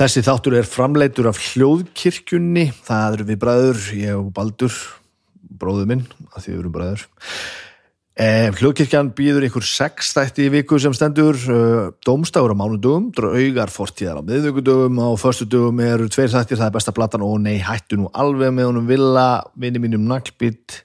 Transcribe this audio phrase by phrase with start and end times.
[0.00, 4.76] Þessi þáttur er framleitur af hljóðkirkjunni, það eru við bræður, ég og Baldur,
[5.60, 7.02] bróðu minn, að því við erum bræður.
[8.16, 13.72] Eh, hljóðkirkjan býður ykkur sex þætti í viku sem stendur, uh, dómstafur á mánudögum, draugar
[13.74, 17.26] fortíðar á miðvíkudögum, á förstudögum eru tveir þættir, það er besta platan.
[17.28, 20.78] Og nei, hættu nú alveg með honum villa, vinni mínum naglbít,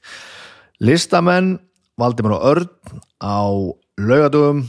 [0.84, 1.54] listamenn,
[1.96, 3.40] Valdimar og Örn á
[3.96, 4.66] laugadögum,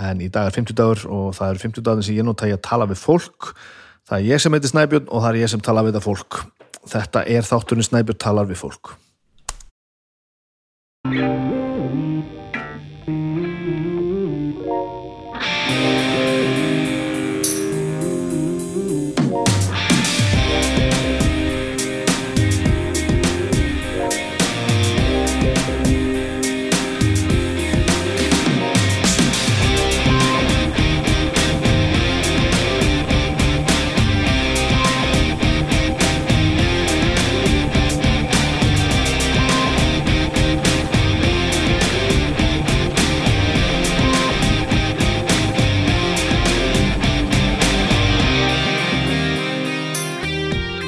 [0.00, 2.56] en í dag er 50 dagur og það eru 50 dagur sem ég nota ég
[2.56, 3.52] að tala við fólk
[4.12, 6.42] það er ég sem heitir Snæbjörn og það er ég sem tala við það fólk.
[6.92, 8.96] Þetta er þátturinn Snæbjörn talar við fólk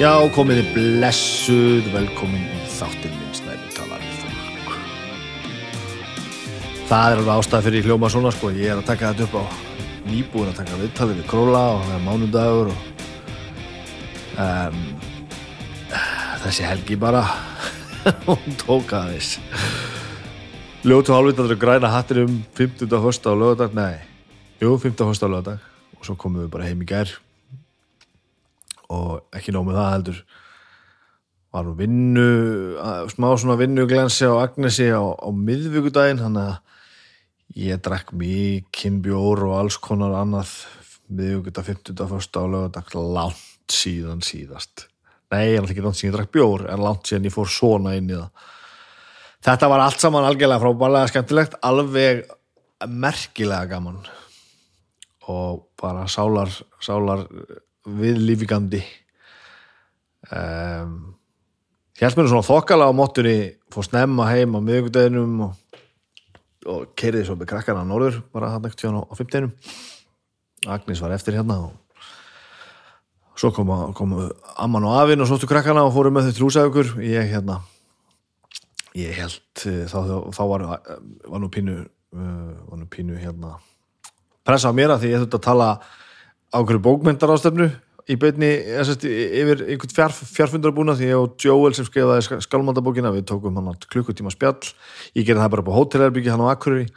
[0.04, 4.74] Já, komiði blessuð, velkomin í þáttinn minn Snæbjörn talar fólk
[6.90, 9.44] Það er alveg ástæð fyrir hljóma svona sko, ég er að taka þetta upp á
[10.10, 12.78] nýbúin að taka viðtalið við Króla og það er mánudagur og
[14.44, 14.78] um,
[16.44, 17.24] þessi helgi bara
[18.28, 19.38] hún tók aðeins
[20.84, 22.92] Ljótu hálfvitaður græna hattir um 15.
[23.08, 24.04] hösta á lögadag, nei
[24.60, 25.00] jú, 15.
[25.08, 25.64] hösta á lögadag
[25.96, 27.23] og svo komum við bara heim í gær
[28.92, 30.24] og ekki nóg með það heldur
[31.54, 32.28] var nú vinnu
[33.12, 39.54] smá svona vinnuglensi á Agnesi á, á miðvíkudaginn þannig að ég drekk mikinn bjór og
[39.60, 40.56] alls konar annað
[41.06, 42.08] miðvíkudag, 50.
[42.10, 44.88] fyrsta á lögadag langt síðan síðast
[45.30, 48.10] nei, er ekki langt síðan ég drekk bjór en langt síðan ég fór svona inn
[48.10, 48.50] í það
[49.46, 52.24] þetta var allt saman algjörlega frábælega skemmtilegt, alveg
[52.88, 54.02] merkilega gaman
[55.30, 56.50] og bara sálar
[56.82, 57.28] sálar
[57.84, 58.80] við lífigandi.
[60.32, 61.14] Um,
[61.94, 65.52] Hjálp mér svona þokkala á móttunni fór snemma heim á miðugdeginum og,
[66.66, 69.52] og keiriði svo með krakkana á norður bara hann ekkert hjá á 15
[70.74, 71.76] Agnes var eftir hérna og
[73.38, 74.26] svo komu, komu
[74.58, 77.60] amman og afinn og sóttu krakkana og fóru með þau trúsæðugur ég hérna
[78.98, 79.98] ég held þá,
[80.34, 80.66] þá var,
[81.30, 81.78] var nú pínu
[82.14, 83.60] var nú pínu hérna
[84.46, 85.68] pressa á mér að því ég þurfti að tala
[86.54, 87.66] á hverju bókmyndar ástöfnu
[88.04, 93.56] í beinni yfir einhvern fjár, fjárfundarabúna því ég og Joel sem skrifaði skalmandabókina við tókum
[93.58, 94.60] hann klukkutíma spjall.
[95.16, 96.90] Ég gerði það bara på hótelherbyggi hann á Akureyri.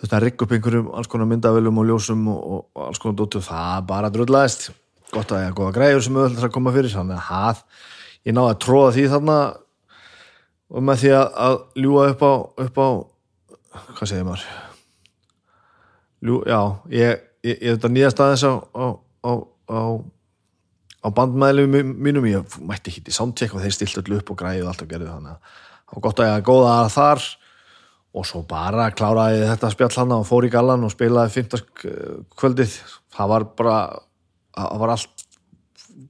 [0.00, 3.82] Þetta rigg upp einhverjum alls konar myndavölum og ljósum og, og, alls konar dóttu það
[3.90, 4.70] bara dröðlaðist
[5.10, 7.64] gott að ég hafa goða græður sem öll það koma fyrir þannig að haf,
[8.24, 9.38] ég náði að tróða því þarna
[10.70, 12.32] og með því að, að ljúa upp á,
[12.64, 12.88] upp á
[13.98, 14.46] hvað segir maður?
[16.20, 16.60] Ljú, já,
[16.94, 18.86] ég ég, ég þetta nýjast aðeins á, á,
[19.24, 19.32] á,
[21.00, 24.64] á, bandmæðlum mínum, ég mætti hitt í soundcheck og þeir stilt öll upp og græði
[24.64, 25.54] og allt og gerði þannig að
[25.90, 27.28] það var gott að ég að góða að þar
[28.10, 32.76] og svo bara kláraði þetta spjall hann og fór í gallan og spilaði 15 kvöldið.
[33.14, 33.76] Það var bara
[34.56, 35.26] það var allt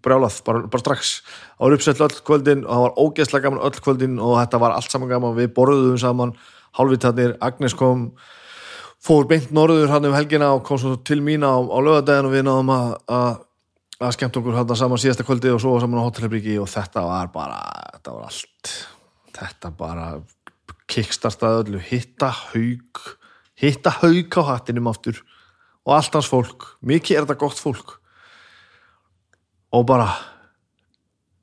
[0.00, 1.12] brjálað, bara, bara strax.
[1.56, 4.76] Það var uppsett öll kvöldin og það var ógeðslega gaman öll kvöldin og þetta var
[4.76, 5.36] allt saman gaman.
[5.36, 6.34] Við borðuðum saman,
[6.78, 8.10] hálfvitarnir Agnes kom
[9.00, 12.34] fór beint norður hann um helgina og kom svo til mín á, á lögadagin og
[12.34, 13.38] við náðum að,
[14.16, 17.60] skemmt okkur hann saman síðasta kvöldi og svo saman á hotelherbríki og þetta var bara
[17.94, 18.74] þetta var allt.
[19.40, 20.10] Þetta bara
[20.90, 21.80] kickstartaði öllu.
[21.80, 23.00] Hitta haug
[23.60, 25.20] hitta haug á hattinum aftur
[25.86, 27.96] og allt hans fólk, mikið er þetta gott fólk.
[29.72, 30.10] Og bara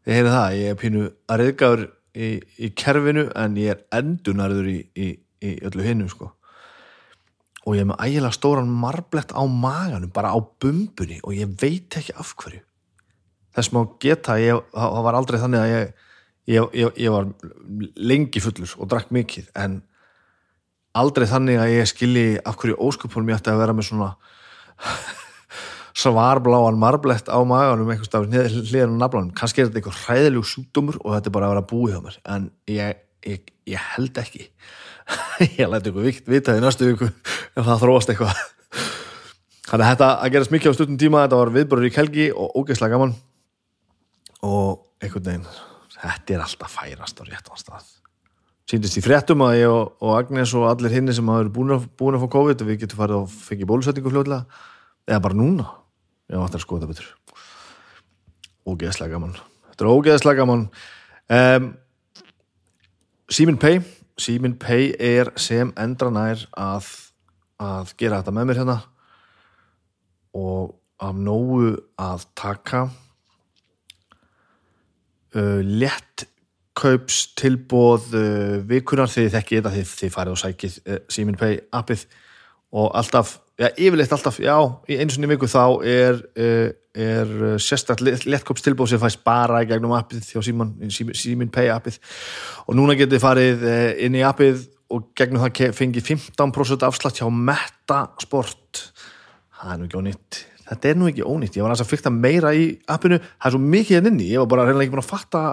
[0.05, 4.69] ég heyri það, ég er pínu að reyðgáður í, í kerfinu en ég er endunarður
[4.71, 5.07] í, í,
[5.41, 6.36] í öllu hinnu sko
[7.67, 11.97] og ég er með ægilega stóran marblett á maganum, bara á bumbunni og ég veit
[11.99, 12.61] ekki af hverju.
[13.57, 15.91] Þess má geta, ég, það var aldrei þannig að ég,
[16.53, 17.27] ég, ég, var
[17.99, 19.81] lengi fullur og drakk mikið en
[20.97, 24.11] aldrei þannig að ég skilji af hverju óskupunum ég ætti að vera með svona
[26.01, 29.35] svarbláan marblett á maganum einhvers stafn hliðan á naflanum.
[29.35, 32.19] Kannski er þetta einhver hræðilegu sjúkdómur og þetta er bara að vera búið á mér
[32.37, 34.47] en ég held ekki
[35.59, 38.41] ég læti ykkur vita í næstu viku ef það þróast eitthvað.
[39.67, 42.55] Þannig að þetta að gerast mikið á stundum tíma þetta var viðbörur í kelgi og
[42.55, 43.15] ógeðslega gaman.
[44.47, 45.47] Og einhvern veginn
[45.97, 47.89] þetta er alltaf færast á réttan stað.
[48.67, 52.17] Síndist í fréttum að ég og, og Agnes og allir hinni sem hafa að, búin
[52.17, 54.63] að fá COVID og við getum farið að fengja bólusetningu fljóðlega
[55.07, 55.67] eða bara núna
[56.27, 57.11] ég átti að skoða þetta betur.
[58.67, 59.37] Ógeðslega gaman.
[59.71, 60.65] Þetta er ógeðslega gaman.
[61.31, 61.69] Um,
[63.31, 63.79] Simin Pay
[64.17, 66.87] Simin Pay er sem endra nær að,
[67.61, 68.77] að gera þetta með mér hérna.
[70.37, 70.73] Og
[71.03, 72.87] af nógu að taka
[75.37, 76.25] uh, létt
[76.77, 81.37] kaups tilbóð uh, vikunar þegar þið þekki þetta þið, þið farið og sækið uh, Simin
[81.37, 82.07] Pay appið.
[82.77, 84.57] Og alltaf, já yfirleitt alltaf já,
[84.89, 89.69] í einu sinni viku þá er uh, er sérstaklega léttkaups tilbóð sem fæst bara í
[89.69, 90.41] gegnum appið þjá
[91.17, 91.99] Simin, Pay appið.
[92.67, 97.27] Og núna getið farið uh, inn í appið og gegnum það fengið 15% afslátt hjá
[97.31, 98.83] Meta Sport.
[99.57, 100.43] Það er nú ekki ónýtt.
[100.67, 103.61] Þetta er nú ekki ónýtt, ég var að fyrta meira í appinu, það er svo
[103.63, 104.31] mikið henni inni.
[104.33, 105.43] Ég var bara reynilega ekki búin að fatta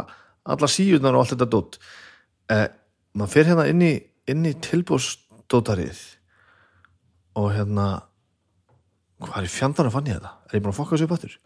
[0.44, 1.78] alla síðunar og allt þetta dótt
[2.52, 2.66] eh,
[3.16, 3.92] maður fyrir hérna inn í,
[4.28, 6.02] í tilbúrsdótarið
[7.40, 7.86] og hérna
[9.24, 11.36] hvað er í fjandana fann ég þetta er ég búin að fokka þessu upp aftur.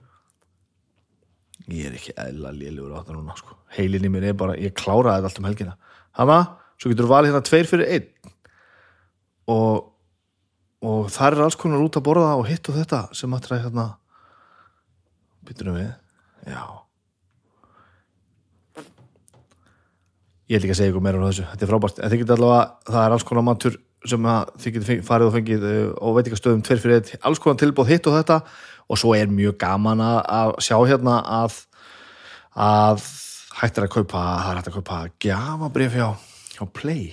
[1.69, 3.57] Ég er ekki eðla liðlegur á þetta núna sko.
[3.77, 5.77] heilin í mér er bara, ég kláraði þetta allt um helgina.
[6.17, 6.39] Hana,
[6.81, 8.35] svo getur þú valið hérna tveir fyrir einn.
[9.53, 9.95] Og
[10.79, 13.65] og það er alls konar út að borða og hitt og þetta sem að træða
[13.65, 13.87] hérna.
[15.49, 15.91] Byttunum við.
[16.47, 16.63] Já.
[20.49, 21.45] Ég held ekki að segja ykkur meira um þessu.
[21.51, 23.79] Þetta er frábært, en þið getur allavega það er alls konar matur
[24.09, 24.29] sem
[24.63, 25.65] þið getur farið og fengið
[25.99, 28.39] og veit ekki að stöðum tveir fyrir eitt alls konar tilbúð hitt og þetta
[28.89, 31.63] og svo er mjög gaman að sjá hérna að
[32.59, 33.05] að
[33.59, 36.09] hættir að kaupa það er hægt að kaupa gafabrif hjá,
[36.57, 37.05] hjá Play.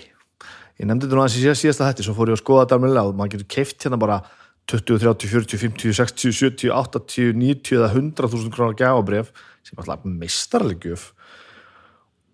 [0.80, 3.01] Ég nefndi þetta nú aðeins í síðasta hætti svo fór ég að skoða þetta alveg
[3.01, 4.22] og maður getur keift hérna bara
[4.72, 9.30] 20, 30, 40, 50, 60, 70, 80, 90 eða 100.000 krónar gafabref
[9.66, 11.12] sem alltaf mistarlegjuf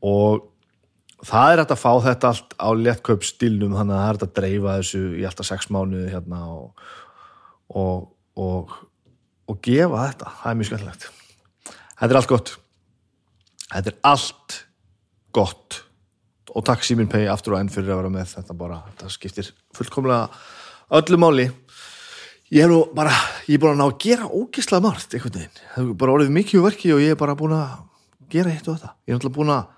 [0.08, 0.48] og
[1.28, 4.26] það er hægt að fá þetta allt á lettkaup stilnum þannig að það er hægt
[4.28, 6.88] að dreifa þessu í alltaf 6 mánuði hérna og,
[7.84, 8.08] og,
[8.40, 8.74] og,
[9.52, 11.08] og gefa þetta, það er mjög skemmtilegt.
[12.02, 12.52] Þetta er allt gott.
[13.72, 14.58] Þetta er allt
[15.36, 15.82] gott.
[16.52, 19.52] Og takk Simin Pay aftur og enn fyrir að vera með þetta bara, þetta skiptir
[19.78, 20.32] fullkomlega
[20.98, 21.48] öllu máli.
[22.52, 23.14] Ég er nú bara,
[23.48, 26.66] ég er bara ná að gera ógislega margt einhvern veginn, það er bara orðið mikið
[26.66, 27.78] verki og ég er bara búin að
[28.34, 28.92] gera eitt og þetta.
[29.08, 29.70] Ég er náttúrulega búin að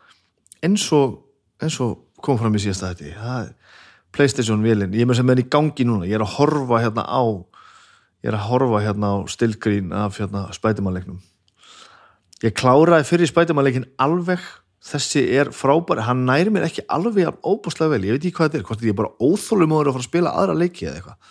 [0.64, 1.20] eins og,
[1.62, 3.52] eins og kom fram í síðasta þetta það er
[4.14, 7.06] Playstation vilin ég er með sem er í gangi núna, ég er að horfa hérna
[7.10, 7.24] á
[8.24, 11.22] ég er að horfa hérna á stillgrín af hérna spætumannleiknum
[12.44, 14.44] ég kláraði fyrir spætumannleikin alveg.
[14.84, 18.60] Þessi er frábæri, hann næri mér ekki alveg óbúslega vel, ég veit ekki hvað þetta
[18.60, 18.66] er.
[18.68, 21.30] Hvort ég er bara óþólum áður að fara að spila aðra leiki eða eitthvað,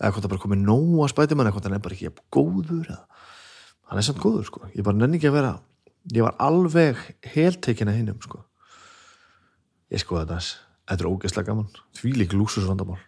[0.00, 2.12] eða hvort það bara komið nóg að spæti mann, eða hvort hann er bara ekki
[2.32, 3.26] góður eða,
[3.90, 4.62] hann er samt góður sko.
[4.72, 5.52] Ég bara nenni ekki að vera,
[6.16, 7.04] ég var alveg
[7.34, 8.40] heltekin að hinnum sko.
[9.92, 10.40] Ég sko þetta
[10.86, 11.68] þetta er ógeðslega gaman,
[12.00, 13.02] því lík lúsusvandamál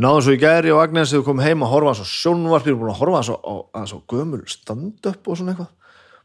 [0.00, 2.82] náðum svo í gæri og Agnes við komum heim að horfa svo sjónvarp, við erum
[2.82, 5.72] búin að horfa svo, á, á, svo gömul stand-up og svona eitthvað.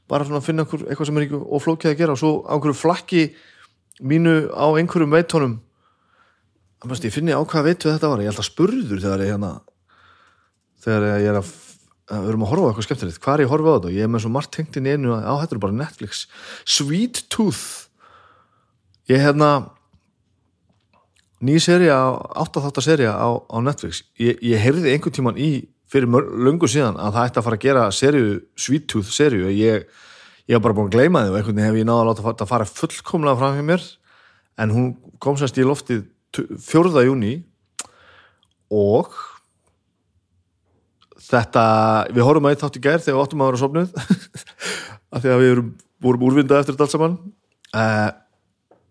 [0.10, 2.16] Bara svona að finna einhver, eitthvað sem er ekki oflókið að gera.
[2.16, 3.24] Og svo á einhverju flakki
[4.00, 5.57] mínu á einhverjum veitónum
[6.88, 8.21] ég finni á hvað veitu þetta var.
[8.24, 9.51] Ég held að spurður þegar ég hérna
[10.80, 11.50] þegar ég er að
[12.10, 13.89] við erum að horfa eitthvað skemmtilegt, hvað er ég að horfa á þetta?
[13.89, 16.24] Og ég er með svo margt tengt inn í einu á þetta er bara Netflix,
[16.66, 17.89] Sweet Tooth.
[19.12, 19.50] Ég hérna
[21.45, 24.04] ný seri á 8-8 seri á, á Netflix.
[24.19, 27.66] Ég, ég heyrði einhvern tíman í fyrir lungu síðan að það ætti að fara að
[27.66, 29.87] gera serju, Sweet Tooth serju ég,
[30.45, 32.25] ég hef bara búin að gleyma þið og einhvern veginn hef ég náða að láta
[32.28, 33.87] það fara fullkomlega fram hjá mér.
[34.59, 34.92] En hún
[35.23, 37.06] kom sérst í loftið 4.
[37.07, 37.33] júni
[38.69, 39.16] og
[41.30, 41.63] þetta
[42.13, 43.94] við horfum að eitt þátt í gær þegar við óttum að vera sopnuð
[45.13, 45.63] af því að við
[46.04, 47.18] vorum úrvindað eftir þetta allt saman.
[47.69, 48.09] Uh,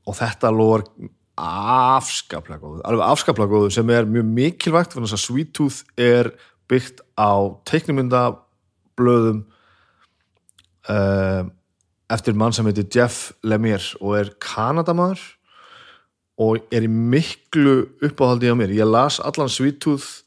[0.08, 0.84] og þetta lóðar
[1.38, 6.32] afskaplega góðu, alveg afskaplega góðu sem er mjög mikilvægt þess að Sweet Tooth er
[6.68, 7.32] byggt á
[7.68, 9.42] teiknumyndablöðum
[10.90, 11.42] uh,
[12.12, 15.22] eftir mann sem heitir Jeff Lemire og er kanadamadur
[16.38, 18.70] og er í miklu uppáhaldi á mér.
[18.70, 20.22] Ég las allan Sweet Tooth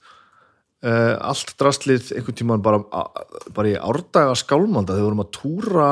[0.84, 2.82] uh, allt drastlið einhvern tíman bara,
[3.56, 5.92] bara í árdaga skálmanda þegar við vorum að túra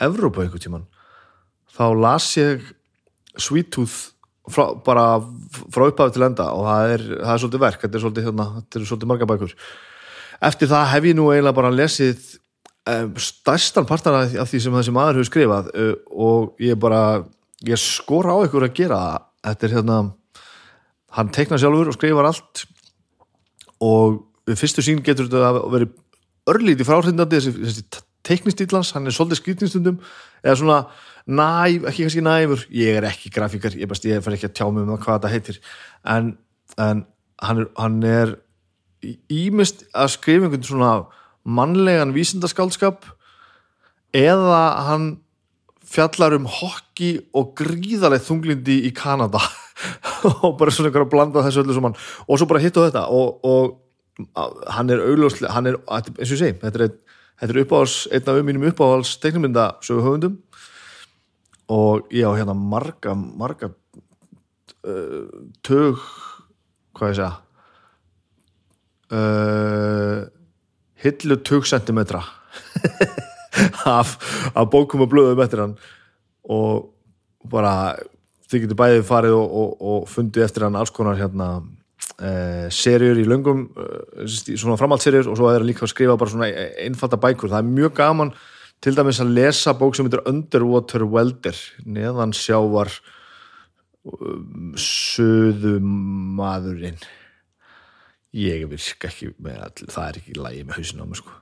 [0.00, 0.88] Evrópa einhvern tíman
[1.76, 2.64] þá las ég
[3.38, 4.10] Sweet Tooth
[4.48, 5.06] frá, bara
[5.74, 8.46] frá upphafi til enda og það er, það er svolítið verk, þetta er svolítið, hérna,
[8.58, 9.56] þetta er svolítið marga bækur.
[10.50, 12.22] Eftir það hef ég nú eiginlega bara lesið
[12.88, 17.02] um, stærstan partar af, því sem þessi maður hefur skrifað uh, og ég bara
[17.66, 19.00] ég skor á ykkur að gera
[19.44, 20.00] þetta er hérna
[21.16, 22.64] hann teiknar sjálfur og skrifar allt
[23.84, 25.90] og við fyrstu sín getur þetta að veri
[26.50, 30.00] örlítið fráhrindandi þessi, þessi teiknistýlans, hann er svolítið skrýtnistundum
[30.44, 30.78] eða svona
[31.30, 32.66] næf, ekki kannski næfur.
[32.74, 35.32] Ég er ekki grafíkar, ég, best, ég fer ekki að tjá mig um hvað þetta
[35.32, 35.60] heitir.
[36.04, 36.34] En,
[36.76, 37.04] en
[37.40, 38.36] hann er, hann er
[39.32, 40.92] ímest að skrifa einhvern svona
[41.48, 43.06] mannlegan vísindaskaldskap
[44.16, 45.10] eða hann
[45.90, 49.40] fjallar um hokki og gríðarlega þunglindi í Kanada.
[50.44, 51.94] Og bara svona einhver að blanda þessu öllu saman.
[52.28, 53.78] Og svo bara hitt á þetta og, og
[54.74, 56.94] hann er augljóslega, hann er, eins og ég segi þetta er,
[57.46, 60.36] er uppáhals, einn af mínum uppáhals teiknumynda sögu höfundum
[61.70, 65.26] og ég á hérna marga marga uh,
[65.62, 66.00] tög
[66.96, 67.32] hvað ég segja?
[69.10, 70.28] Uh,
[71.02, 72.22] hillu tug sentimetra
[73.98, 74.16] af,
[74.54, 75.76] af bókum og blöðum eftir hann.
[76.50, 76.90] Og
[77.50, 77.96] bara
[78.50, 81.50] þið getur bæðið farið og, og, og fundið eftir hann alls konar hérna
[82.18, 86.32] eh, serjur í löngum eh, svona framhaldsserjur og svo er hann líka að skrifa bara
[86.32, 86.50] svona
[86.82, 88.34] einfalda bækur, það er mjög gaman
[88.80, 92.90] til dæmis að lesa bók sem heitir Underwater Welder neðan sjávar
[94.04, 97.00] um, söðumadurinn
[98.36, 101.32] ég virka ekki með all, það er ekki lægi með hausin á mig sko.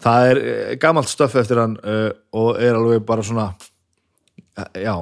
[0.00, 3.56] Það er eh, gamalt stöf eftir hann uh, og er alveg bara svona uh,
[4.76, 4.94] já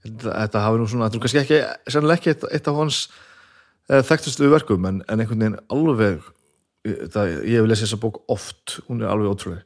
[0.00, 1.58] þetta hafi nú svona, þetta er kannski ekki
[1.92, 2.96] sannlega ekki eitt, eitt af hans
[3.90, 6.16] uh, þekktustu verkum en, en einhvern veginn alveg
[7.12, 9.64] það, ég hef lesið þessa bók oft hún er alveg ótrúlega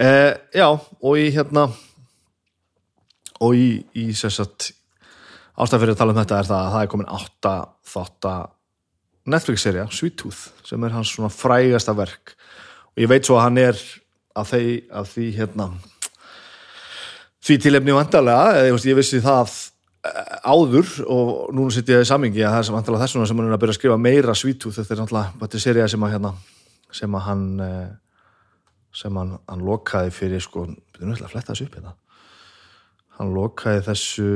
[0.00, 1.66] já, og í hérna
[3.40, 4.70] og í, í sérsagt
[5.60, 7.54] ástæð fyrir að tala um þetta er það að það er komin átta
[7.90, 8.48] þátt að
[9.30, 12.32] Netflix-serja, Sweet Tooth sem er hans svona frægasta verk.
[12.96, 13.82] Og ég veit svo að hann er
[14.34, 15.66] að, þeir, að því hérna
[17.44, 19.52] því tilefni vantarlega ég, ég vissi það
[20.06, 23.40] eh, áður og núna sitt ég í samingi að það er sem vantarlega þessuna sem
[23.40, 25.88] hann er að byrja að skrifa meira Sweet Tooth þetta er náttúrulega þetta er serja
[25.92, 26.32] sem að hérna
[27.00, 27.88] sem að hann eh,
[28.94, 31.94] sem hann, hann lokaði fyrir sko, betur náttúrulega að fletta þessu upp hérna.
[33.20, 34.28] Hann lokaði þessu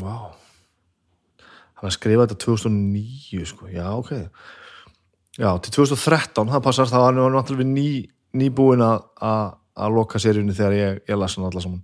[0.00, 0.30] wow
[1.80, 4.12] hann skrifaði þetta 2009 sko, já ok.
[5.40, 7.88] Já, til 2013, það passar það var hann náttúrulega ný,
[8.36, 11.82] nýbúin að loka seríunni þegar ég, ég lasa hann allar saman.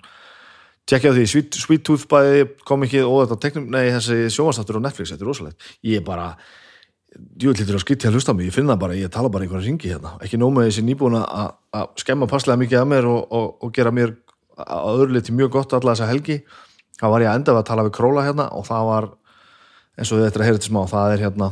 [0.86, 5.14] Tjekkja því, Sweet Tooth bæði kom ekki og þetta teknum, nei þessi sjómanstáttur á Netflix,
[5.14, 5.70] þetta er rosalegt.
[5.86, 6.28] Ég er bara,
[7.16, 9.66] ég lítur að skytti að hlusta á mig, ég finna bara, ég tala bara einhverja
[9.66, 13.75] ringi hérna, ekki nóma þessi nýbúin að skemma passlega mikið af mér og, og, og
[13.76, 14.14] gera mér
[14.56, 16.40] að öðru liti mjög gott alla þessa helgi,
[17.00, 19.08] þá var ég að enda að tala við Króla hérna og það var
[19.96, 21.50] eins og þetta er að heyra til smá, það er hérna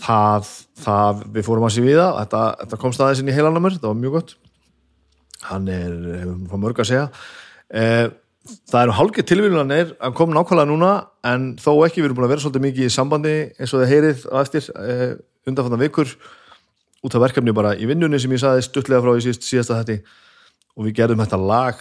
[0.00, 0.50] það,
[0.82, 3.90] það við fórum að sé við það, þetta, þetta kom staðins inn í heilanamur, það
[3.90, 4.34] var mjög gott.
[5.42, 7.06] Hann er, hefum fór mörg að segja.
[7.72, 8.06] Eh,
[8.42, 10.92] það eru hálfgeð tilvíðunanir að koma nákvæmlega núna
[11.28, 13.92] en þó ekki, við erum búin að vera svolítið mikið í sambandi eins og það
[13.92, 15.12] heyrið á eftir eh,
[15.46, 16.14] undanfannan vikur
[17.02, 20.18] út af verkefni bara í vinnunni sem ég saði stuttlega frá í síðast, síðasta þetta
[20.76, 21.80] og við gerðum þetta lag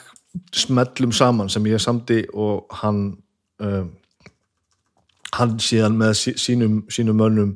[0.56, 3.02] smellum saman sem ég samti og hann
[3.62, 3.92] um,
[5.38, 7.54] hann síðan með sínum, sínum mönnum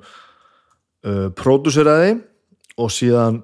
[1.05, 2.17] uh, pródúseraði
[2.79, 3.41] og síðan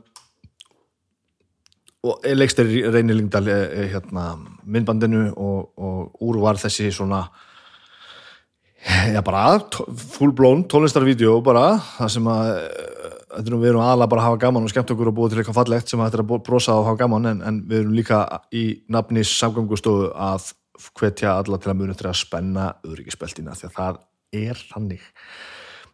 [2.01, 4.33] og leikst er reynilingdal eh, eh, hérna,
[4.65, 7.27] myndbandinu og, og úr var þessi svona
[9.13, 9.59] já bara
[10.15, 14.65] full blown tónlistarvídeó bara það sem að eh, við erum aðalega bara að hafa gaman
[14.65, 16.89] og skemmt okkur og búið til eitthvað fallegt sem að þetta er að brosa og
[16.89, 20.51] hafa gaman en, en við erum líka í nafni samgangustofu að
[20.97, 23.99] hvetja alla til að muni til að spenna öryggispeltina því að það
[24.41, 25.03] er þannig.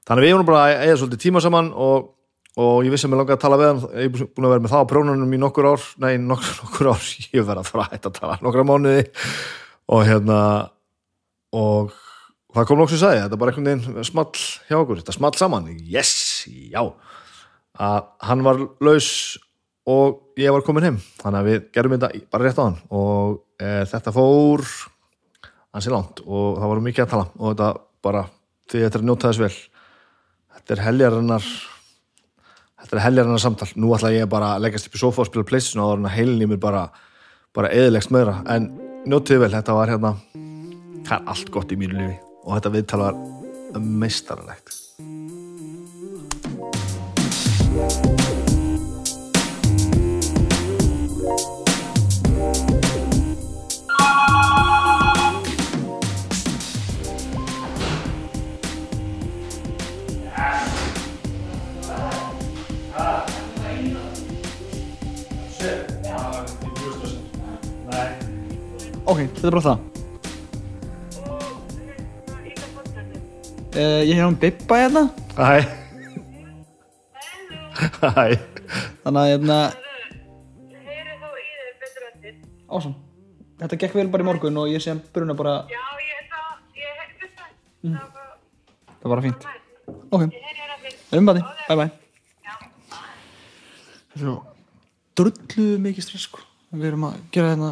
[0.07, 2.13] Þannig við erum bara að eða svolítið tíma saman og,
[2.57, 3.83] og ég vissi að mér langar að tala við hann.
[3.93, 5.85] Ég er búin að vera með það á prónunum í nokkur ár.
[6.01, 9.05] Nei, nokkur, nokkur ár, ég verði að fara að tala nokkra mánuði.
[9.93, 10.39] Og hérna
[11.55, 11.93] og
[12.55, 14.31] það kom nokkuð að segja, þetta er bara einhvern veginn small
[14.67, 15.69] hjá okkur, þetta small saman.
[15.85, 16.15] Yes,
[16.47, 16.81] já.
[17.77, 19.11] Að hann var laus
[19.87, 22.81] og ég var komin heim, þannig að við gerum þetta bara rétt á hann.
[22.89, 24.65] Og e, þetta fór
[25.77, 27.29] hansi langt og það var mikið að tala.
[27.37, 27.71] Og þetta
[28.07, 28.27] bara
[28.67, 29.55] því þetta er að njóta þess vel.
[30.57, 31.49] Þetta er heljarinnar
[32.81, 33.69] þetta er heljarinnar samtal.
[33.75, 36.17] Nú ætla ég bara að leggast upp í sofa og spila playstation og þá er
[36.17, 36.87] heilin í mér bara
[37.57, 38.67] bara eðilegst meðra en
[39.09, 40.13] njótiði vel, þetta var hérna
[41.07, 42.17] það er allt gott í mínu lífi.
[42.45, 43.23] Og þetta viðtal var
[43.77, 44.86] meistarlegt
[69.07, 69.79] Ok, þetta er bara það.
[73.77, 75.03] Uh, ég hef um Bippa hérna.
[75.37, 75.59] Hæ
[77.77, 78.23] Hæ
[79.03, 79.57] Þannig að hérna,
[80.87, 82.33] Heyri þá í þér betur eftir.
[82.67, 82.95] ásam.
[83.61, 86.49] Þetta gekk vel bara í morgun og ég sé að bruna bara, Já, ég það,
[86.81, 87.53] ég heyri það.
[87.85, 87.95] Mm.
[87.95, 88.33] Það var,
[88.89, 89.47] það var bara fínt.
[90.09, 90.99] Ok, ég heyri þér eftir.
[91.21, 91.89] umbandi, bye bye.
[92.43, 92.53] Já.
[94.17, 94.35] Svo,
[95.15, 96.43] drullu mikið stress sko.
[96.73, 97.71] við erum að gera hérna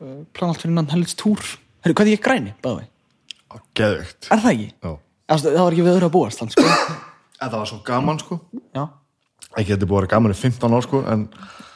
[0.00, 1.40] uh, plan allt fyrir innan helvits túr
[1.80, 2.86] Herru, hvað er ég græni, bæði?
[3.78, 4.26] Geðveikt.
[4.30, 4.66] Er það ekki?
[4.84, 4.90] Já.
[5.30, 6.96] Eða, Það var ekki við öðru að búast þannig, sko.
[7.40, 8.36] Það var svo gaman sko.
[8.76, 8.82] Já,
[9.56, 11.22] Ekki þetta búið að vera gaman í 15 ár sko En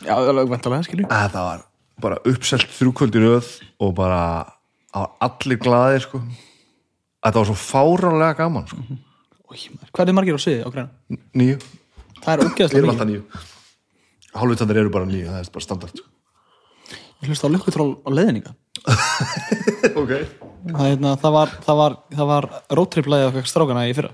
[0.05, 1.63] já, alveg vantarlega, skilju að það var
[2.05, 3.49] bara uppselt þrjúkvöldi röð
[3.83, 4.21] Og bara
[5.25, 6.21] allir glaðir sko.
[7.25, 8.85] Að það var svo fáránlega gaman sko.
[9.49, 11.19] Új, maður, Hvað er margir á sviði á græna?
[11.35, 11.59] Nýju
[12.21, 13.25] Það er ógeðslega nýju
[14.35, 16.11] Hálfvitandir eru bara nýju, það er bara standart sko.
[17.23, 18.55] Ég hlust á lukkutról á leiðninga
[20.01, 20.13] Ok.
[20.65, 24.11] Það, hérna, það var, það var, það var róttripplæði okkar strákana í fyrra.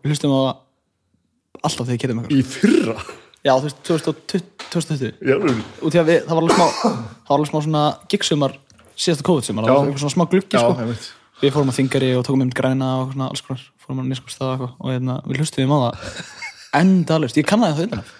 [0.00, 2.36] Við hlustum á það alltaf þegar ég ketum okkur.
[2.36, 2.96] Í fyrra?
[3.40, 5.14] Já, þú veist, 2020 2020.
[5.26, 5.54] Já, nú
[5.86, 8.56] út í að við, það var alveg smá það var alveg smá svona gigsumar
[8.94, 10.96] síðasta COVID-sumar, það var svona smá gluggi sko.
[11.40, 14.46] við fórum að þingari og tókum um græna og svona alls konar, fórum að nýskustað
[14.46, 16.20] og, eitthvað og hérna, við hlustuðum á það
[16.80, 18.12] endalust, ég kannaði það utan að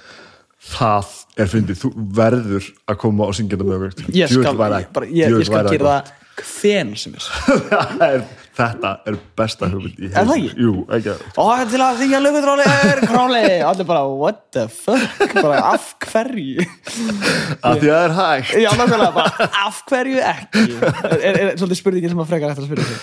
[0.60, 4.10] Það er fyndið, þú verður að koma og syngja þetta með okkur.
[4.12, 5.94] Ég skal, bara, ég, ég skal gera
[6.40, 7.16] hven sem
[8.10, 8.22] er.
[8.60, 10.50] Þetta er besta hugmynd í Er það ekki?
[10.60, 11.12] Jú, ekki.
[11.40, 15.34] Og það er til að þingja lukutróli er króli og allir bara, what the fuck?
[15.38, 16.66] Bara, af hverju?
[17.64, 18.54] Að því að það er hægt.
[18.60, 20.64] Já, nákvæmlega, bara, af hverju ekki?
[21.14, 23.00] Er, er, svolítið spurningin sem að frekar eftir að spyrja sig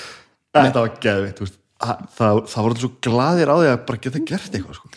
[0.58, 0.94] Þetta var
[1.42, 1.58] veist.
[2.18, 4.92] það, voru svo glaðir á því að bara geta gert eitthvað sko.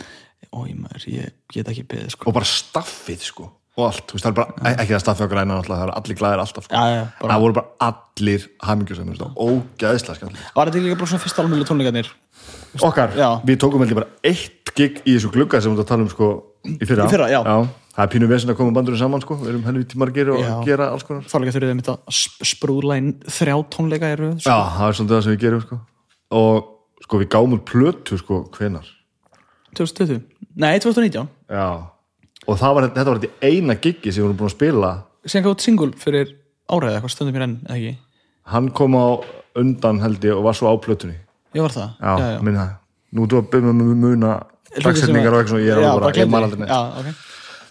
[0.50, 3.44] Ói maður, ég get ekki beðið sko og bara staffið sko.
[3.78, 6.16] og allt, þú veist, það er bara ekki það staffið okkur einan það er allir
[6.18, 6.74] glaðir alltaf sko.
[6.74, 11.10] Já, já, bara- það voru bara allir hamingjusum ógeðslega skall Var þetta ekki líka bara
[11.12, 12.10] svona fyrsta alveg tónleikarnir?
[12.82, 13.28] okkar, Já.
[13.46, 16.08] við tókum heldur bara eitt gig í þessu glugga sem við erum að tala um
[16.10, 16.28] sko,
[16.66, 17.40] í fyrra, Í fyrra, já.
[17.94, 19.36] það er pínu vesen að koma bandurinn saman sko.
[19.40, 20.64] við erum helviti margir og Já.
[20.66, 24.36] gera alls konar Þá líka þurfið þeim að sp- sprúðla inn þrjá tónleika í röð
[24.38, 24.50] já, sko.
[24.78, 25.80] það er svolítið það sem við gerum sko.
[26.30, 26.64] og
[27.02, 28.86] sko, við gáum úr plötu sko, hvenar
[29.78, 30.20] 2020?
[30.60, 31.66] Nei, 2019 Já,
[32.46, 34.92] og var, þetta var þetta eina giggi sem við vorum búin að spila.
[35.26, 36.32] Síðan gátt single fyrir
[36.70, 37.96] áræði eitthvað stundum mér enn, eða ekki?
[38.50, 39.06] hann kom á
[39.60, 41.18] undan held ég og var svo á plötunni.
[41.54, 41.90] Ég var það?
[42.00, 42.76] Já, já, minn það
[43.10, 44.30] Nú þú að byrja með að muna
[44.70, 46.70] sem dagsetningar að- og eitthvað svona, ég er Já, alveg bara, ég man aldrei neitt.
[46.70, 47.06] Já, ok.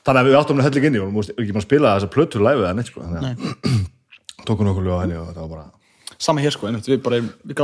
[0.04, 2.42] Þannig að við áttum að hellig inn í og við ekki að spila þessa plötu
[2.44, 3.28] live eða neitt sko að
[4.48, 5.66] tókum nokkuð lög á henni og þetta var bara
[6.20, 7.56] Sama hér sko, einmitt, við bara við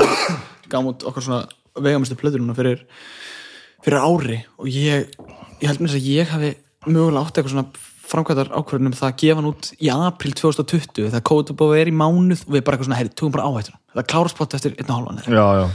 [0.71, 1.41] gáum út okkar svona
[1.75, 2.85] vegamistu plöður núna fyrir,
[3.85, 5.11] fyrir ári og ég,
[5.61, 6.53] ég held mér þess að ég hafi
[6.85, 7.67] mögulega átt eitthvað svona
[8.05, 11.91] framkvæmdar ákvörðunum það að gefa hann út í april 2020 þegar COVID búið að vera
[11.91, 14.75] í mánuð og við bara eitthvað svona, herri, tökum bara áhættuna það klárast bara eftir
[14.77, 15.67] einn og hálfan Já, já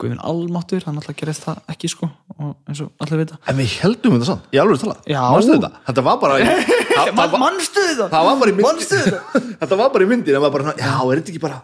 [0.00, 2.06] Guðminn almáttur, hann alltaf gerist það ekki sko
[2.38, 5.20] og eins og allir vita En við heldum þetta sann, ég alveg tala Já.
[5.28, 5.70] Manstu þetta?
[5.90, 8.06] Þetta var bara það, það, Manstu þetta?
[8.08, 8.30] það
[9.60, 9.80] þetta?
[9.82, 11.60] Var bara í myndin Það var bara, já, er þetta ekki bara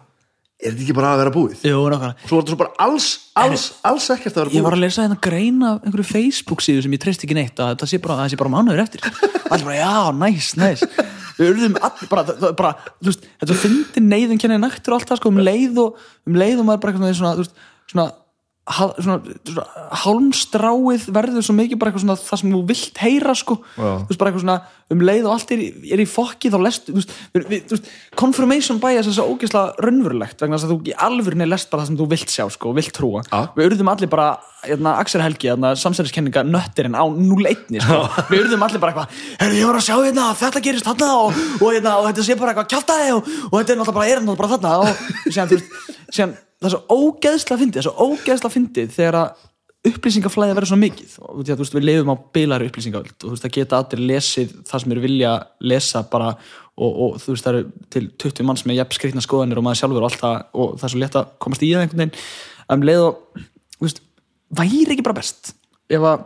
[0.57, 1.59] Er þetta ekki bara að vera búið?
[1.69, 2.23] Jú, nákvæmlega.
[2.25, 4.65] Svo var þetta svo bara alls, alls, alls ekkert að vera Ég búið.
[4.65, 7.75] var að lesa hérna grein af einhverju Facebook síðu sem ég treyst ekki neitt að
[7.83, 9.05] það sé bara, það sé bara mánuður eftir.
[9.53, 10.85] Allir bara, já, næs, næs
[11.37, 15.11] Við urðum allir, bara, það, bara þú veist, þetta fyndi neyðum kennið nættur og allt
[15.11, 17.59] það sko, um leið og, um leið og maður bara eitthvað svona, þú veist,
[17.93, 18.07] svona
[20.03, 23.91] hálmstráið verður svo mikið bara eitthvað svona það sem þú vilt heyra sko Já.
[24.03, 26.57] þú veist bara eitthvað svona um leið og allt er, í- er í fokki þá
[26.63, 27.87] lest, þú veist, við, við, þú veist
[28.19, 31.89] confirmation bias er svo ógeðslega raunverulegt vegna þess að þú í alvörinni lest bara það
[31.91, 33.41] sem þú vilt sjá sko, og vilt trúa, Já.
[33.57, 34.27] við urðum allir bara
[34.67, 37.99] hérna, Axel Helgi, hérna, samsæðiskenninga nöttirinn á 0-1 sko.
[38.31, 41.37] við urðum allir bara eitthvað, herru ég var að sjá hérna þetta gerist þarna og,
[41.61, 44.23] og, hérna, og þetta sé bara eitthvað kjátaði og, og þetta er náttúrulega bara, er
[44.23, 44.91] náttúrulega bara þarna og
[46.15, 49.45] síðan það er svo ógeðslega fyndið, það er svo ógeðslega fyndið þegar að
[49.87, 51.11] upplýsingaflæði verður svo mikið.
[51.23, 54.55] Og þú veist, við lifum á bilari upplýsingavöld og þú veist, það geta allir lesið
[54.67, 55.33] það sem eru vilja
[55.71, 59.61] lesa bara og, og þú veist, það eru til 20 manns með jafn skrýtna skoðanir
[59.61, 61.85] og maður sjálfur og allt það og það er svo létt að komast í það
[61.85, 62.25] einhvern veginn.
[62.73, 63.45] Um leið og,
[63.77, 64.01] þú veist,
[64.61, 65.53] væri ekki bara best
[65.87, 66.25] ef að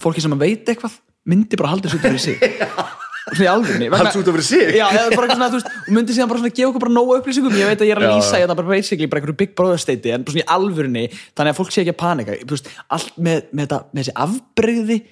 [0.00, 0.98] fólki sem veit eitthvað
[1.30, 2.40] myndi bara þessu út fyrir sig
[3.28, 4.62] svona í alvegni sig út af fyrir sig?
[4.76, 6.94] já, eða bara eitthvað svona, þú veist, og myndi síðan bara svona gefa okkur bara
[6.96, 8.40] nógu upplýsingum, ég veit að ég er að lýsa já.
[8.44, 11.04] hérna bara basically bara einhverju big brother state en bara svona í alvörunni,
[11.36, 12.32] þannig að fólk sé ekki að panika.
[12.40, 15.04] Þú veist, allt með, með, þetta, með þessi afbreyði já.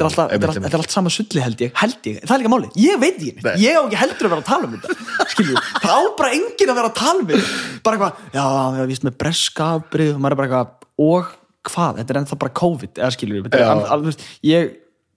[0.00, 0.04] er
[0.50, 3.18] allt- er allt sama sulli held ég, held ég, það er líka máli ég veit
[3.20, 3.32] Nei.
[3.44, 3.60] neitt.
[3.60, 4.88] ég á ekki heldur að vera að tala um þetta
[5.30, 7.46] skilur, það á bara enginn að vera að tala um þetta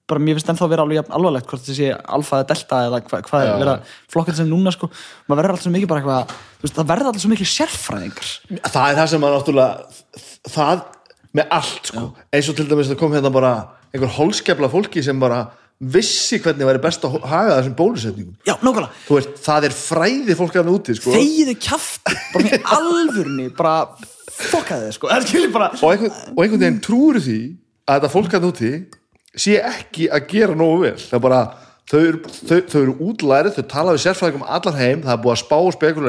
[0.10, 0.26] bara já, maður Já.
[0.26, 3.44] mér finnst ennþá að vera alveg alvarlegt hvort þessi alfa eða delta eða hva, hvað
[3.44, 3.52] Já.
[3.54, 3.76] er vera
[4.12, 4.90] flokkað sem núna sko.
[5.30, 8.32] Maður verður alltaf mikið bara eitthvað veist, það verður alltaf mikið sérfræðingar.
[8.68, 9.74] Það er það sem að náttúrulega
[10.54, 10.86] það
[11.34, 12.06] með allt sko.
[12.34, 13.54] Eins og til dæmis það kom hérna bara
[13.94, 15.44] einhver holskefla fólki sem bara
[15.84, 18.36] vissi hvernig væri best að haga þessum bólusetningum.
[18.48, 21.14] Já, nákvæmlega, þú veist, það er fræði fólk að úti sko.
[21.16, 23.74] Þegiðu kjafti bara með alvörni, bara
[24.34, 25.12] fokkaði þið sko,
[25.54, 27.40] bara og einhvern, einhvern veginn trúur því
[27.84, 28.72] að þetta fólk að úti
[29.36, 30.96] sé ekki að gera nógu vel.
[31.02, 31.44] Það er bara,
[31.90, 35.36] þau eru, þau, þau eru útlærið, þau tala við sérfræðingum allar heim, það er búið
[35.36, 35.58] að spá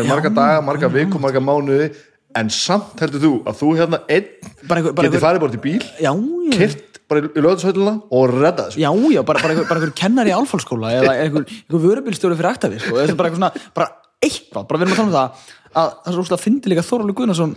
[0.04, 1.92] í marga daga, marga viku, marga mánuði
[2.38, 4.26] en samt heldur þú að þú hérna einn
[4.66, 8.68] Bara bara geti farið bort í bíl já, já, kyrt bara í löðsveituna og redda
[8.70, 8.80] þessu.
[8.80, 12.50] Já, já bara, bara, einhver, bara einhver kennar í álfálskóla eða einhver, einhver vörubilstjóri fyrir
[12.50, 12.96] aktavi sko.
[12.96, 13.90] Bara, eitthvað svona, bara
[14.24, 16.72] eitthvað, bara við erum að tala um það að það er svo úrst að fyndi
[16.72, 17.54] líka Þóralu Guðnason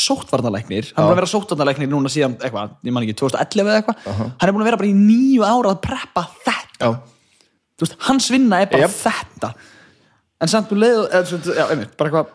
[0.00, 3.80] sóttvarnalæknir, hann er búin að vera sóttvarnalæknir núna síðan, eitthvað, ég man ekki, 2011 eða
[3.82, 4.04] eitthvað.
[4.18, 6.92] Hann er búin að vera bara í nýju ára að preppa þetta.
[7.78, 8.96] Veist, hans vinna er bara Jep.
[9.04, 9.52] þetta.
[10.38, 10.98] En samt um leið
[11.98, 12.28] bara eitthvað,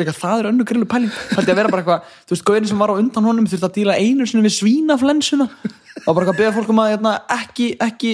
[0.00, 1.12] líka, það er önnu grillu pæling.
[1.36, 3.74] Haldið að vera bara eitthvað, þú veist, gauðin sem var á undan honum þurfti að
[3.76, 5.48] díla einu sinni við svínaflensuna
[6.06, 8.12] og bara að beða fólk um að hérna, ekki, ekki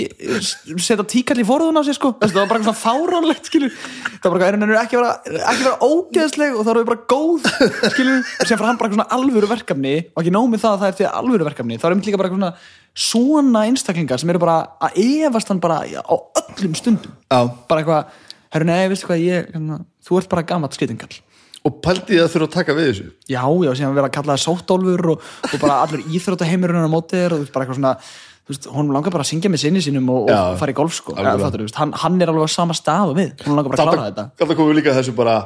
[0.83, 3.77] setja tíkall í forðun á sig sko, það var bara svona fáránlegt skilur,
[4.23, 5.13] það var bara er ekki vera
[5.53, 7.47] ekki vera ógeðsleg og það eru bara góð
[7.95, 10.99] skilur, sem fyrir hann bara svona alvöru verkefni og ekki nómið það að það er
[11.01, 12.53] því alvöru verkefni þá er einmitt líka bara svona
[12.97, 14.59] svona einstaklingar sem eru bara
[14.89, 17.13] að efast hann bara á öllum stundum.
[17.29, 17.45] Já.
[17.69, 18.21] bara eitthvað,
[18.57, 21.19] herru nei, veistu hvað ég hérna, þú ert bara gammalt skritingall
[21.67, 23.09] og pældi að þurfa að taka við þessu?
[23.33, 27.19] Já, já, sem vera að kalla það sóttólfur og, og bara allur íþróttaheimurinn á móti
[27.19, 27.95] þér og bara eitthvað svona
[28.47, 30.79] þú veist, hún langar bara að syngja með sinni sínum og, Já, og fara í
[30.79, 33.75] golf sko, ja, fattur, hann, hann er alveg á sama stað og við, hún langar
[33.75, 34.27] bara að klára þetta.
[34.39, 35.37] Þetta komum við líka að þessu bara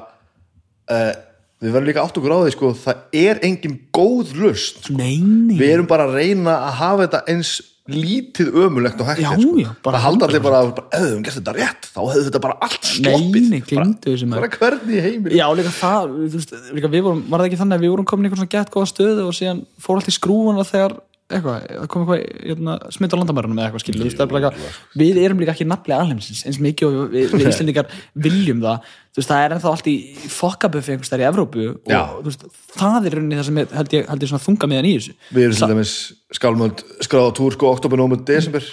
[0.92, 1.12] uh,
[1.61, 4.96] við verðum líka átt á því sko, það er engin góð lust sko.
[5.00, 7.54] við erum bara að reyna að hafa þetta eins
[7.90, 9.55] lítið ömulegt og hægt Já, sko.
[9.59, 12.43] já, það halda allir bara, bara ef við höfum gert þetta rétt þá hefðu þetta
[12.45, 13.47] bara allt sloppið.
[13.51, 17.40] nei, glimtu þessu bara, hvernig heimil Já, líka það, þú veist, líka við vorum, var
[17.43, 19.62] það ekki þannig að við vorum komin í einhvern svona gett góða stöðu og síðan
[19.81, 20.97] fór allt í skrúfuna þegar
[21.31, 25.55] eitthvað, það kom eitthvað hérna, smitt á landamærunum eða eitthvað það er við erum líka
[25.55, 27.95] ekki nafnlega alheimsins, eins mikið og við, við Íslendingar
[28.27, 29.97] viljum það, þú veist, það er ennþá allt í
[30.35, 34.09] fokkaböfi einhvers þær í Evrópu og veist, það er rauninni það sem er, held ég,
[34.11, 35.16] held ég þunga miðan í þessu.
[35.31, 35.97] við erum til dæmis
[36.38, 38.66] skálmöld skráða túr sko oktober, nómur, desember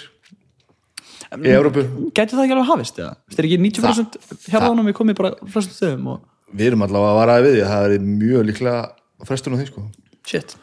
[1.38, 1.84] í Európu
[2.16, 3.14] Gæti það ekki alveg hafist, eða?
[3.28, 4.18] Veist, er ekki 90%
[4.48, 7.72] hérðanum við komið bara flestum stöðum og við erum allavega að varaði við því að
[7.74, 9.82] það er mjög líklega frestun á því sko
[10.28, 10.56] shit.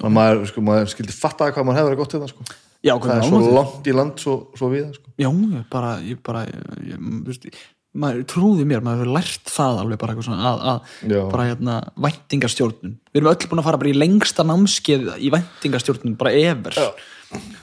[0.00, 2.46] Og maður, sko, maður skildi fatta hvað maður hefur gott þetta sko.
[2.82, 5.12] Já, það er svo langt í land svo, svo við sko.
[5.20, 6.96] Já, ég bara, ég bara ég,
[7.28, 7.44] veist,
[7.92, 11.76] maður trúði mér maður hefur lært það alveg bara eitthvað svona að, að bara hérna
[12.08, 12.94] væntingarstjórnun.
[13.12, 16.80] Við erum öll búin að fara bara í lengsta námskeið í væntingarstjórnun, bara ever.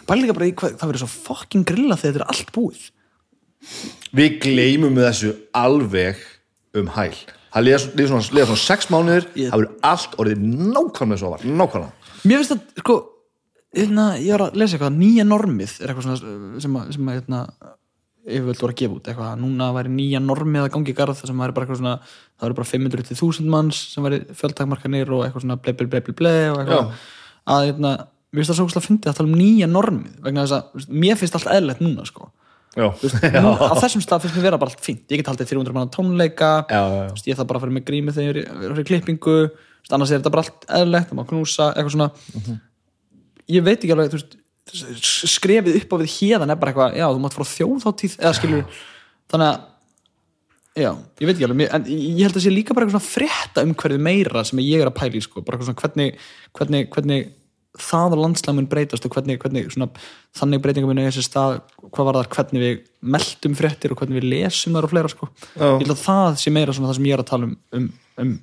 [0.07, 2.85] Bara líka bara í hvað, það verður svo fucking grilla þegar þetta er allt búið.
[4.15, 6.21] Við gleymum þessu alveg
[6.79, 7.11] um hæl.
[7.49, 11.19] Það liða svo- liða svona, liða svona sex mánuðir Ég- það verður allt orðið nákvæmlega
[11.19, 11.91] svo var nákvæmlega
[12.25, 12.95] mér finnst það, sko
[13.75, 17.19] hérna, ég var að lesa eitthvað, nýja normið er eitthvað svona sem að, sem að
[17.19, 17.41] hérna,
[18.29, 21.31] yfirvöld voru að gefa út eitthvað, núna væri nýja normið að gangi í garð þar
[21.31, 21.93] sem væri bara eitthvað svona,
[22.37, 25.87] það væri bara 500 til 1000 manns sem væri fjöldtakmarkanir og eitthvað svona ble ble
[25.93, 26.91] ble ble ble og eitthvað.
[26.91, 27.15] Já.
[27.55, 27.93] að hérna,
[28.29, 30.75] mér finnst það svo óslega að fyndi að tala um nýja normið vegna þess að,
[30.77, 32.29] veist, mér finnst allt eðlilegt núna sko.
[32.77, 32.85] Já,
[33.41, 35.07] Nú, á þessum stað finnst mér vera bara allt fínt.
[35.09, 37.07] Ég get haldið 300 manna tónleika Já, já, já.
[37.15, 39.37] Veist, ég þarf bara að fara með grími þegar ég er fyrir klippingu.
[39.49, 42.59] veist, annars er þetta bara allt eðlilegt það má knúsa, eitthvað svona Mhm.
[43.49, 44.37] ég veit ekki alveg þú veist,
[45.33, 48.33] skrefið upp á við hérðan er bara eitthvað, já, þú mátt fara á þjóðháttíð eða
[48.37, 48.65] skilur,
[49.31, 49.59] þannig að
[50.79, 53.63] já, ég veit ekki alveg en ég held að sé líka bara eitthvað svona frétta
[53.65, 56.15] um hverju meira sem ég er að pæla í, sko, bara eitthvað svona hvernig,
[56.53, 57.31] hvernig, hvernig
[57.79, 59.89] það landslag mun breytast og hvernig, hvernig svona,
[60.35, 61.59] þannig breytingum eiga sér stað
[61.93, 65.29] hvað var það, hvernig við meldum fréttir og hvernig við lesum þar og fleira sko.
[65.55, 67.87] Ég held að það sé meira svona það sem ég er að tala um um,
[68.19, 68.33] um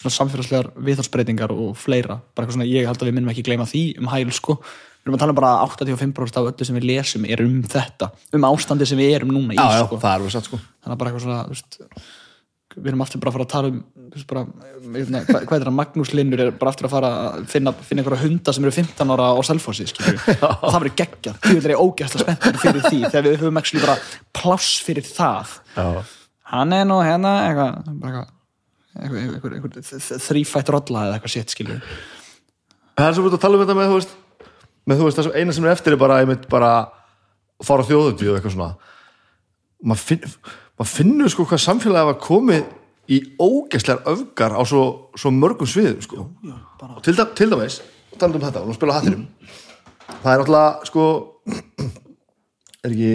[0.00, 3.68] svona samfélagslegar viðhalsbreytingar og fleira, bara eitthvað svona, ég held að við minnum ekki gleyma
[3.70, 6.88] því um hæl sko, við erum að tala um bara 85% af öllu sem við
[6.90, 10.00] lesum er um þetta um ástandi sem við erum núna í já, já, sko.
[10.02, 11.78] það er alveg satt sko þannig að bara eitthvað svona þú veist,
[12.74, 13.82] við erum aftur bara að fara að tala um
[14.14, 14.42] þú bara,
[14.94, 18.22] hérna, hvað, er það, Magnús Linnur er bara aftur að fara að finna, finna einhverja
[18.24, 20.20] hunda sem eru 15 ára á við.
[20.44, 23.82] og það verður geggjað, vil er ég ógæsla spenntur fyrir því, þegar við höfum ekki
[23.82, 23.96] bara
[24.38, 25.88] pláss fyrir það já.
[26.54, 28.30] hann er nú hérna eitthvað,
[28.98, 31.80] eitthvað, eitthvað þrýfætt rolla eða eitthvað shit skilur
[32.94, 34.14] það er svo búin að tala um þetta með þú veist,
[34.84, 37.68] með þú veist það sem eina sem er eftir er bara, ég mynd bara að
[37.68, 38.70] fara á þjóðutíð og eitthvað svona.
[39.84, 40.36] Maður finn,
[40.78, 42.70] mað finnur sko hvað samfélagi var komið
[43.14, 44.84] í ógæslegar öfgar á svo,
[45.18, 46.28] svo mörgum sviðum sko.
[46.46, 47.80] Já, bara, og til, til dæmis,
[48.18, 49.26] talandi um þetta og spila hattinum
[50.22, 51.06] það er náttúrulega sko
[52.84, 53.12] er ekki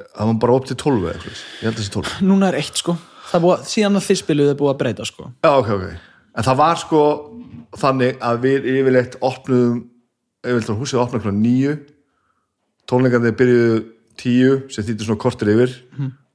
[0.00, 2.80] það var bara upp til 12 eða eitthvað ég held þessi 12 núna er eitt
[2.80, 2.96] sko.
[2.96, 3.09] það
[3.44, 5.86] búið, síðan að spiluðu er búið að breyta sko Já, ok, ok.
[6.36, 7.02] En það var sko
[7.80, 9.80] þannig að við yfirleitt opnuðum,
[10.44, 11.76] yfirleitt var húsið opnað klokkan nýju,
[12.90, 13.78] tónleikandi byrjuðu
[14.20, 15.76] tíu, sem þýttir svona kortir yfir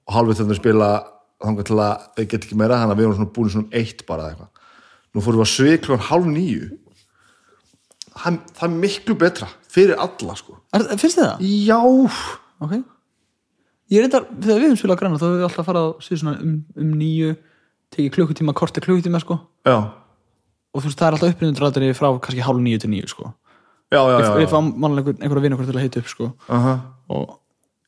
[0.05, 0.89] og halvið þannig að spila
[1.43, 4.03] þannig til að þau get ekki meira, þannig að við vorum svona búin svona eitt
[4.07, 4.65] bara eða eitthvað.
[5.11, 6.69] Nú fórum við að svið klokkan hálf nýju.
[8.15, 10.59] Það, það er miklu betra fyrir alla, sko.
[10.75, 11.47] er, finnst þið það?
[11.67, 11.79] Já,
[12.63, 12.75] ok
[13.91, 15.93] ég er reyndar, þegar við höfum spilað græna þá höfum við alltaf farað
[16.41, 17.35] um, um nýju
[17.95, 19.39] tekið klukkutíma, korti klukkutíma sko.
[19.67, 19.77] Já,
[20.75, 23.31] og þú veist það er alltaf upprýnduraldri frá kannski hálf nýju til nýju sko.
[23.93, 24.51] Já, já, já, við já.
[24.51, 26.29] fáum mannlega einhver, einhverja vinn okkur til að heita upp sko.
[26.51, 26.73] Aha.
[27.15, 27.35] og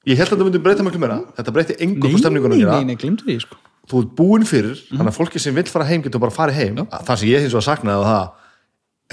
[0.07, 1.17] ég held að þetta myndi breyta mjög meira.
[1.35, 3.59] Þetta breyti engu nei, fyrir stemningunum nei, að gera nei, glimtu því sko.
[3.87, 6.79] Þú ert búinn fyrir, þannig að fólki sem vill fara heim getur bara farið heim,
[6.91, 8.47] það sem ég hins vegar saknaði var það,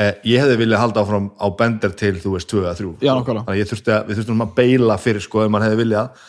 [0.03, 3.13] eh, ég hefði viljað halda áfram á bender til, þú veist, 2 eða 3 Já,
[3.15, 3.45] nákvæmlega.
[3.47, 6.27] þannig að ég þurfti að, við þurftum að beila fyrir sko, ef mann hefði viljað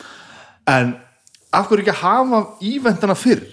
[0.72, 0.96] en
[1.56, 3.46] af hverju ekki að hafa íventana fyrr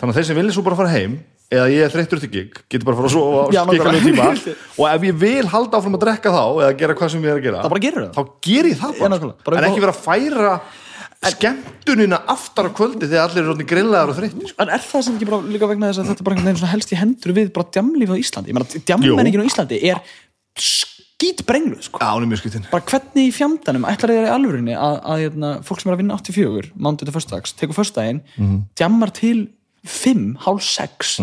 [0.00, 1.18] þannig að þeir sem vilja svo bara fara heim
[1.50, 4.04] eða ég er þreyttur til gig, getur bara að fara að sofa og skikka með
[4.06, 4.28] tíma
[4.80, 7.40] og ef ég vil halda áfram að drekka þá eða gera hvað sem ég er
[7.40, 9.48] að gera þá ger ég það bara, nákvæmlega.
[9.48, 10.54] Bara en ekki vera að færa
[11.20, 14.62] skemmtunina aftar á kvöldi þegar allir eru grillaðar og þreyttir sko.
[14.62, 17.34] En er það sem ekki bara líka vegna þess að þetta bara helst í hendur
[17.36, 18.52] við bara djamlíf á Íslandi?
[18.52, 20.00] Ég meina, djammenningin á Íslandi er
[21.20, 22.00] skít brengluð, sko.
[22.00, 25.24] Já, hún er mjög skritin Bara hvernig í fjandanum ætlar þeir í alvörinni að, að
[25.26, 28.60] hérna, fólk sem er að vinna 84, mánuði til föstudags, tekur föstudaginn, Mhm.
[28.80, 29.48] djammar til
[29.84, 31.18] 5, hálf 6,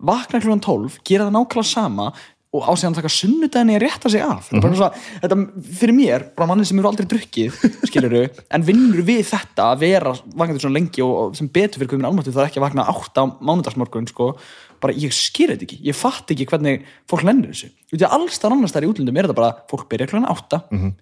[0.00, 2.12] vaknar klukkan 12, gera það nákvæmlega sama
[2.52, 4.48] og á sig að taka sunnudaginn í að rétta sig af.
[4.50, 4.76] Bara Mhm.
[4.76, 5.36] svona, þetta
[5.80, 7.52] fyrir mér, bara manni sem eru aldrei drukkið,
[7.88, 11.88] skiluru, en vinnur við þetta að vera vaknandi svona lengi og, og sem betur fyrir
[11.90, 14.36] komin almáttu er ekki að vakna átt á mánudagsmorgun, sko,
[14.80, 17.68] bara ég skýr þetta ekki, ég fatt ekki hvernig fólk lennir þessu.
[17.88, 20.58] Þú veit, alls þar annars þar í útlundum er þetta bara, fólk byrja klukkan átta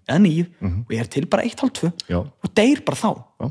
[0.06, 0.44] eða nýju
[0.86, 2.18] og ég er til bara eitt hálf tvö Já.
[2.22, 3.08] og deyr bara þá.
[3.42, 3.48] Já.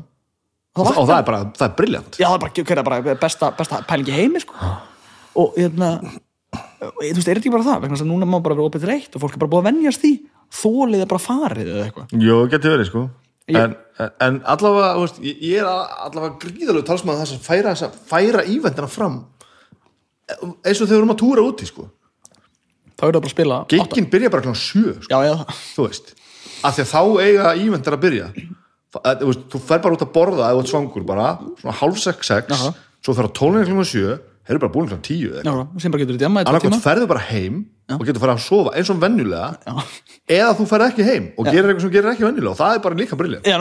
[0.76, 2.86] Og og, og það er bara, það er briljant Já, það er bara, hver er
[2.88, 4.54] bara besta, besta pælingi heimi, sko.
[5.36, 5.90] Og hérna,
[6.56, 7.84] og, þú veist, er þetta ekki bara það?
[7.84, 9.68] Vegna að núna má bara vera opið til eitt og fólk er bara búið að
[9.70, 10.12] venjast því.
[10.56, 12.12] Þólið er bara farið eða eitthvað.
[12.24, 13.04] Jó, getur verið sko
[13.46, 13.74] Ég- en,
[14.26, 17.74] en, allavega, veist, ég, ég er allavega gríðalegu talsmaður þess að færa,
[18.10, 19.20] færa ívendina fram
[20.66, 21.84] eins og þau erum að túra úti sko
[22.96, 23.76] Þá er það bara að spila átta.
[23.76, 25.34] Geikin byrja bara kláðan sjö sko, Já, já,
[25.76, 26.14] þú veist
[26.64, 28.28] af því að þá eiga ívendir að byrja
[28.96, 31.26] Þa- að, þú, veist, þú fer bara út að borða ef þú ert svangur bara,
[31.60, 32.70] svona hálf sex sex Jaha.
[33.04, 35.80] svo fer á tónleika kljóðan sjö þeir eru bara búin kljóðan tíu eða já, eitthvað.
[35.82, 36.84] sem bara getur þetta annarkvæmt tíma.
[36.86, 39.74] ferðu bara heim og getur farið að sofa eins og venjulega Já.
[40.36, 42.80] eða þú ferð ekki heim og gerir eitthvað sem gerir ekki venjulega og það er
[42.82, 43.56] bara líka Já,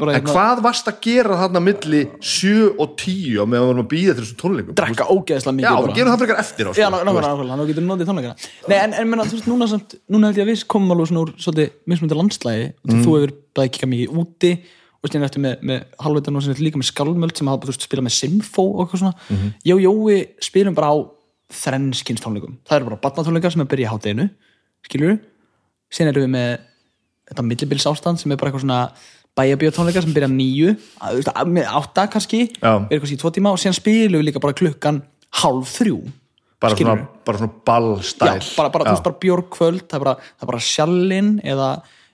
[0.00, 3.90] bara En hvað varst að gera þarna milli 7 og 10 meðan við varum að
[3.92, 4.78] býða til þessu tónleikum?
[4.80, 7.86] drekka ógeðslega mikið Já, við gerum það frekar eftir á sko, Já, að þú getur
[7.90, 10.96] notið tónleikana en, en menna, þú veist, núna samt núna held ég að við komum
[10.96, 13.04] alveg svona úr mismunandi landslægi og Mm.
[13.04, 14.50] þú hefur bara kikað mikið úti
[14.98, 17.84] og stjórn eftir með, með halvveitan og þetta líka með skalmöld sem hafa, þú veist,
[17.86, 19.52] spilað með Simfó og eitthvað svona Mhm.
[19.64, 20.96] Ég og Jói spilum bara á
[21.52, 24.30] þrennskins tónleikum Það eru bara barnatónleikar sem er að byrja í hátteginu
[24.88, 25.18] skilur
[25.90, 26.58] Síðan erum við með
[27.30, 28.80] þetta millibils ástand sem er bara eitthvað svona
[29.38, 30.74] bæjabíótónleikar sem byrja nýju
[31.64, 32.72] átta kannski Já.
[32.82, 35.02] er eitthvað í tvo tíma og síðan spilum við líka bara klukkan
[35.40, 36.00] hálf þrjú
[36.60, 37.04] bara, skilurðu?
[37.04, 40.16] svona, bara svona ballstæl Já, bara, bara, bara bjórkvöld það er bara,
[40.50, 41.68] bara sjallinn eða,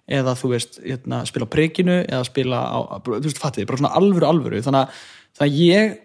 [0.04, 3.94] eða þú veist, hérna, spila á prikinu eða spila á, þú veist, fattið bara svona
[3.96, 5.04] alvöru, alvöru, þannig að,
[5.38, 5.96] þannig að ég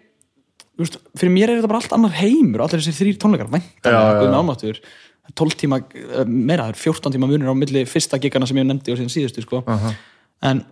[0.80, 4.00] þú veist, fyrir mér er þetta bara allt annar heimur, allir þessi þrýr tónleikar væntanlega,
[4.00, 4.20] já.
[4.22, 4.82] guðmið ámáttur
[5.36, 8.66] 12 tíma, eh, meira, það er 14 tíma munur á milli fyrsta gigana sem ég
[8.66, 9.62] nefndi og síðan síðustu sko.
[10.42, 10.64] en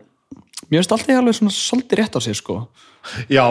[0.69, 2.69] mér finnst alltaf alveg svona svolítið rétt á sig sko.
[3.29, 3.45] Já,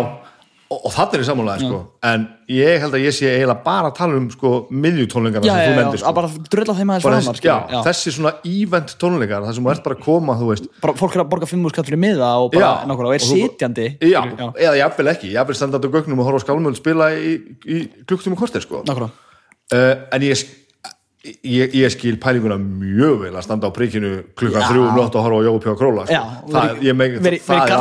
[0.67, 1.79] og, og það er í sammálaði sko.
[2.09, 5.77] en ég held að ég sé eiginlega bara að tala um sko, miðjutónleikana sem þú
[5.77, 6.13] nefndir sko.
[6.17, 7.77] bara drölla þeim aðeins framar þessi, já, já.
[7.87, 10.37] þessi svona event tónleikar þar sem þú ert bara að koma,
[10.83, 12.89] bara fólk er að borga 5 skall fyrir miða og, bara, Já.
[12.89, 16.79] nákvæmlega, og er sitjandi eða jafnvel ekki, jafnvel standandi á gögnum og horfa á skálmöld
[16.79, 18.83] spila í, í klukktum og kortir sko.
[18.87, 19.13] nákvæmlega
[19.73, 20.43] uh, en ég,
[21.25, 25.25] ég, ég skil pælinguna mjög vel að standa á prikinu klukkan þrjú um nótt og
[25.25, 26.13] horfa á Pjóða Króla sko.
[26.13, 27.71] Já, það, verið- ég meg, verið- það verið er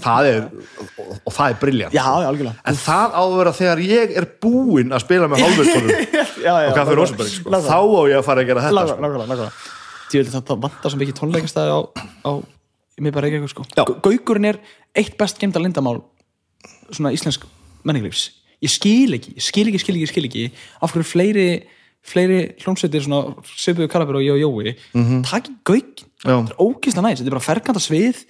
[0.00, 0.46] það er,
[0.80, 1.58] og, og það er
[1.94, 5.44] já, algjörlega en það á að vera þegar ég er búinn að spila með
[6.46, 6.96] já, og kaffi.
[6.98, 7.50] Rósenberg sko.
[7.50, 9.00] Þá á ég að fara að gera þetta sko.
[9.04, 9.52] nákvæmlega, nákvæmlega
[10.10, 11.74] Ég veit að þetta vantar svo mikið tónleikastæði
[12.26, 12.30] á,
[12.98, 13.84] mér bara ekki eitthvað sko Já.
[13.86, 14.58] Gau- Gaukurinn er
[14.98, 16.00] eitt best geimda lindamál
[16.90, 17.44] svona íslensk
[17.86, 20.42] menninglífs Ég skil ekki, ég skil ekki, skil ekki, skil ekki
[20.82, 21.46] af hverju fleiri
[22.06, 25.24] fleiri hljómsveitir svona Söpuðu Karabur og Jó Jói mm -hmm.
[25.30, 26.36] taki gauk Já.
[26.36, 28.24] þetta er ógislega næs, þetta er bara ferkanta svið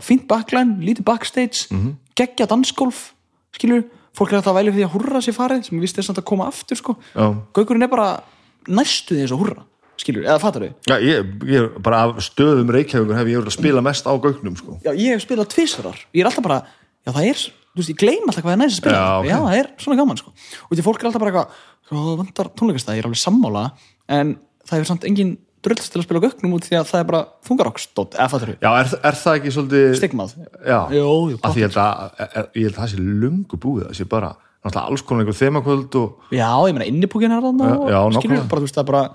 [0.00, 1.94] fínt backline, lítið backstage mm -hmm.
[2.14, 3.12] geggja dansgolf
[3.52, 3.84] skilur,
[4.16, 6.02] fólk er alltaf að væli fyrir því að hurra sér farið sem ég vist er
[6.02, 7.34] samt að koma aftur sko Já.
[7.52, 8.22] Gaukurinn er bara
[8.68, 9.62] næstu því eins og hurra
[9.96, 10.72] skilur, eða fattar þau?
[10.90, 14.56] Já, ég, ég, bara af stöðum reykjavíkur hef ég verið að spila mest á gögnum
[14.56, 14.78] sko.
[14.84, 16.62] Já, ég hef spilað tvisvarar ég er alltaf bara,
[17.06, 17.44] já það er
[17.76, 18.96] þú veist, ég gleym alltaf hvað er næst að spila.
[18.96, 19.26] Já, ok.
[19.28, 20.30] já, það er svona gaman sko.
[20.66, 21.48] Og því fólk er alltaf bara eitthvað,
[21.84, 23.64] "Sko, það vantar tónleikastæði ég er alveg sammála,
[24.08, 27.04] en það hefur samt engin drullst til að spila gögnum út því að það er
[27.04, 28.58] bara þungaroksdótt, eða fattar þau?
[28.62, 30.34] Já, er, er það ekki svolítið Stigmað.
[30.64, 33.56] Já, Jú, jú, að því ég held að, er, ég held að það sé lungu
[33.56, 34.30] búið það sé bara,
[34.64, 38.20] náttúrulega alls konar einhver þemakvöld og Já, ég meina innipúkin er þarna Já, og já,
[38.20, 38.46] skilur,
[38.86, 39.10] bara,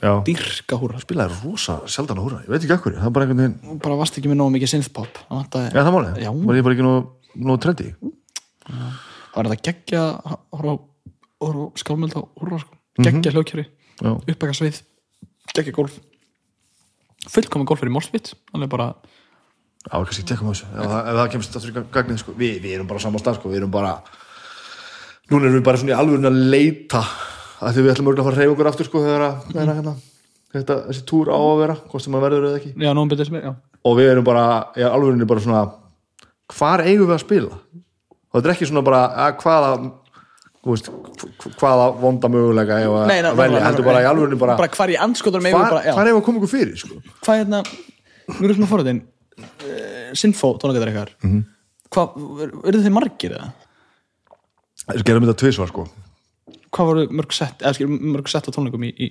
[0.00, 0.12] það er að Mhm.
[0.12, 0.12] -hmm.
[0.12, 3.10] það er að dýrka húra spilaði rosa sjaldan húra, ég veit ekki akkur það er
[3.10, 5.12] bara einhvern veginn, bara varst ekki með nógu mikið synthpop.
[5.28, 6.10] Það vantaði- já það máli
[6.46, 7.94] var ég bara ekki nú, nú trendi
[9.34, 10.02] var þetta geggja
[11.76, 12.74] skálmöld á húra sko.
[13.00, 13.66] geggja hljókjöri,
[14.02, 14.82] já, uppbæka svið
[15.54, 15.98] geggja golf.
[17.28, 18.94] Fullkomin golf fyrir Morsvit alveg bara,
[19.90, 20.66] já, kannski tekkum á þessu.
[20.74, 22.32] Ef, það- ef það kemst aftur í gagnið sko.
[22.32, 23.48] við, við erum bara á sama stað, sko.
[23.48, 24.02] við erum bara
[25.30, 27.02] núna erum við bara svona í alvörun að leita
[27.62, 29.68] að því við ætlum örgulega að fara að reyfa okkur aftur sko, þegar að, þegar
[29.72, 29.94] að hérna,
[30.56, 32.72] þetta, þessi túr á að vera hvort sem að verður eða ekki.
[32.74, 32.90] Já,
[33.26, 34.44] sem er og við erum bara,
[34.78, 35.62] í alvörunni bara svona
[36.52, 37.58] hvar eigum við að spila?
[38.32, 39.70] Og þetta er ekki svona bara að hvaða
[40.62, 44.38] þú veist, hv- hvaða vonda möguleika eigum við Nei, nei, velja, heldur bara í alvörunni
[44.38, 46.76] bara, bara hvar í andskotur megum hvar, bara, hvar eigum við að koma ykkur fyrir
[46.78, 47.00] sko?
[47.26, 47.62] hvað hérna
[48.28, 49.00] við erum svona forðin
[49.42, 51.10] uh, Sinfo tónleikar ykkar.
[51.22, 51.40] Mm Mhm.
[51.40, 51.44] -hmm.
[51.92, 53.50] hvað, eru þið margir eða?
[55.04, 55.88] gerum þetta tvisvar sko
[56.72, 59.10] hvað voru mörg sett eða skil, mörg sett á tónleikum í, í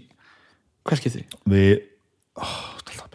[0.88, 1.26] hvað skipti?
[1.50, 1.74] við
[2.40, 3.08] oh, það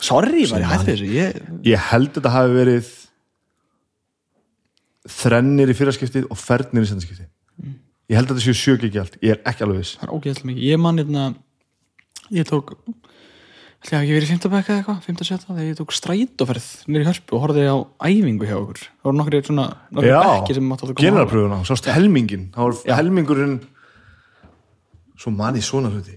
[0.00, 1.34] Sorry, var ég hætti þessu ég,
[1.68, 2.86] ég held þetta hafi verið
[5.12, 7.28] þrennir í fyrraskiptið og fernir í sendaskiptið
[8.10, 9.20] ég held að þetta séu sjög ekki allt.
[9.22, 9.94] Ég er ekki alveg viss.
[10.00, 10.64] Það er ógeðslega mikið.
[10.66, 11.26] Ég man hérna
[12.34, 12.72] ég tók
[13.80, 17.36] ætli að ekki verið í fimmtabæk eða eitthvað fimmtasjöta þegar ég tók strætóferð nýri hörpu
[17.36, 17.76] og horfði á
[18.10, 18.80] æfingu hjá okkur.
[18.82, 21.04] Það voru nokkri svona nokkri bekki sem mátti að koma á.
[21.06, 23.56] generalpröfuna, sást helmingin þá var helmingurinn
[25.20, 26.14] svo manni svona hluti.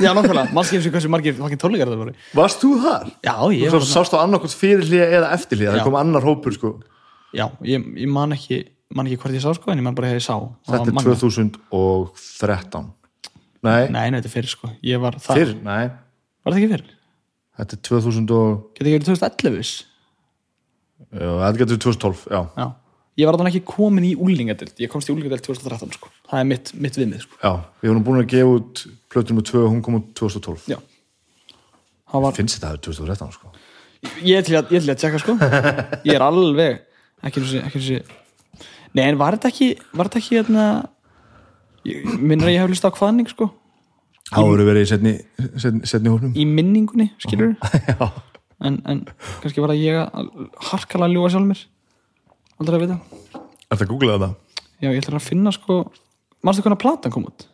[0.00, 2.14] Já, nákvæmlega, mann skilur sér hversu margir fucking tónleikar það voru?
[2.38, 3.10] Varst þú þar?
[3.26, 6.70] já, ég Svo var sást á annarkot fyrirlíða eða eftirlíða, það kom annar hópur sko.
[7.36, 10.10] já, ég, ég man ekki man ekki hvort ég sá sko, en ég man bara
[10.12, 10.34] hefði sá.
[10.36, 11.22] Það þetta var er magnað.
[11.22, 12.90] 2013
[13.62, 14.72] nei, Nei, nei, þetta er fyrir sko.
[14.84, 15.84] Ég var það fyrr, nei.
[16.42, 16.90] Var þetta ekki fyrir?
[17.62, 19.72] þetta er 2000 og Geti ekki verið 2011 viss?
[21.12, 22.66] já, þetta getur 2012, já, Já
[23.20, 26.08] Ég var þannig ekki komin í úlingadelt Ég komst í úlingadelt 2013 sko.
[26.30, 27.36] Það er mitt, mitt viðmið sko.
[27.42, 30.70] Já við vorum búin að gefa út plötur með 2 og hún kom út 2012
[30.72, 30.78] Já.
[32.12, 33.52] Það var finnst þetta að það er 2013 sko.
[34.26, 35.36] Ég er til að, ég er til að tjekka sko.
[36.08, 36.80] Ég er alveg
[37.22, 38.00] Ekki þessi,
[38.96, 40.64] Nei, en var þetta ekki Var þetta ekki hérna
[41.86, 43.48] Ég minnur að ég hef list á hvaðning sko?
[44.32, 45.12] Það voru verið í setni,
[45.60, 46.32] setni, setni hópnum.
[46.38, 47.52] Í minningunni, skilur
[47.90, 48.06] já,
[48.64, 49.02] en, en
[49.42, 50.30] kannski var það ég að
[50.70, 51.64] harkala að ljúga sjálf mér
[52.60, 52.98] Aldrei að vita.
[53.70, 54.30] Er þetta að googla þetta?
[54.82, 55.78] Já, ég ætla að finna sko
[56.42, 57.48] Manstu hvernig platan kom út?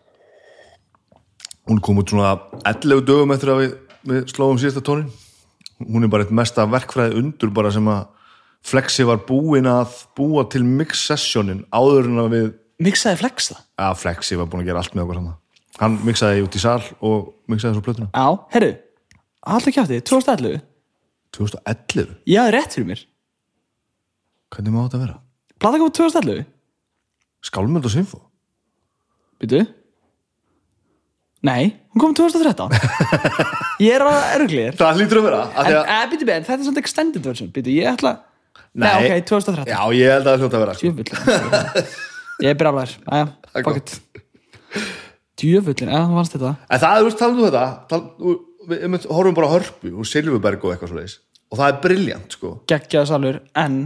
[1.68, 2.30] hún kom út svona
[2.64, 3.72] 11 dögum eftir að við,
[4.08, 5.10] við slóum síðasta tónin
[5.84, 8.06] hún er bara eitt mesta verkfræði undur bara sem að
[8.68, 12.48] Flexi var búinn að búa til mix sessionin áður en að við
[12.88, 13.60] Mixaði flex það?
[13.84, 15.36] að Flexi var búinn að gera allt með okkur saman
[15.78, 18.08] hann mixaði út í sal og mixaði svo plötuna.
[18.16, 18.72] Já, herru
[19.48, 20.58] Alltaf kjátti, 2011
[21.36, 23.04] 2011, Ég hafði rétt fyrir mér
[24.54, 25.18] hvernig má þetta vera?
[25.58, 26.46] Platan kom út 2011
[27.48, 28.22] Skálmöld og Sinfo
[29.42, 29.64] Býtu
[31.46, 32.72] Nei, hún kom út 2013
[33.86, 36.56] Ég er að eruglir það lítur að vera af En, að, eh, býtu, býtu, þetta
[36.56, 37.52] er svona extended version.
[37.54, 38.16] Býtu, ég ætla
[38.78, 39.20] Nei, Nei.
[39.20, 40.88] ok, 2013 já ég held að það hljóta að vera sko.
[40.88, 41.86] Djöfull
[42.38, 43.94] Ég er brjálæður Æja, fuck it.
[45.38, 46.52] Djöfullin, eða þú vannst þetta?
[46.66, 48.02] En það, þú veist, talum við þetta tal,
[48.68, 51.06] við, horfum bara á hörpu og Silfurberg og eitthvað svo
[51.48, 52.50] og það er briljant sko.
[52.68, 53.78] Geggjaði salur en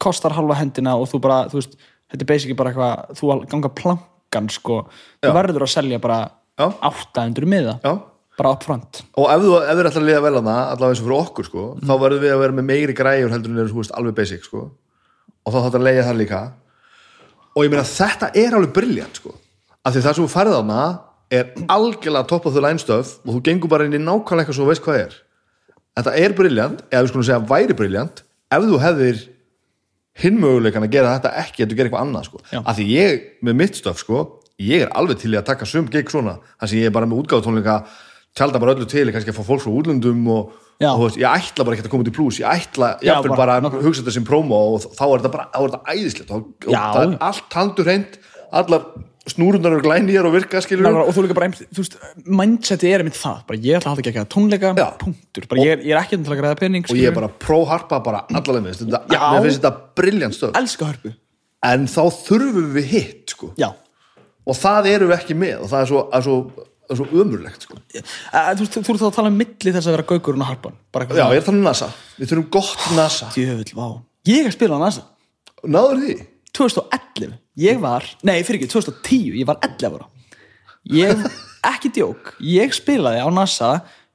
[0.00, 1.76] kostar halva hendina og þú bara, þú veist,
[2.10, 4.84] þetta er basically bara eitthvað, þú ganga plankan sko,
[5.20, 5.28] Já.
[5.28, 6.20] þú verður að selja bara
[6.60, 6.66] Já.
[6.90, 7.94] 800 miða, já
[8.40, 10.90] bara up front og ef þú ef þið er alltaf að liða vel það allavega
[10.94, 13.60] eins og fyrir okkur sko, þá verðum við að vera með meiri græjur heldur en
[13.62, 14.62] eru þú veist, alveg basic sko.
[15.44, 16.40] og þá þátt að leiða það líka
[17.50, 19.34] og ég meina þetta er alveg briljant sko.
[19.84, 20.84] af því það sem þú færið á hana
[21.30, 24.58] er algjörlega top of the line stöf og þú gengur bara inn í nákvæmlega eitthvað
[24.60, 25.18] svo veist hvað er
[26.00, 29.20] þetta er briljant, eða við skulum segja væri briljant ef þú hefðir
[30.18, 32.40] hinn möguleikan að gera þetta ekki að þú gerir eitthvað annað sko.
[32.66, 34.24] Af því ég með mitt stöf sko,
[34.60, 37.06] ég er alveg til í að taka sum gig svona, þar sem ég er bara
[37.06, 37.76] með útgáðutónleika
[38.36, 40.52] tjálta bara öllu til, kannski að fá fólk frá útlöndum og,
[40.94, 43.32] og veist, ég ætla bara ekki að koma út í plus ég ætla, ég ætla
[43.36, 45.94] bara- bara að hugsa þetta sem promo og þá er þetta bara, þá er þetta
[45.94, 46.30] æðislegt.
[46.30, 48.18] Og, og það er allt haldur hreint
[48.52, 48.84] allar
[49.28, 51.96] snúrundar eru glænýjar og virka skilur Nákvæmlega, og þú líka bara, einmitt, þú veist,
[52.40, 54.86] mindseti er einmitt það, bara ég ætla að halda ekki að tónleika Já.
[55.02, 57.28] punktur, bara ég er, ég er ekki til að græða pening og ég er bara
[57.44, 60.56] pro-harpa bara allarlega með þetta, mér finnst þetta briljant stöð.
[60.62, 61.12] Elska hörpu,
[61.70, 63.52] en þá þurfum við hitt sko.
[63.60, 63.68] já.
[64.48, 66.66] Og það erum við ekki með og það er svo, svo,
[66.96, 67.76] svo ömurlegt sko.
[67.92, 68.02] Eh,
[68.56, 70.80] þú, þú, þú ert þá að tala um milli þess að vera gaugurinn og harpan
[71.12, 73.28] já, ég er þannig NASA, við þurfum gott NASA.
[73.36, 73.86] djöfull, vá.
[74.32, 75.04] Ég er spilað á NASA.
[75.68, 76.16] Náður því?
[76.56, 80.08] 2011, ég var nei, fyrir ekki, 2010, ég var 11 ára.
[80.90, 81.22] Ég,
[81.72, 83.72] ekki djók ég spilaði á NASA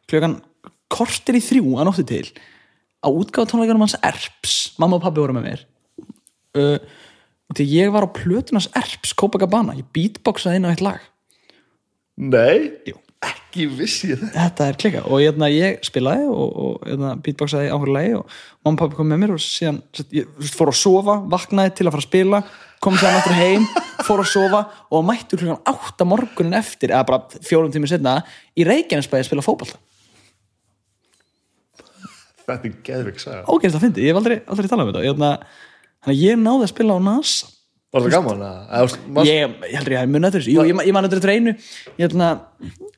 [0.09, 0.39] klukkan
[0.91, 2.25] kortir í þrjú að nóttu til
[3.05, 4.73] á útgáð tónleikunum hans Erps.
[4.81, 5.65] Mamma og pabbi voru með mér.
[6.55, 6.77] Uh,
[7.45, 11.01] og því ég var á plötunars Erps Copacabana, ég beatboxaði inn á eitt lag.
[12.15, 12.97] Nei, Jú.
[13.25, 17.71] Ekki vissi ég það þetta er klika og hérna, ég spilaði og, og hérna, beatboxaði
[17.71, 18.25] á hverju lagi og
[18.65, 19.79] mamma og pappi kom með mér og síðan
[20.15, 22.41] ég fór að sofa, vaknaði til að fara að spila
[22.83, 23.65] kom síðan aftur heim,
[24.07, 24.61] fór að sofa
[24.91, 28.19] og mættur klukkan átta morgunin eftir eða bara fjórum tímur setna
[28.53, 29.81] í Reykjanesbæði að spila fótbolta.
[32.45, 33.41] Þetta er geðvik saga.
[33.49, 35.05] Ógæðist að fyndi, ég hef aldrei, aldrei talað um þetta.
[35.07, 35.29] Hérna,
[36.05, 37.54] þannig að ég náði að spila á NASA
[37.95, 38.41] Var það gaman?
[38.45, 40.55] að- manst- ég, ég heldur ég hafi munið eftir þessu.
[40.55, 41.55] Jú, ég, ég man þetta einu.
[42.01, 42.17] Ég,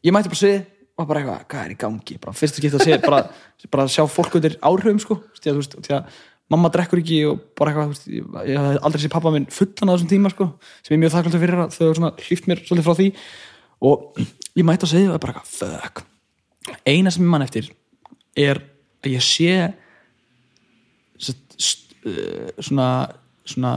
[0.07, 0.57] ég mætti bara svið
[0.97, 2.17] og bara eitthvað, hvað er í gangi?
[2.23, 3.19] Bara, fyrst að geta að sé, bara,
[3.73, 6.17] bara að sjá fólk undir áhrifum sko, því að, því að
[6.49, 9.91] mamma drekkur ekki og bara eitthvað veist, ég, ég hafði aldrei sé pappa minn fullan
[9.91, 10.47] á þessum tíma sko,
[10.81, 13.07] sem ég er mjög þakkláttur fyrir að þau hlýft mér svolítið frá því.
[13.87, 14.21] Og
[14.57, 16.01] ég mætti að segja og bara eitthvað, fuck.
[16.87, 17.69] Eina sem ég man eftir
[18.37, 18.63] er
[19.05, 19.51] að ég sé
[21.21, 22.87] uh, svona,
[23.45, 23.73] svona,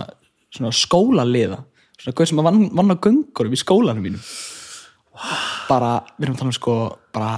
[0.54, 1.60] svona skólaliða
[2.00, 4.24] svona hvað sem að vann, vann á göngurum í skólanum mínum.
[5.68, 6.74] Bara, við erum að tala um sko
[7.12, 7.32] bara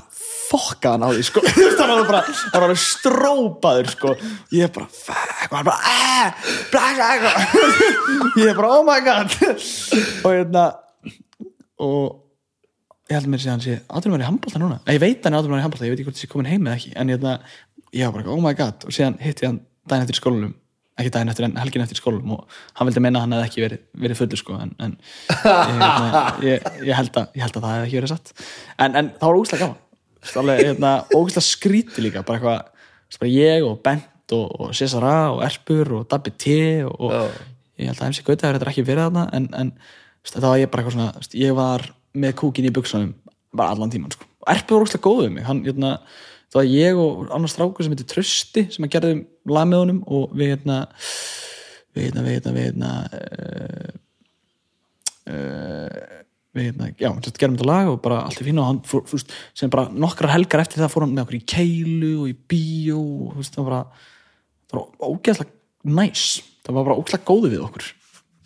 [0.52, 1.42] fokkaðan á því sko.
[1.82, 2.20] Það var bara,
[2.52, 4.12] það var strópaður sko,
[4.54, 7.56] ég er bara fuck, og hann bara eh, blasa eitthvað
[8.42, 9.34] ég er bara oh my god.
[10.22, 10.64] Og hérna
[11.82, 15.56] og ég held mér síðan sé átturum var í handbólta núna, ég veit hann átturum
[15.56, 17.36] var í handbólta ég veit ekki hvort þessi komin heim eða ekki en hérna,
[17.90, 18.86] ég var bara oh my god.
[18.86, 20.54] Og síðan hitti ég hann daginn eftir skólanum
[21.00, 23.48] ekki daginn eftir en helgin eftir í skólanum og hann vildi meina að hann hefði
[23.48, 27.56] ekki verið, verið fullur sko en, en ég, hérna, ég, ég, held að, ég held
[27.56, 28.32] að það hefði ekki verið satt.
[28.76, 30.50] En, en það var ógæslega gaman.
[30.60, 32.90] Hérna, ógæslega skríti líka bara eitthvað,
[33.22, 37.16] bara ég og Bent og, og Cesara og Erpur og Dabbi T og, og
[37.80, 39.72] ég held að MC Gauta hefur þetta ekki verið þarna en, en
[40.28, 43.14] þetta var ég bara eitthvað svona ég var með kúkin í buksunum
[43.56, 44.28] bara allan tíman sko.
[44.44, 45.94] og Erpur var ógæslega góð við mig hann, hérna,
[46.52, 50.02] það var ég og annars strákur sem heitir Trösti sem að gerðum lag með honum
[50.06, 50.78] og við hérna
[51.92, 53.94] við hérna, við hérna, við hérna uh,
[55.32, 56.20] uh,
[56.52, 59.02] við hérna, já, sett, gerum þetta lag og bara allt er fín og hann þú
[59.08, 62.36] veist, sem bara nokkrar helgar eftir það fór hann með okkur í keilu og í
[62.52, 64.08] bíó og þú veist, það var bara
[64.72, 66.24] það var ógeðslega næs.
[66.62, 67.88] Það var bara ógeðslega góði við okkur.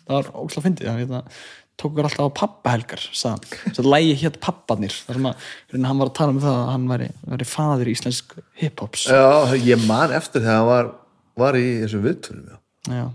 [0.07, 1.41] Það var ógeðslega fyndið það
[1.77, 3.43] tók okkur alltaf á pappahelgar hann,
[3.75, 6.87] það lægi hétt pappanir þar sem að hann var að tala um það að hann
[6.91, 9.05] væri, væri faðir í íslensk hiphops.
[9.11, 10.91] Já, ég man eftir þegar hann var,
[11.37, 12.53] var í þessum viðtölum
[12.97, 13.07] já.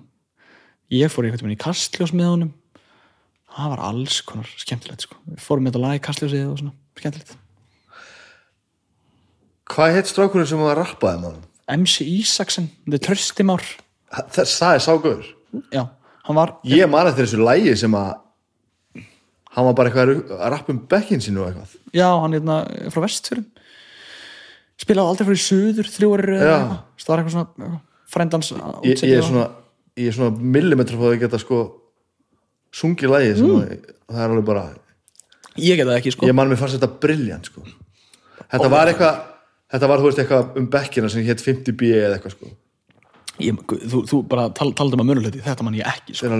[0.92, 2.50] Ég fór veginn í kastljós með honum.
[3.52, 5.16] Það var alls konar skemmtilegt sko.
[5.40, 7.32] Fórum með þetta lag í kastljósið og svona skemmtilegt.
[9.72, 11.40] Hvað heit strákurinn sem var að rappaði hann?
[11.72, 13.66] MC Ísaksen, þetta er tröstimár.
[14.12, 15.28] Þess, það er ságur
[15.72, 15.82] Já,
[16.26, 18.10] hann var Ég man eftir þessu lægi sem að
[19.52, 21.74] hann var bara eitthvað að rappa um bekkin sínu og eitthvað.
[21.92, 23.48] Já, hann er hérna frá vestfjörðum.
[24.82, 26.56] Spilaði aldrei fyrir suður þrjóri Já.
[26.98, 27.72] það var eitthvað svona
[28.12, 29.44] frendans ég, ég er svona
[30.16, 31.60] svona millimetra því að geta sko
[32.72, 33.74] sungið lægi að,
[34.08, 34.64] það er alveg bara
[35.60, 36.28] ég get það ekki sko.
[36.28, 37.64] Ég man mér fannst þetta briljant sko.
[38.48, 39.20] Þetta var eitthvað
[39.72, 42.52] þetta var þú veist eitthvað um bekkina sem hétt 50B eða eitthvað sko.
[43.42, 46.32] Ég, þú, þú bara tal, talaði um að munulöti þetta man ég ekki sko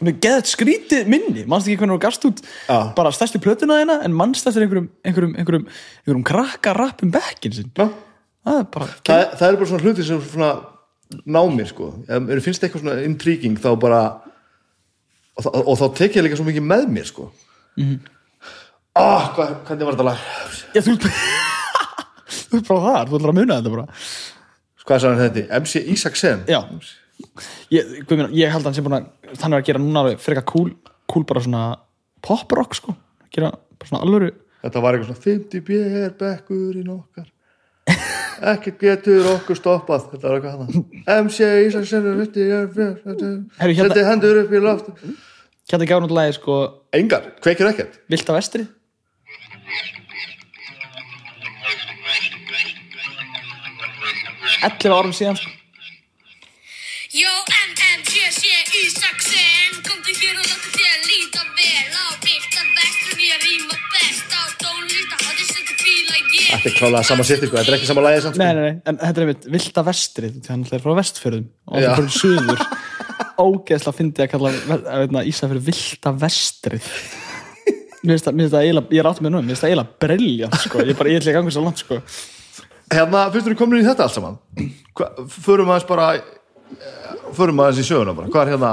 [0.00, 1.46] er þú með geðið skrítið minni.
[1.46, 2.78] Mannst ekki hvernig þú gafst út Já.
[2.96, 5.66] bara stærstu plötuna þeina en mannst eftir einhverjum, einhverjum, einhverjum,
[6.02, 7.72] einhverjum krakka rapp um bekkin sinn
[8.40, 10.50] það er bara það, það er bara svona hluti sem svona
[11.26, 11.90] ná mér sko.
[12.06, 14.00] Ef mér finnst eitthvað svona intriguing þá bara
[15.36, 17.28] og, og, og þá tek ég líka svo mikið með mér sko.
[17.76, 17.86] Mm.
[17.86, 18.00] -hmm.
[19.00, 20.24] ah, hvað, hvernig var þetta lag?
[20.74, 20.96] Já, þú,
[22.50, 23.86] þú er bara þar, þú ætlar að muna þetta bara.
[24.90, 26.60] Hvað hann þetta, MC Isaksen Já
[27.74, 30.22] Ég, minn, ég held að hann sem búin að hann er að gera núna alveg
[30.22, 30.70] frekar cool,
[31.10, 31.64] cool bara svona
[32.24, 32.94] pop rock sko.
[33.34, 34.32] Gera bara svona alvöru.
[34.64, 37.28] Þetta var eitthvað svona 50 bér bekkurinn okkar
[38.40, 40.08] ekki getur okkur stoppað.
[40.12, 41.84] Þetta var eitthvað hann MC hérna-
[43.60, 44.90] þetta hendur upp í loft.
[45.70, 46.58] Hérna gáði náttúrulega lagi sko
[46.96, 47.98] engar, kveikir ekkert.
[48.10, 48.66] Vilt á vestri.
[54.60, 55.59] 11 árum síðan sko.
[57.10, 57.26] Jó,
[57.66, 58.42] MMGC
[58.86, 64.42] Ísaksen Komdu hér og láttu þér líta vel á Byrta vestur ég rýma best á
[64.62, 68.06] tónlista Hátti setja fíla ég þetta er klálega sama sitt sko, þetta er ekki sama
[68.06, 68.38] lagið samt.
[68.38, 71.50] Nei, nei, nei, en þetta er einmitt Vilt á vestri því hann er frá vestfjörðum
[71.50, 71.90] og Já.
[71.90, 72.64] er frá suður
[73.42, 74.56] ógeðslega fyndi að kalla
[75.02, 76.82] veitna, Ísa fyrir Vilt á vestri
[78.06, 80.60] Mér finnst það, það eiginlega, ég er átt með nú, mér finnst það eiginlega briljant,
[80.62, 81.98] sko, ég er bara, ég að ganga svo langt, sko.
[82.94, 84.38] hérna, fyrst þú komin í þetta allt saman?
[85.42, 86.14] Förum aðeins bara
[87.36, 88.30] förum aðeins í söguna bara.
[88.32, 88.72] Hvað er hérna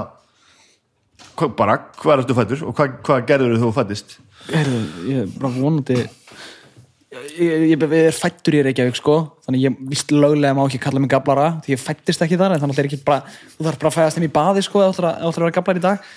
[1.37, 4.17] hva, bara, hvað ertu fættur og hvað, hvað gerður þú fættist
[4.47, 9.79] Heyrðu, ég er bara vonandi ég, ég, ég er fættur í Reykjavík sko þannig ég
[9.91, 12.89] vist löglega má ekki kalla mig gablara því ég fættist ekki þar en þannig er
[12.89, 15.55] ekki bara þú þarf bara að fæðast þeim í baði sko þú ætlar að vera
[15.59, 16.07] gablar í dag.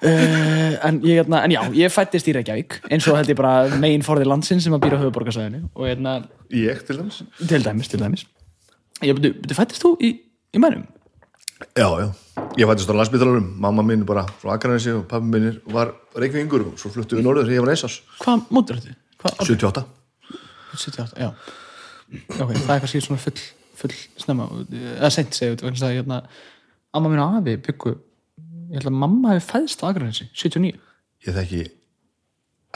[0.00, 3.66] Uh, en, ég, hérna, en já, ég fættist í Reykjavík eins og held ég bara
[3.82, 6.22] megin forðið landsins sem að býra höfuborgarsæðinu hérna,
[6.56, 7.20] Ég til dæmis.
[7.36, 8.24] Til dæmis, til dæmis.
[9.04, 10.14] Ég byrju, byrju, fættist þú í,
[10.54, 10.86] í mænum?
[11.76, 12.06] Já, já,
[12.56, 16.78] ég fættist á landsbytalarum mamma mín bara frá Akranesi og pappi minn var reykvingur og
[16.80, 18.96] svo fluttu við norður þegar ég var ás Hvað mótur þetta?
[19.20, 19.50] Hvað, ár?
[19.50, 19.84] 78
[20.70, 21.30] 78, já.
[22.40, 23.42] Ok, það er kannski svona full,
[23.78, 26.20] full snemma, eða segja vegna þess að hérna,
[26.96, 27.92] amma mín og afi byggu
[28.70, 30.78] ég held að mamma hefði fæðst á Akranessi 79,
[31.26, 31.64] Ég þekki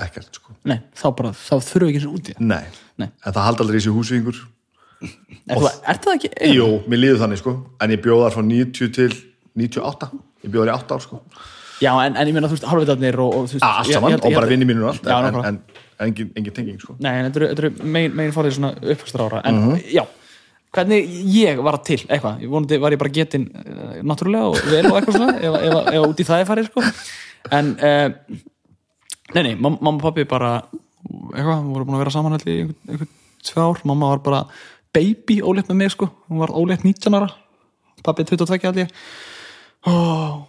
[0.04, 0.52] ekkert sko.
[0.68, 2.64] Nei, þá bara þá þurfum við ekki svona úti Nei,
[3.00, 3.08] Nei.
[3.08, 4.40] en það haldi aldrei í sig húsvingur
[5.04, 6.30] er, þú, er það ekki?
[6.54, 7.54] Jú, mér líður þannig sko.
[7.84, 9.10] En ég bjóðar frá 90 til
[9.58, 10.10] 98
[10.44, 11.20] ég bjóðar í 8 ár sko.
[11.82, 14.10] Já, en, en ég meina, þú veist, hálfveitarnir og, og þú veist, Allt ég- saman
[14.10, 15.48] ég held- og ég bara held- vinni mínur og allt Já, en, nákvæmlega.
[15.48, 15.58] en,
[15.98, 16.94] en engin, engin tenging sko.
[17.02, 19.82] Nei, en þetta eru, þetta eru megin, megin fórið svona uppvækstra ára en Mhm.
[19.94, 20.04] já,
[20.74, 24.86] hvernig ég var til eitthvað, ég vonandi var ég bara getin uh, náttúrulega og vel
[24.90, 26.82] og eitthvað svona ef, ef, ef út í það er farið sko.
[27.58, 28.08] En uh,
[29.34, 30.54] nei, nei, mam- mamma og pappi bara
[31.34, 33.08] eitthvað, voru búin að vera saman allir í einhver, einhver
[33.44, 34.40] tvö ár, mamma var bara
[34.94, 37.30] baby ólétt með mig sko, hún var ólétt 19 ára.
[38.04, 38.90] Pappi 22 allir
[39.84, 40.44] og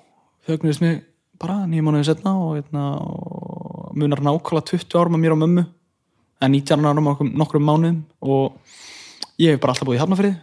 [0.45, 1.03] þau ögnuðist mig
[1.39, 5.65] bara nýjum mánuði setna og, eitna, og munar nákvæmlega 20 árum að mér og mömmu.
[6.43, 8.01] En 19 árum okkur nokkrum mánuðum.
[8.21, 8.55] Og
[9.39, 10.35] ég hef bara alltaf búið í Hafnafyrði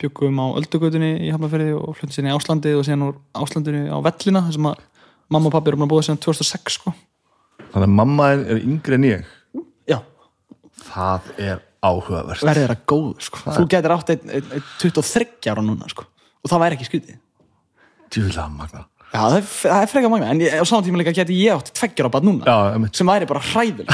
[0.00, 3.96] byggum á Öldugötunni í Hafnafyrði og fluttum sinni í Áslandi og síðan úr Áslandinu á
[4.04, 4.82] Vellina sem að
[5.32, 6.92] mamma og pappi eru búin að búið síðan 2006 sko.
[7.72, 9.30] Þannig að mamma er yngri en ég?
[9.88, 9.98] Já,
[10.86, 12.42] Það er áhugavert.
[12.42, 13.44] Verðið þeirra góð sko.
[13.46, 16.06] þú getur átt einn ein, ein 23 ára núna sko.
[16.42, 17.18] og það væri ekki skrítið.
[18.10, 21.14] Djúlega magna já, það er, það er freka magna en ég, á saman tíma líka
[21.14, 23.90] geti ég átt tveggjar á bad núna Já, sem væri bara hræðileg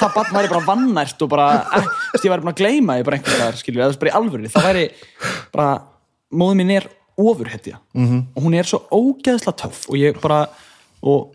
[0.00, 1.88] það barn væri bara vannært og bara eh,
[2.22, 4.68] ég væri bara að gleyma því bara einhvers staðar skilju, eða bara í alvöru það
[4.70, 4.84] væri
[5.54, 5.70] bara,
[6.32, 8.22] móðin mín er ofurhetja -hmm.
[8.34, 10.46] og hún er svo ógeðslega töff og ég bara
[11.04, 11.33] og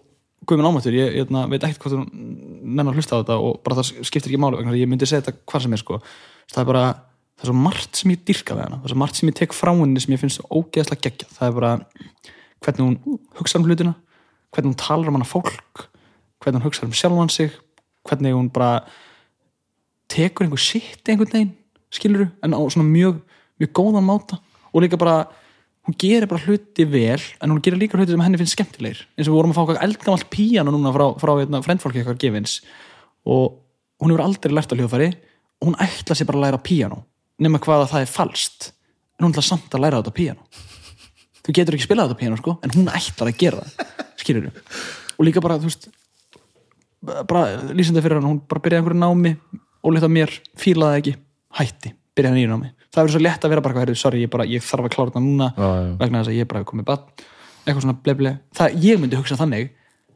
[0.50, 2.10] guðminn ámættur, ég, ég na, veit ekkert hvort hún
[2.76, 5.45] nennar að hlusta á þetta og bara það skiptir ekki máli ég myndi segja þetta
[5.50, 6.00] hvað sem er sko.
[6.50, 6.84] Það er bara,
[7.38, 8.80] það er svo margt sem ég dyrka við hana.
[8.82, 11.52] Það er svo margt sem ég tek frá henni sem ég finnst ógeðslega geggjað, það
[11.52, 11.72] er bara
[12.66, 13.95] hvernig hún hugsa um hlutina
[14.54, 15.86] hvernig hún talar um hana fólk
[16.41, 17.54] hvernig hún hugsa um sjálfan sig
[18.08, 18.84] hvernig hún bara
[20.10, 21.56] tekur einhver sitt einhvern veginn
[21.93, 23.22] skilur en á svona mjög,
[23.60, 24.39] mjög góðan máta.
[24.74, 25.28] Og líka bara
[25.90, 29.02] hún gerir bara hluti vel en hún gerir líka hluti sem henni finnst skemmtilegir.
[29.18, 32.22] Eins og við vorum að fá eitthvað eldgamalt píano núna frá, frá hérna, frendfólki eitthvað
[32.22, 32.60] gefins
[33.26, 33.60] og
[34.00, 35.12] hún hefur aldrei lært á hljóðfæri.
[35.60, 37.04] Og hún ætla sér bara að læra píano
[37.42, 38.72] nema hvað að það er falskt.
[39.18, 40.68] En hún ætla samt að læra þetta píano
[41.50, 45.26] þú getur ekki spilað þetta píano sko en hún ætlar að gera það skilur og
[45.26, 45.88] líka bara þú veist
[47.30, 49.32] bara lýsandi fyrir hann, hún bara byrjaði einhverju námi
[49.80, 51.14] ólíkt á mér, fílaði ekki.
[51.56, 54.46] Hætti, byrjaði nýju námi það verður svo létt að vera bara, heyrðu, sorry, ég, bara,
[54.50, 55.92] ég þarf að klára þetta núna Já, já.
[56.02, 57.04] vegna þess að ég er bara komið bann
[57.66, 59.68] eitthvað svona bleble, það, ég myndi hugsa þannig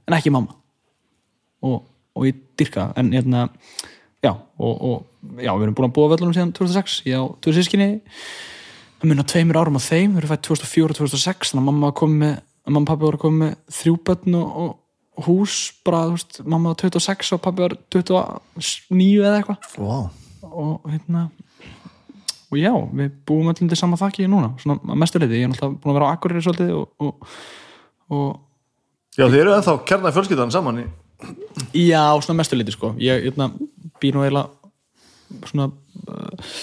[0.07, 0.55] en ekki mamma.
[1.63, 1.83] Og,
[2.17, 3.43] og ég dyrka en hérna
[4.23, 7.57] já, og, og já, við erum búin að búa völlunum síðan 2006, ég á tveir
[7.59, 7.89] sískinni
[8.99, 11.89] það munna tveimur árum á þeim við erum fætt 2004 og 2006 þannig að mamma
[11.91, 12.35] var komið með,
[12.71, 16.71] mamma og pappi voru komið með þrjú börn og, og hús bara, þú veist, mamma
[16.73, 19.67] var 26 og pappi var 29 eða eitthvað.
[19.77, 20.07] Wow.
[20.49, 21.27] og hérna
[22.53, 25.53] og já, við búum öllum til sama þakki núna, svona að mestu leiti, ég er
[25.53, 27.37] náttúrulega búin að vera á Akureyri svolítið og, og,
[28.13, 28.27] og
[29.13, 30.85] Já, þið eru ennþá kjarnar fjölskyldan saman í
[31.85, 33.51] já, svona mestu leiti sko ég hérna,
[34.01, 36.53] býr nú eiginlega svona uh,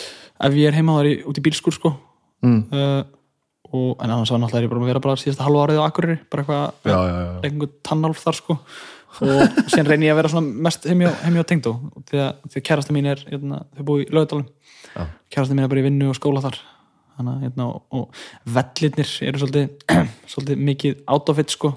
[0.47, 1.93] ef ég er heima þá ég út í bílskur sko
[2.43, 2.61] mm.
[2.74, 3.03] uh,
[3.70, 5.86] og, en annars var náttúrulega er ég bara að vera bara síðasta halva árið á
[5.86, 7.30] Akureyri bara eitthvað Já, já, já.
[7.47, 8.59] einhver tannálf þar sko
[9.18, 11.72] og síðan reyni ég að vera mest heimjá, heimjá tengdó
[12.08, 14.46] því að, kærasta mín er hérna, þau búi í lögadalum
[14.94, 15.06] Já.
[15.34, 16.61] kærasta mín er bara í vinnu og skóla þar.
[17.18, 19.96] Þannig hérna, og, og vellirnir eru svolítið,
[20.32, 21.74] svolítið mikið out of it sko.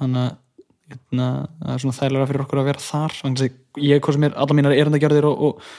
[0.00, 0.34] Þannig að
[0.92, 1.28] hérna,
[1.62, 3.16] það er svona þægilega fyrir okkur að vera þar.
[3.20, 5.70] Þannig að ég, hvað sem er, alla mínar erandagjörðir og, og,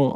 [0.00, 0.14] og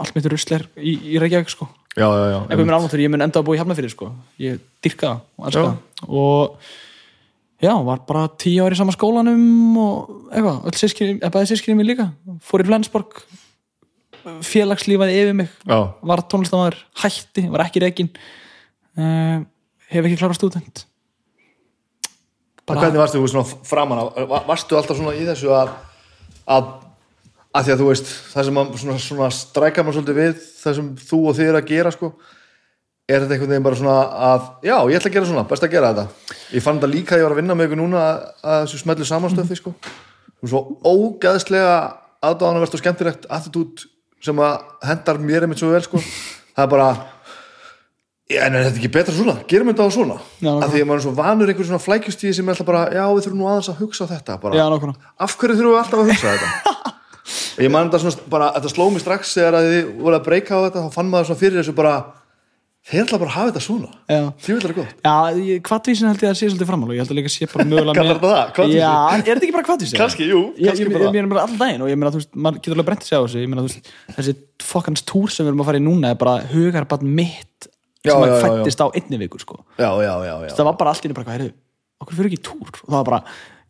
[0.00, 1.68] allt mitt rusl er í, í Reykjavík sko.
[1.98, 4.12] Já, já, já ef við mér ánáttur, ég mun enda að búa í Hafnafyrir sko.
[4.40, 5.72] ég dyrka það.
[6.06, 6.70] Og
[7.60, 7.74] Já.
[7.84, 11.90] var bara tíu ári í sama skólanum og eitthvað, öll sískinni, eða bæði sískinni mér
[11.92, 12.08] líka.
[12.44, 13.22] Fór í Flensborg.
[14.44, 15.52] Félagslífaði yfir mig.
[15.64, 18.10] Já, var tónlistamæður, hætti, var ekki reikin
[19.00, 19.40] uh,
[19.90, 20.84] hef ekki klára stúdent.
[22.68, 22.84] Bara...
[22.84, 24.18] hvernig varstu þú svona framan af?
[24.30, 25.72] Va- varstu alltaf svona í þessu að
[26.50, 26.68] að,
[27.54, 30.76] að því að þú veist það sem að svona, svona strækar maður svolítið við það
[30.78, 32.12] sem þú og þið eru að gera sko
[33.10, 33.96] er þetta einhvern veginn bara svona
[34.30, 37.14] að já, ég ætla að gera svona, best að gera þetta ég fann þetta líka,
[37.16, 39.74] að ég var að vinna með ykkur núna að, að þessu smellu samanstöfi sko
[40.40, 41.78] svo ógæðslega
[42.30, 43.86] aðdáðanverst og skemmtilegt attitút
[44.24, 46.90] sem að hendar mér einmitt svo vel sko það er bara
[48.30, 49.34] en er þetta ekki betra svona?
[49.50, 50.16] Gerum þetta á svona?
[50.38, 52.82] Já, Af því að maður er svo vanur einhver svona flækjustíði sem er alltaf bara,
[52.94, 54.60] já, við þurfum nú aðeins að hugsa þetta bara.
[54.60, 54.66] Já,
[55.26, 56.84] Af hverju þurfum við alltaf að hugsa þetta?
[57.64, 60.56] Ég man þetta svona bara, þetta sló mig strax þegar að þið voru að breyka
[60.56, 61.94] á þetta, þá fann maður svona fyrir þessu bara,
[62.88, 63.90] þeir ætla bara að hafa þetta svona.
[64.40, 65.02] Því vil það gott.
[65.04, 67.66] Já, hvatvísin held ég að sé svolítið framál og ég held að líka sé bara
[67.68, 68.52] mögulega Kallar þetta það?
[68.56, 68.80] Hvatvísin?
[68.80, 70.00] Já, er þetta ekki bara hvatvísin?
[70.00, 71.04] Kannski, jú, kannski ég, bara.
[71.04, 73.14] ég, meina bara allan daginn og ég meina, þú veist, maður getur alveg brent sig
[73.14, 74.34] á þessu ég meina, þú veist, þessi
[74.70, 77.68] fokkans túr sem við erum að fara í núna er bara hugarbann mitt
[78.00, 80.54] Já, sem að fættist á einni viku, sko Já, já, já, já.
[80.56, 81.50] það var bara allt í hvað heyrðu,
[82.00, 83.20] okkur fyrir ekki túr og það var bara,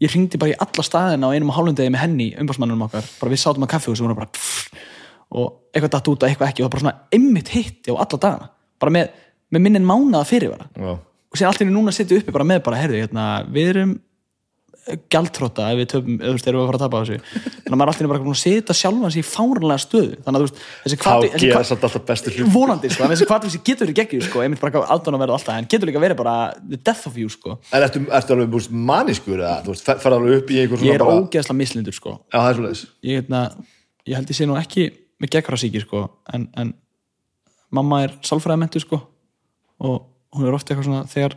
[0.07, 3.11] ég hringdi bara í alla staðina á einum og hálfum degi með henni, umbásmannunum okkar
[3.19, 4.71] bara við sátum að kaffi og sem voru bara pff,
[5.35, 7.95] og eitthvað datt út og eitthvað ekki og það var bara svona einmitt hitti á
[7.99, 8.51] alla dagana
[8.81, 9.11] bara með,
[9.55, 10.93] með minnin mánaða fyrirvara já.
[11.31, 13.99] og sér allt í núna sitja uppi bara með bara, heyrðu, hérna, við erum
[15.13, 17.75] gjaldtróta ef við töfum, eða þú veist, erum við að fara að tapa þessu þannig
[17.75, 20.31] að maður er allt í einu bara að setja sjálfan sig í fáránlega stöðu þannig
[20.31, 22.51] að þú veist, þessi Þá þessi gera hva- samt alltaf bestu hlut.
[22.55, 25.59] vonandi, sko, en þessi hvati getur verið geggjur, sko, einmitt bara aðdán að verða alltaf,
[25.61, 28.73] en getur líka verið bara the death of you, sko En ertu, ertu alveg búist
[28.73, 31.21] manískur eða, þú veist, fer- ferðu alveg upp í einhver ég er bara...
[31.21, 32.85] ógeðslega mislindur, sko Já, það er svo leiðis.
[33.05, 33.45] ég, hérna,
[34.09, 34.89] ég held ég sé nú ekki
[35.21, 36.73] með geggrasíki, sko, en, en
[37.75, 39.01] mamma er sálfræðamentu, sko
[39.81, 40.07] og
[40.37, 41.37] hún er ofta eitthvað svona þegar,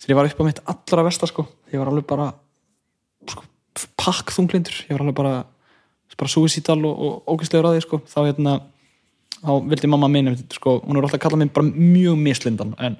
[0.00, 2.28] þegar ég var upp á mitt allra versta, sko, ég var alveg bara
[3.30, 3.46] sko,
[4.00, 5.34] pakk þunglindur ég var alveg bara,
[6.16, 8.56] bara suicidal og, og ógæslegur að því, sko þá hérna,
[9.40, 12.98] þá vildi mamma minna sko, hún er alltaf að kalla mig bara mjög mislindan en,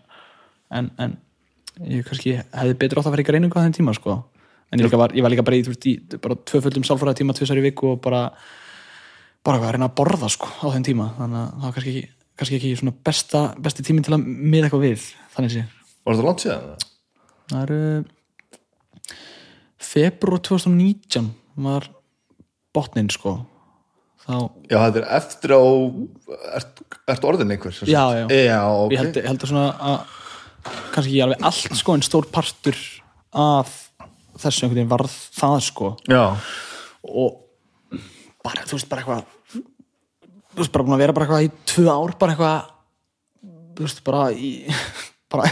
[0.70, 1.18] en, en
[1.88, 4.20] ég kannski hefði betur átt að vera í greiningu á þeim tíma, sko
[4.70, 7.64] en ég, var, ég var líka bara í, í bara tvöföldum sálfræða tíma tvisar í
[7.64, 8.28] viku og bara
[9.46, 12.10] bara að reyna að borða sko á þeim tíma þannig að það var kannski ekki,
[12.40, 15.66] kannski ekki svona besta, besti tíminn til að miða eitthvað við þannig sé
[16.00, 16.86] Var þetta langt síðan?
[17.50, 17.80] það eru
[19.80, 21.30] februar 2019
[21.66, 21.88] var
[22.76, 23.40] botnin sko
[24.24, 24.34] þá,
[24.70, 25.62] Já, þetta er eftir á...
[26.60, 27.74] Ert, ert orðin einhver?
[27.88, 28.24] Já, já.
[28.30, 28.94] Já, ok.
[28.94, 30.16] ég, held, held að svona að
[30.94, 32.80] kannski ekki alveg allt sko en stór partur
[33.36, 33.76] af
[34.40, 36.24] þessu einhvern veginn varð það sko Já,
[37.08, 37.40] og
[38.44, 39.36] bara, þú veist, bara eitthvað
[40.50, 42.60] þú veist, bara búin að vera bara eitthvað í tvö ár bara eitthvað
[43.78, 44.52] þú veist, bara í
[45.32, 45.50] bara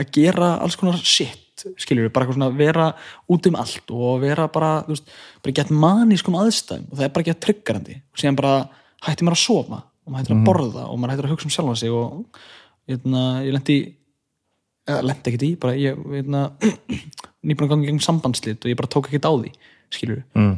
[0.00, 1.46] að gera alls konar shit
[1.80, 2.86] skilur við, bara eitthvað svona vera
[3.30, 5.14] út um allt og vera bara, þú veist
[5.44, 7.96] bara gett manískum aðstæðum og það er bara gett tryggarandi.
[8.12, 8.54] Og síðan bara
[9.06, 11.54] hætti maður að sofa og maður hættir að borða og maður hættir að hugsa um
[11.56, 12.40] sjálfan sig og
[12.90, 13.78] hérna, ég lendi
[14.90, 16.44] eða lendi ekkert í, bara ég hérna,
[17.46, 19.52] nýbúin að ganga gegn sambandslit og ég bara tók ekkert á því,
[19.92, 20.54] skilur við mm.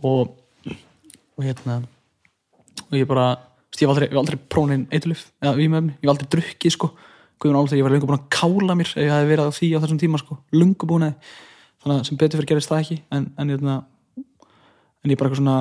[0.00, 0.36] og,
[1.36, 1.80] og hérna
[2.86, 3.26] og ég bara,
[3.76, 6.90] ég var aldrei, ég aldrei prónin eitulif, eða vímöfni, ég var aldrei drukkið sko,
[7.40, 9.70] guðun álþeg, ég var lengur búin að kála mér ef ég hefði verið á því
[9.72, 10.38] á þessum tíma sko.
[10.56, 11.34] Lungu búin að,
[11.82, 13.76] þannig að sem betur fyrir gerist það ekki, en, en hérna
[15.00, 15.58] en ég bara eitthvað svona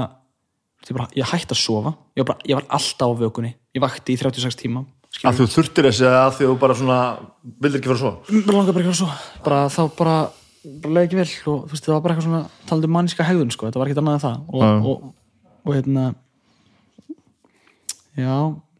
[0.89, 3.83] ég, bara, ég hætti að sofa, ég var, bara, ég var alltaf á vökunni, ég
[3.83, 6.99] vakti í 36 tíma skilur Að þú þurftir þessi eða að því þú bara svona
[7.63, 8.11] vildir ekki fara svo?
[8.45, 9.09] bara langar bara eitthvað svo
[9.45, 10.15] bara þá bara,
[10.83, 11.29] bara leið ekki vel.
[11.49, 13.89] Og þú veist það var bara eitthvað svona talandi um manniska hegðun sko, þetta var
[13.89, 14.37] ekkert annað en það.
[14.53, 14.71] Og, Já.
[14.91, 15.07] og,
[15.63, 16.05] og, hérna
[18.17, 18.35] já,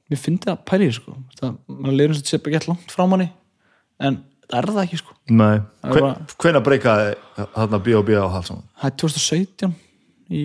[0.10, 2.92] mér fyndi það pæli sko, það, maður leiður eins og þetta sé bara gett langt
[2.96, 3.30] frá manni
[4.00, 4.18] en
[4.50, 7.16] það er það ekki sko er bara- hvenær breykaði
[7.56, 8.10] þarna B.O.B.
[8.18, 8.64] á halsan?
[8.82, 9.74] það er 2017
[10.30, 10.44] í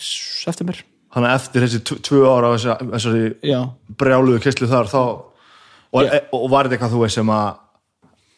[0.00, 0.82] september
[1.16, 3.60] Þannig að eftir þessi tv- tvö ára þessari, þessari já,
[3.96, 6.10] brjáluðu kyslu þar þá og, Já.
[6.12, 7.46] e, og var þetta eitthvað þú veist sem að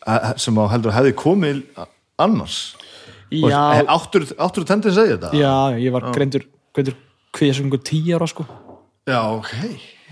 [0.06, 1.62] að- sem að heldur að hefði komið
[2.22, 2.58] annars
[3.34, 5.32] já, veist, áttur, áttur tendin segja þetta?
[5.34, 6.44] já ég var greindur
[6.76, 6.94] greindur
[7.34, 8.46] kviðið sem einhver tíu ára sko
[9.08, 9.52] Já, ok.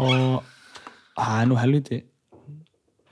[0.00, 0.44] Og
[1.16, 1.98] það er nú helviti.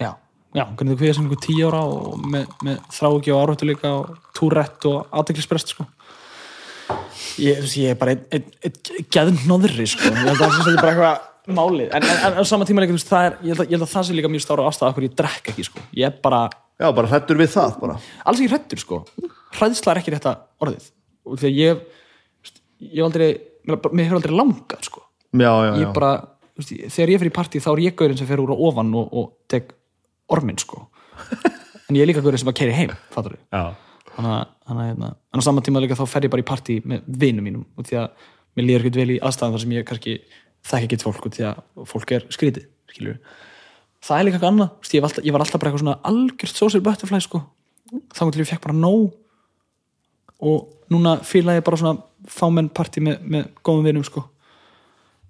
[0.01, 0.15] Já,
[0.57, 3.91] já, hvernig það kviða sem einhver tíu ára og með, með þráki og árhættu líka
[3.99, 5.87] og túrett og aðteklisbrest sko.
[7.43, 10.09] Ég, þú ég er bara einn ein, ein, ein geðnóðri sko.
[10.09, 11.93] Ég held að það sé bara eitthvað málið.
[11.93, 13.77] En, en, en á sama tíma líka, þú veist, það er ég held, að, ég
[13.77, 15.87] held að það sé líka mjög stára ástæða okkur ég drekk ekki sko.
[16.01, 16.43] Ég er bara,
[16.81, 18.01] Já, bara hrættur við það bara.
[18.25, 19.05] Alls ekki hrættur sko.
[19.61, 20.89] Hræðsla er ekki rétta orðið.
[21.29, 21.89] Og því að ég
[22.49, 23.35] þú ég hef aldrei,
[23.69, 25.04] mér hefur aldrei langað sko
[25.35, 26.13] Já, já, ég bara,
[26.63, 29.09] þegar ég fer í partí þá er ég gaurinn sem fer úr á ofan og,
[29.11, 29.75] og tek
[30.33, 30.87] orminn sko.
[31.85, 33.43] En ég er líka gaurinn sem að keri heim, fattur við
[34.15, 37.45] þannig að, hérna, á saman tíma líka þá fer ég bara í partí með vinum
[37.45, 40.15] mínum og því að mér líður ekkert vel í aðstæðan þar sem ég kannski
[40.65, 41.59] þekki ekkert fólk og því að
[41.91, 43.19] fólk er skrítið, skilur
[44.05, 46.61] það er líka eitthvað annað, ég, var alltaf, ég var alltaf bara eitthvað svona algjört
[46.61, 47.41] social butterfly sko.
[48.15, 49.13] Þá til ég fekk bara nóg
[50.45, 54.25] og núna fíla ég bara svona fámenn partí með, með góðum vinum sko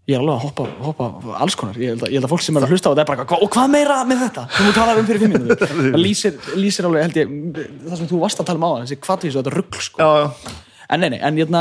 [0.05, 2.44] ég er alveg að hoppa, hoppa alls konar, ég held, að, ég held að fólk
[2.44, 4.66] sem er að hlusta á þetta er bara, "Hva- og hvað meira með þetta sem
[4.66, 7.34] þú talar um fyrir fimm minútur það lýsir, lýsir alveg, held ég,
[7.88, 10.02] það sem þú varst að tala um á þessi kvartvís og þetta rugl sko.
[10.02, 10.57] já, já.
[10.90, 11.55] en nei, nei, en ég,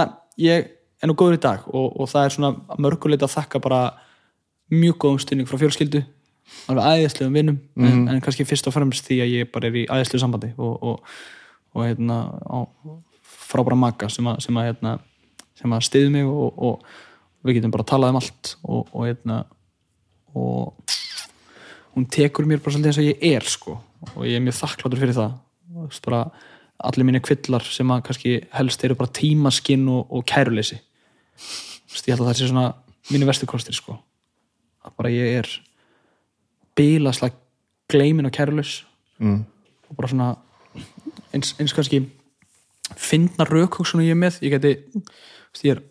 [0.44, 0.68] ég
[1.04, 3.82] er nú góður í dag og, og það er svona að mörguleita að þakka bara
[4.74, 6.04] mjög góðum stunding frá fjölskyldu
[6.68, 9.86] alveg æðislegum vinnum en, en kannski fyrst og fremst því að ég bara er í
[9.88, 11.16] æðislegu sambandi og, og,
[11.76, 12.18] og hérna
[13.24, 14.94] frábæra maka sem að, að, hérna,
[15.64, 16.86] að stiði mig og, og
[17.44, 19.44] við getum bara talað um allt og, og hérna
[20.34, 20.94] og
[21.94, 23.76] hún tekur mér bara svolítið eins og ég er sko.
[24.16, 25.36] Og ég er mjög þakkláttur fyrir það.
[26.06, 26.24] Bara,
[26.90, 30.80] allir mínir kvillar sem að kannski helst eru bara tímaskinn og, og kæruleysi.
[31.94, 32.66] Ég held að það sé svona
[33.12, 34.00] mínu verstu kostir sko.
[34.84, 35.52] Að bara ég er
[36.78, 37.38] bílaslega
[37.92, 38.82] gleimin og kærulaus.
[39.22, 39.44] Mm.
[39.88, 40.28] og bara svona
[41.32, 42.00] eins, eins kannski
[42.98, 44.40] finna rökhugsunum ég er með.
[44.42, 45.04] Ég geti,
[45.64, 45.84] ég er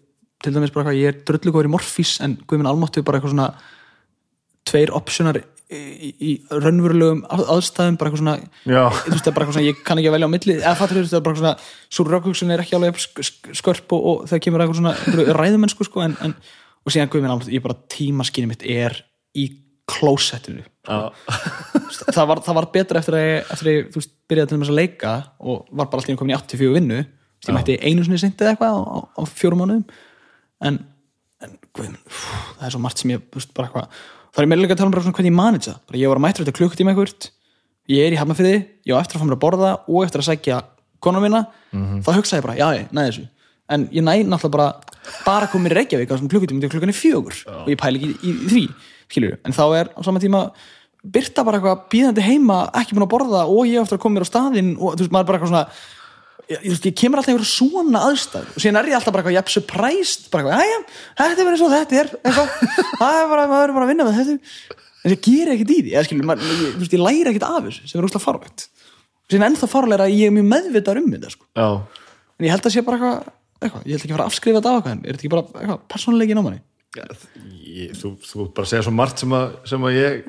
[0.42, 3.48] til dæmis bara eitthvað, ég er drullugóður í morfís en guðminn almáttu bara eitthvað svona
[4.68, 8.34] tveir optionar í, í, í raunverulegum að- aðstæðum bara eitthvað svona
[8.68, 8.82] Já.
[8.92, 10.74] þú veist, það er bara eitthvað svona, ég kann ekki að velja á milli eða
[10.78, 13.00] fattur þú veist, það er bara eitthvað svona svo rökhugsun er ekki alveg
[13.62, 16.34] skörp og, og það kemur eitthvað svona einhverju ræðumennsku sko, en, en,
[16.82, 19.00] og síðan guðminn almáttu, ég bara tímaskinni mitt er
[19.38, 19.48] í
[19.92, 21.10] klósettinu Já.
[22.12, 24.72] það var, það var betra eftir að, ég- eftir að þú veist, byrjaði til þess
[24.72, 25.12] að leika
[25.42, 28.76] og var bara alltaf komin í 84 vinnu ég mætti einu sinni seint eða eitthvað
[28.76, 29.84] á, á, á fjórum mánuðum
[30.68, 30.80] en,
[31.42, 34.02] en guð, minn, pff, það er svo margt sem ég veist, bara eitthvað,
[34.32, 36.20] það er líka að tala um bara svona hvernig ég manage það, bara ég var
[36.20, 37.30] að mættur þetta klukkutíma eitthvað
[37.90, 38.56] ég er í hafnafyrði,
[38.86, 40.58] ég á eftir að fá mér að borða og eftir að sækja
[41.02, 41.40] konum mína
[42.06, 43.24] þá hugsaði ég bara, já, ég næði þessu.
[43.72, 44.92] En ég næði náttúrulega bara
[45.26, 48.14] bara í Reykjavík á þessum klukkutíma til klukkan er fjögur og ég pæli ekki í,
[48.22, 48.64] í, því
[49.10, 50.44] skilur, en þá er á sama tíma
[51.02, 54.20] Birta bara eitthvað bíðandi heima ekki búin að borða og ég á eftir að koma
[54.20, 55.64] mér á staðinn og þú veist, maður er bara eitthvað svona
[56.52, 59.36] ég, ég, ég kemur alltaf einhverjum svona aðstæð og síðan er ég alltaf bara eitthvað,
[59.36, 60.80] ég er surprised bara eitthvað, jæja,
[61.20, 62.48] þetta er verið svo þetta er eitthvað,
[63.02, 64.80] það er bara, maður er bara að vinna með þetta.
[65.02, 67.46] En ég ger ekkert í því eða skilur, maður, ég, þú veist, ég læri ekkert
[67.48, 68.66] af þessu sem er úrslega farlegt
[69.22, 71.48] og síðan ennþá farlega að ég er mjög meðvitað um þetta sko.
[71.56, 71.68] Já.
[72.38, 74.60] en ég held að sé bara eitthvað, eitthvað ég held ekki að fara að afskrifa
[74.60, 76.62] þetta af eitthvað en er þetta ekki bara eitthvað, persónuleikin á manni?
[77.72, 80.22] Ég, þú, þú bara segja svo margt sem að, sem að ég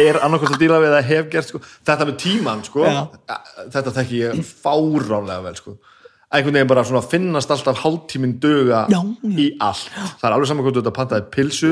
[0.00, 1.60] er annarkost að díla við að hef gert sko.
[1.86, 2.84] þetta með tíman sko.
[2.86, 3.00] Já.
[3.76, 5.76] þetta þekki ég fáránlega vel sko.
[6.30, 9.32] einhvern veginn bara svona finnast alltaf hálftíminn döga Já, já.
[9.34, 9.88] í allt
[10.20, 11.70] það er alveg saman hvað þú ert að pantaði pilsu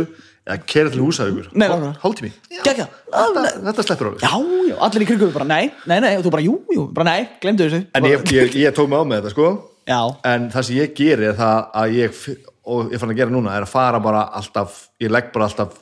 [0.48, 1.92] eða kera til húsavíkur Nei, nákvæmlega.
[2.02, 2.30] hálftími
[2.64, 2.86] Gekja.
[3.12, 4.32] þetta, þetta sleppur alveg já,
[4.72, 7.28] já, allir í kringum bara nei, nei, nei og þú bara jú, jú, bara nei,
[7.42, 9.48] glemdu þessu en ég, ég, ég tók mig á með þetta sko
[9.92, 10.00] já,
[10.32, 12.22] en það sem ég geri er það að ég
[12.68, 15.78] og ég fann að gera núna er að fara bara alltaf, ég legg bara alltaf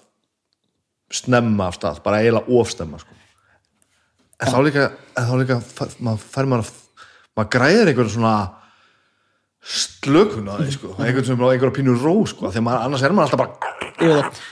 [1.12, 3.14] snemma af stað, bara eiginlega ofstemma sko.
[4.42, 5.60] en þá líka, en þá líka
[6.00, 6.72] maður fær maður
[7.36, 8.34] maður græðir einhverjum svona
[9.66, 13.16] slökun á því sko, einhvern sem er á einhverja pínu ró sko, maður, annars er
[13.16, 14.44] maður alltaf bara ég veit það.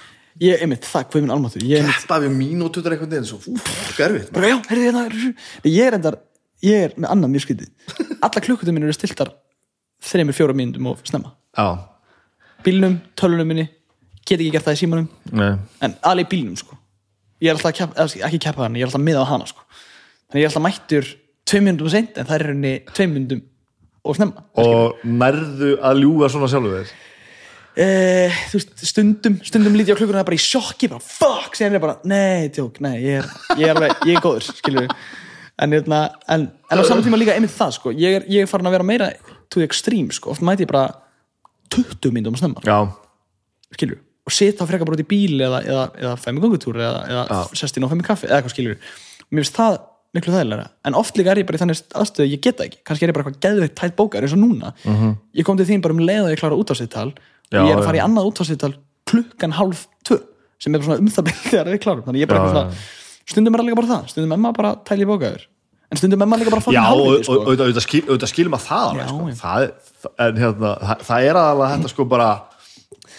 [0.43, 5.05] Ég, einmitt, það, hvað er minn almáttur ég, einmitt, keppa við mínútutur einhvern veginn, hérna
[5.71, 6.17] ég er endar,
[6.67, 7.69] ég er með annan mjög skrítið.
[8.27, 9.31] Alla klukkutum minn eru stiltar
[10.03, 11.37] þreymur, fjóra mínútum og snemma.
[11.55, 11.87] Já,
[12.67, 13.69] bílnum, tölunum minni,
[14.25, 15.11] get ekki gert það í símanum.
[15.33, 15.53] Nei,
[15.85, 16.79] en alveg í bílnum sko.
[17.43, 19.49] Ég er alltaf að keppa, eða ekki keppa hann, ég er alltaf miða á hana
[19.51, 19.67] sko.
[20.29, 21.11] Þannig ég er alltaf mættur
[21.49, 23.43] tveim mínútum seint en það er henni tveim mínútum
[24.05, 26.95] og snemma og nærðu að ljúga svona sjálfur þér?
[27.85, 31.05] Eh, þú veist, stundum stundum líti ég á klukkuna það er bara í sjokki bara
[31.05, 34.23] fuck, síðan er ég bara, nei, tjók, nei ég er, ég er, alveg, ég er
[34.25, 36.01] góður, skilur en, hérna,
[36.31, 38.77] en, en á saman tíma líka einmitt það, sko, ég er, ég er farin að
[38.77, 39.11] vera meira
[39.51, 40.87] to the extreme, sko, oft mæti ég bara
[41.75, 42.79] 20 myndum að snemma, já,
[43.75, 47.01] skilur og sita á frekar bara út í bíl eða, eða, eða fæmi gangutúr eða,
[47.13, 48.79] eða sest inn á fæmi kaffi eða eitthvað skilur,
[49.31, 49.77] mér finnst það
[50.15, 53.05] miklu þægilega, en oft líka er ég bara í þannig aðstöðu ég geta ekki, kannski
[53.05, 54.71] er ég bara eitthvað geðveikt tætt bókar eins og núna,
[55.35, 57.19] ég kom til þín bara um leið og ég klára útásviðtal og
[57.51, 58.71] Já, ég er að fara í annað útásviðtal
[59.11, 60.21] klukkan hálf tvö,
[60.63, 62.79] sem er svona um það bil þegar við klárum, þannig ég bara Já, svona
[63.35, 65.45] stundum er líka bara það, stundum er maður bara tæli bókaður,
[65.91, 68.57] en stundum er maður líka bara Já, fucking og og- auðvitað auðvitað skil, auðvitað skilum
[68.57, 69.37] að það alveg, sko.
[69.43, 69.67] það,
[70.29, 72.31] en hérna, það, það er aðalega þetta sko bara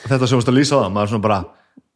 [0.05, 1.39] þetta sem þú veist að lýsa það, maður er svona bara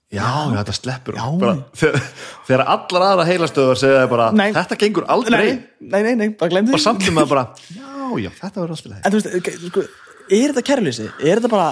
[0.09, 2.07] já, já, þetta sleppur bara, þegar,
[2.47, 4.47] þegar allar aðra heilastöðar segja bara, Nei.
[4.55, 7.45] þetta gengur aldrei nei, nei, nei, nei, bara glemdi og samt sem maður bara,
[7.79, 7.91] já,
[8.25, 9.85] já, þetta verður alltaf leið En þú veist, sko,
[10.29, 11.07] er þetta kærleysi?
[11.21, 11.69] Er þetta bara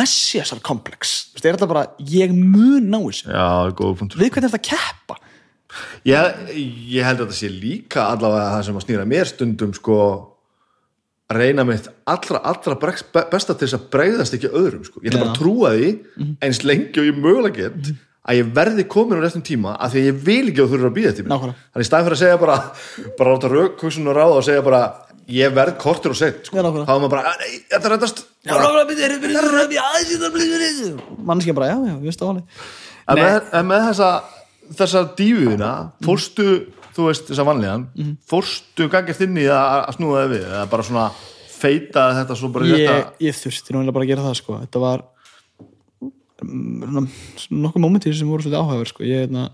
[0.00, 1.16] messiasar komplex?
[1.36, 3.28] Er þetta bara, ég mun ná þessu?
[3.28, 5.20] Já, góð punktur Við hvernig er þetta að keppa?
[6.06, 9.98] ég, ég held að þetta sé líka allavega það sem að snýra mér stundum sko
[11.32, 15.00] reyna mitt allra, allra besta til þess að bregðast ekki öðrum sko.
[15.02, 15.88] ég ætla bara að trúa því
[16.46, 17.94] eins lengi og ég mögulega get
[18.26, 20.72] að ég verði komin á réttum tíma að því að ég vil ekki að þú
[20.76, 21.66] þurfa að býða Nákvæmlega.
[21.72, 22.56] þannig í staðin fyrir að segja bara
[23.18, 24.82] bara láta raukhugsun og ráða og segja bara
[25.26, 26.54] ég verð kortur og sett sko.
[26.54, 27.88] Þá er maður bara, "Ah, nei, þetta
[30.70, 31.24] þessu.
[31.26, 32.22] Mannskja bara, já, já, við veist
[33.16, 33.24] Nei.
[33.24, 34.10] með, en með þessa
[34.74, 35.72] þessa dífuðina,
[36.02, 36.46] fórstu
[36.96, 38.12] þú veist þessa vanlíðan Mhm.
[38.30, 41.06] fórstu gangið inn í að, að snúða þig við eða bara svona
[41.56, 44.58] feita þetta svo bara Ég, þetta ég þurfti eiginlega bara að gera það, sko.
[44.64, 45.04] Þetta var,
[46.44, 47.06] mm,
[47.64, 49.06] nokkuð mómentir sem voru svolítið áhugaverð sko.
[49.08, 49.46] ég hérna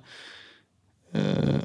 [1.14, 1.62] uh,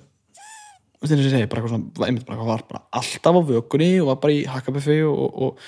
[1.02, 4.20] þess að ég segi, bara eitthvað svona bara, var bara alltaf á vökunni og var
[4.24, 5.62] bara í hakkabuffi og, og,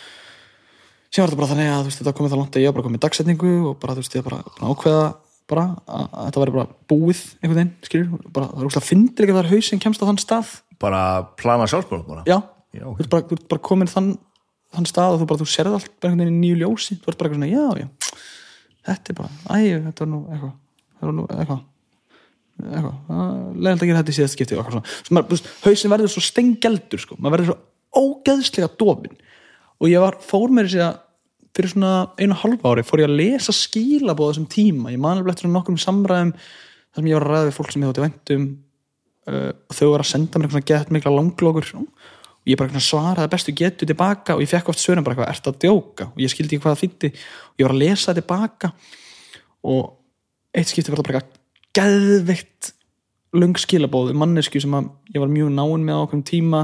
[1.09, 2.77] síðan var þetta bara þannig að þú veist, þetta komið það langt að ég var
[2.77, 5.05] bara komið í dagsetningu og bara þú veist, ég var bara að ákveða
[5.49, 9.25] bara að, að þetta væri bara búið einhvern veginn, skilur, bara það er úrslega fyndir
[9.25, 10.55] ekki að það er hausinn kemst á þann stað.
[10.79, 11.03] Bara
[11.39, 12.23] plana sjálfsmál bara.
[12.29, 12.37] Já,
[12.69, 14.11] Já, þú ert bara, bara komin þann,
[14.75, 17.09] þann stað og þú bara, þú serð allt bara einhvern veginn í nýju ljósi, þú
[17.09, 17.87] ert bara eitthvað svona, já, já
[18.89, 20.53] þetta er bara, æ, þetta var nú eitthvað,
[20.99, 21.65] það var nú eitthvað
[22.59, 22.95] eitthvað,
[23.55, 27.01] leðilt að gera þetta í síðast skipti og eitthvað svona, svo hausin verður svo stenggeldur,
[27.01, 29.17] sko, maður verður svo ógeðslega dofin
[29.79, 30.99] og ég var, fór mér sér að
[31.59, 35.51] fyrir svona einu hálfa ári fór ég að lesa skilabóð þessum tíma, ég manlega eftir
[35.51, 38.47] nokkrum samræðum þar sem ég var að ræða við fólk sem ég þótti vendum
[39.29, 41.69] uh, og þau var að senda mér eitthvað gett mikla langlókur
[42.39, 45.49] og ég bara svaraði bestu getu tilbaka og ég fekk oft svörum bara eitthvað, ert
[45.51, 46.09] að djóka?
[46.13, 48.71] Og ég skildi ekki hvað það þýtti og ég var að lesa það tilbaka.
[49.69, 49.81] Og
[50.55, 51.39] eitt skipti var það bara eitthvað
[51.79, 52.71] geðveikt
[53.39, 54.77] löng skilabóð um mannesku sem
[55.13, 56.63] ég var mjög náinn með á okkur tíma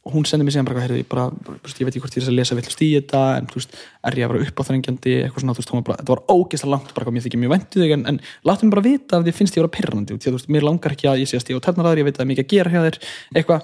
[0.00, 2.30] og hún sendi mér síðan bara, heyrðu, ég, bara ég veit ekki hvort ég er
[2.32, 3.74] að lesa villast í þetta en þú veist,
[4.08, 5.12] er ég að vera uppáþrengjandi?
[5.26, 7.92] Eitthvað svona, þú veist, bara, þetta var ógeðslega langt bara, mér þykir mjög væntu þig,
[7.98, 10.32] en, en látum mér bara vita ef þið finnst ég að vera pirrandi, því að
[10.32, 12.16] þú veist, mér langar ekki að ég sé að stíga og ternar aður, ég veit
[12.16, 12.96] að mikið að gera hjá þér
[13.36, 13.60] eitthvað,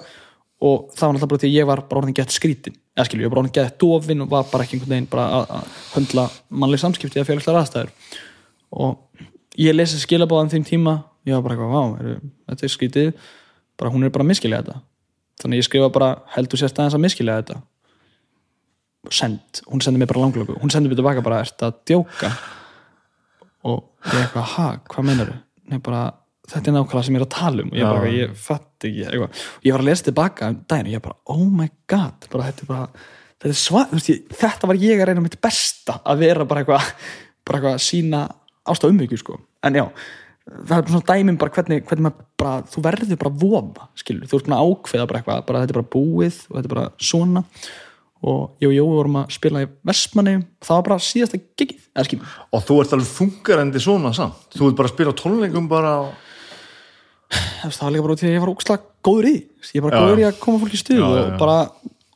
[0.61, 3.25] og það var náttúrulega bara því að ég var bara orðin gett skrítin, eða skilju,
[3.25, 5.25] ég var orðin gett dofin og var bara ekki einhvern veginn bara
[13.77, 14.81] bara hún er bara að miskilja þetta
[15.41, 17.57] þannig ég skrifa bara, heldur sérst aðeins að miskilja þetta?
[19.13, 20.57] Send, hún sendi mér bara langlöku.
[20.61, 22.31] Hún sendi mér tilbaka bara, ert að djóka?
[23.67, 25.43] Og ég eitthvað ha, hvað meinar þau?
[25.67, 26.01] Nei, bara,
[26.47, 27.71] þetta er nákvæmlega sem ég er að tala um.
[27.71, 29.05] Og ég bara, ég fatt ekki.
[29.07, 29.45] Eitthvað.
[29.67, 32.27] ég var að lesa tilbaka um daginn og ég bara, oh my god.
[32.33, 33.07] Bara, þetta er bara,
[33.45, 36.93] þetta er ég, þetta var ég að reyna mitt besta að vera bara eitthvað,
[37.47, 38.23] bara eitthvað sína
[38.67, 39.85] ástaf umhyggju sko, en já
[40.47, 43.87] það er bara svona dæmum bara hvernig, hvernig maður bara, þú verður bara að vofa
[43.99, 46.73] skilur, þú ert að ákveða bara eitthvað bara þetta er bara búið og þetta er
[46.75, 47.43] bara svona.
[48.27, 50.31] Og ég og Jói vorum að spila í Vestmanni,
[50.65, 52.31] það var bara síðasta gigið, eða skilur.
[52.57, 54.47] Og þú ert alveg þungarandi svona samt.
[54.57, 56.15] Þú ert bara að spila tónleikum bara á-
[57.67, 59.35] það var líka bara út í að ég var ógslag góður í.
[59.73, 61.57] Ég er bara góður í að koma fólki í stuð og, bara,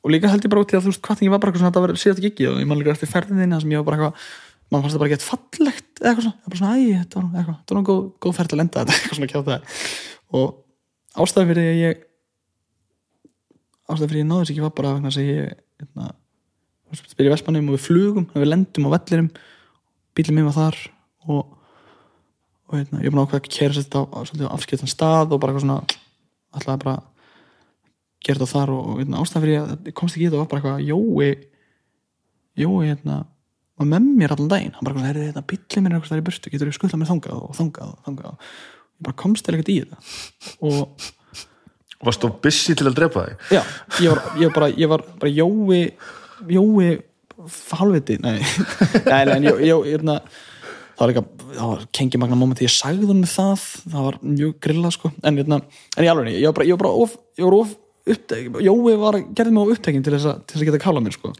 [0.01, 1.61] og líka held ég bara út í að þú veist hvað ég var bara eitthvað
[1.65, 3.87] svona þetta var síðast ekki og ég man líka eftir ferðinni þar sem ég var
[3.91, 4.15] bara eitthvað
[4.71, 7.17] mann fannst það bara gett fallegt eða eitthvað svona, ég var bara svona, æ, þetta
[7.19, 9.49] var nú eitthvað þetta var nú góð, góð ferð að lenda þetta eitthvað svona kjátt
[9.51, 9.77] það.
[10.39, 12.03] Og ástæðan fyrir ég
[13.91, 16.11] ástæðan fyrir ég náði þess ekki var bara vegna að ég hérna,
[17.01, 19.31] spyrir í Vestmannum og við flugum og við lendum á vellirum
[20.17, 20.79] bílum mér var þar
[21.27, 21.57] og
[22.71, 24.09] og hérna, ég er búin að ákveða að kæra þetta á,
[24.55, 25.79] afskiptan stað og bara eitthvað svona
[26.55, 26.93] alltaf bara
[28.23, 29.55] gera þetta þar og, hérna, ástæðan fyrir
[29.89, 31.31] ég komst ekki í þetta var bara eitthvað Jói
[32.61, 33.17] Jói hérna
[33.81, 34.75] var með mér allan daginn.
[34.75, 37.11] Hann bara eitthvað, heyrðu þetta minn er eitthvað þar í burtu getur þú skutlað mér
[37.11, 38.29] þangað og þangað og þangað?
[38.31, 38.45] Og
[39.01, 39.99] ég bara komst til ekkert í þetta.
[40.69, 41.09] Og
[42.05, 43.47] varst þú busy til að drepa þig?
[43.57, 43.61] Já,
[44.01, 45.81] ég var, ég bara ég var bara Jói
[46.51, 46.87] Jói
[47.73, 48.39] halvviti, nei.
[49.05, 53.07] Nei, nei, Jó, Jó, hérna það var eitthvað, það var kengi magna moment ég sagði
[53.09, 53.63] hún með það,
[53.93, 55.61] það var mjög grillað sko, en hérna,
[55.97, 57.71] en í alveg ég var bara, ég var bara of, ég var of
[58.11, 61.05] upptek, Jói var, gerði mig á upptekin til þess að til þess að geta kálað
[61.05, 61.33] mér sko.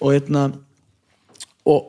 [0.00, 0.44] Og hérna
[1.70, 1.88] og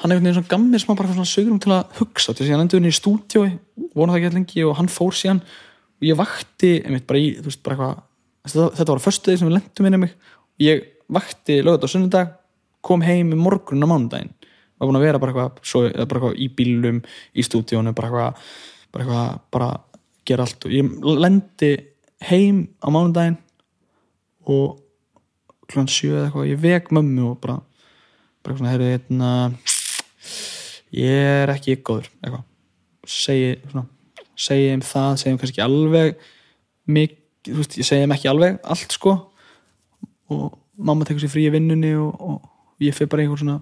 [0.00, 2.32] hann einhvern veginn svona gammir sem hann bara svona sögurum til að hugsa.
[2.32, 3.50] Til þess að hann endur inn í stúdíói
[3.94, 7.62] vona það ekki lengi og hann fór síðan og ég vakti, einmitt bara í veist,
[7.64, 8.04] bara eitthvað,
[8.48, 10.14] þetta, þetta var á föstudegi sem við lendum inn í mig,
[10.62, 10.84] ég
[11.14, 12.34] vakti lögat á sunnudag,
[12.84, 14.34] kom heim í morgun á mánudaginn,
[14.78, 17.02] var búin að vera bara eitthvað, bara eitthvað í bílum
[17.34, 18.48] í stúdíónu, bara eitthvað
[18.94, 19.70] bara eitthvað, bara
[20.26, 20.66] gera allt.
[20.66, 21.72] Og ég lendi
[22.28, 23.38] heim á mánudaginn
[24.46, 24.80] og
[25.66, 27.58] klukkan sjö eða eitthvað, ég vek mömmu og bara,
[28.44, 29.30] bara svona, heyrðu, hérna
[30.94, 32.44] ég er ekki góður, eitthvað.
[33.10, 33.84] Segi, svona,
[34.46, 36.26] segi þeim það segi þeim kannski alveg
[36.94, 37.20] mikið,
[37.50, 39.16] þú veist, ég segi þeim ekki alveg allt sko.
[40.34, 40.44] Og
[40.76, 43.58] mamma tekur sér frí í vinnunni og, og ég fyrir bara einhver svona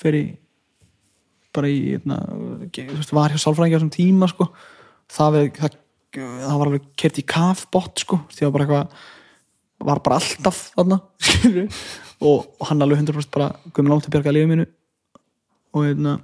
[0.00, 0.34] fyrir
[1.54, 2.20] bara í hérna,
[2.72, 4.50] þú veist, var hjá sálfræðingi á þessum tíma sko.
[5.10, 5.80] Það, við, það,
[6.18, 9.08] það var alveg kert í kafbott sko, því var bara eitthvað
[9.80, 11.66] var bara alltaf þarna skilurðu,
[12.20, 14.66] og, og hann alveg 100% bara guðmur langt að bjarga lífið mínu.
[15.74, 16.16] Og hérna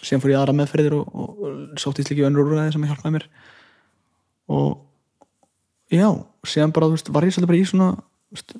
[0.00, 2.86] síðan fór ég í aðra meðferðir og, og, og sótt í slíki önnur úrræði sem
[2.88, 3.26] hjálpaði mér.
[4.50, 4.70] Og
[5.92, 6.08] já,
[6.48, 7.90] síðan bara, veist, var ég svolítið bara í svona
[8.32, 8.56] veist,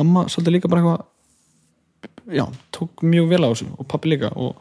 [0.00, 2.44] mamma svolítið líka bara eitthvað já,
[2.74, 4.32] tók mjög vel á þessu og pappi líka.
[4.36, 4.58] Og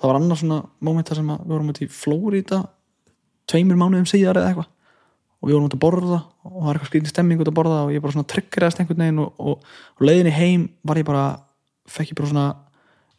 [0.00, 2.62] það var annars svona mómenta sem að við vorum út í Flórida
[3.46, 4.72] tveimur mánuðum síðar eða eitthvað
[5.40, 7.80] og við vorum út að borða og það var eitthvað skrýtin stemming út að borða
[7.86, 9.66] og ég bara svona tryggeraðist einhvern veginn og, og,
[9.96, 11.26] og leiðinni heim var ég bara
[11.90, 12.46] fekk ég bara svona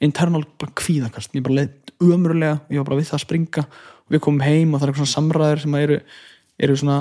[0.04, 0.44] internal
[0.78, 4.44] kvíðakast, ég bara leið ömurlega ég var bara við það að springa og við komum
[4.46, 5.98] heim og það er eitthvað svona samræður sem eru,
[6.68, 6.98] eru svona,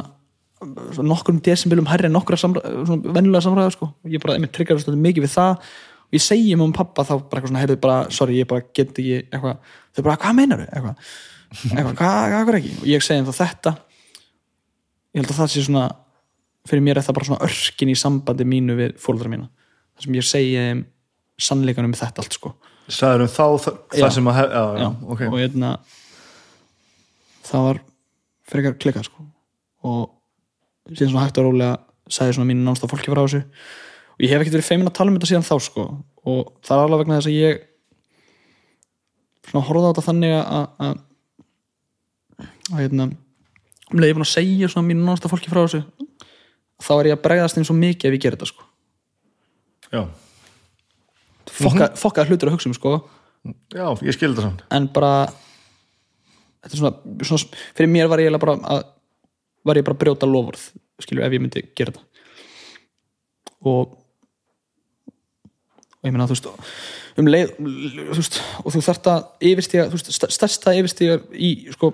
[0.97, 3.91] svona nokkur um desimbilum herri en svona venjulega samræður sko.
[3.93, 5.55] og ég bara, einmitt tryggar þetta mikið við það
[6.07, 8.93] og ég segi um pappa þá bara eitthvað svona heyrðu bara, sorry, ég bara get
[8.93, 9.59] ekki eitthvað,
[9.97, 10.69] þau bara, hvað meinar þau?
[10.71, 11.11] eitthvað,
[11.67, 13.75] eitthvað, hvað, hvað, hvað ekki og ég segi um þá þetta
[15.17, 15.87] ég held að það sé svona
[16.67, 19.49] fyrir mér er það bara svona örkin í sambandi mínu við fóldra mína.
[19.97, 20.83] Það sem ég segi um
[21.47, 22.53] sannleikanum um þetta allt sko.
[22.87, 25.23] Sæður um þá það, það sem að já, já, Já, ok.
[25.31, 25.73] Og hérna
[27.47, 27.81] það var
[28.51, 29.27] frekar klikkað sko.
[29.87, 30.03] Og
[30.93, 31.73] síðan svona hægt og rólega
[32.13, 33.43] sagði svona mínu nánsta fólki frá þessu.
[34.17, 35.87] Og ég hef ekkert verið feimin að tala um þetta síðan þá sko.
[36.27, 37.65] Og það er alveg vegna þess að ég
[39.47, 40.99] svona horfði á þetta þannig að að,
[42.73, 43.09] að hérna
[43.93, 45.83] um leið ég er búin að segja svona mínu nánsta fólki frá þessu.
[46.83, 48.67] Þá er ég að bregðast eins og mikið ef ég ger þetta sko.
[49.93, 50.03] Já.
[51.57, 52.95] fokka, fokkaði hlutur að hugsa um sko.
[53.73, 54.65] Já, ég skil þetta samt.
[54.75, 55.13] En bara
[56.67, 58.83] þetta er svona, svona fyrir mér var ég bara að
[59.67, 60.67] var ég bara að brjóta lofurð
[61.03, 62.05] skilur ef ég myndi gera þetta.
[63.67, 63.97] Og
[65.97, 66.51] og ég meina þú veist
[67.17, 71.51] um leið þú veist, og þú þarft að yfirstíga þú veist, st- stærsta yfirstíga í
[71.75, 71.93] sko,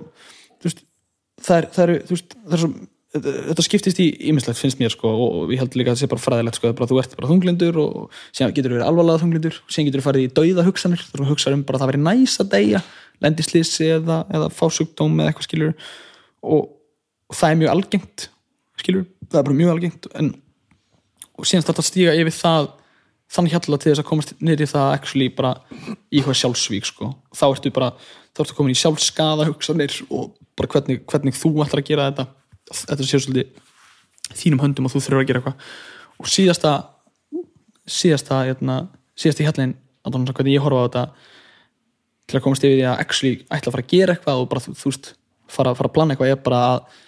[1.43, 2.73] það er, eru, þú veist, það er svo
[3.13, 6.23] þetta skiptist í ímislegt finnst mér sko og, ég held líka að það sé bara
[6.25, 9.89] fræðilegt sko, bara, þú ert bara þunglindur og síðan getur þú verið alvarlega þunglindur síðan
[9.89, 12.53] getur þú farið í dauða hugsanir þú hugsa um bara að það verið næs að
[12.55, 12.81] deyja
[13.23, 15.75] lendi slisi eða, eða fá sjúkdóm eða eitthvað skilur
[16.41, 16.71] og,
[17.29, 18.29] og það er mjög algengt
[18.81, 20.33] skilur, það er bara mjög algengt en,
[21.37, 22.71] og síðan þetta að stíga yfir það
[23.33, 25.53] þannig hjalla til þess að komast í það actually bara
[26.13, 27.13] í hvað sjálfsvík sko.
[27.33, 27.93] þá ertu bara,
[28.33, 30.33] þá ertu komin í sjálfskaða hugsanir og
[30.63, 32.29] bara hvernig, hvernig þú ætlar að gera þetta
[32.73, 33.69] þetta séu svolítið
[34.39, 36.73] þínum höndum og þú þurfur að gera eitthvað og síðasta
[37.91, 38.77] síðasta, hérna,
[39.19, 41.05] síðasta í hjallin hvernig ég horfa á þetta
[42.31, 44.65] til að komast yfir því að actually ætla að fara að gera eitthvað og bara
[44.65, 45.13] þú, veist
[45.51, 47.01] fara, fara að plana eitthvað er bara að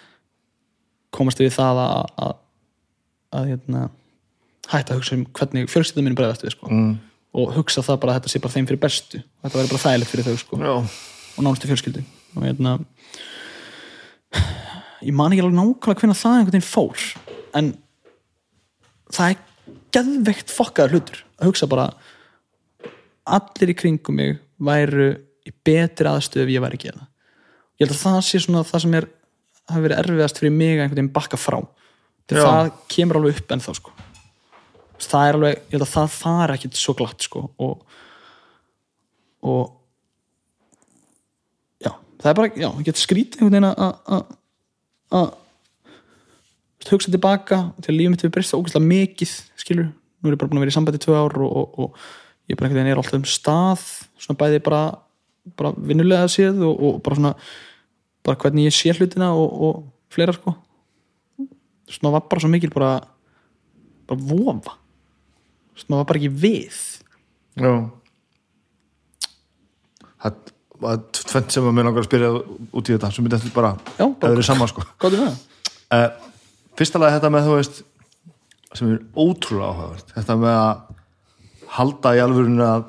[1.15, 2.33] komast yfir það að, að,
[3.39, 3.83] að hérna,
[4.71, 6.69] hætta að hugsa um hvernig fjölskyldum minn bregðast við sko.
[6.71, 6.93] mm.
[7.39, 10.11] og hugsa það bara að þetta sé bara þeim fyrir bestu þetta verður bara þægilegt
[10.11, 10.61] fyrir þau sko.
[10.75, 12.77] og nánustu fjölskyldu og hérna
[15.05, 17.05] ég man ekki alveg nákvæmlega hvernig það einhvern veginn fór
[17.55, 17.71] en
[19.15, 19.43] það er
[19.95, 21.89] geðveikt fokkaður hlutur að hugsa bara
[23.25, 25.11] allir í kringum mig væru
[25.45, 27.11] í betri aðstöðu ef ég væri gera það.
[27.75, 29.07] Ég held að það sé svona það sem er
[29.69, 31.59] hafi verið erfiðast fyrir mig að einhvern veginn bakka frá.
[32.25, 33.93] Til það kemur alveg upp ennþá sko.
[35.05, 37.83] Það er alveg, ég held að það fara ekkit svo glatt sko og
[39.45, 39.73] og
[42.25, 43.69] það er bara, já, ég get skrítið einhvern veginn
[45.13, 45.33] að-
[46.89, 49.87] hugsa tilbaka til að lífum mitt við breyst það ógæslega mikið skilur,
[50.21, 51.99] nú er ég bara búin að vera í sambandi tvö ár og, og, og
[52.49, 53.85] ég bara einhvern veginn er alltaf um stað
[54.21, 54.81] svona bæði bara,
[55.57, 57.33] bara vinnulega séð og, og bara svona
[58.25, 60.55] bara hvernig ég sé hlutina og, fleira sko.
[61.89, 62.95] Svona var bara svo mikil bara
[64.09, 64.73] bara vofa.
[65.77, 66.77] Svona var bara ekki við.
[67.61, 67.73] Já.
[70.21, 73.73] Það tvent sem að mér langar að spyrja út í þetta sem myndi eftir bara
[73.97, 74.83] Já, bara- það er saman sko.
[75.05, 76.07] Uh,
[76.75, 77.81] fyrsta lagi þetta með þú veist
[78.75, 80.09] sem er ótrúlega áhugavert.
[80.17, 80.81] Þetta með að
[81.75, 82.85] halda í alvörinu að,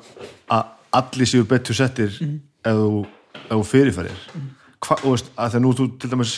[0.97, 3.05] allir séu betur settir ef þú,
[3.47, 4.23] ef þú fyrirferðir.
[4.83, 6.33] Hva, þú veist, að þegar nú þú til dæmis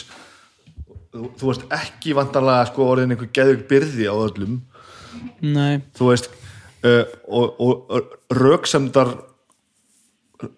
[1.10, 4.60] þú, þú veist ekki vantarlega sko orðin einhver geðug byrði á öllum.
[5.42, 9.10] Nei, þú veist uh, og, og, og röksemdar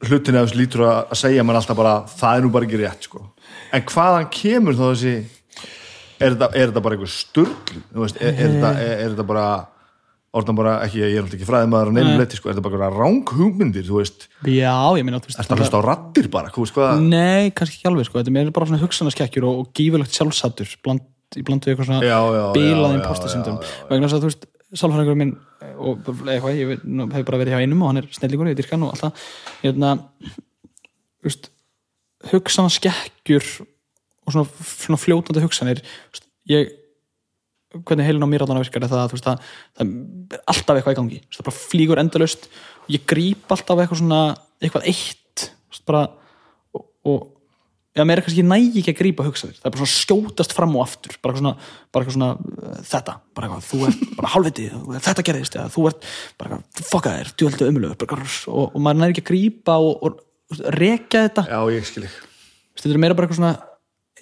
[0.09, 3.25] hlutin eða lítur að segja mann alltaf bara það er nú bara ekki rétt sko.
[3.75, 5.15] En hvaðan kemur þá þessi
[6.23, 9.47] er þetta, er þetta bara einhver sturgl er, er, er, þetta bara
[10.33, 12.73] orðan bara ekki, ég er alltaf ekki fræðið maður á neinum leiti sko, er þetta
[12.73, 16.53] bara ráng hugmyndir þú veist, já, ég þú veist, er þetta hlusta á rattir bara,
[16.55, 19.75] þú veist hvað Nei, kannski ekki alveg sko, þetta er bara svona hugsanaskekkjur og, og
[19.77, 21.05] gífurlegt sjálfsattur bland,
[21.43, 23.91] bland við eitthvað svona Já, já, já, bílað já, impostasindum já, já, já.
[23.93, 25.35] vegna þess að þú veist, sálfræðingur minn
[25.77, 28.87] og eitthvað, ég hef bara verið hjá einum og hann er snillingur, ég dyrka hann
[28.87, 29.27] og alltaf
[29.63, 29.95] hérna
[31.23, 31.51] þú veist,
[32.33, 36.73] hugsanaskekkjur og svona, svona fljótandi hugsanir veist, ég
[37.81, 39.93] hvernig heilin á mér allan að virkar er það veist, það, það
[40.37, 41.21] er alltaf eitthvað í gangi.
[41.23, 42.49] Veist, það bara flýgur endalaust.
[42.85, 44.21] Og ég gríp alltaf eitthvað svona
[44.61, 45.47] eitthvað eitt
[45.89, 46.03] bara,
[46.77, 47.23] og, og
[47.93, 50.77] já, mér er kannski næ ekki að grípa hugsaðir það er bara svona skjótast fram
[50.79, 51.17] og aftur.
[51.23, 51.55] Bara svona,
[51.93, 54.69] bara svona uh, þetta, bara eitthvað, þú ert bara hálfviti
[55.09, 59.17] þetta gerðist, eða þú ert bara eitthvað fokka þér, djöldu umlögu og, og maður næri
[59.17, 60.21] ekki að grípa og, og,
[60.77, 61.49] rekja þetta.
[61.49, 62.31] Já, ég skil ekki
[62.83, 63.55] þetta er meira bara eitthvað svona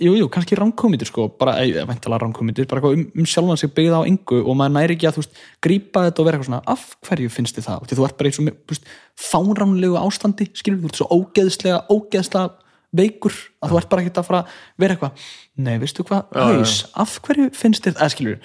[0.00, 3.72] jú, jú, kannski ránkómyndir sko, bara, eða væntalega ránkómyndir bara eitthvað um, um sjálfan sig
[3.76, 6.50] byggða á engu og maður næri ekki að, þú veist, grípa þetta og vera eitthvað
[6.50, 7.86] svona af hverju finnst þið það?
[7.92, 8.90] Þú ert bara í svo, þú veist,
[9.28, 14.26] fáránlegu ástandi skilur, þú ert svo ógeðslega, ógeðslega veikur, að þú ert bara ekkert að
[14.26, 15.26] fara að vera eitthvað,
[15.62, 16.22] nei, veistu hvað?
[16.34, 18.38] Haus, af hverju finnst þið það, skilur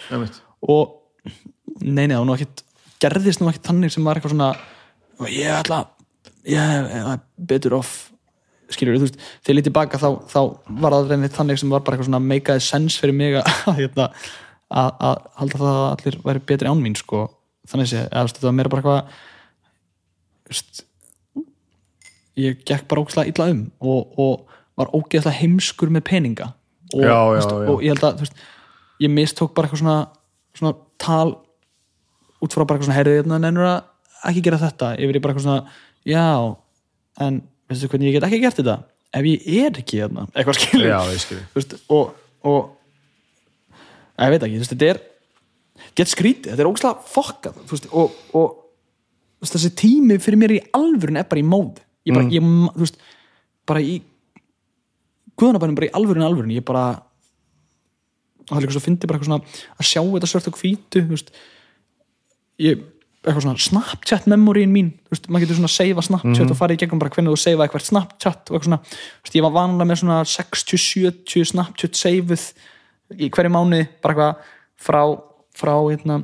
[0.61, 0.83] og
[1.81, 2.61] nei, nei, og nú ekkert
[3.01, 4.51] gerðist nú ekkert þannig sem var eitthvað svona
[5.33, 5.79] ég ætla,
[6.49, 7.93] ég er betur off.
[8.73, 10.39] Skilur, þú veist, þegar ég lítið baka þá, þá
[10.81, 13.45] var það reynið þannig sem var bara eitthvað svona meikaði sens fyrir mig að,
[13.77, 14.07] hérna,
[14.73, 17.19] að, að halda það að allir væri betri án mín sko,
[17.69, 19.03] þannig veist, þetta var meira bara eitthvað
[22.39, 26.51] ég gekk bara ógeðslega illa um og, og var ógeðslega heimskur með peninga.
[26.93, 27.69] Og, Já, já, veist, já.
[27.71, 28.43] og ég held að veist,
[29.03, 29.97] ég mistók bara eitthvað svona,
[30.55, 31.35] svona tal
[32.43, 34.91] út frá bara eitthvað svona herrið hérna nennur að ekki gera þetta?
[35.01, 36.27] Yfir í bara eitthvað svona já,
[37.25, 37.39] en
[37.71, 38.77] veistu hvernig ég get ekki gert þetta?
[39.15, 40.25] Ef ég er ekki hérna.
[40.35, 40.87] Eitthvað skilur.
[40.91, 42.11] Ég veist, og,
[42.43, 42.73] og
[44.19, 45.01] ég veit ekki, þetta er
[45.95, 47.59] get skrítið, þetta er ógslag fokkað
[47.95, 52.41] og, og þessi tími fyrir mér í alvörun er bara í móð ég bara, ég,
[52.45, 52.97] ma- þú veist
[53.67, 53.95] bara í
[55.39, 56.85] guðanabænum bara í alvörun alvörun, ég bara
[58.45, 61.15] það er líka svo fyndi bara eitthvað svona að sjá þetta svört og hvítu þú
[61.15, 61.31] veist.
[62.61, 62.83] Ég,
[63.25, 66.75] eitthvað svona Snapchat memorín mín, þú veist, maður getur svona að seifa Snapchat og fara
[66.75, 69.55] í gegnum bara hvernig þú seifa eitthvað Snapchat og eitthvað svona, þú veist, ég var
[69.57, 72.45] vanlega með svona 60-70 Snapchat seifuð
[73.17, 74.53] í hverju mánuði, bara eitthvað
[74.85, 75.01] frá,
[75.57, 76.19] frá hérna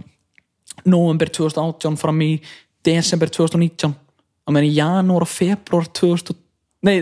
[0.86, 2.30] november 2018 fram í
[2.86, 3.98] desember 2019
[4.46, 6.38] á meðan í janúar og februar 2000
[6.88, 6.96] nei,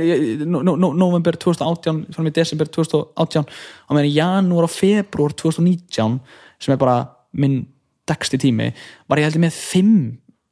[0.43, 5.35] no, no, no, november 2018 fram í desember 2018 á meðan í janúar og februar
[5.39, 6.19] 2019
[6.59, 6.97] sem er bara
[7.39, 7.61] minn
[8.09, 8.71] dagsti tími,
[9.07, 9.93] var ég heldur með 5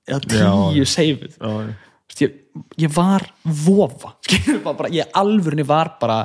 [0.08, 0.86] eða Já, 10 já.
[0.94, 1.76] seifið Já,
[2.22, 2.36] ég,
[2.86, 4.14] ég var vofa
[4.78, 6.22] bara, ég alvörinni var bara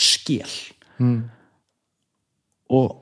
[0.00, 0.48] skél
[1.00, 1.30] Hmm.
[2.68, 2.98] og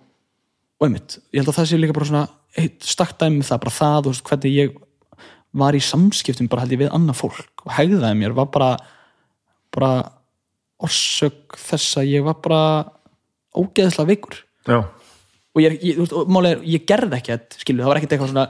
[0.78, 2.20] og einmitt, ég held að það sé líka bara svona
[2.58, 4.76] eitt stakt dæmi um það, bara það og hvernig ég
[5.56, 8.70] var í samskiptum bara held ég við annað fólk og hegðaði mér var bara
[9.74, 9.92] bara
[10.84, 12.62] orsök þess að ég var bara
[13.58, 14.36] ógeðslega veikur.
[14.68, 18.46] Já, og ég, ég, er, ég gerði ekkert skilu, það var ekkert eitthvað svona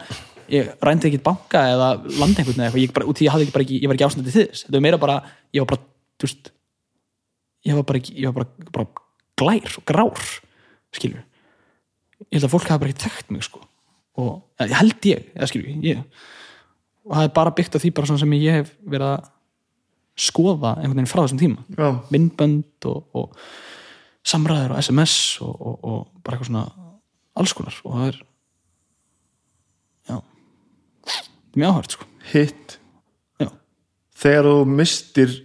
[0.52, 1.88] ég rændi ekkert banka eða
[2.18, 4.64] landi einhvern eða eitthvað, ég bara, ég ekki ekki, ég var ekki ástændi til þess.
[4.66, 5.16] Þetta var meira bara,
[5.54, 5.86] ég var bara,
[6.24, 6.52] veist
[7.68, 8.86] ég var bara var bara, bara
[9.38, 10.28] glær og grár
[10.94, 11.22] skilur
[12.26, 13.62] ég held að fólk hafa bara ekki þekkt mig sko.
[14.18, 16.02] Og held ég, eða skilur ég
[17.08, 19.28] og það er bara byggt á því bara svona sem ég hef verið að
[20.18, 21.64] skoða einhvern veginn frá þessum tíma.
[21.78, 23.36] Já, myndbönd og, og
[24.28, 25.14] samræður og SMS
[25.46, 26.64] og, og, og bara eitthvað svona
[27.38, 27.76] alls konar.
[27.86, 28.18] Og það er
[30.08, 30.16] já
[31.08, 31.28] það er
[31.62, 32.08] mjög áhört sko.
[32.32, 32.78] Hitt.
[33.40, 33.48] Já,
[34.24, 35.36] þegar þú mistir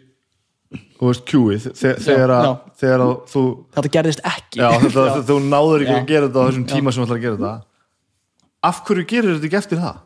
[0.74, 2.52] þú veist kjúið þe- þegar já.
[2.82, 3.44] þegar þú
[3.78, 4.64] þetta gerðist ekki.
[4.64, 7.28] Já, þetta, þú náður ekki að gera þetta á þessum tíma sem þú ætlar að
[7.28, 7.54] gera þetta.
[8.64, 10.02] Af hverju gerir þetta ekki eftir það?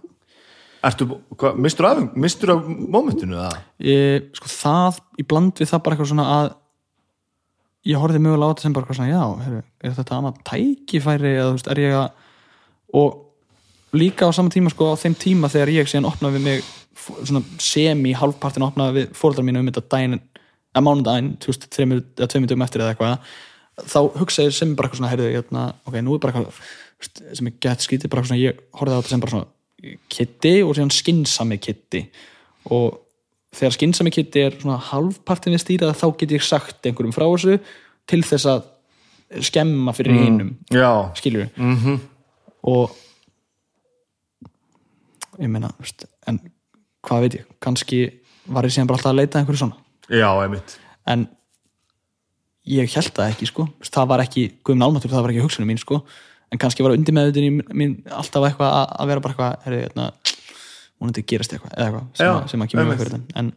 [0.87, 3.59] Ertu, hva, mistur af, mistur af momentinu það?
[3.83, 6.49] ég, sko það í bland við það bara eitthvað svona að
[7.87, 11.33] ég horfði mögulega á þetta sem bara eitthvað svona já, heru, er þetta annað tækifæri
[11.33, 12.07] eða þú veist, er ég að
[12.97, 16.71] og líka á sama tíma sko á þeim tíma þegar ég síðan opnaði við mig
[16.97, 20.17] svona semi halvpartin opnaði við fóreldrar mínu um þetta daginn
[20.77, 24.87] að mánudaginn, þú veist, þreimur eða tveimur dögum eftir eða eitthvað þá hugsaði sem bara
[24.89, 28.33] eitthvað svona, heyrðu, hérna, ok, nú er bara eitthvað sem ég gett skítið, bara eitthvað
[28.33, 29.49] svona ég horfði á þetta sem bara svona
[30.09, 32.01] kitti og síðan skinnsami kitti
[32.73, 32.97] og
[33.55, 37.57] þegar skinnsami kitti er svona halvpartin við stýrað þá get ég sagt einhverjum frá þessu
[38.09, 38.65] til þess að
[39.43, 40.53] skemma fyrir hinum.
[40.71, 41.99] Já, skilur við -hmm.
[42.63, 42.95] og
[45.37, 45.71] ég meina
[46.27, 46.39] en
[47.03, 47.99] hvað veit ég kannski
[48.47, 49.77] var ég síðan bara alltaf að leita einhverju svona.
[50.09, 50.79] Já, einmitt.
[51.05, 51.27] En
[52.65, 53.67] ég held það ekki sko.
[53.83, 56.03] Það var ekki, guðum almatur, það var ekki hugsunum mín sko
[56.51, 57.39] en kannski var undir með
[57.75, 60.09] mín alltaf eitthvað að, að vera bara eitthvað herri, hérna,
[60.97, 63.39] vonandi gerist eitthvað eða eitthvað sem, að, sem að kemur með fyrir þetta.
[63.41, 63.53] En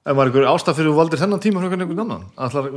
[0.00, 2.26] en var einhver ástæð fyrir þú valdir þennan tíma frá einhvern annan?
[2.40, 2.68] Allar,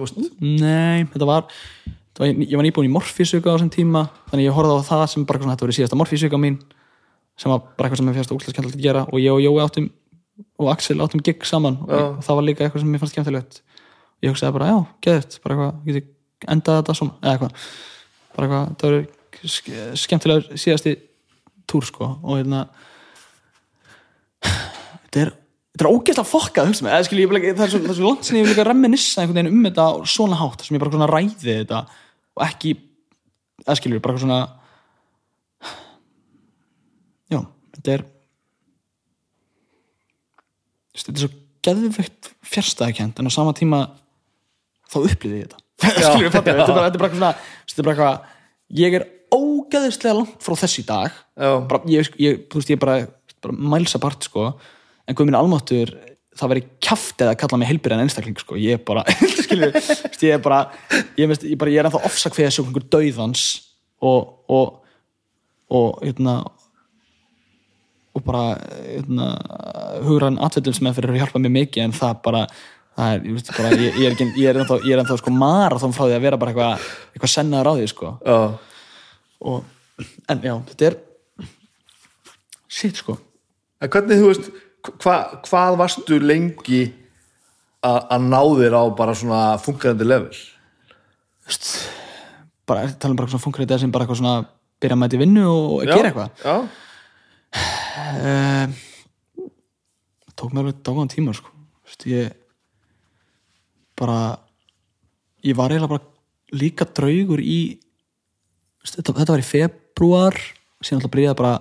[0.43, 1.45] Nei, þetta var,
[1.87, 5.03] þetta var ég var nýbúin í morfísuga á þessum tíma þannig ég horfði á það
[5.13, 6.59] sem bara svona, þetta í síðasta morfísuga mín
[7.39, 9.05] sem var bara eitthvað sem ég fannst úrslega skemmtilegt að gera.
[9.09, 9.87] Og ég og Jói áttum
[10.59, 13.61] og Axel áttum gig saman og, og það var líka eitthvað sem ég fannst skemmtilegt.
[14.23, 14.77] Ég hugsaði bara, já,
[15.07, 16.03] geðut bara eitthvað, geti
[16.53, 17.65] endað þetta svona eða eitthvað,
[18.35, 20.95] bara eitthvað, það ske- skemmtilegur síðasti
[21.69, 22.65] túr sko og hérna
[24.43, 25.33] þetta er
[25.73, 28.37] þetta er ógeðslega fokkað, hugsa mig, skil ég það er svo, það svo langt sem
[28.37, 31.09] ég vil líka reminissa einhvern veginn um þetta á svona hátt, sem ég bara svona
[31.09, 31.79] ræði þetta
[32.33, 32.75] og ekki
[33.63, 34.39] eða skilur, bara svona
[37.33, 37.39] já,
[37.77, 38.05] þetta er
[40.93, 41.33] þetta er svo
[41.63, 43.85] geðveikt fjärstæðakent en á sama tíma
[44.91, 47.89] þá upplýði ég þetta skilur við fattar, þetta er bara, er eitthvað svona þetta er
[47.89, 51.19] bara eitthvað ég er ógeðislega langt frá þess í dag.
[51.69, 52.97] Bara, ég, ég, þú veist, ég er bara,
[53.43, 54.51] bara mæls apart sko.
[55.09, 55.91] En guð minn almáttur
[56.37, 59.03] það veri kjaft eða kalla mig heilbyrðan einstakling sko, ég er bara
[59.43, 60.63] skilur, ég er bara
[61.19, 61.29] ég,
[61.59, 63.43] bara, ég er ennþá ofsak fyrir þessu einhver dauðans
[64.03, 64.79] og og,
[65.73, 66.39] og hérna
[68.13, 68.57] og bara
[70.05, 72.43] hugrann atveldum sem er fyrir að hjálpa mér mikið en það bara
[72.97, 75.33] er, ég, veist, bara, ég, ég er, ekki, ég er ennþá, ég er ennþá sko
[75.33, 78.37] marathon frá því að vera bara eitthvað eitthvað sennaður á því sko Já.
[79.49, 80.99] og, en já, þetta er
[82.69, 83.17] shit sko
[83.83, 84.45] En hvernig, þú veist,
[85.03, 86.83] hva, hvað varstu lengi
[87.83, 90.37] að ná þér á bara svona fungerandi level?
[91.43, 91.73] Vist,
[92.69, 94.45] bara, tala um bara svona funkrið sem bara eitthvað svona
[94.79, 96.55] byrja að mæti vinnu og, og gera eitthvað Já,
[98.23, 98.77] um,
[100.39, 101.51] tók mér alveg dágan tíma sko.
[101.83, 102.31] Vist, ég
[103.99, 104.19] bara
[105.43, 107.59] ég var eiginlega bara líka draugur í
[108.83, 110.39] þetta, þetta var í februar
[110.83, 111.53] síðan alltaf byrjaði bara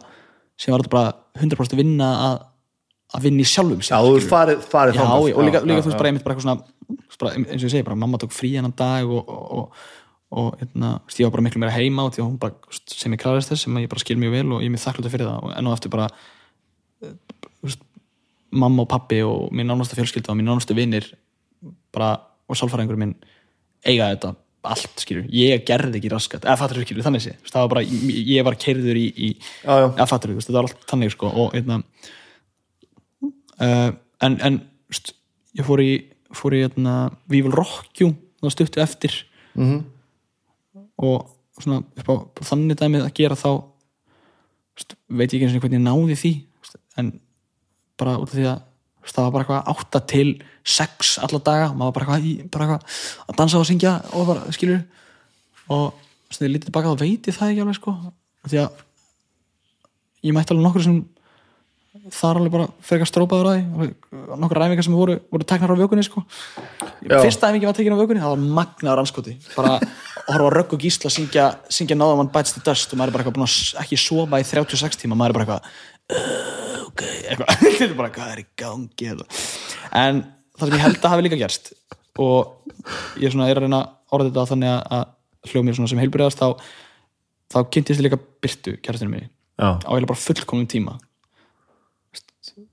[0.58, 2.36] síðan var þetta bara 100% vinna að,
[3.16, 5.32] að vinna í sjálfum sér, já þú farið, farið já, þangað.
[5.32, 6.72] og líka, líka já, þú veist bara einmitt bara eitthvað svona
[7.22, 9.86] bara, eins og ég segi, bara mamma tók frí hennan dag og, og, og,
[10.32, 13.52] og hérna, var bara miklu meira heima og því að hún bara, sem ég klæðist
[13.52, 15.46] þess sem ég bara skil mjög vel og ég er mjög þakklúta fyrir það.
[15.46, 16.08] Og enn og eftir bara
[17.02, 17.14] eh,
[17.60, 17.84] þú veist,
[18.62, 21.08] mamma og pappi og mín nánustu fjölskylda og mín nánustu vinir
[21.94, 22.12] bara,
[22.48, 23.14] og sálfæringur minn
[23.86, 27.64] eiga þetta allt, skilur, ég gerði ekki raskat eða fattur þú, skilur, þannig sé, það
[27.64, 29.30] var bara ég, var keirður í, í
[29.64, 29.86] Já, já.
[29.96, 31.80] eða fattur þú, þetta var allt þannig, sko og hérna
[33.60, 33.90] uh,
[34.22, 34.60] en, en
[34.94, 35.14] st,
[35.58, 35.90] ég fór í
[36.32, 36.94] fór í hérna
[37.32, 39.18] Will Rock You það stuttu eftir
[39.52, 39.82] Mhm.
[41.02, 41.26] og
[41.60, 43.50] svona á, þannig dæmið að gera þá
[44.80, 46.30] st, veit ég ekki eins og hvernig ég náði því
[46.64, 47.10] st, en
[48.00, 48.62] bara út af því að
[49.06, 50.28] það var bara eitthvað átta til
[50.64, 53.00] sex alla daga, maður var bara eitthvað, í- bara eitthvað
[53.32, 54.82] að dansa og syngja og bara skilur
[55.72, 55.92] og
[56.32, 57.94] þegar ég lítið tilbaka þá veit ég það ekki alveg sko.
[58.48, 58.84] Því að
[60.28, 61.00] ég mætti alveg nokkur sem
[62.12, 63.88] þar alveg bara frekar strópaður að því.
[64.42, 66.22] Nokkur ræfingar sem voru, voru teknar á vökunni sko.
[67.02, 67.18] Já.
[67.20, 69.88] fyrsta æfingi var tekin á vökunni það var magnaður anskoti bara að
[70.30, 73.24] horfa rögg og gísla syngja, syngja náðum hann bites the dust og maður er bara
[73.24, 75.91] eitthvað búin að ekki sofa í 36 tíma maður er bara eitthvað
[76.88, 77.52] ok, eitthvað.
[77.62, 79.26] Þetta er bara hvað er í gangi hérna?"
[79.92, 80.22] en
[80.56, 81.72] það sem ég held að hafi líka gerst
[82.22, 82.70] og
[83.20, 86.02] ég er svona er að reyna orða þetta þannig að, að hljóð mér svona sem
[86.02, 86.48] heilbyrðast þá,
[87.52, 89.28] þá kynntist ég líka Byrtu, kærastinu minni.
[89.60, 89.78] Já.
[89.78, 90.96] á eiginlega bara fullkomum tíma.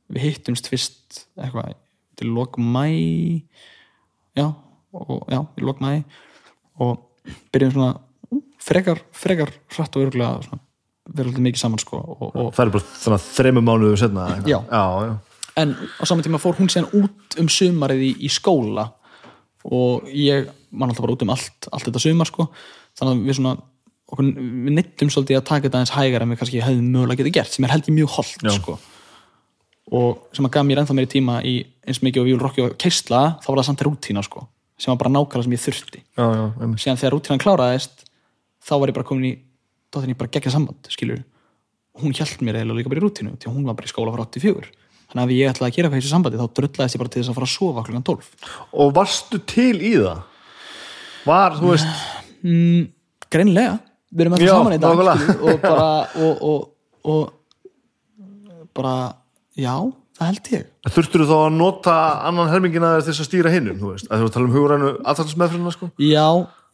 [0.10, 1.76] Við hittumst fyrst eitthvað
[2.20, 2.86] til lok mæ
[4.36, 5.92] já, og, já, í lok mæ
[6.82, 7.06] og
[7.54, 10.64] byrjum svona frekar, frekar hratt og örgulega svona,
[11.10, 14.28] verður alltaf mikið saman sko og, og, Það er bara svona þreymur mánuðu setna.
[14.46, 14.60] Já.
[14.60, 15.14] Já, já.
[15.64, 18.90] en á saman tíma fór hún síðan út um sumarið í, í skóla
[19.68, 22.48] og ég man alltaf bara út um allt, allt þetta sumar sko
[22.98, 23.56] þannig að við svona
[24.10, 27.36] okkur, við nittum svolítið að taka þetta eins hægar en við kannski hefðum mögulega getið
[27.40, 28.78] gert sem er held ég mjög holdt sko
[30.00, 31.56] og sem að gaf mér ennþá meiri tíma í
[31.90, 34.46] eins mikið og við viljum rokki og keisla þá var það samt rútína sko
[34.80, 36.26] sem var bara nákvæmlega sem ég þurfti Já,
[36.84, 38.06] síðan þegar rútínan kláraðist
[38.64, 39.34] þá var ég bara komin í
[39.94, 41.24] dóttin ég bara geggjað samband skilur
[42.00, 44.24] hún hjælt mér eiginlega líka bara í rútínu því hún var bara í skóla frá
[44.26, 44.70] 84
[45.10, 47.32] þannig að ef ég ætlaði að gera þessu sambandi þá drullaðist ég bara til þess
[47.32, 48.28] að fara að sofa klukkan 12
[48.84, 50.20] Og varstu til í það?
[51.30, 52.04] Var, þú veist,
[53.34, 53.80] greinlega,
[54.14, 55.88] við erum alltaf saman í dag skilur, og bara
[56.26, 56.62] og, og,
[57.10, 57.24] og
[58.80, 58.94] bara
[59.60, 59.74] já,
[60.18, 60.70] það held ég.
[60.96, 61.98] Þurftur þú þá að nota
[62.30, 64.08] annan helmingina þess að stýra hinnum, þú veist?
[64.10, 65.92] Að þú tala um hugrænu aðtalsmeðfrina, sko?
[66.00, 66.26] já,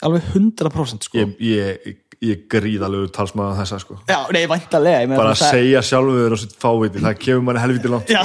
[0.05, 1.23] alveg 100% sko.
[1.23, 3.93] Ég, ég, ég, ég gríðalegu talsmaða þessa, sko.
[4.07, 7.61] já, nei, ég meina, Bara að veist, segja sjálfur og sitt fáviti, það kemur manni
[7.63, 8.09] helviti langt.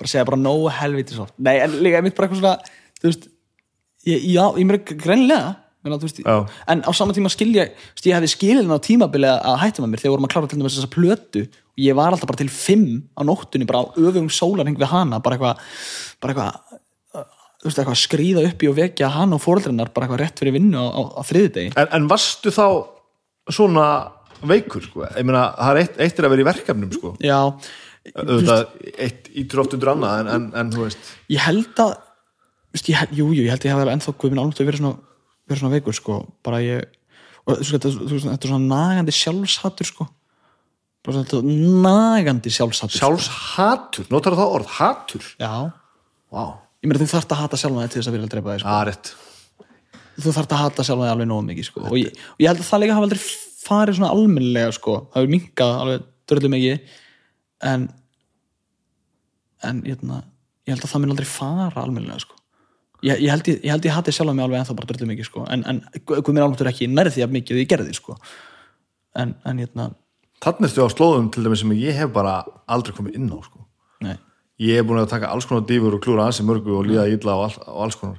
[0.00, 2.56] Bara segja bara nógu helviti svo Nei, en líka einmitt bara eitthvað svona
[3.00, 3.24] Þú veist,
[4.08, 5.50] ég, já, ég mér greinlega
[5.84, 6.36] þú veist, Já.
[6.72, 9.90] En á sama tíma skilja Ég, veist, ég hefði skilin á tímabili að hætta með
[9.94, 12.52] mér Þegar vorum að klára til dæmis þessa plötu Og ég var alltaf bara til
[12.52, 15.56] fimm á nóttunni Bara á öfum sólarhing við hana Bara eitthvað
[16.20, 16.52] Bara eitthvað
[17.16, 20.56] uh, þú veist, skrýða upp í og vekja hann og fóreldrinnar bara eitthvað rétt fyrir
[20.56, 22.66] vinnu á, á, á þriðidegi En, en varstu þá
[23.50, 23.86] svona
[24.40, 25.04] veikur, sko?
[25.10, 27.14] Ég meina, það er eitt, eitt er að vera í verkefnum, sko.
[27.24, 27.40] Já,
[28.16, 28.62] Auðvitað,
[28.96, 31.90] eitt ítur oft undir annað, en, en, en þú veist, ég held að
[32.72, 34.82] veist, ég, jú, jú, ég held að ég hef alveg ennþá guð minn alveg verið
[34.82, 35.20] svona,
[35.50, 36.16] verið svona veikur sko.
[36.46, 37.92] bara ég og, þú, veist, þetta,
[38.30, 40.08] þetta er svona nagandi sjálfshattur sko.
[41.04, 43.02] bara svona þetta nagandi sjálfshattur sko.
[43.04, 45.30] sjálfshatur, notar það orð, hatur?
[45.40, 45.52] já,
[46.30, 46.44] Vá,
[46.80, 48.72] ég meina þú þarft að hata sjálfa þig til þess að vilja drepa þig sko.
[48.72, 49.12] það er rétt.
[50.20, 51.84] þú þarft að hata sjálfa þig alveg nógu mikið sko.
[51.84, 53.22] og, ég, og ég held að það líka hafa aldrei
[53.60, 54.96] farið svona almennilega sko.
[55.12, 56.98] það hefur minkað alveg dörðlega mikið
[57.70, 57.88] en
[59.70, 62.38] en ég, ég held að það mun aldrei fara almennilega sko.
[63.04, 65.44] ég, ég, held ég, ég ég hati sjálf mig alveg ennþá bara dröldu mikið sko.
[65.52, 68.16] en, en guð mér álmáttur ekki nærði því að mikið og ég gerði sko.
[69.20, 69.92] en, en hérna
[70.40, 73.58] Þannig ertu á slóðum til dæmis sem ég hef bara aldrei komið inn á sko.
[74.60, 77.36] Ég hef búin að taka alls konar dýfur og klúra ansi mörgu og líða illa
[77.38, 78.18] og, all, og alls konar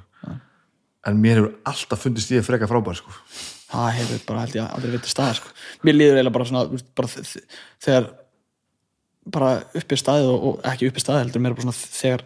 [1.06, 3.10] en mér hefur alltaf fundist ég freka frábær sko.
[3.72, 5.48] það hefur bara held ég aldrei vitið staða sko.
[5.86, 7.08] mér líður eiginlega bara svona bara
[7.82, 8.10] þegar
[9.32, 9.48] bara
[9.78, 12.24] uppi staðið og, og ekki uppi staðið heldur mér bara svona þegar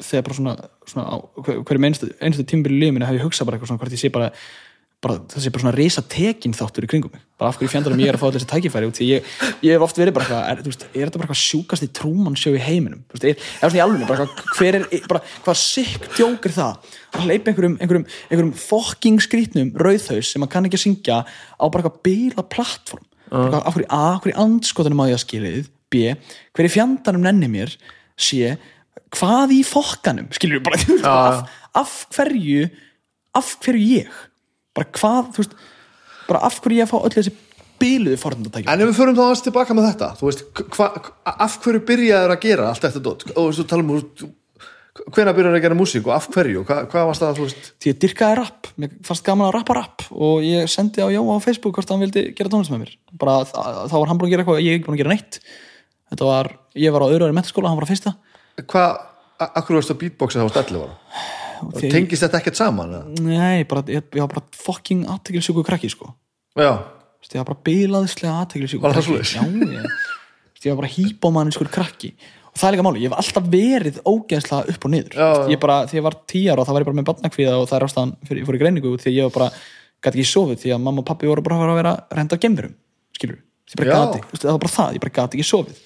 [0.00, 0.54] þegar bara svona,
[0.88, 3.82] svona á hver- hverjum einstu, einstu tímbil í lífinu hef ég hugsað bara eitthvað svona
[3.84, 4.30] hvort ég sé bara,
[5.00, 7.22] bara sé bara svona risa tekin þáttur í kringum mig.
[7.40, 9.28] Bara af hverju fjandarum ég er að fá allir þessi tækifæri út því ég,
[9.64, 12.36] ég hef oft verið bara eitthvað er, veist, er þetta bara eitthvað sjúkast í trúmann
[12.36, 13.00] sjó í heiminum?
[13.08, 16.48] Þú veist, er, er svona í alveg bara eitthvað, hver er, bara, hvað sikk djók
[16.50, 16.90] er það?
[17.14, 21.64] Að hleypa einhverjum, einhverjum, einhverjum fokking skrítnum rauðhaus sem maður kann ekki að syngja á
[21.64, 23.06] bara eitthvað bila plattform.
[23.30, 23.56] Uh.
[23.56, 26.12] af hverju A, hverju andskotanum á ég að skilið B,
[26.52, 27.72] hver í fjandanum nenni mér?
[28.20, 28.52] C,
[29.16, 30.28] hvað í fokkanum?
[30.34, 31.14] Við bara, Já.
[31.14, 32.68] af, af hverju
[33.38, 34.10] af hverju ég
[34.76, 35.54] bara hvað, þú veist
[36.30, 37.32] bara af hverju ég að fá öll þessi
[37.80, 40.44] bíluðu forndatækjum En ef við förum þá aðeins tilbaka með þetta þú veist,
[40.76, 40.90] hva,
[41.46, 43.24] af hverju byrjaður að gera allt þetta dót?
[43.40, 44.34] Og þú tala um
[45.14, 47.68] hvenær byrjaður að gera músík og af hverju, Hva, hvað varst það þú veist?
[47.80, 51.38] Því ég dyrkaði rapp, mér fannst gaman að rappa rapp og ég sendi á Jóa
[51.38, 52.92] á Facebook hvort hann vildi gera tónlist með mér.
[53.22, 55.38] Bara þá var hann búin að gera eitthvað, ég er ekki búin að gera neitt.
[56.10, 56.50] Þetta var,
[56.84, 58.12] ég var á öðru ári metaskóla, hann var á fyrsta.
[58.60, 58.98] Hvað,
[59.40, 60.50] a- af hverju varst að beatboxa þá
[61.68, 63.22] varst 11 ára Því- tengist þetta ekkert saman eða?
[63.26, 66.10] nei, bara, ég, ég var bara fucking aðtekilsjúku krakki sko
[66.56, 66.72] já,
[67.30, 69.34] ég var bara bilaðislega aðtekilsjúku Var það svoleiðis?
[69.36, 69.88] já, ég,
[70.64, 72.12] ég var bara hýbómanninskur krakki
[72.50, 75.44] og það er líka máli, ég hef alltaf verið ógeðslega upp og niður Já, já.
[75.54, 77.76] ég bara, því ég var tíjar og þá var ég bara með barnakvíða og það
[77.78, 79.50] er ástæðan fyrir, ég fór í greiningu því að ég var bara,
[80.02, 82.38] gæti ekki sofið því að mamma og pappi voru bara að að vera að renda
[82.42, 82.74] gemverum
[83.14, 83.38] skilur,
[83.70, 83.94] ég bara Já.
[84.00, 85.80] gati, það var bara það ég bara gati ekki sofið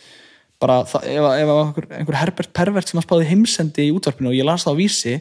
[0.64, 4.46] bara það, ef, ef einhver Herbert Pervert sem að spáði heimsendi í útvarpinu og ég
[4.48, 5.14] las það á vísi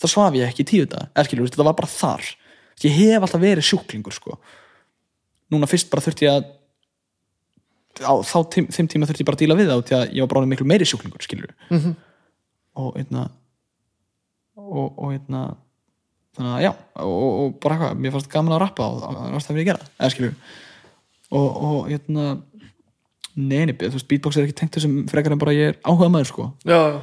[0.00, 2.30] þá svaf ég ekki tíu dag eða skilur, þetta var bara þar.
[2.80, 4.38] Ég hef alltaf verið sjúklingur sko.
[5.50, 6.44] núna fyrst bara þurfti ég að
[7.98, 10.24] á þá tím, þeim tíma þurfti ég bara að díla við það því að ég
[10.24, 11.94] var bara miklu meiri sjúklingur skilur -hmm.
[12.80, 13.30] og einna
[14.56, 15.42] og, og einna
[16.36, 16.72] þannig að já
[17.02, 19.70] og, og, bara eitthvað, mér fannst gaman að rappa og það var það fyrir að
[19.70, 20.34] gera, eða skilur
[21.30, 22.26] og, og einna
[23.34, 26.30] neini, þú veist, beatbox er ekki tengt þessum frekar en bara ég er áhuga maður
[26.30, 27.00] sko já,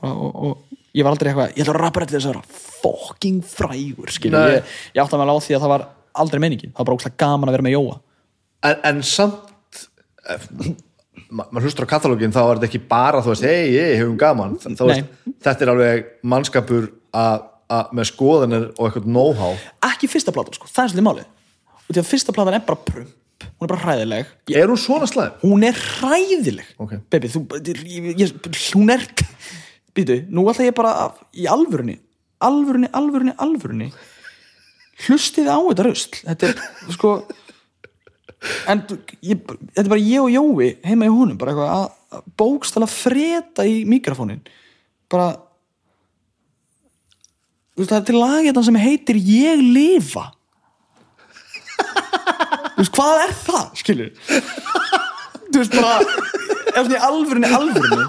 [0.00, 2.62] bara, og, og ég var aldrei eitthvað ég ætla að rappa þetta þess að vera
[2.84, 4.12] fucking frægur
[4.54, 5.86] ég, ég átti að með á því að það var
[6.24, 7.96] aldrei meiningin, það var bara ógslag gaman að vera með Jóa.
[8.64, 9.80] En, en samt
[10.30, 10.46] ef-
[11.34, 14.14] ma- maður hlustur á katalógin þá er þetta ekki bara þú veist, hei, hei, hefum
[14.20, 14.54] gaman.
[14.62, 15.10] Veist,
[15.42, 16.86] þetta er alveg mannskapur
[17.96, 19.52] með skoðanir og eitthvað know-how.
[19.90, 21.28] Ekki fyrsta platan sko, það er svolítið málið.
[21.84, 23.12] Og því að fyrsta platan er bara prump.
[23.44, 24.28] Hún er bara hræðileg.
[24.52, 25.34] Ég, er hún svona slæm?
[25.42, 26.68] hún er hræðileg.
[26.80, 26.94] Ok.
[27.10, 28.34] baby, þú, ég, ég,
[28.76, 29.02] hún er
[29.94, 31.98] býtu, nú ætla ég bara að, í alvörunni
[32.44, 33.88] alvörunni, alvörunni, alvörunni
[35.04, 36.20] hlustið á þetta rusl.
[36.24, 37.14] Þetta er sko
[38.70, 38.84] en
[39.24, 43.66] ég, þetta er bara ég og Jói heima í húnum, bara eitthvað að, bókstala freda
[43.66, 44.44] í mikrofónin.
[45.10, 45.32] Bara
[47.74, 50.28] veist, það er til lagið sem heitir Ég lifa.
[52.74, 54.10] Veist, hvað er það, skilur
[55.54, 58.06] þú veist, bara alvörunni, alvörunni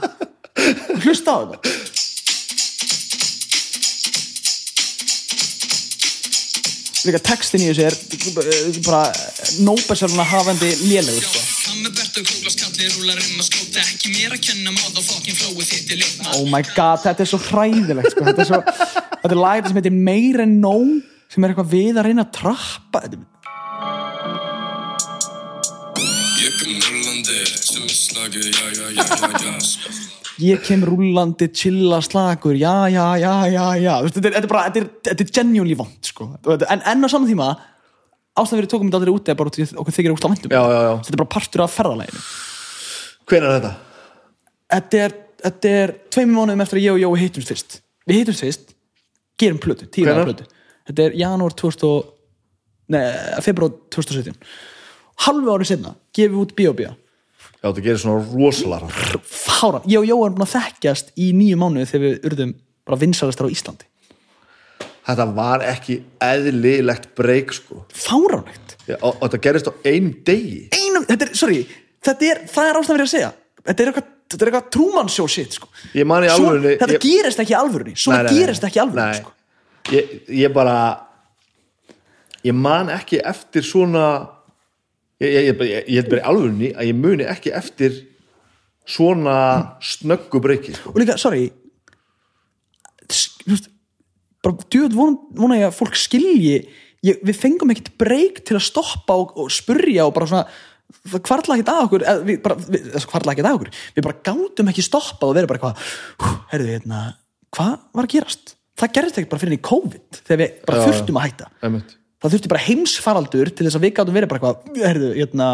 [1.04, 1.94] hlusta á þetta.
[7.06, 9.04] Líka textin í þessu er eh, bara
[9.62, 11.42] nóbesjálfuna hafandi lélegur sko.
[11.76, 11.92] Um er
[16.34, 18.26] oh my god, þetta er svo hræðilegt sko.
[18.26, 20.90] þetta er svo, þetta er lagið sem heitir meir en nóg
[21.30, 23.04] sem er eitthvað við að reyna að trappa.
[23.06, 23.10] Er
[26.46, 30.05] Ég kom rúlandi sem er slagið, já, já, já, já, já
[30.44, 33.94] ég kem rúllandi, chilla, slagur já, já, já, já, já.
[34.10, 36.28] Þetta er, þetta er bara, þetta er, þetta er genuinely vond sko.
[36.70, 37.50] en, en á saman tíma
[38.36, 41.32] ástæðan fyrir tókum þetta aldrei út eða bara okkur þykir á vendum þetta er bara
[41.38, 42.24] partur af ferðalæginu
[43.30, 43.74] hvenær er þetta?
[44.76, 47.80] þetta er, þetta er tveimur mánuðum eftir að ég og Jói hittumst fyrst.
[48.06, 48.76] Við hittumst fyrst,
[49.40, 50.46] gerum plötu ára plötu,
[50.90, 52.12] þetta er janúar 2000 og-
[52.92, 53.02] nei,
[53.42, 54.36] februar 2017
[55.26, 56.90] halvu árið setna gefum við út B.O.B.
[57.66, 59.26] já, þetta gerir svona rosalega hratt.
[59.26, 62.52] fáran, ég og erum búin að þekkjast í nýju mánuði þegar við urðum
[62.86, 63.88] bara vinsalastar á Íslandi
[65.06, 70.68] þetta var ekki eðlilegt breyk sko fáránlegt Já, og, og þetta gerist á einum degi
[70.78, 71.64] einum, þetta er, sorry,
[72.06, 73.32] þetta er það er ástæðan fyrir að segja
[73.66, 75.70] þetta er eitthvað, þetta er eitthvað Truman Show shit sko.
[75.98, 78.40] Ég man í Svo- alvörunni- þetta ég- gerist ekki í alvörunni svona Nei, nei, nei.
[78.44, 79.22] gerist ekki í alvörunni Nei.
[79.24, 79.32] sko.
[79.96, 80.14] ég,
[80.46, 80.76] ég bara
[82.46, 84.06] ég man ekki eftir svona
[85.24, 88.02] ég, held bara í alvörunni að ég muni ekki eftir
[88.86, 89.38] svona
[89.82, 90.94] snöggu breyki sko.
[90.94, 91.48] og líka, sorry
[94.46, 96.58] bara djöð vona, ég að fólk skilji
[97.06, 100.46] ég, við fengum ekkert breyk til að stoppa og, og spurja og bara svona
[101.06, 103.72] það kvarla ekkert að okkur við, bara, við, þess kvarla ekkert að okkur.
[103.96, 107.02] Við bara gátum ekki stoppað og verið bara eitthvað "Hú, heyrðu, hérna,
[107.56, 108.56] hvað var að gerast?
[108.76, 111.50] Það gerðist ekkert bara fyrir í COVID þegar við bara þurftum að hætta
[112.26, 115.50] það þurfti bara heimsfaraldur til þess að við gátum verið bara eitthvað, heyrðu, hérna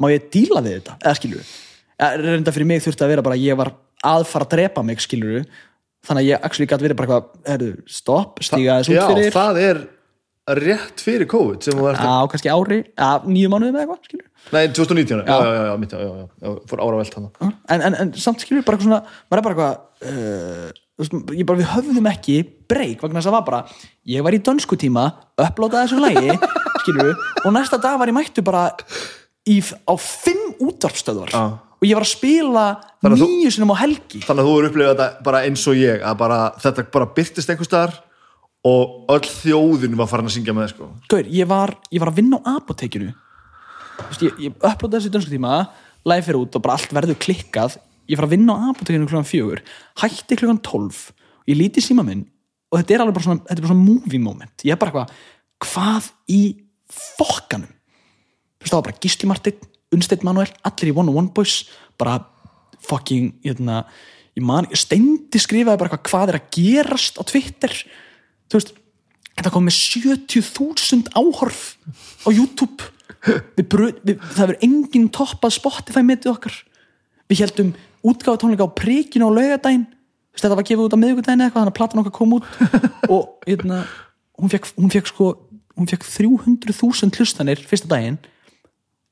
[0.00, 1.54] má ég díla við þetta, eða skilur
[2.24, 3.72] reynda fyrir mig þurfti að vera bara ég var
[4.04, 5.44] aðfara að drepa mig, skilur
[6.04, 9.34] þannig að ég actually gæti verið bara eitthvað, heyrðu, stopp, stíga þess út Já, fyrir.
[9.34, 9.82] það er
[10.60, 12.80] rétt fyrir COVID sem þú ert að á kannski ári,
[13.24, 16.56] nýju mánuðum eða eitthvað, skilur Nei, 2019, já, já, já, já, já, já, já, já,
[16.68, 19.00] fór ára velt hann en, en, en samt skilur við bara eitthvað svona
[19.30, 22.36] maður er bara eitthvað uh, ég bara, við höfðum ekki
[22.70, 23.60] breyk vegna þess að það var bara,
[24.14, 25.08] ég var í dönsku tíma
[25.42, 26.34] upplótaði þessu lægi
[27.00, 27.12] við,
[27.44, 28.68] og næsta dag var ég mættu bara
[29.50, 31.42] í, á fimm útvarpstöðvar Já.
[31.58, 32.66] og ég var að spila
[33.10, 36.20] nýju sinum á helgi Þannig að þú er upplifað þetta bara eins og ég að
[36.22, 37.96] bara, þetta bara byrtist einhvers staðar
[38.64, 40.86] og öll þjóðin var farin að syngja með sko.
[41.12, 43.10] Gaur, ég var, ég var að vinna á apotekinu
[43.94, 45.58] Þú veist, ég, ég upplótaði þessu í dönsku tíma
[46.06, 47.76] lægi fyrir út og bara allt verður klikkað
[48.10, 49.64] ég var að vinna á apotekinu klukkan fjögur
[50.02, 51.10] hætti klukkan tólf
[51.48, 52.26] ég líti síma minn
[52.74, 54.64] og þetta er alveg bara svona, bara svona movie moment.
[54.66, 55.18] Ég er bara eitthvað,
[55.62, 56.40] hvað í
[56.90, 57.70] fokkanum?
[57.70, 61.68] Þú veist það var bara Gísli Martin, Unnsteinn Manuel allir í One on One Boys
[62.00, 62.16] bara
[62.84, 63.84] fucking, hérna
[64.34, 67.76] ég man, steindi skrifaði bara eitthvað hvað er að gerast á Twitter?
[68.50, 68.74] Þú veist,
[69.36, 71.62] þetta kom með 70.000 áhorf
[72.26, 72.90] á YouTube.
[73.54, 76.58] Við brut, við, það verður engin toppað Spotify metið okkar.
[77.30, 77.70] Við heldum
[78.04, 79.86] útgáfa tónleika á prikinu á laugadaginn
[80.34, 82.44] þetta var gefið út á miðvikudaginn eða eitthvað þannig að platan okkar kom út
[83.14, 83.82] og hérna,
[84.40, 85.28] hún fekk, hún fekk sko
[85.74, 88.18] hún fekk 300.000 hlustanir fyrsta daginn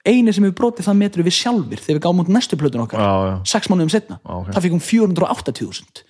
[0.07, 2.99] eini sem hefur brotið það metru við sjálfur þegar við gáum út næstu plötun okkar
[3.03, 3.35] Já, já.
[3.55, 4.49] sex mánuðum setna, Já, ok.
[4.57, 6.03] það fekk hún 480.000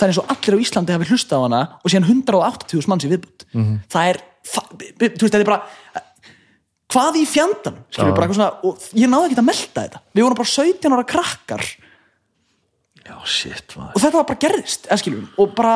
[0.00, 3.04] það er eins og allir á Íslandi hafi hlustað á hana og síðan 180.000 manns
[3.08, 3.74] í viðbútt Mhm.
[3.90, 5.62] það er, þú veist, þetta er bara
[6.90, 8.16] hvað í fjandan skilur Já.
[8.16, 11.06] bara eitthvað svona, og ég náði ekki að melda þetta við vorum bara 17 ára
[11.12, 11.64] krakkar
[13.10, 13.96] Já, shit, maður.
[13.96, 15.74] Og þetta var bara gerðist, eða skilur og bara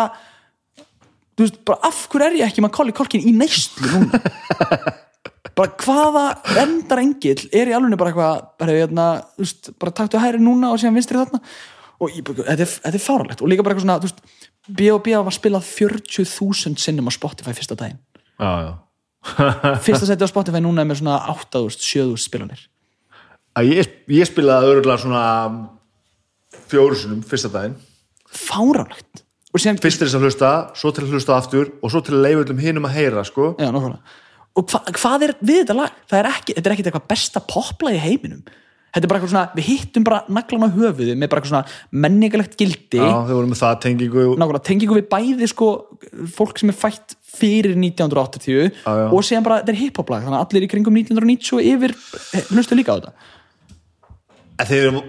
[1.40, 4.20] veist, bara af hverju er ég ekki með Colli Kolkin í neistlu núna?
[5.54, 6.22] Bara hvaða
[6.64, 9.04] endar engill er í alveg bara eitthvað bara, hérna,
[9.38, 11.38] veist, bara taktu hæri núna og síðan vinstri þarna?
[12.02, 14.40] Og ég, þetta, er, þetta er fáralegt og líka bara eitthvað svona,
[14.74, 15.12] B.O.B.
[15.28, 18.00] var spilað 40.000 sinnum á Spotify fyrsta daginn.
[18.40, 18.72] Já, já.
[19.86, 22.66] Fyrsta seti á Spotify núna er með svona 8.000, 7.000 spilanir.
[23.62, 25.24] Ég, ég spilaði örgulega svona
[26.70, 27.76] fjóru sinum fyrsta daginn
[29.54, 32.16] og síðan Fyrst til þess að hlusta, svo til að hlusta aftur og svo til
[32.16, 33.52] að leifa öllum hinum að heyra sko.
[33.62, 33.70] Já.
[34.54, 35.96] Og hva, hvað er við þetta lag?
[36.14, 38.42] Er ekki, þetta er ekkit eitthvað besta poplag í heiminum.
[38.94, 42.02] Þetta er bara eitthvað svona, við hittum bara naglan á höfuðu með bara eitthvað svona
[42.04, 45.70] menningalegt gildi, Já, þau voru með það tengingu nákvæmlega tengingu við bæði sko,
[46.36, 49.08] fólk sem er fætt fyrir 1980 Já, já.
[49.10, 51.96] og síðan bara, þetta er hiphop lag, þannig að allir í kringum 1990 og yfir
[52.38, 54.70] eh, hlustu líka á þetta.
[54.78, 55.02] Eru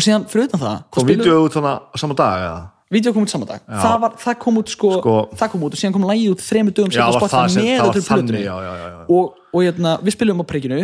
[0.00, 2.60] Og síðan, fyrir utan það, kom vídeo út svona á sama dag eða?
[2.90, 3.60] Vídeó kom út saman dag.
[3.70, 6.40] Það, var, það kom út sko, Sko- það kom út og síðan kom lægið út
[6.42, 8.40] þremur dögum það sem- með það var öllum þannig, plötunni.
[8.42, 10.78] já, já, já, og, og hérna, við spilum á prikinu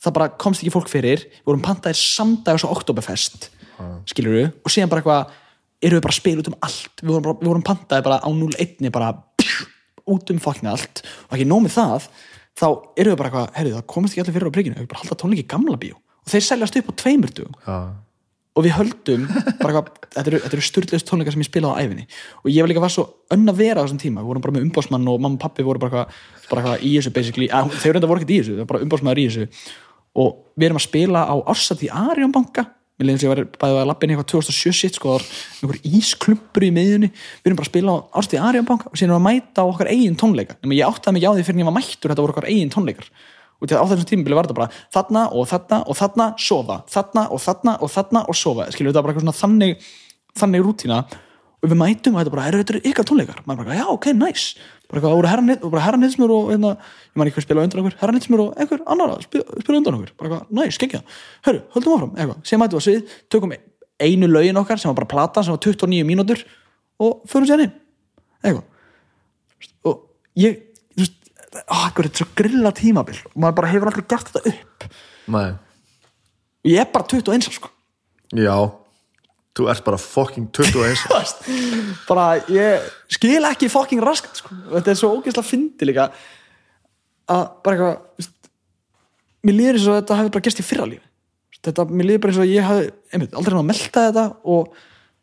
[0.00, 1.18] það bara komst ekki fólk fyrir.
[1.28, 3.50] Við vorum pantaðir samdags á Oktoberfest
[4.08, 5.36] skilur við, og síðan bara eitthvað
[5.84, 6.96] erum við bara að spila út um allt.
[7.04, 9.66] Við vorum, bara, við vorum pantaðir bara á 0-1 bara pjú,
[10.16, 11.02] út um fokkin allt.
[11.28, 12.08] Og ekki nómið það,
[12.56, 12.66] þá
[12.96, 15.16] erum við bara eitthvað herrið, það komist ekki allir fyrir á prikinu við bara halda
[15.20, 15.96] tónleiki gamla bíó.
[16.24, 17.76] Og þeir seljast upp á tveimur dugum Já.
[18.56, 22.06] Og við höldum eitthvað, þetta eru, eru styrlaust tónleikar sem ég spilaði á æfinni
[22.42, 24.24] og ég var líka var svo önn að vera á þessum tíma.
[24.24, 26.18] Við vorum bara með umbásmann og mamma og pappi voru bara eitthvað,
[26.50, 28.84] bara eitthvað í þessu basically, að, þeir reynda voru ekkert í þessu, það var bara
[28.86, 29.70] umbásmaður í þessu.
[30.20, 32.66] Og við erum að spila á Ársat í Arjónbanka
[33.00, 36.00] mér leiðum sem ég var bæðið að lappin eitthvað 2007 shit sko, það var einhver
[36.00, 37.08] ísklumpur í miðjunni.
[37.40, 39.88] Við erum bara að spila á Ársat í Arjónbanka og við að mæta á okkar
[39.88, 40.58] eigin tónleika.
[40.60, 42.74] Nefnir, ég áttaði mig á því fyrir en ég var mættur þetta voru okkar eigin
[42.74, 43.08] tónleikar
[43.60, 46.78] og til á þessum tímabili var þetta bara þarna og þarna og þarna sofa.
[46.90, 48.68] Þarna og þarna og þarna og sofa.
[48.72, 49.90] Skilur þetta bara eitthvað svona þannig
[50.40, 51.00] þannig rútína.
[51.60, 53.42] Og við mætum og þetta bara, eru þetta ykkar tónleikar?
[53.44, 54.68] Maður bara, já, ok, nice.
[54.88, 55.16] Bara eitthvað,
[55.60, 57.96] voru herra, nýðsmur og hérna, ég man ekki hvað spila undan okkur.
[58.00, 60.14] Herra nýðsmur og einhver annar að spila, undan okkur.
[60.16, 61.02] Bara eitthvað, nice, geggja,
[61.44, 63.52] hörru, höldum áfram eitthvað, sem mætum við á svið, tökum
[64.00, 66.40] einu lögin okkar sem var bara plata, sem var 29 mínútur
[67.00, 67.76] og förum sér inn
[68.40, 68.64] eitthvað.
[69.84, 70.00] Og
[70.40, 70.62] ég,
[71.50, 73.18] akkur, þetta er svo grilla tímabil.
[73.30, 74.86] Og maður bara hefur aldrei gert þetta upp.
[75.30, 75.48] Nei.
[76.66, 77.70] ég er bara 21 árs, sko.
[78.36, 78.54] Já,
[79.58, 81.46] þú ert bara fucking 21 Þú veist,
[82.08, 84.54] bara ég skil ekki fucking raskat sko.
[84.76, 86.10] þetta er svo ógeðslega fyndi líka
[87.30, 88.30] að bara eitthvað
[89.46, 91.06] mér líður eins og þetta hefði bara gerst í fyrra lífi.
[91.60, 94.80] Þetta, mér líður bara eins og ég hefði einmitt, aldrei náð að melta þetta og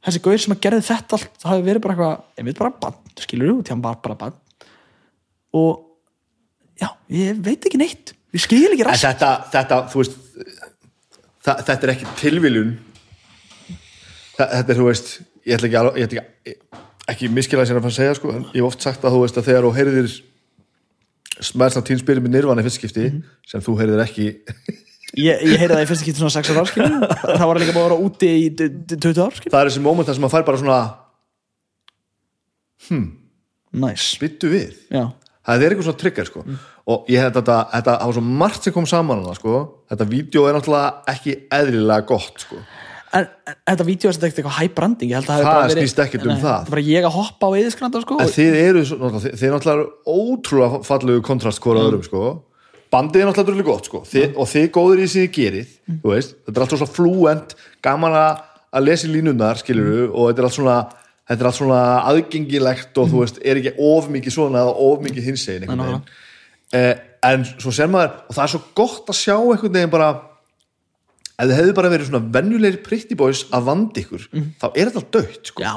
[0.07, 2.97] þessi gauður sem að gerði þetta allt það hefði verið bara eitthvað, einmitt bara bann
[3.23, 4.37] skilur þú, því hann var bara bann
[5.57, 5.86] og
[6.81, 8.13] já, ég veit ekki neitt.
[8.35, 10.17] Ég skil ekki rast þetta, þetta, þú veist
[11.47, 12.73] það, þetta er ekki tilviljun.
[14.37, 15.13] Þetta er, þú veist
[15.47, 18.57] ég ætla ekki, alveg- ég ætla ekki ekki miskilega sér að fann segja, sko ég
[18.59, 20.09] hef oft sagt að þú veist að þegar þú heyrðir
[21.47, 23.05] smæðsna tínspyrir með nirvana í fyrst skipti
[23.47, 24.25] sem þú heyrðir ekki.
[25.15, 26.65] Ég, ég heyrði það í fyrst ekki svona 6 ára
[27.39, 29.69] það var líka bara að vera úti í d- d- 20 ár skilur það er
[29.71, 30.79] þessi móment þar sem maður fær bara svona
[33.77, 34.75] næs, byttu við.
[34.93, 35.03] Já,
[35.47, 36.43] það er eitthvað svona trigger sko
[36.87, 39.61] og ég hef þetta, þetta það var svo margt sem kom saman hana, sko.
[39.91, 42.59] þetta vídeo er náttúrulega ekki eðlilega gott sko.
[43.17, 45.69] en, en þetta vídeo er þetta eitthvað high branding ég held að Það hafi bara
[45.73, 46.57] verið- ekkert um það.
[46.57, 49.55] þetta er bara ég að hoppa á eðiskranda sko en þið eru, náttúrulega- þið, er
[49.55, 49.87] náttúrulega
[50.17, 52.25] ótrúlega fallegu kontrast hvora öðrum sko.
[52.91, 54.03] bandið er náttúrulega drullu gott sko.
[54.07, 57.55] þið, og þið góður í sig þið gerið þú veist, þetta er allt svo fluent
[57.81, 58.43] gaman að
[58.77, 60.77] að lesa í línunar skilur og þetta er allt svona
[61.27, 61.81] þetta er allt svona
[62.11, 66.07] aðgengilegt og þú veist, er ekki of mikið svona eða of mikið hinsegin einhvern veginn
[66.77, 66.95] eh,
[67.27, 70.09] en svo ser maður og það er svo gott að sjá einhvern veginn bara
[71.37, 74.25] ef þið hefðu bara verið svona venjulegri pretty boys að vanda ykkur
[74.57, 75.63] þá er þetta dött sko.
[75.63, 75.75] Já.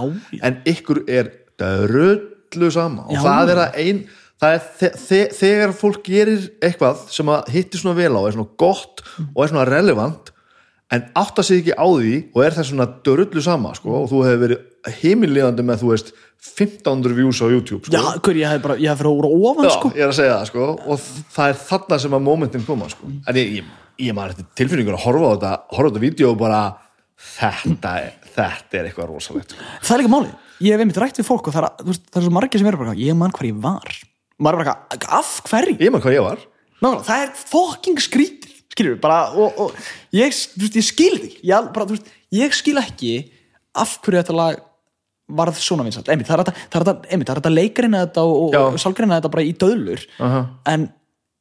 [0.48, 3.22] en ykkur er drullu sama og Já.
[3.26, 4.02] það er að ein
[4.40, 8.36] það er þe þe þegar fólk gerir eitthvað sem að hitti svona vel á er
[8.38, 9.02] svona gott
[9.34, 10.32] og er svona relevant
[10.90, 14.22] en átta sig ekki á því og er það svona drullu sama sko, og þú
[14.26, 17.92] hefur verið heimilíðandi með þú veist 1500 views á YouTube sko.
[17.94, 20.16] já, hver, ég hef bara, ég hef fyrir úr ofan Já, sko ég er að
[20.18, 21.02] segja það sko og
[21.36, 23.10] það er þarna sem að momentin koma sko.
[23.28, 23.72] en ég, ég,
[24.08, 26.60] ég maður þetta tilfinningur að horfa á þetta horfa á þetta vídeo og bara
[27.20, 29.68] þetta, er- þetta er eitthvað rosalegt sko.
[29.84, 30.30] það er líka máli,
[30.64, 32.70] ég hef einmitt rætt við fólk og það er, veist, það er svo margir sem
[32.72, 33.92] eru bara ég man hvar ég var
[34.40, 34.76] maður er bara,
[35.20, 36.46] af hverju ég maður hvað ég var
[36.80, 40.34] Nákvæmlega, það er fucking skrítið skilur við, bara, og, og ég,
[40.66, 43.14] ég skil því ég, bara, veist, ég skil ekki
[43.80, 44.66] af hverju þetta lag
[45.30, 46.94] varð svona vinsalt, einmitt, það er þetta,
[47.36, 48.82] þetta, leikarina þetta og, og Já.
[48.82, 50.04] sálgarina þetta bara í döðlur.
[50.26, 50.42] Aha.
[50.72, 50.88] en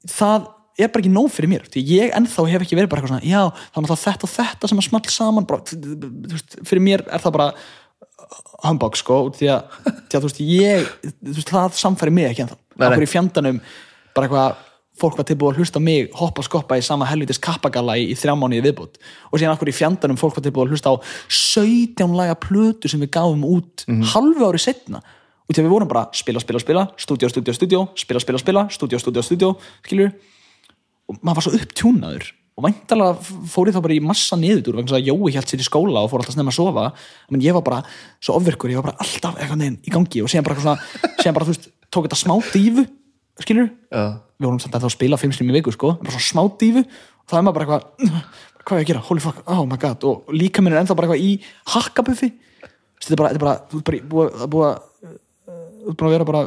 [0.10, 0.48] það
[0.80, 3.28] er bara ekki nóg fyrir mér því ég ennþá hef ekki verið bara eitthvað svona
[3.28, 5.48] já, það er náttúrulega þetta og þetta sem að small saman.
[5.50, 5.80] Bara,
[6.34, 7.50] veist, fyrir mér er það bara
[8.64, 9.78] humbug sko því að,
[10.08, 12.60] því að veist, ég það samfæri mig ekki ennþá.
[12.80, 13.62] Okkur í fjandanum
[14.16, 14.66] bara eitthvað
[15.00, 18.36] fólk var tilbúið að hlusta mig hoppa skoppa í sama helvitis kappagalla í, í þrjá
[18.38, 19.00] mánuði viðbútt
[19.30, 20.96] og síðan okkur í fjandanum fólk var tilbúið að hlusta á
[21.28, 25.90] 17 laga plötu sem við gáum út halvu ári setna og því að við vorum
[25.90, 30.12] bara spila, spila, spila, stúdíó, stúdíó, stúdíó spila, spila, spila, stúdíó, stúdíó, stúdíó skilur
[31.10, 34.98] og maður var svo upptjúnaður og væntalega fór ég þá bara í massa niður vegna
[34.98, 36.88] að Jói hjælt sér í skóla og fór alltaf snemma að sofa.
[37.32, 37.80] Menn ég var bara
[38.20, 41.38] svo ofvirkur, ég var bara alltaf eitthvað neginn í gangi og síðan bara, svona, síðan
[41.38, 42.84] bara þú veist, tók þetta smá dífu
[43.40, 44.04] skilur, Já.
[44.40, 46.84] Við vorum samt að þá spila fimm sinni í viku sko, bara svona smá dífu.
[46.86, 48.22] Og það er maður bara eitthvað,
[48.64, 49.04] hvað er ég að gera?
[49.10, 51.34] Holy fuck, oh my god, og líka minn er ennþá bara eitthvað í
[51.76, 52.30] hakkabuffi.
[53.00, 54.54] Þetta er bara, þetta er bara, þú ert bara í- búið að
[55.90, 56.42] búið að vera bara,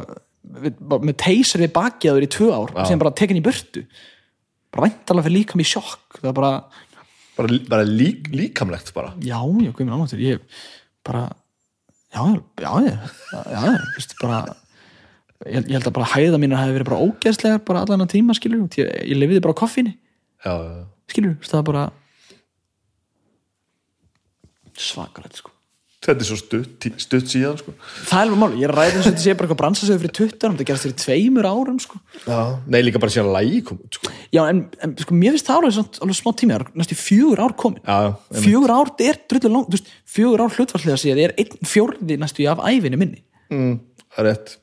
[0.63, 3.85] við, bara með teysir við bakjaður í tvö ár síðan bara tekin í burtu.
[4.73, 6.17] Bara væntalega fyrir líka mér sjokk.
[6.19, 6.51] Það er bara,
[7.37, 9.13] bara, bara lík, líkamlegt bara.
[9.21, 10.43] Já, já, mér ánáttur ég
[11.05, 11.23] bara,
[12.13, 12.97] já, já, já já,
[13.33, 14.43] já, já, veist, bara
[15.47, 18.37] ég, ég held að bara hæða mínar hefði verið bara ógeðslegar bara allan að tíma,
[18.37, 19.95] skilur ég, ég lifiði bara á koffinni,
[21.11, 21.87] skilur það er bara
[24.73, 25.53] svakalegt, sko
[26.03, 27.73] þetta er svo stutt, stutt síðan sko.
[28.09, 30.15] það er alveg máli, ég að ræða eins og þetta sé bara eitthvað bransasögur fyrir
[30.17, 31.99] 20 árum, þetta gerast fyrir tveimur árum sko.
[32.25, 32.39] já.
[32.67, 34.11] nei líka bara síðan lægi kom út sko.
[34.35, 37.43] já, en, en sko, mér finnst það alveg, alveg smá tími, það er næstu fjögur
[37.43, 37.99] ár komin já,
[38.43, 42.19] fjögur ár, þetta er drullu lang, þú veist, fjögur ár hlutvarslega síðan, er einn fjórði
[42.19, 43.79] næstu af æfinni minni mm,
[44.09, 44.57] það er rétt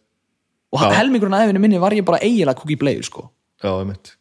[0.70, 0.92] og Já.
[1.00, 3.26] helmingurinn æfinni minni var ég bara eiginlega kúk í bleiðu, sko,
[3.62, 4.14] já, einmitt.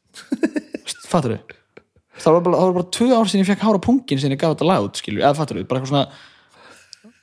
[1.10, 1.58] Fattur þau
[2.20, 4.68] það var bara, bara tvö ár sinni ég fekk hára pungin sinni ég gaf þetta
[4.68, 6.06] lag út, skilju, eða fattur þau bara eitthvað svona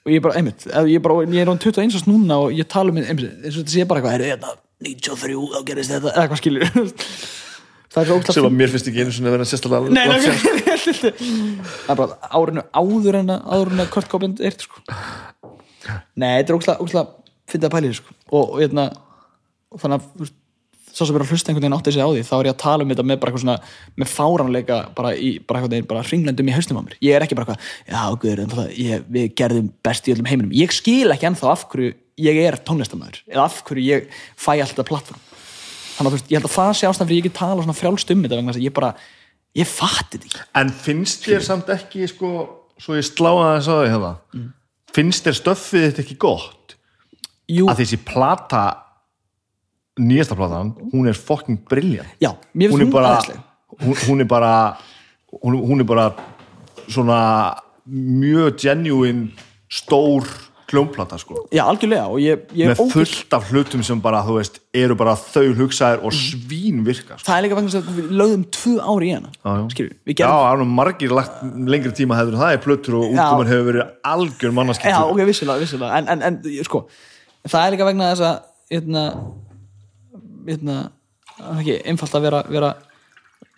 [0.06, 2.94] og ég bara, einmitt, ég, bara, ég er án 21 árs núna og ég tala
[2.94, 4.50] um, einmitt, eins og þetta sé bara eitthvað, er þetta
[4.86, 6.60] 93, þá gerist þetta eða hvað skilju
[7.96, 10.04] það er svo ógæslega sem að mér finnst ekki einu svona að vera sérstaklega Nei,
[10.86, 13.40] það er bara árinu áður en að
[13.72, 14.76] en að Kurt Cobain er sko.
[16.14, 17.06] Nei, þetta er ógslag, ógslag
[19.72, 20.34] og, hérna, þannig að
[20.96, 22.62] svo sem verður að hlusta einhvern veginn átti sig á því þá er ég að
[22.62, 23.56] tala um þetta með bara eitthvað svona
[24.00, 26.96] með fáranleika bara í bara eitthvað veginn bara hringlendum í haustum á mér.
[27.04, 30.54] Ég er ekki bara eitthvað, já guður það, ég, við gerðum best í öllum heiminum.
[30.56, 31.92] Ég skil ekki ennþá af hverju
[32.24, 34.08] ég er tónlistamæður eða af hverju ég
[34.40, 35.20] fæ alltaf plattform
[35.96, 37.76] þannig að þú veist, ég held að það sé ástæðan fyrir ég ekki tala svona
[37.76, 38.90] frjálst um þetta vegna að ég bara,
[39.56, 40.42] ég fatti þetta ekki.
[40.60, 42.32] En finnst þér samt ekki sko,
[42.80, 43.92] svo ég sláða þess að því
[49.96, 52.08] nýjasta platan, hún er fucking brilliant.
[52.20, 53.44] Já, mér hún finnst hún bara aðeinsleg
[53.80, 54.78] hún, hún er bara
[55.42, 56.10] hún, hún er bara
[56.88, 57.20] svona
[57.86, 59.30] mjög genuine
[59.68, 60.26] stór
[60.66, 61.44] hljómplata sko.
[61.54, 65.12] Já, algjörlega og ég, ég með fullt af hlutum sem bara, þú veist, eru bara
[65.14, 67.26] þau hugsaðir og svín virka sko.
[67.28, 69.62] það er líka vegna að við lögðum tvö ári í hana Já, já.
[69.76, 73.06] skilur, við Já, það er nú margir lagt lengri tíma hefur það er plötur og
[73.12, 76.02] útkomin hefur verið algjör já, mannaskiptur ok, vissulega, vissulega.
[76.02, 76.82] En, en, en sko,
[77.46, 78.36] það er líka vegna þess að
[78.74, 79.06] hérna
[80.46, 80.78] hérna,
[81.36, 82.72] er ekki einfalt að vera vera,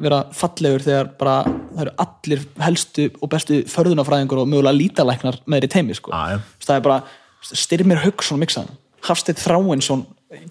[0.02, 5.68] vera fallegur þegar bara það eru allir helstu og bestu förðunafræðingur og mögulega lítalæknar með
[5.68, 6.12] í teimi sko.
[6.12, 6.38] Já.
[6.66, 7.00] það er bara
[7.48, 10.06] Styrmir Hauksson miksaðan, Hafsteinn Þráinsson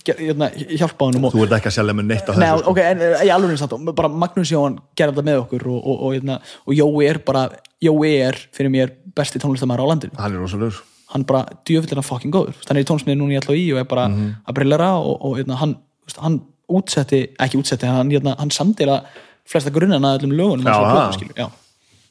[0.07, 2.71] hérna, hjálpa og Þú ert ekki að selja með neitt Nei, þessu sko.
[2.71, 6.05] ok, en í alveg eins og bara Magnús Jóhann gerði þetta með okkur og, og,
[6.07, 7.47] og, og, og Jói er bara
[7.83, 10.79] Jói er fyrir mér besti tónlistamæður á landinu Hann er rosalegur
[11.13, 13.87] hann bara djöfullir hann fucking góður hann er í tónsmiði núna í LHI og er
[13.87, 15.77] bara að brillera og, og hérna, hann,
[16.07, 19.01] veist, hann útsetti, ekki útsetti, hann, hérna, hann samdila
[19.47, 20.67] flesta grunnana að öllum lögunum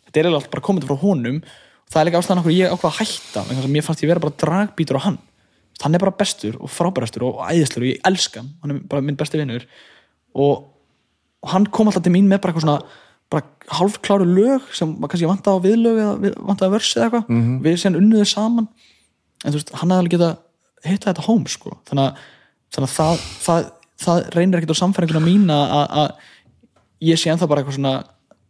[0.07, 1.41] þetta er eiginlega allt bara komið frá honum.
[1.87, 4.11] Og það er líka ástæðan okkur ég ákvað að hætta þess að mér fannst ég
[4.11, 5.19] vera bara dragbítur á hann.
[5.83, 9.05] Hann er bara bestur og frábærastur og æðistur og ég elska hann, hann er bara
[9.05, 9.67] minn besti vinnur
[10.35, 10.65] og,
[11.45, 13.43] og hann kom alltaf til mín með bara eitthvað svona bara
[13.77, 17.29] hálfkláru lög sem var kannski vantaði á viðlög eða vantaði að versi eða eitthvað.
[17.29, 17.55] Mhm.
[17.67, 18.69] við séðan unnuðu saman.
[19.45, 20.33] En þú veist, hann hefði alveg geta
[20.87, 21.77] hitta þetta home sko.
[21.89, 22.27] þannig að,
[22.75, 23.71] þannig að það, það,
[24.03, 25.57] það reynir ekkert á samfæringuna mína
[26.03, 26.11] að,
[27.07, 27.95] ég sé ennþá bara eitthvað svona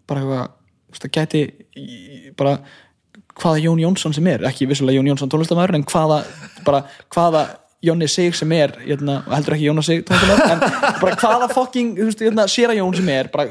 [0.06, 0.50] bara eitthvað,
[0.96, 1.42] það gæti
[1.76, 2.56] í- bara
[3.36, 6.20] hvaða Jón Jónsson sem er, ekki vissulega Jón Jónsson tónlistamæður en hvaða,
[6.64, 7.44] bara hvaða
[7.84, 12.06] Jóni Sig sem er, hérna, heldur ekki Jónas Sig tónlistamæður, en bara hvaða fucking, þú
[12.08, 13.50] veist, hérna, séra Jón sem er bara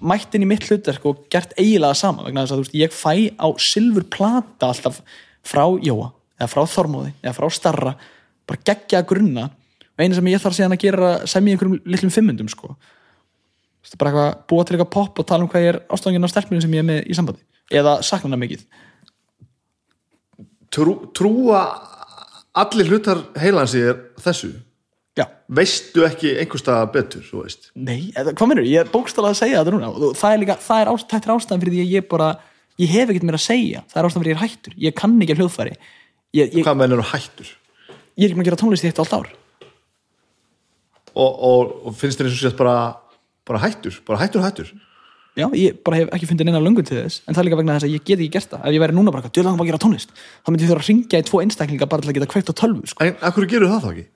[0.00, 2.96] mætt inn í mitt hlutverk og gert eiginlega sama, vegna þess að þú veist, ég
[2.96, 4.98] fæ á silfur plata alltaf
[5.46, 6.10] frá Jóa,
[6.40, 7.94] eða frá Þormóði eða frá Starra,
[8.50, 9.46] bara geggja grunna
[10.00, 12.72] og einu sem ég þarf síðan að gera sem í einhverjum litlum fimmundum, sko.
[13.80, 16.24] Þú veist, bara eitthvað, búa til eitthvað pop og tala um hvað ég er ástofangin
[16.24, 17.44] af stelpinu sem ég er með í sambandi.
[17.70, 18.64] Eða sakna hana mikið.
[20.70, 21.62] Trú, Trúa
[22.60, 24.50] allir hlutar heilans í þér þessu?
[25.18, 27.24] Já, Veistu ekki einhverstað betur,
[27.74, 30.12] nei, eða, hvað minnur, ég er bókstala að segja þetta núna.
[30.16, 32.28] Það er líka, það er, ást, er ástæðan fyrir því að ég bara,
[32.80, 33.82] ég hef ekkert mér að segja.
[33.90, 35.74] Það er ástæðan fyrir ég er hættur, ég kann ekki að hljóðfæri.
[36.38, 37.50] Ég, ég, Hvað menn eru hættur?
[37.90, 39.32] Ég er ekki með að gera tónlist í eitt og allt ár
[41.14, 42.76] og, og, og finnst þér eins og sést bara,
[43.48, 44.70] bara hættur, bara hættur hættur?
[45.38, 47.76] Já, ég bara hef ekki fundið neina löngun til þess en það er líka vegna
[47.78, 48.64] þess að ég get ekki gert það.
[48.66, 50.16] Ef ég væri núna bara, djöðlega langar bara að gera tónlist?
[50.42, 52.54] Þá myndi ég þurfa að ringja í tvo einstaklinga bara til að geta kveikt á
[52.60, 53.06] tölvu sko.
[53.06, 54.06] En af hverju gerur það þá ekki?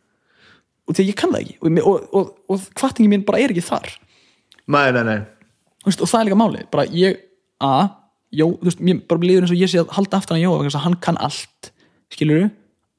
[0.84, 1.54] og því að ég kann það ekki.
[1.60, 3.92] Og, og, og, og kvartingi mín bara er ekki þar.
[4.74, 5.18] Nei, nei, nei.
[5.84, 7.20] Veist, og það er líka málið, bara ég
[7.64, 7.72] a,
[8.32, 10.78] jó, þú veist, mér bara líður eins og ég sé að halda aftan að þess
[10.78, 11.70] að hann kann allt.
[12.12, 12.46] Skilur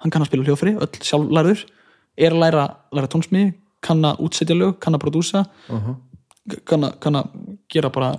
[0.04, 1.64] hann kann að spila hljófri öll sjálflærður,
[2.20, 3.54] er að læra læra tónsmiði,
[3.86, 5.46] kann að útsetja lög kann að prodúsa
[6.68, 7.32] kann, að, kann að
[7.72, 8.12] gera bara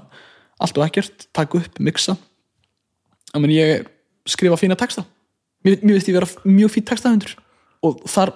[0.62, 2.16] allt og ekkert, taka upp, mixa.
[3.34, 3.86] Að menn ég
[4.28, 5.04] skrifa fína texta.
[5.66, 7.36] Mér, mér veist ég vera mjög fín textahundur.
[7.84, 8.32] Og þar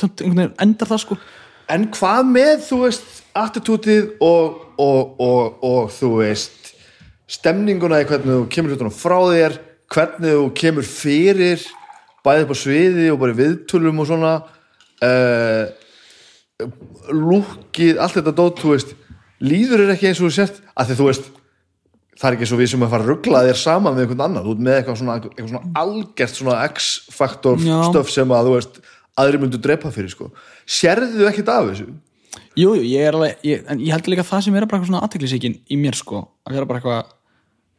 [0.00, 1.18] endar það sko.
[1.70, 6.72] En hvað með, þú veist, attitútið og, og, og, og þú veist,
[7.30, 9.58] stemninguna í hvernig þú kemur hlutunum frá þér,
[9.90, 11.66] hvernig þú kemur fyrir,
[12.26, 14.32] bæðið upp á sviði og bara viðtölum og svona,
[15.06, 15.62] uh,
[17.14, 18.94] lúkið, allt þetta dót, þú veist,
[19.44, 21.30] líður er ekki eins og þú sért, að því þú veist,
[22.20, 24.24] það er ekki eins og við sem að fara að ruggla þér saman með einhvern
[24.26, 28.56] annan, þú ert með eitthvað svona, eitthvað svona algert svona X-faktor stöf sem að, þú
[28.58, 28.80] veist,
[29.20, 30.30] aðri myndu drepa fyrir, sko.
[30.68, 31.88] Sérðu ekkert af þessu?
[32.58, 34.78] Jú, jú, ég er alveg, ég, en ég held líka að það sem er bara
[34.78, 37.14] eitthvað svona aðteklisíkin í mér sko, að vera bara eitthvað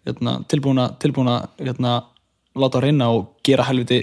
[0.07, 1.93] hérna, tilbúna, tilbúna hérna,
[2.57, 4.01] láta að reyna og gera helviti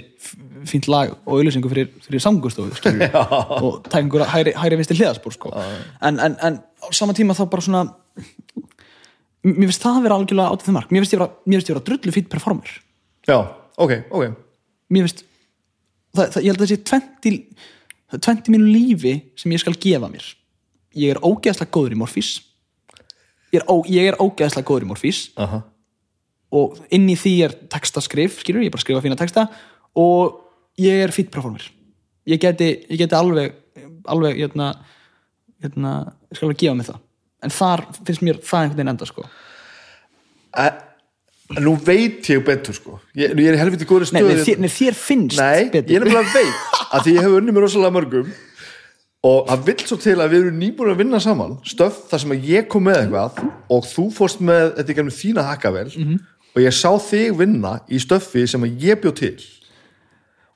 [0.67, 2.73] fínt lag og auðlýsingu fyrir, fyrir samgústofu
[3.65, 5.53] og taka einhverja hægri, hægri vinsti hliðaspúr sko.
[5.55, 7.85] en, en, en á sama tíma þá bara svona
[9.45, 10.91] mér finnst það að vera algjörlega átið þeim mark.
[10.91, 11.23] Mér finnst ég
[11.53, 12.75] ég vera drullu fýtt performer.
[13.27, 13.37] Já,
[13.79, 14.37] ok, ok.
[14.89, 15.23] mér finnst
[16.15, 17.39] það, það, ég held að það sé 20,
[18.09, 20.27] það er 20 mínu lífi sem ég skal gefa mér.
[20.97, 22.31] Ég er ógeðslega góður í morfís.
[23.53, 25.27] Ég er, ó, ég er ógeðslega góður í morfís.
[25.39, 25.63] Aha.
[26.49, 29.43] og inn í því er textaskrif skilur, ég er bara að skrifa fína texta.
[30.01, 30.39] Og
[30.79, 31.65] ég er fýtt performer
[32.29, 33.55] ég geti, ég geti alveg
[34.09, 34.71] alveg, hérna,
[35.63, 35.93] hérna
[36.31, 36.99] ég skal alveg gefa mig það
[37.47, 39.25] en þar finnst mér það einhvern veginn enda sko
[40.59, 42.99] en nú veit ég betur, sko.
[43.17, 44.35] Ég, ég er helviti góðri nei, stöðu.
[44.35, 47.37] nei, þér, nei, þér finnst Nei, betur ég er nefnilega veit að því ég hef
[47.39, 48.29] unnið mér rosalega mörgum
[49.29, 52.35] og það vill svo til að við erum nýbúin að vinna saman stöf þar sem
[52.35, 53.41] að ég kom með eitthvað
[53.75, 56.19] og þú fórst með þetta í gennum þína hakkavel Mhm.
[56.53, 59.35] og ég sá þig vinna í stöffi sem að ég bjó til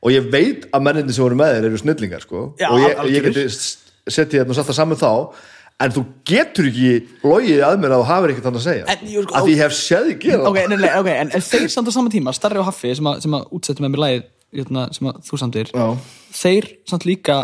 [0.04, 2.46] og ég veit að menninni sem voru með þér eru snillingar sko.
[2.60, 5.12] Já, og ég, ég geti settið hérna og satt það saman þá.
[5.84, 6.90] En þú getur ekki
[7.24, 8.84] logið að mér að þú hafir ekkert þannig að segja.
[8.86, 11.32] En, að jú, sko, því ég hef séð þig gera ok, nei, nei, ok, en,
[11.34, 13.96] en þeir samt á sama tíma Starri og Haffi sem að, sem að útsettu með
[13.96, 14.24] mér lagið
[14.60, 15.86] hérna, sem að þú samtir Já.
[16.38, 17.38] þeir samt líka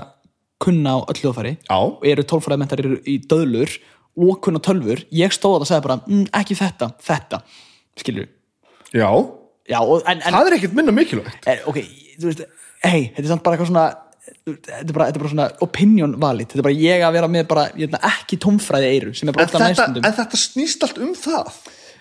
[0.61, 3.73] kunna á öll hljóðfæri og eru tólfræðmentar eru í döðlur
[4.19, 7.41] og kunna tölfur, ég stóð að segja bara mm, ekki þetta, þetta.
[7.99, 8.27] Skilur
[8.93, 9.09] Já,
[9.69, 11.45] já, og, en, en það er ekkert minna mikilvægt.
[11.49, 11.77] Er, ok,
[12.19, 12.45] þú veist,
[12.85, 13.87] hei, þetta er samt bara eitthvað svona
[14.45, 16.47] þetta er bara, þetta er bara svona opinion valid.
[16.51, 19.47] Þetta er bara ég að vera með bara veit, ekki tómfræði eiru sem er bara
[19.49, 20.05] alltaf næstundum.
[20.05, 21.53] en þetta snýst allt um það.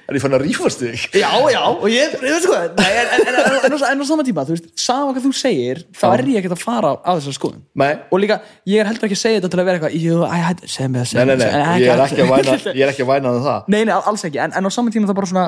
[0.08, 1.02] Er ég fann að rífast þig?
[1.20, 2.56] Já, já, og ég, ég veit sko.
[2.78, 6.06] Nei, en, en, en, en, á- sama tíma, þú veist, sama hvað þú segir þá
[6.14, 7.60] er ég ekkert að fara á þessar skoðun.
[7.76, 7.90] Nei.
[8.08, 8.38] og líka,
[8.72, 10.94] ég er heldur ekki að segja þetta til að vera eitthvað Jú, æ, hæ, segð
[10.94, 12.94] mér það, Nei, segð nei, mér nei, það ég er ekki að væna, ég er
[12.94, 13.68] ekki að væna um það.
[13.68, 15.46] Nei, nei, alls ekki, en, en á sama tíma það bara svona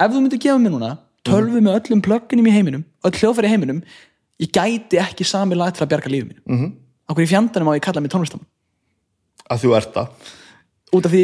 [0.00, 0.94] ef þú myndir gefa mér núna
[1.26, 3.80] tölvu með öllum plugginum í heiminum öll hljóðfæri heiminum
[4.42, 6.42] ég gæti ekki sami lag til að bjarga lífið mínu.
[6.46, 6.72] Mm -hmm.
[7.08, 8.42] Akkur í fjandanum á ég kalla mig tónlistam
[9.50, 10.08] að þú ert það.
[10.96, 11.20] Út af því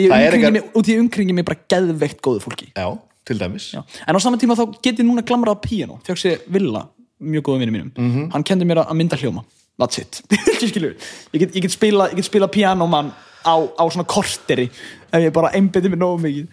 [0.89, 2.73] ég umkringi mig, ég bara geðveikt góðu fólki.
[2.77, 3.73] Já, til dæmis.
[3.75, 3.83] Já.
[4.07, 6.89] en á sama tíma þá get ég núna glamrað á píano fjökk sér Villa,
[7.21, 8.31] mjög góða vinni mínum Mhm.
[8.33, 9.45] hann kendi mér að mynda hljóma.
[9.79, 10.23] That's it,
[11.33, 13.13] ég get, ég get spila ég get spila pianomann
[13.45, 14.71] á, á svona korteri
[15.13, 16.47] ef ég bara einbeti mér nógu mikið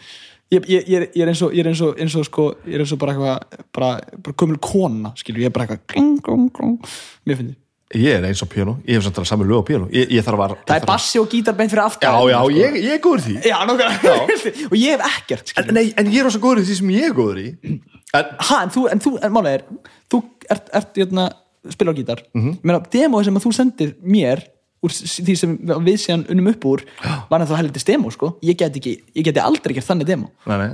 [0.52, 2.50] ég, ég, ég, er, ég er eins og, ég er eins og, eins og sko,
[2.66, 3.90] ég er eins og bara eitthvað bara,
[4.26, 6.94] bara gömul kona, skilur, ég er bara eitthvað kling, kling, kling,
[7.30, 7.58] mér finnir
[7.98, 10.26] Ég er eins og piano, ég hef samt að sami lög á piano Ég, ég
[10.26, 12.52] þarf að það er bassi og gítar beint fyrir aftan Já, já, sko.
[12.54, 14.12] ég, ég er góður í því já, nákvæmlega.
[14.70, 15.72] og ég hef ekkert skilur.
[15.72, 18.30] en, nei, en ég er også góður í því sem ég er góður í en,
[18.46, 19.66] ha, en þú, en þú, en málega er
[20.14, 20.22] þú
[20.54, 21.26] ert, ert jötna,
[21.74, 22.44] spila á gítar mm.
[22.44, 22.60] -hmm.
[22.62, 24.46] meina, demo sem að þú sendir mér
[24.86, 26.84] úr því sem við síðan unnum upp úr
[27.30, 28.32] var það heldur demo, sko.
[28.46, 30.32] Ég get ekki, ég geti aldrei gert þannig demo.
[30.50, 30.70] Nei, nei.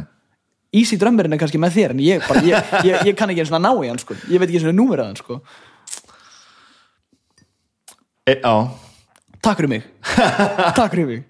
[0.76, 3.54] Easy drömmerinn er kannski með þér en ég, bara, ég, ég, ég kann ekki eins
[3.54, 4.18] og ná í hann, sko.
[4.28, 5.40] Ég veit ekki eins og númerið hann, sko.
[8.26, 8.36] E,
[9.46, 9.88] takk fyrir mig.
[10.78, 11.26] Takk fyrir mig.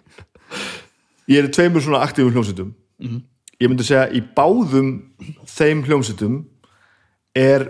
[1.27, 2.73] Ég er tveimur svona aktífum hljómsveitum.
[3.03, 3.23] Mhm.
[3.60, 4.89] Ég myndi segja í báðum
[5.47, 6.41] þeim hljómsveitum
[7.39, 7.69] er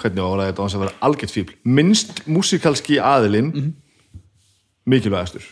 [0.00, 3.72] hvernig áraði þetta á þess að vera algjört fíbl minnst músikalski aðilinn Mhm.
[4.86, 5.42] mikilvægastur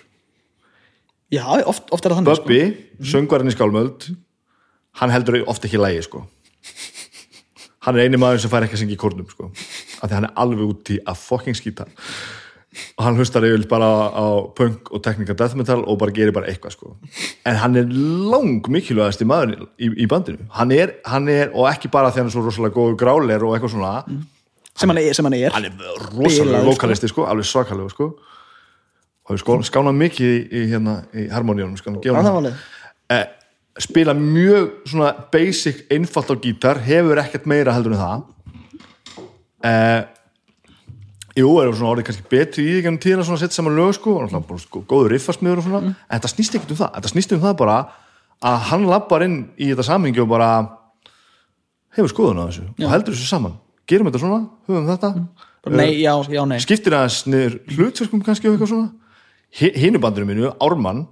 [1.32, 2.62] já, oft, oft er það þannig, Bubbi,
[2.98, 3.05] Mhm.
[3.12, 4.16] söngvarinn í skálmöld
[5.01, 6.27] hann heldur oft ekki lægi sko.
[7.81, 9.51] hann er eini maður sem fær ekki að syngja í kórnum sko.
[10.02, 11.86] af því hann er alveg úti að fucking skýta
[12.97, 14.27] og hann hlustar yfir bara á,
[14.57, 16.97] punk og teknika death metal og bara gerir bara eitthvað sko.
[17.47, 17.89] en hann er
[18.32, 22.31] lang mikilvægasti maður í, í bandinu hann er, hann er, og ekki bara því hann
[22.31, 25.53] er svo rosalega góður gráler og eitthvað svona sko sem hann er, sem hann er.
[25.53, 25.74] hann er
[26.16, 27.09] rosalega Bilaður, sko.
[27.12, 28.09] sko, alveg svakalegu sko.
[29.23, 31.93] og hefur skó- skánað mikið í, í, hérna, í harmoníunum sko,
[33.12, 33.27] eh,
[33.78, 38.24] spila mjög svona basic einfalt á gítar hefur ekkert meira heldur en það
[39.65, 40.03] eh,
[41.39, 44.17] jú, er svona orðið kannski betri í því tíðina svona að setja saman lög sko,
[44.21, 45.81] og bara sko, góður riffasmiður og svona.
[45.83, 45.95] Mm.
[45.97, 47.79] en þetta snýst ekkert um það, þetta snýst um það bara
[48.43, 50.51] að hann lappar inn í þetta samhengi og bara
[51.97, 53.59] hefur skoðun á þessu og heldur þessu saman.
[53.89, 55.13] Gerum þetta svona, höfum þetta.
[55.63, 56.59] Bara nei, já, já, nei.
[56.63, 58.89] skiptir aðeins niður hlutverkum kannski og eitthvað svona.
[59.53, 61.07] Hinubandinu mínu, Ármann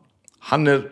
[0.50, 0.88] hann er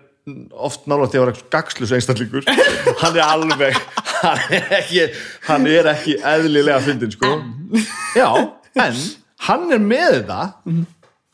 [0.53, 2.45] oft nálægt því að vera gagslus einstaklingur.
[3.01, 3.79] Hann er alveg
[4.23, 5.05] hann er ekki,
[5.47, 7.31] hann er ekki eðlilega fyndin sko.
[8.19, 8.29] Já,
[8.85, 9.03] en
[9.49, 10.41] hann er með þetta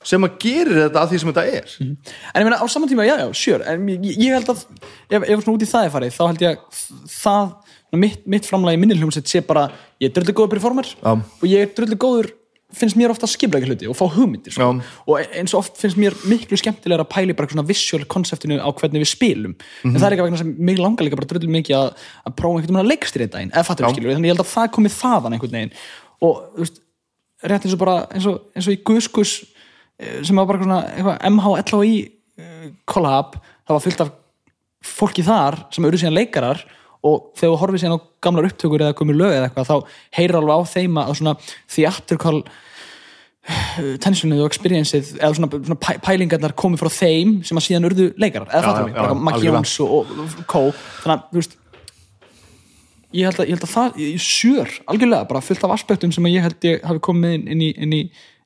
[0.05, 1.75] sem að gerir þetta að því sem þetta er.
[1.81, 4.65] En ég meina á saman tíma, já, já, sjör En ég, ég held að,
[5.09, 6.81] ef, ef svona út í það er farið þá held ég að
[7.15, 9.69] það mitt, mitt framlega í minni hljómsveit sé bara
[10.03, 11.13] ég er dröldu góður performer Já.
[11.15, 12.33] og ég er dröldu góður
[12.75, 14.71] finnst mér ofta að skipla ekki hluti og fá hugmyndir sko.
[15.07, 18.69] Og eins og oft finnst mér miklu skemmtilega að pæli bara svona visual konseptinu á
[18.75, 19.55] hvernig við spilum.
[19.87, 22.59] En það er ekki vegna sem mig langar líka bara dröldu mikið að, að prófa
[22.59, 24.73] einhvern veginn að leikstri þetta einn eða fattum við skilur, þannig ég held að það
[24.75, 25.77] komi þaðan einhvern veginn.
[26.25, 26.84] Og þú veist,
[27.45, 29.35] rétt eins og bara eins og, eins og í Guðskus
[30.27, 31.99] sem var bara svona eitthvað MH-LHI
[32.43, 34.15] uh, collab, það var fullt af
[34.85, 36.65] fólki þar sem eru síðan leikarar
[37.05, 40.39] og þegar þú horfið síðan á gamlar upptökur eða komið lög eða eitthvað, þá heyrir
[40.41, 41.35] alveg á þeim að svona
[41.75, 42.39] theatrical
[44.01, 48.07] tensionið og experienceið eða svona, svona pæ, pælingarnar komið frá þeim sem að síðan urðu
[48.21, 48.49] leikarar.
[48.57, 49.51] Eða já, bara Maggi.
[49.51, 51.59] Jóns og, og Kó þannig að, þú veist
[53.15, 56.31] ég held að, ég held að það, ég sjör algjörlega, bara fullt af aspektum sem
[56.33, 58.01] ég held ég hafi komið inn, inn, í, inn, í,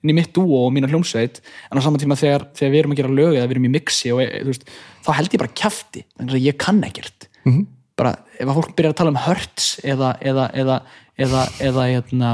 [0.05, 1.41] inn í mitt dúo og mína hljómsveit.
[1.71, 3.73] En á saman tíma þegar, þegar við erum að gera lög eða við erum í
[3.79, 4.69] mixi og e, veist,
[5.07, 7.29] þá held ég bara kjafti, þannig að ég kann ekkert.
[7.49, 7.67] -hmm.
[7.99, 10.77] bara ef að fólk byrjar að tala um hertz eða eða, eða,
[11.19, 12.33] eða, eða, eða,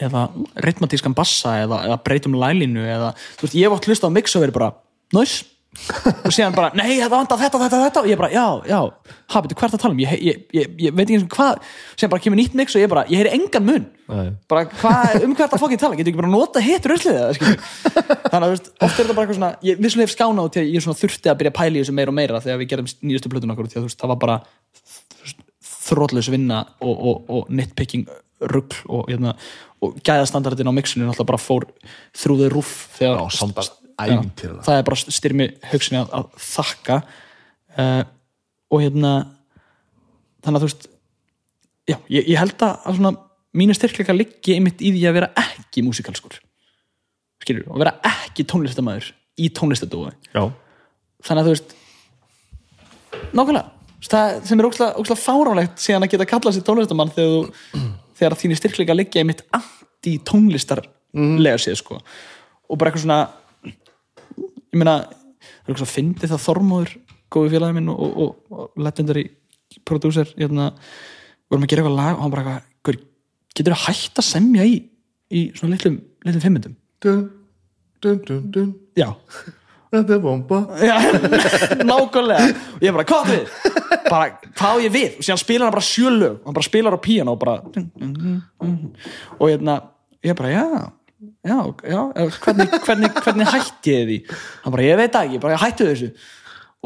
[0.00, 0.24] eða
[0.66, 4.36] ritmatískan bassa eða, eða breytum lælinu eða, þú veist, ég hef átt hlust á mix
[4.36, 4.70] og verið bara,
[5.16, 5.40] næs
[5.70, 8.02] og síðan bara, nei, þetta vantar þetta, þetta, þetta.
[8.02, 8.78] Og ég bara, já, já,
[9.30, 10.00] ha, betur, hvað er það að tala um?
[10.02, 11.60] Ég, ég, ég, ég veit ekki eins og hvað
[11.94, 13.86] síðan bara kemur nýtt mix og ég bara, ég heyri engan mun.
[14.10, 14.32] Nei.
[14.50, 15.98] bara, hvað, um hvað er það fokkin tala?
[15.98, 17.60] Getur ekki bara nota hitt það, skilur
[18.32, 20.64] þannig að, veist, oft er þetta bara eitthvað svona ég vissulega hef skánað út til
[20.64, 22.70] að ég svona þurfti að byrja að pæla í þessu meira og meira þegar við
[22.72, 24.40] gerum nýjustu plötun okkur því að veist, það var bara
[25.70, 28.10] þrótlaus vinna og, og, og nitpicking
[28.50, 29.36] rugl og, hérna,
[29.84, 31.68] og gæðastandardin á mixinu náttúrulega bara fór
[32.18, 33.22] þrúðið rúf þegar
[34.04, 34.64] Ævintýralega.
[34.66, 36.96] það er bara styrmi hugsinni að, að þakka.
[37.78, 38.02] Uh,
[38.70, 39.12] og hérna
[40.44, 40.84] þannig að þú veist
[41.90, 43.12] já, ég, ég held að, svona
[43.60, 46.34] mínu styrkleika liggi einmitt í því að vera ekki músikalskur
[47.40, 49.06] skilur, og vera ekki tónlistamæður
[49.40, 50.42] í tónlistadói Já,
[51.26, 51.70] þannig að þú veist
[53.34, 53.66] nákvæmlega.
[54.10, 57.80] Það sem er ókslega fáránlegt síðan að geta kallað sér tónlistamann þegar, þú,
[58.18, 61.94] þegar þínir styrkleika liggja einmitt anti-tónlistarlega séð sko.
[62.70, 63.20] Og bara eitthvað svona
[64.70, 66.92] ég meina, það er eitthvað svona fyndið það Þormóður,
[67.30, 69.24] góði félagi minn og, og, og legendary
[69.86, 70.72] producer hérna,
[71.50, 73.00] vorum að gera eitthvað lag og hann bara eitthvað, "Gaur,
[73.56, 74.76] getur þú hætt að semja í,
[75.30, 76.76] í svona litlum, litlum fimmundum?
[77.00, 77.24] Dun,
[78.02, 78.74] dun, dun, dun.
[78.98, 79.10] Já,
[79.90, 80.58] Þetta er bomba.
[80.78, 80.94] Já,
[81.88, 82.50] nákvæmlega.
[82.76, 83.48] Og ég bara, hvað við?
[84.06, 84.28] bara,
[84.58, 85.16] hvað ég við?
[85.18, 87.56] og síðan spilar hann bara sjölög hann bara spilar á píano og bara
[89.38, 89.74] og hérna,
[90.22, 90.64] ég bara, já
[91.44, 92.00] já, já,
[92.44, 94.18] hvernig, hvernig, hvernig hætti ég því?
[94.64, 96.08] hann bara, ég veit ekki, bara ég hætti þessu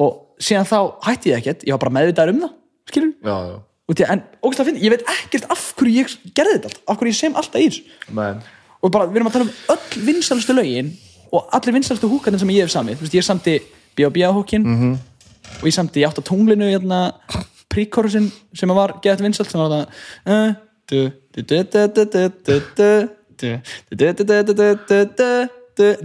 [0.01, 2.59] og síðan þá hætti ég ekkert ég var bara meðvitaður um það,
[2.91, 6.55] skilur Já, já og því, en ógæslega finn, ég veit ekkert af hverju ég gerði
[6.57, 8.39] þetta allt, af hverju ég sem alltaf í þessu Men,
[8.81, 10.93] og bara, við erum að tala um öll vinsalustu lögin
[11.35, 13.59] og allir vinsalustu húkarnir sem ég hef samið þú veist, ég samti
[13.95, 14.31] B.O.B.A.
[14.33, 14.95] húkin -hmm.
[15.61, 17.13] og ég samti, ég átt á tunglinu hérna,
[17.69, 19.85] príkorusin sem var geðat vinsalt sem var það
[20.33, 20.55] uh,
[20.91, 23.09] du, du, du,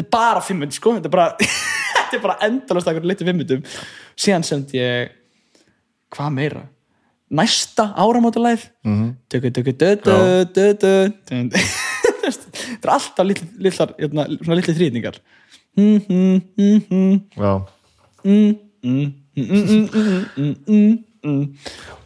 [0.10, 0.96] bara fimm myndi sko.
[0.98, 1.28] Þetta er bara,
[2.26, 3.64] bara endalast eitthvað litið fimm myndum
[4.20, 5.16] síðan semt ég
[6.16, 6.66] hvað meira?
[7.30, 9.10] Næsta áramátalæð mhm.
[12.34, 13.26] þetta er alltaf
[14.00, 14.26] hérna,
[14.58, 15.20] litli þrýningar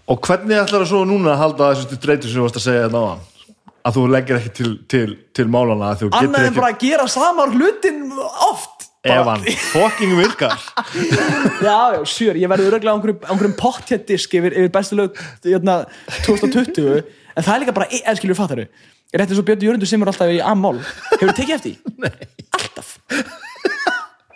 [0.03, 2.85] og hvernig ætlar það svo núna að halda þessu dreytur sem þú varst að segja
[2.87, 3.23] þetta á hann
[3.83, 8.05] Að þú leggir ekki til, til, til málana getur en bara að gera samar hlutin
[8.47, 9.43] oft ef hann
[9.73, 10.55] fucking virkar.
[11.67, 12.97] Já, já, sjör, ég verður örglega á
[13.33, 15.81] einhverjum, pottjættisk yfir, yfir bestu lög hérna,
[16.23, 18.65] 2020 en það er líka bara, eða skilur fattaru
[19.13, 20.79] er þetta svo Björn Jörgundur sem er alltaf í A-mál.
[21.11, 21.75] Hefur þú tekið eftir?
[22.03, 22.29] Nei.
[22.57, 22.95] Alltaf.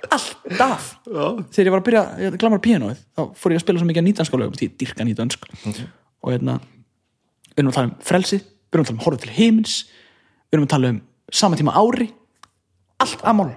[0.08, 0.92] Alltaf.
[1.08, 1.26] Já.
[1.56, 4.12] þegar ég var að byrja að glamra píanóið þá fór ég að spila svo mikið
[4.12, 6.60] því ég dyrka nýtansk og hérna
[7.58, 9.76] erum að tala um frelsi við erum að tala um horfðu til heimins
[10.48, 11.00] við erum að tala um
[11.42, 12.10] sama tíma ári
[13.04, 13.50] allt amál.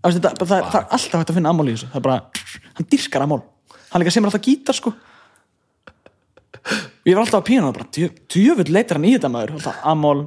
[0.00, 1.88] Það, það, það, það er alltaf hægt að finna amál í þessu.
[1.92, 2.18] Það er bara,
[2.78, 3.40] hann dyrkar amál.
[3.90, 4.92] Hann líka semur alltaf gítar sko.
[7.08, 9.54] Ég var alltaf á píanóið bara djö- djöfull leitar hann í þetta maður.
[9.58, 10.20] Alltaf amál,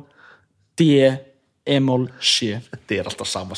[0.78, 0.88] D,
[1.70, 3.56] emól, C Þetta er alltaf sama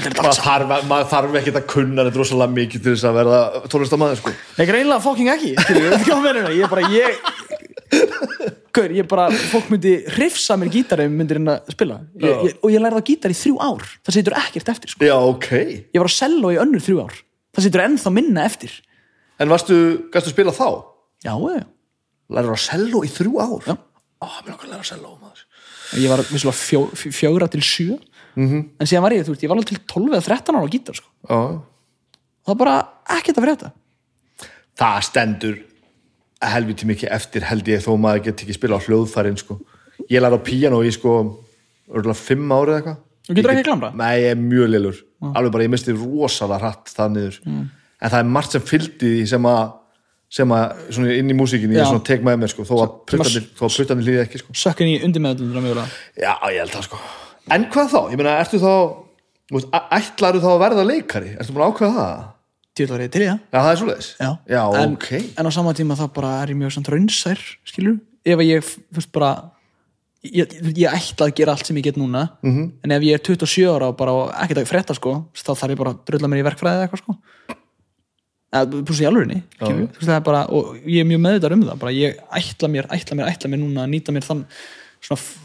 [0.00, 0.16] er
[0.64, 3.40] er maður þarf, ekki að kunna þetta rosalega mikið til þess að verða
[3.72, 4.34] tónlistamæður sko.
[5.36, 5.52] Ekki.
[5.60, 6.58] Skilur, við, hvað meinar það?
[6.58, 11.74] Ég er bara, ég Gaur, ég bara, fólk myndi hrifsa mér gítari myndir en að
[11.74, 11.98] spila.
[12.22, 13.84] Ég, ég, og ég lærði á gítari í þrjú ár.
[14.00, 15.04] Það setur ekkert eftir, sko.
[15.04, 15.50] Já, ok.
[15.92, 17.18] Ég var á cello í önnur þrjú ár.
[17.52, 18.78] Það setur ennþá minna eftir.
[19.42, 19.76] En varstu,
[20.14, 20.68] gæstu spila þá?
[21.26, 21.66] Já, já,
[22.32, 23.68] Lærður á cello í þrjú ár?
[23.68, 23.76] Já.
[24.22, 25.44] Ó, mér okkar læra cello maður.
[26.00, 27.98] Ég var vissulega fjó, fjó- fjögra til sjö.
[28.36, 28.62] -hmm.
[28.80, 30.72] en síðan var ég, þú veist, ég var alveg til 12 eða 13 ára á
[30.72, 31.08] gítar, sko.
[31.28, 31.40] Já.
[32.42, 32.76] Það var bara
[33.18, 33.72] ekkert að frétta.
[34.78, 35.58] Það stendur
[36.50, 39.58] helviti mikið eftir held ég þó maður get ekki spila á hljóðfærin sko.
[40.10, 41.12] Ég lærði á píanó í sko
[41.92, 43.92] örgulega fimm ári eða eitthvað Þú getur ekki glamra?
[43.94, 47.36] Nei, ég er mjög lillur Alveg bara, ég misti rosalega hratt það niður
[48.02, 49.62] En það er margt sem fylgdi því sem að
[50.32, 52.92] sem að svona inn í músíkinni ég svona tek með mér sko, þó að
[53.68, 54.54] puttanir líði ekki sko.
[54.56, 55.66] sökkin í undirmeðlunum
[56.16, 57.00] Já, ég held það sko
[57.52, 58.00] En hvað þá?
[58.10, 58.72] Ég meina, ertu þá
[59.52, 61.34] þú veist, æ- ætlarðu þá að verða leikari?
[61.36, 62.31] Ertu búin að ákveða það?
[62.76, 63.40] Djúðlarið til í það.
[63.52, 64.10] Já, það er svoleiðis.
[64.18, 65.08] Já, Já, en, ok.
[65.38, 68.64] en á sama tíma þá bara er ég mjög samt raunsær skilur, ef að ég
[68.96, 69.32] fyrst bara
[70.24, 72.70] ég, ég ætla að gera allt sem ég get núna -hmm.
[72.84, 75.70] en ef ég er 27 ára og bara og ekkert að frétta sko, þá þarf
[75.74, 77.16] ég bara að drulla mér í verkfræði eða eitthvað sko.
[78.52, 81.52] Eða pluss í alvörinni skilur, þú veist, það er bara, og ég er mjög meðvitað
[81.56, 84.42] um það bara ég ætla mér, ætla mér, ætla mér núna að nýta mér þann
[85.00, 85.38] svona f-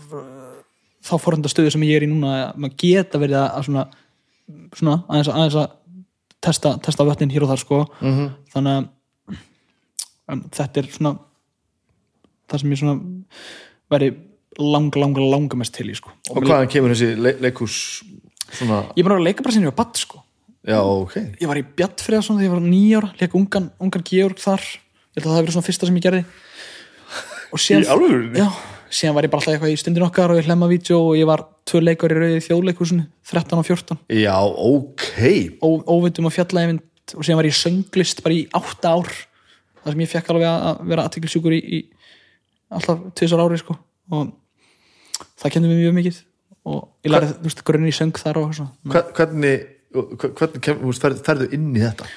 [1.08, 3.86] þá forhunda stöðu sem ég er í núna að maður geta verið að svona,
[4.76, 5.70] svona aðeins, að- aðeins að
[6.48, 7.82] testa, testa vötnin hér og þar sko.
[8.02, 8.30] -hmm.
[8.54, 8.90] þannig
[10.28, 11.18] að þetta er svona
[12.48, 12.96] það sem ég svona
[13.92, 14.14] væri
[14.58, 16.14] lang, lang, langa mest til í sko.
[16.34, 17.76] Og hvaðan kemur þessi le leikús
[18.52, 20.24] svona, ég er bara að leika bara sinni ég var badd sko.
[20.68, 21.16] Já, ok.
[21.40, 24.64] Ég var í Bjartfriðarsson þegar ég var nýjára leika ungan, ungan Georg þar.
[25.16, 26.24] Ég held að það hafi verið svona fyrsta sem ég gerði.
[27.56, 28.48] Og síðan, já,
[28.92, 31.30] síðan var ég bara alltaf eitthvað í stundin okkar og ég hlemma vídeo og ég
[31.30, 35.08] var tvö leikar í rauði þjóðleikusinu 13 og 14 Já, ok.
[35.62, 39.12] Ó, óvindum og fjallæfind og síðan var ég sönglist bara í 8 ár
[39.84, 41.80] þar sem ég fekk alveg að að vera aðtiklisjúkur í, í
[42.76, 43.78] alltaf tvisar ári sko.
[44.12, 44.34] Og
[45.40, 46.18] það kennum við mjög mikið.
[46.68, 48.74] Og ég lærið, þú veist, grunni í söng þar og svona.
[48.92, 49.62] Hver- hvernig,
[49.96, 52.10] hvernig kem, veist, ferð, ferðu inn í þetta?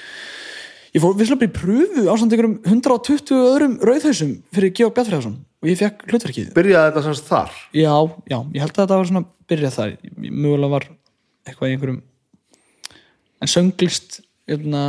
[0.91, 5.37] Ég fór visslega bara í pröfu á samt einhverjum 120 öðrum rauðhausum fyrir Georg Bjartfriðarsson
[5.61, 7.57] og ég fekk hlutverkið byrjaði þetta semst þar?
[7.77, 7.93] Já,
[8.25, 10.87] já, ég held að þetta var svona byrjað þar, mögulega var
[11.47, 12.01] eitthvað í einhverjum
[13.41, 14.83] en sönglist hérna,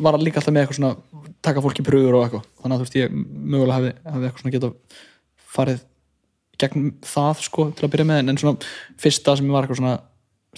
[0.00, 2.44] var líka alltaf með eitthvað svona taka fólki pröfur og eitthvað.
[2.60, 5.00] Þannig að þú veist ég mögulega hefði, hefði eitthvað svona getað
[5.56, 5.82] farið
[6.60, 8.22] gegn það sko til að byrja með.
[8.22, 8.70] En, en svona
[9.00, 9.96] fyrsta sem ég var eitthvað svona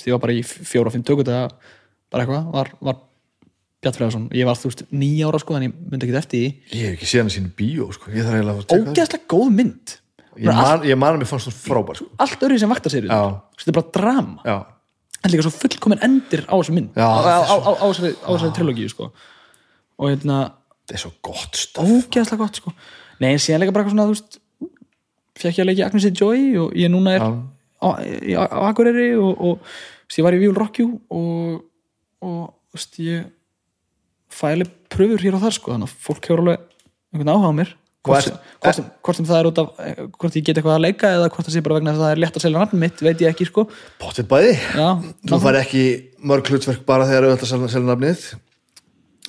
[0.02, 1.48] ég var bara í fjóra-fimm tökut eða
[2.12, 3.00] bara eitthvað, var, var
[3.82, 6.50] Bjart Freðarsson, ég var þú veist nýja ára sko en ég myndi ekki eftir því.
[6.70, 8.12] Ég hef ekki séð hann sínu bíó sko.
[8.14, 9.94] ógeðslega góð mynd.
[10.38, 12.06] Ég man, ég man að mér fannst það frábær sko.
[12.22, 14.44] allt öðru sem vakta sér þetta er bara drama.
[14.46, 14.54] Já,
[15.18, 16.94] en líka svo fullkomin endir á þessu mynd.
[16.94, 19.10] Já, á, á, á, á, þessari, á þessari trilógíu sko.
[19.98, 20.38] og hérna
[20.86, 22.72] þetta er svo gott stöf ógeðslega gott sko.
[23.18, 24.40] nei en síðan líka bara svona þú veist,
[25.42, 27.28] fekk ég að leikja Agnesi Joy og ég núna er
[27.82, 27.88] á,
[28.70, 31.62] Akureyri og, og veist, ég var í Víul Rockjú og,
[32.22, 33.26] og ég
[34.32, 36.66] fæli pröfur hér og þar sko, þannig að fólk hefur alveg
[37.12, 37.70] einhvern áhuga á mér.
[38.02, 40.56] Hvort, er- sem, hvort, sem, hvort sem það er út af eh, hvort ég get
[40.58, 42.42] eitthvað að leika eða hvort það sé bara vegna þess að það er létt að
[42.46, 43.64] selja nafn mitt veit ég ekki sko.
[44.02, 44.56] Potið bæði.
[44.74, 44.88] Já,
[45.30, 45.82] þú fær ekki
[46.32, 48.24] mörg hlutverk bara þegar auðvitað selja, selja nafnið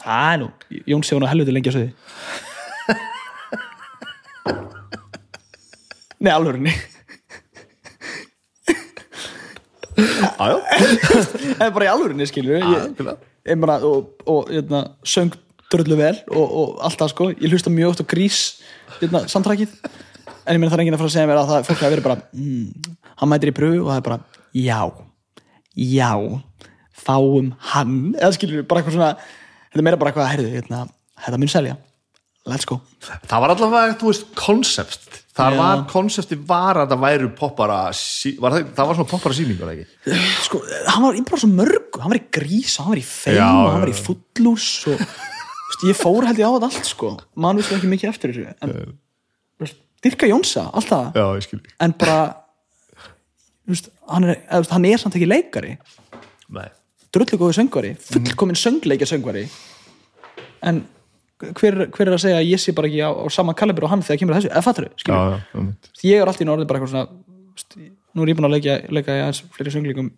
[0.04, 0.48] Æ, nú,
[0.90, 1.92] Jón sé hún að helviti lengi að sögði
[6.24, 6.74] Nei, alvörinni
[10.42, 10.58] aðjó,
[11.60, 12.98] Það er bara í alvörinni, skilur ég,
[13.64, 15.34] bara, og, og hérna, söng
[15.74, 17.30] dröllu vel og, og allt það sko.
[17.34, 18.40] Ég hlusta mjög oft á grís
[19.00, 19.74] hérna, samtrakið
[20.44, 21.94] en ég meina það er enginn að fara að segja mér að það fólk hafi
[21.96, 24.20] verið bara mm, hann mætir í pröfu og það er bara
[24.54, 24.82] já,
[25.76, 26.12] já
[27.04, 27.98] fáum hann.
[28.20, 29.14] Eða skilur bara eitthvað svona
[29.74, 30.84] þetta meira bara eitthvað, heyrðu, hérna,
[31.26, 31.78] þetta mun selja
[32.50, 32.80] let's go.
[33.30, 35.60] Það var allavega, þú veist, konsept það Já.
[35.60, 40.18] var, konsepti var að það væru poppara var það, það var svona poppara sýningur ekki?
[40.46, 40.60] Sko,
[40.94, 43.82] hann var bara svo mörg hann var í grís hann var í feim Já, hann
[43.82, 47.12] var í fullús og veist, ég fór held ég á þetta allt sko.
[47.34, 48.78] Mann vissi ekki mikið eftir þessu en
[49.64, 51.18] veist, Dirka Jónsa, allt það.
[51.18, 52.20] Já, en bara
[53.72, 55.78] veist, hann, er, veist, hann er samt ekki leikari.
[56.54, 56.68] Nei.
[57.14, 59.48] drullu góðu söngvari, fullkomin söngleikja söngvari
[60.66, 60.84] en
[61.40, 63.90] hver, hver er að segja að ég sé bara ekki á, á sama kalibur og
[63.94, 65.66] hann þegar kemur þessu, eða fattur þau,
[66.04, 69.12] ég er alltaf í norðin bara eitthvað svona nú er ég búin að leika, leika
[69.18, 70.12] í aðeins fleiri söngleikum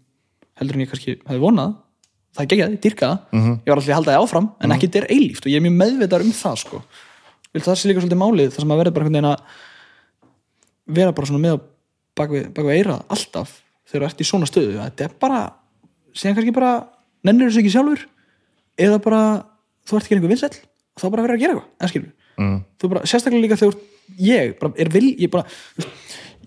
[0.59, 1.75] heldur en ég kannski hefði vonað.
[2.35, 3.19] Það er geggjað, ég dýrka það.
[3.31, 3.51] Mhm.
[3.63, 5.63] ég var alltaf að halda það áfram, en ekki þetta er eilíft og ég er
[5.65, 6.81] mjög meðvitað um það sko.
[7.55, 9.39] Vil það sé líka svolítið málið, það sem að verða bara einhvern veginn að
[10.99, 11.61] vera bara svona með
[12.15, 13.53] bakvið, bakvið eira alltaf
[13.87, 15.39] þegar þú ert í svona stöðu, þetta er bara
[16.15, 16.71] síðan kannski bara,
[17.23, 18.05] nennir þessu ekki sjálfur
[18.85, 19.21] eða bara
[19.87, 20.59] þú ert ekki einhver vinsæll,
[20.95, 22.09] þá bara verður að gera eitthvað
[22.39, 22.57] mm.
[22.81, 23.79] þú bara, sérstaklega líka þegar
[24.21, 25.45] ég bara er vil, ég bara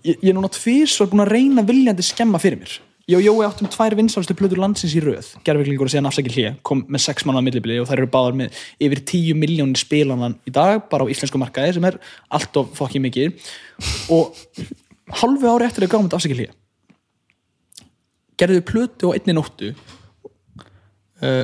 [0.03, 2.77] ég, ég er núna tvís og er búin að reyna viljandi skemma fyrir mér.
[3.09, 5.31] Ég og Jói áttum tvær vinsálustu plötur landsins í röð.
[5.47, 8.37] Gerðviklingur að segja nafsækil hlje kom með sex manna á millibili og þær eru báðar
[8.37, 11.97] með yfir tíu miljónir spilanan í dag bara á íslensku markaði sem er
[12.37, 13.49] allt of fokki mikið.
[14.13, 14.37] Og
[15.23, 16.53] halvu ári eftir að gáum þetta afsækil hlje
[18.39, 19.73] gerðu plötu á einni nóttu
[21.19, 21.43] uh,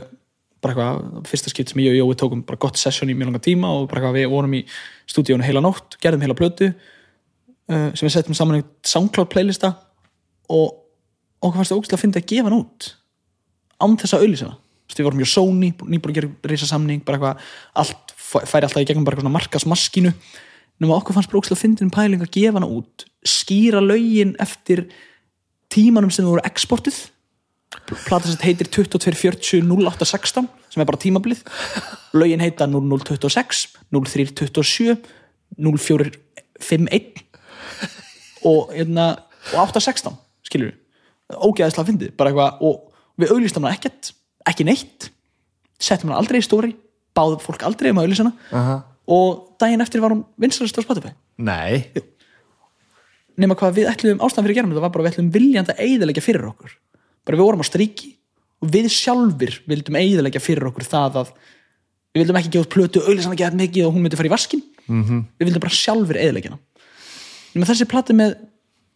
[0.65, 3.43] bara eitthvað fyrsta skipt sem ég og Jói tókum bara gott session í mjög langa
[3.45, 4.61] tíma og bara eitthvað við vorum í
[5.11, 9.75] stúdíónu heila nótt, gerðum heila plötu uh, sem við settum saman í SoundCloud playlista
[10.49, 10.81] og
[11.45, 12.89] okkur fannst það ógæslega að finna að gefa hann út
[13.85, 14.59] án þess að auðlýsa hana.
[14.85, 17.47] Þú veist, við vorum mjög Sony, nýbúin að gera reysa samning bara eitthvað,
[17.81, 20.11] allt fæ- færi alltaf í gegnum bara eitthvað svona markasmaskínu
[20.83, 24.85] nema okkur fannst bara ógæslega að finna pæling að gefa hana út skýra lögin eftir
[25.73, 26.99] tímanum sem þau voru exportið
[28.05, 31.43] plata sem heitir 2240-0816 sem er bara tímablið
[32.17, 34.97] lögin heita 0026 0327
[35.57, 37.21] 0451
[38.45, 39.11] og, hérna,
[39.53, 42.75] og 816 skilur við ógeðislega fyndið bara eitthvað og
[43.21, 44.11] við auglýstum hana ekkert
[44.45, 45.09] ekki neitt.
[45.81, 46.75] Settum hana aldrei í stóri
[47.15, 48.35] báðum fólk aldrei um að auglýsa hana.
[48.51, 48.75] Aha.
[49.05, 51.11] og daginn eftir var hún vinsalast á Spotify.
[51.37, 51.85] Nei,
[53.37, 55.81] nema hvað við ætlum ástæðan fyrir að gera þetta var bara við ætlum viljandi að
[55.85, 56.75] eigðilegja fyrir okkur
[57.25, 58.13] bara við vorum á stríki
[58.63, 61.35] og við sjálfur vildum eigðilegja fyrir okkur það að
[62.15, 64.63] við vildum ekki gefa plötu auðlýsana ekki að mikið og hún myndi fara í vaskin
[64.87, 65.21] -hmm.
[65.39, 66.61] við vildum bara sjálfur eigðilegja hana
[67.55, 68.35] nema þessi plati með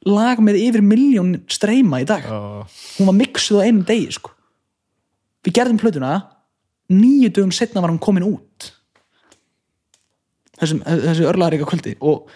[0.08, 2.64] lag með yfir miljón streyma í dag uh,
[2.98, 4.32] hún var mixuð á einum degi sko.
[5.44, 6.14] við gerðum plötuna
[6.90, 8.72] nýju dögum setna var hún komin út
[10.60, 12.30] þessum, þessu örlaðaríka kvöldi og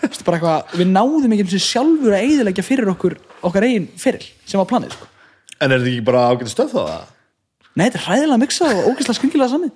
[0.00, 3.16] eitthvað, við náðum ekki einu sinni sjálfur að eigðilegja fyrir okkur
[3.48, 5.08] okkar eigin fyrir sem var planið sko.
[5.60, 7.06] En er þetta ekki bara ágætt stöð þá það?
[7.76, 9.70] nei, þetta er hræðilega mixað og ógeðslega skringilega sami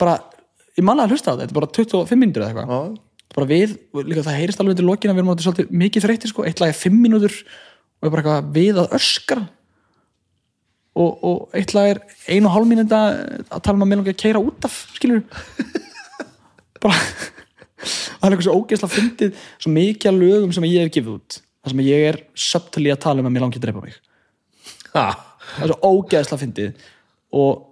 [0.00, 0.16] bara,
[0.78, 2.98] ég manna að hlusta á þetta þetta er bara 25 minnur eða eitthvað.
[3.30, 3.74] Bara við,
[4.08, 6.46] líka það heyrist alveg til lokina við erum átti svolítið mikið þreyttir sko.
[6.48, 9.44] Eitt lag er fimm mínútur og er bara eitthvað við að öskra.
[11.00, 12.00] Og, og eitt lag er
[12.34, 13.02] ein og hálf mínúta
[13.46, 15.22] að tala um að mér langi að keira út af skilur
[16.82, 21.38] bara það er eitthvað svo ógeðslega fyndið svo mikið lögum sem ég hef gefið út.
[21.60, 24.00] Þar sem ég er subtly að tala um að mér langi að drepa mig
[24.94, 25.04] Ha,
[25.56, 26.86] það er svo ógeðslega fyndið.
[27.40, 27.66] Og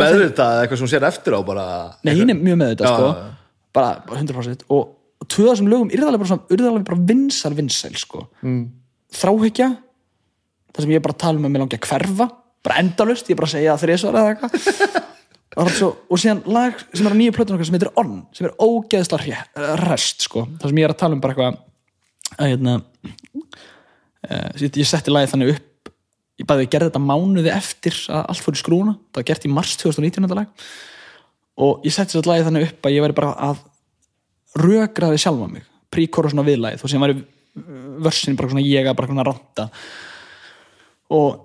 [0.00, 1.64] meðvitað eða eitthvað sem hún sér eftir á bara
[2.06, 3.08] Nei, hinn er mjög með þetta Já, sko
[3.74, 7.52] bara, bara 100% og, og tvö af þessum lögum yrðalega bara, svona, yrðalega bara vinsal
[7.58, 8.22] vinsæl sko.
[8.46, 8.62] Mm.
[9.18, 9.68] þráhyggja
[10.74, 12.28] það sem ég er bara að tala um að mér langi að hverfa
[12.64, 15.02] bara endalust, ég bara að segja þrísvar eða eitthvað.
[15.54, 19.22] Og síðan lag sem er á nýju plötun okkar sem heitir On sem er ógeðslega
[19.22, 20.48] hré- rest sko.
[20.58, 21.60] það sem ég er að tala um bara eitthvað
[22.34, 25.68] að hérna uh, ég, ég setti lagið þannig upp
[26.40, 29.52] ég bæði gerði þetta mánuði eftir að allt fór í skrúna, það var gert í
[29.54, 30.66] mars 2019 þetta lag.
[31.64, 33.62] Og ég setti þetta lagið þannig upp að ég væri bara að
[34.64, 35.68] rökraði sjálfa mig.
[35.94, 37.20] Príkóra svona viðlagið og sem væri
[38.04, 39.68] vörsin bara svona ég að bara svona ranta.
[41.14, 41.44] Og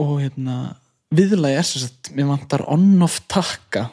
[0.00, 0.74] og hérna
[1.14, 3.88] viðlagi er sem sagt, mér vantar on-off takka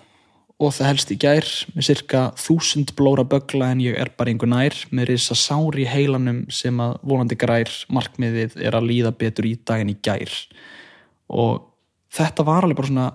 [0.61, 4.49] og það helst í gær með cirka þúsund blóra bögla en ég er bara einhver
[4.51, 9.47] nær með risa sár í heilanum sem að vonandi grær markmiðið er að líða betur
[9.49, 10.35] í daginn í gær.
[11.33, 11.63] Og
[12.13, 13.07] þetta var alveg bara svona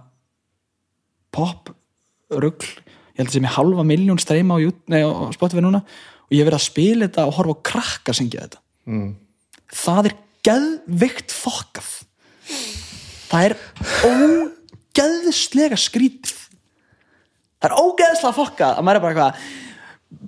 [1.37, 1.71] pop
[2.35, 2.67] rugl,
[3.15, 4.61] ég held að sem ég halva miljón streyma á,
[4.99, 8.47] á Spotify núna og ég hef verið að spila þetta og horfa á krakka syngja
[8.47, 8.63] þetta.
[8.87, 9.13] Mm.
[9.75, 10.17] það er
[10.47, 11.93] geðvikt fokkað.
[13.27, 13.57] Það er
[14.07, 16.46] ógeðslega skrítið
[17.61, 19.63] það er ógeðslega fokkað að maður er bara eitthvað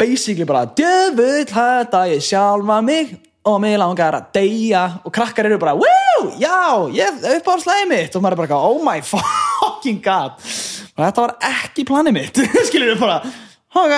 [0.03, 3.17] basically bara djöfull hætta ég sjálfa mig
[3.49, 4.83] og mig langar að deyja.
[5.07, 8.17] Og krakkar eru bara woo, já, ég er upp á slæði mitt.
[8.17, 10.37] Og maður er bara eitthvað, oh my fucking god.
[10.97, 12.43] Og þetta var ekki planið mitt.
[12.69, 13.21] Skilur við bara,
[13.73, 13.97] ok.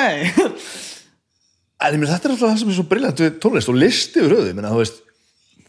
[1.80, 4.54] En þetta er alltaf það sem er svo briljant við tónlist og listi yfir höfðu,
[4.54, 5.00] minna, þú veist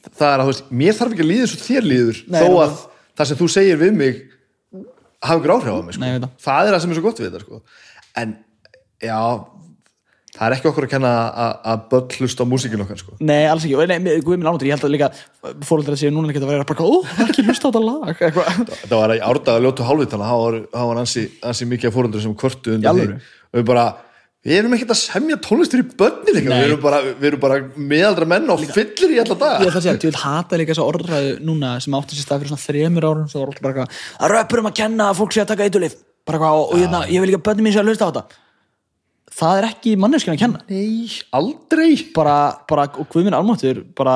[0.10, 2.48] það er að, þú veist, mér þarf ekki að líða svo þér líður Nei, þó
[2.64, 2.78] að
[3.20, 4.22] það sem þú segir við mig
[5.22, 6.04] hafa ykkur áhrif á mig, sko.
[6.04, 6.30] Nei, það.
[6.46, 7.62] það er það sem er svo gott við þetta, sko.
[8.22, 8.36] En,
[9.02, 9.20] já
[10.32, 11.10] það er ekki okkur að kenna
[11.44, 11.58] að-
[12.22, 13.16] hlusta á músíkinu okkar, sko.
[13.20, 15.10] Nei, alls ekki, nei, mér- guð minn ánáttur, ég held að líka
[15.68, 16.96] fóröldar að séu núna verið að bara, ó,
[17.28, 18.22] ekki hlusta á þetta lag
[18.72, 22.72] þetta var í árdaga ljótu hálfvitana það var, það ansi, ansi mikið fórundur sem kvörtu
[22.72, 23.08] Í undan því
[23.52, 23.86] og við bara,
[24.42, 26.42] við erum ekkert að semja tónlistur í Nei.
[26.42, 29.98] við erum bara, við erum bara meðaldra menn og fyllir í alla Ég að segja,
[29.98, 33.28] ég vil hata líka þessa orðræðu núna sem átti sér stað fyrir svona þremur árum
[33.30, 35.68] svo var alltaf bara eitthvað, að röpur um að kenna að fólk sé að taka
[35.70, 38.08] eitulif bara eitthvað, og, og hérna, ég vil ekki að bönni mín sé að hlusta
[38.08, 38.42] á þetta.
[39.42, 40.62] Það er ekki manneskjana að kenna.
[40.68, 41.90] Nei, aldrei.
[42.16, 42.38] Bara,
[42.70, 44.16] bara og hvað minn almáttur bara,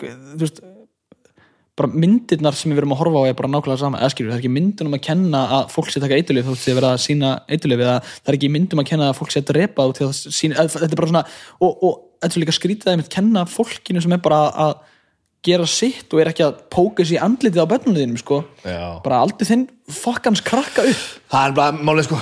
[0.00, 0.62] þú veist
[1.80, 4.38] bara myndirnar sem við erum að horfa á er bara nákvæmlega sama, eða skilur, það
[4.38, 7.02] er ekki myndunum að kenna að fólk sé taka eitulif þá sé að vera að
[7.06, 10.00] sína eitulif eða það er ekki myndum að kenna að fólk sé að drepa út
[10.00, 11.24] því að sína, þetta er bara svona
[11.58, 14.74] og, og þetta er líka skrítið að einmitt kenna fólkinu sem er bara að
[15.46, 19.00] gera sitt og er ekki að póka sér andlitið á börnunum sko, Já.
[19.04, 21.04] bara aldrei þinn fokkans krakka upp.
[21.32, 22.18] Það er bara málið sko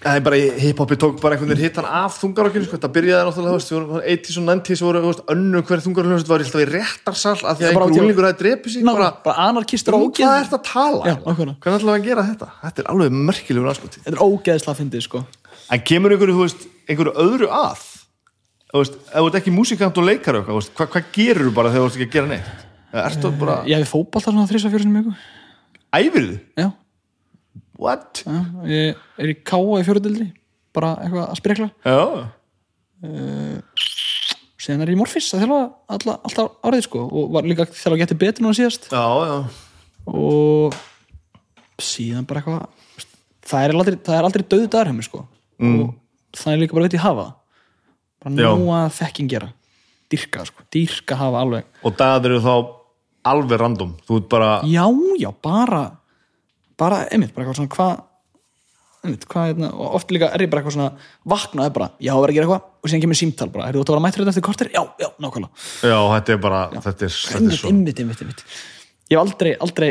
[0.00, 3.52] Það er bara hiphopi tók bara einhvern veginn hittan af þungarokkinu sko, það byrjaði náttúrulega,
[3.52, 6.62] þú veist, við vorum 80s og 90s voru, þú veist, önnu hver þungarokinu var alltaf
[6.62, 10.24] í réttarsal að því að einhver úlingur drepið sig Ná, bara, bara anarkistur og hvað
[10.24, 11.04] ógeð ert að tala?
[11.04, 11.60] Já, nákvæmlega.
[11.60, 12.48] Hvernig ætlaðu að gera þetta?
[12.62, 15.18] Þetta er alveg merkilegur anskotið þetta er ógeðslega fyndið sko.
[15.68, 17.80] En kemur einhverju, þú veist, einhverju öðru að?
[18.70, 20.72] Þú veist, ef þú ert ekki músikant og leikar eitthvað, þú veist,
[26.64, 26.79] hvað,
[27.80, 28.22] What?
[28.26, 30.28] já, ég er í káa í fjóruðildri
[30.76, 32.00] bara eitthvað að sprikla Já,
[34.60, 35.60] síðan er ég í morfis að þjálfa
[35.96, 38.90] alltaf árið sko og var líka þjálfa að geta betur núna síðast.
[38.92, 39.36] Já, já.
[40.10, 40.76] Og
[41.80, 43.06] síðan bara eitthvað
[43.50, 45.22] það er aldrei, það er aldrei döðu dagar mér sko.
[45.64, 45.94] Og
[46.36, 47.26] það er líka bara veit ég hafa
[48.20, 48.50] bara Já.
[48.52, 49.48] nóga þekking gera.
[50.12, 51.64] Dyrka sko, dyrka hafa alveg.
[51.86, 52.52] Og dagar eru þá
[53.30, 53.96] alveg random.
[54.04, 54.84] Þú ert bara, já,
[55.20, 55.82] já, bara
[56.80, 58.06] bara, einmitt, bara eitthvað svona hvað
[59.00, 60.90] einmitt, hvað, hérna, og oft líka er ég bara eitthvað svona
[61.32, 62.66] vaknaði bara, já, verið að gera eitthvað.
[62.80, 64.70] Og síðan kemur símtal bara, er þú að vera mættur þetta eftir kortir?
[64.74, 65.64] Já, já, nákvæmlega.
[65.88, 68.44] Já, þetta er bara Þetta er, þetta er einmitt, svo einmitt, einmitt, einmitt.
[69.10, 69.90] Ég hef aldrei, aldrei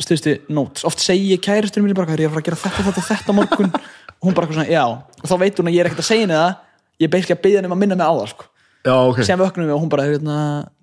[0.00, 2.60] stuðstu notes, oft segi ég kærustur minni bara, hvað er ég að fara að gera
[2.64, 3.72] þetta, þetta, þetta morgun.
[4.16, 4.84] Og hún bara eitthvað svona, já,
[5.22, 6.52] og þá veit hún að ég er ekkert að segja henni það,
[6.96, 8.52] ég er basically að byggja henni um að minna mig á það, sko,
[8.86, 9.18] Já, ok.
[9.26, 10.36] Síðan vöknum við og hún bara, hérna,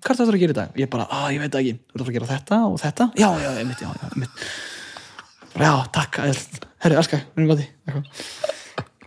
[0.04, 0.74] hvað er þetta að gera í dag?
[0.76, 3.06] Ég bara, að, ég veit ekki, þú ert að fara að gera þetta og þetta,
[3.16, 4.42] já, já, einmitt, já, já, einmitt.
[4.42, 4.73] bara,
[5.60, 6.20] já, takk,
[6.84, 8.02] herri, elska, minnum að því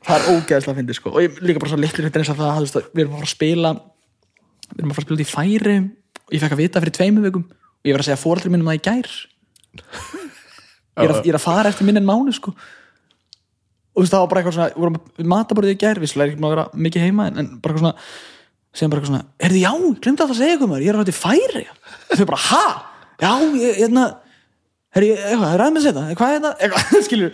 [0.08, 2.40] það er ógeðslega að fyndi, sko og ég, líka bara svo litlir hlutir eins og
[2.40, 3.74] það, veist, við erum að fara að spila
[4.68, 5.78] við erum að fara að spila út í færi
[6.28, 8.68] og ég fekk að vita fyrir tveimur vikum og ég var að segja fóreldri mínum
[8.68, 9.12] það í gær.
[10.98, 12.54] Ég er, að, ég er að fara eftir minn en mánu sko.
[13.94, 16.26] Og þú veist, það var bara eitthvað svona, við vorum við mataborðið í gær, visslega
[16.26, 18.08] er ekki að vera mikið heima en, en bara eitthvað svona,
[18.74, 20.98] segjum bara eitthvað svona heyrðu, já, ég glemdi að það segja eitthvað maður, ég er
[20.98, 21.64] að þetta færi
[22.18, 22.66] þau bara, ha?
[23.24, 24.04] Já, ég, hérna
[25.06, 26.52] ég- eitthvað, ræð með þetta, hvað er þetta?
[26.68, 27.32] Eitthvað, skilur,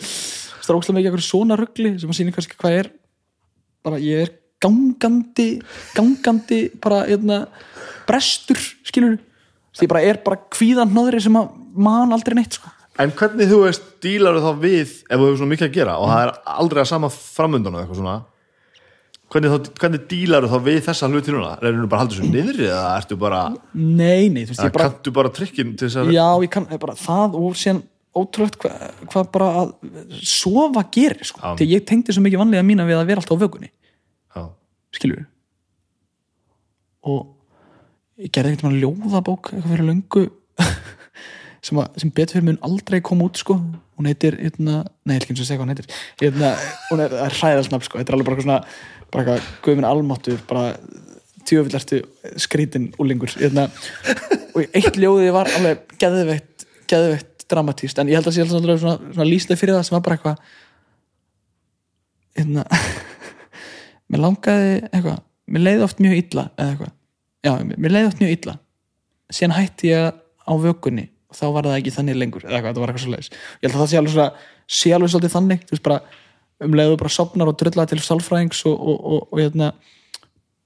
[0.73, 2.89] ógstlega mikið eitthvað svona ruggli sem að sýna kannski hvað er.
[3.83, 4.31] Bara, ég er
[4.63, 5.47] gangandi
[5.93, 7.41] gangandi, bara, hérna
[8.07, 9.17] brestur, skilur
[9.73, 12.71] því bara er bara kvíðan hnóðri sem að man aldrei neitt, sko.
[13.01, 15.95] En hvernig þú veist, dílar þá við ef þú hefur svona mikið að gera?
[15.97, 18.17] Og það er aldrei að sama framöndan og eitthvað svona
[19.33, 21.55] hvernig, hvernig dílar þá við þessa hluti núna?
[21.59, 23.41] Er þú bara að halda þessu niðri eða ertu bara,
[23.73, 26.69] Nei, nei, þú veist, ég bara kanntu bara trikkin til þess að Já, ég kann
[26.71, 27.83] bara það og síðan
[28.13, 29.71] ótrúlegt hvað hva bara að
[30.21, 31.41] sofa gerir, sko.
[31.41, 31.55] Já.
[31.57, 33.71] Því ég tengdi svo mikið vanlega mína við að vera alltaf á vökunni,
[34.37, 34.43] Já.
[34.93, 35.23] skilur
[37.03, 37.33] og
[38.21, 40.27] ég gerði veginn ljóðabók eitthvað fyrir löngu
[41.65, 45.33] sem, að, sem betur fyrir mun aldrei koma út sko hún heitir, hérna, nei, ekki
[45.33, 45.89] eins og segja hvað hún heitir
[46.21, 46.53] hérna,
[46.91, 50.73] hún er, hræðalsnafn sko þetta er alveg bara eitthvað svona, bara eitthvað guðminn almáttur, bara
[51.47, 52.01] tjöfullertu
[52.41, 53.67] skrítin úlingur hérna,
[54.53, 58.97] og eitt ljóðið var alveg geðveitt, geðveitt dramatíst, en ég held að sé alltaf svona,
[59.11, 60.37] svona lýstið fyrir það sem var bara eitthvað
[62.39, 62.65] hérna
[64.09, 65.23] mér langaði eitthvað,
[65.53, 66.47] mér leiði oft mjög illa
[67.43, 68.59] já, mér leiði oft mjög illa.
[69.33, 72.83] Síðan hætti ég á vökunni og þá var það ekki þannig lengur eða eitthvað, þetta
[72.83, 74.49] var eitthvað svo leiðis ég held að það sé alveg svona,
[74.79, 75.99] sé alveg svolítið þannig þú veist bara,
[76.63, 79.71] um leiðu bara sopnar og drulla til sálfræðings og, og, og, og, hérna,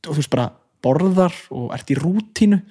[0.06, 0.48] þú veist bara
[0.86, 2.62] borðar og ert í rútínu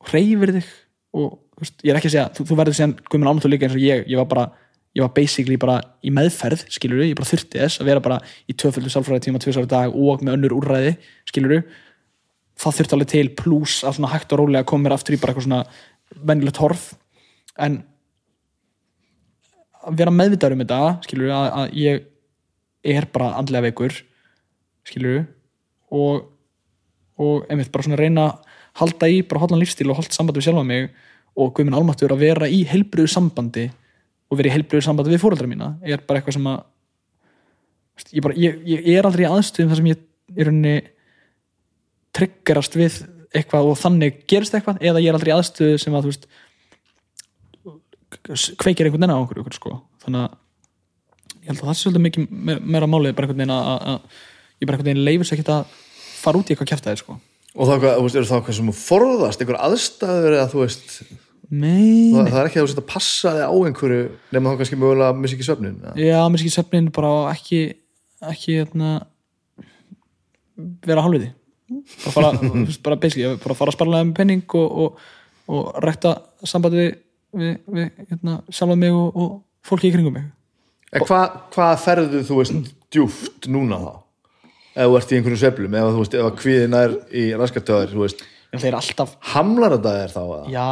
[0.00, 0.72] og reyfir þig
[1.18, 3.76] og veist, ég er ekki að segja, þú, þú verður síðan guðminn ánáttu líka eins
[3.76, 4.48] og ég, ég var bara
[4.96, 8.18] ég var basically bara í meðferð, skilur ég bara þurfti þess að vera bara
[8.50, 10.96] í tvöföldu sálfræði tíma tvisar á dag og með önnur úrræði
[11.30, 11.62] skilur
[12.60, 15.32] það þurfti alveg til pluss að svona hægt og rólega koma mér aftur í bara
[15.32, 15.62] eitthvað svona
[16.26, 16.88] venjulegt horf.
[17.60, 17.80] En
[19.80, 22.02] að vera meðvitaður um þetta skilur að, að ég
[22.84, 23.94] er bara andlega veikur
[24.88, 25.24] skilur
[25.90, 26.26] og,
[27.20, 28.26] og einmitt bara svona reyna
[28.80, 30.90] halda í bara hóllan lífstíl og holdt samband við sjálfa mig
[31.38, 33.66] og guðminn almáttur að vera í heilbriðu sambandi
[34.30, 36.60] og vera í heilbriðu sambandi við fóreldra mína er bara eitthvað sem að
[38.10, 40.76] ég, bara, ég, ég er aldrei í aðstöðum þar sem ég í rauninni
[42.16, 43.00] triggerast við
[43.36, 46.30] eitthvað og þannig gerist eitthvað eða ég er aldrei í aðstöðu sem að þú veist
[48.60, 49.76] kveikir einhvern veginn á okkur, okkur sko.
[50.02, 50.38] þannig að
[51.50, 54.20] ég held að það sé svolítið mikið me- meira málið bara einhvern veginn að,
[54.60, 55.74] ég bara einhvern veginn leifur sér ekki að
[56.20, 57.16] fara út í eitthvað kjæftæði sko.
[57.56, 57.74] og þá
[58.14, 60.94] eru þá hvað sem forðast einhver aðstæður eða þú veist
[61.50, 62.30] Nei, það, nei.
[62.30, 64.02] það er ekki að þú setja að passa þig á einhverju
[64.36, 65.94] nema þá kannski mögulega að missa ekki svefnin eða?
[65.98, 67.58] Já, sé ekki svefnin bara ekki
[68.30, 68.90] ekki hérna,
[70.86, 71.32] vera hálfiði
[72.04, 72.30] bara fara,
[72.86, 75.00] bara basically bara fara að sparlega um penning og, og,
[75.50, 76.14] og rækta
[76.46, 76.94] sambandi við,
[77.40, 79.34] við, við hérna, sjálfa mig og, og
[79.66, 80.28] fólki í kringum mig
[80.90, 83.92] En hvað hva ferðu þú veist djúft núna þá?
[84.70, 87.94] Ef þú ert í einhverjum sveflum, ef þú veist, ef að kvíðin er í raskatöður,
[87.94, 90.44] þú veist, að ég er alltaf, hamlar þetta þér þá eða?
[90.54, 90.66] já,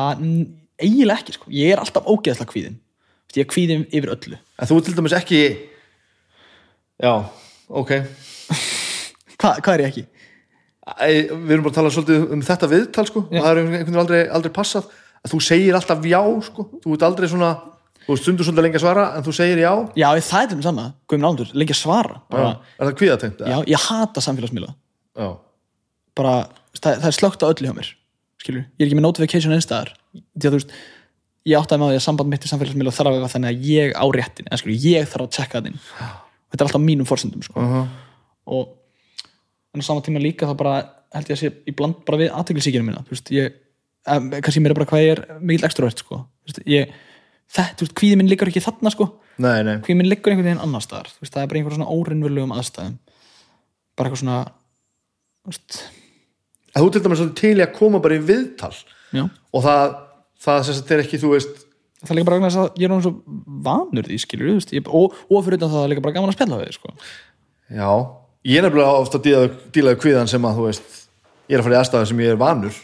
[0.83, 1.51] eiginlega ekki sko.
[1.55, 5.41] ég er alltaf Þú veist, ég er kvíðin yfir öllu En þú til dæmis ekki,
[6.97, 7.13] já,
[7.69, 7.91] ok.
[9.39, 10.05] Hva, hvað er ég ekki?
[10.89, 13.23] Æ, við erum bara að tala svolítið um þetta viðtal, sko.
[13.29, 13.43] Já.
[13.43, 14.89] Það er einhvern veginn aldrei, aldrei passað.
[15.21, 16.65] Að þú segir alltaf já, sko.
[16.83, 17.51] Þú ert aldrei svona,
[18.09, 19.73] þú stundur svolítið lengi að svara, en þú segir já.
[20.01, 22.17] Já, það er mér sanna, guðminn ándur, lengi að svara.
[22.33, 23.39] Bara, Er það kvíðatengt?
[23.45, 24.75] já, ég hata samfélagsmiðla.
[25.19, 25.29] Já.
[26.19, 26.35] bara,
[26.79, 27.89] það, það er slögt á öllu hjá mér
[28.39, 30.73] skilur, ég er ekki með notification einstæðar því að þú veist,
[31.49, 34.05] ég áttaði með að samband mitt í samfélagsmiðla þarf að vera þannig að ég á
[34.15, 37.55] réttin en skilur, ég þarf að checka það inn þetta er alltaf mínum forsendum sko.
[38.47, 38.65] og
[39.75, 40.75] en á sama tíma líka þá bara
[41.15, 41.49] held ég að sé
[47.49, 49.09] er er þetta, þú veist, kvíði minn liggur ekki þarna sko.
[49.39, 49.77] Nei, nei.
[49.85, 51.09] kvíði minn liggur einhvern veginn annar staðar.
[51.23, 52.99] Veist, það er bara einhver svona órinnvöluðum aðstæðum.
[53.99, 54.41] Bara eitthvað svona
[55.43, 55.81] þú veist,
[56.79, 58.75] Að þú til dæmis svolítið til í að koma bara í viðtal.
[59.17, 59.25] Já.
[59.57, 59.97] Og það,
[60.45, 61.65] það sem sagt er ekki, þú veist,
[62.05, 63.13] það er líka bara að ég er hann svo
[63.67, 66.37] vanur því skilur, veist, ég, og, og fyrir utan það er líka bara gaman að
[66.37, 66.93] spjalla við sko.
[67.73, 67.91] Já,
[68.47, 70.95] ég er nefnilega ofta að díla, díla við kvíðan sem að þú veist
[71.49, 72.81] ég er að fara í aðstæðan sem ég er vanur.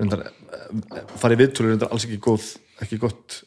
[0.00, 2.48] Reyndar, eh, fara í viðtölu er alls ekki góð,
[2.84, 3.40] ekki gott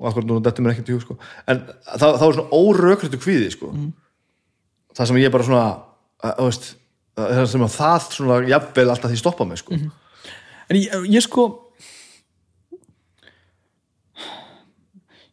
[0.00, 1.16] og akkur núna þetta mér ekkert í hug sko.
[1.50, 3.72] en það, það er svona órökrættu kvíði sko.
[4.96, 5.64] það sem ég bara svona
[6.20, 6.68] að, veist,
[7.18, 9.80] það sem að það svona jafnvel alltaf því stoppa mig sko.
[9.80, 11.48] en ég, ég sko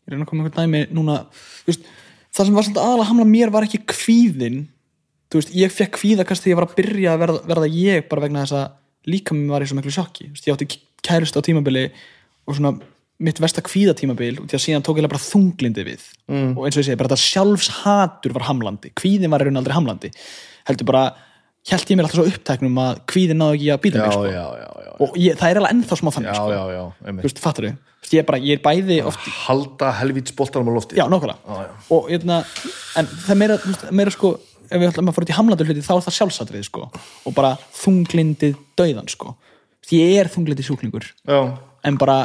[0.08, 1.22] ég reyna að koma einhvern dæmi núna
[1.68, 1.88] veist,
[2.36, 4.60] það sem var svolítið aðalega að hamla mér var ekki kvíðin
[5.36, 8.44] veist, ég fekk kvíðakast þegar ég var að byrja að verða, verða ég bara vegna
[8.44, 8.68] þess að
[9.08, 10.70] líka mér var í svo miklu sjokki ég átti
[11.08, 11.88] kærust á tímabili
[12.48, 12.78] og svona
[13.24, 16.04] mitt versta kvíðatímabil og því að síðan tók ég bara þunglindi við.
[16.30, 16.52] Mm.
[16.54, 19.74] og eins og ég segi, bara þetta sjálfshatur var hamlandi, kvíðin var í raun aldrei
[19.74, 20.12] hamlandi.
[20.70, 21.04] Heldur bara,
[21.72, 24.28] held ég mér alltaf svo upptæknum að kvíðin náðu ekki að býta mig sko.
[24.30, 27.08] já, já, já, og ég, það er alveg ennþá smá þannig já, sko.
[27.08, 27.80] þú veist, fattur þau,
[28.12, 31.00] ég er bara, ég er bæði oft, halda helvíts boltanum á lofti.
[31.00, 31.42] Já, nákvæmlega.
[31.42, 31.74] Já, já.
[31.98, 32.40] og hérna,
[33.02, 33.58] en það er meira,
[33.98, 34.36] meira sko,
[34.68, 36.88] ef við ætlum að fara út í hamlandur hluti þá er það sjálfsatrið sko.
[37.28, 39.34] Og bara þunglindið dauðan sko.
[39.92, 41.10] Ég er þunglindið sjúklingur.
[41.28, 41.40] Já,
[41.88, 42.20] en bara,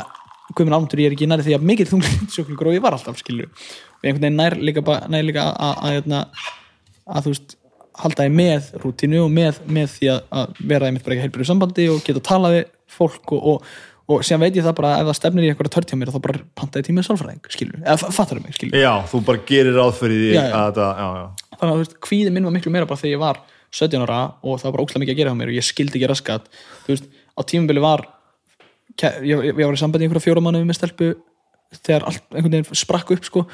[0.53, 3.21] guðminn álmtur, ég er ekki nærið því að mikill þunglindið sjúklingur og ég var alltaf
[3.21, 4.83] skilju og einhvern veginn nær líka,
[5.13, 6.25] nær líka að, að, að, hérna,
[7.07, 7.57] að þú veist
[8.03, 11.49] halda ég með rútínu og með, með því að, að vera einmitt bara ekki heilbyrðu
[11.49, 12.63] sambandi og geta að tala við
[12.93, 13.73] fólk og, og,
[14.13, 16.13] og síðan veit ég það bara að ef það stefnir í eitthvað tört hjá mér
[16.13, 19.83] þá bara pantaði tímið sálfræðing, skilju eða fattar mig, skilju já, þú bara gerir já.
[19.85, 21.27] að þetta, já, já.
[21.53, 24.21] Þannig að þú veist, kvíði minn var miklu meira bara þegar ég var 17 ára
[24.43, 26.49] og það var bara ókslega mikið að gera hjá mér og ég skildi ekki raskat.
[26.85, 28.05] Þú veist, á tímabili var
[29.01, 31.11] ég, ég, var í sambandi einhverja fjóra mánuði með stelpu
[31.81, 33.45] þegar allt einhvern veginn sprakk upp sko,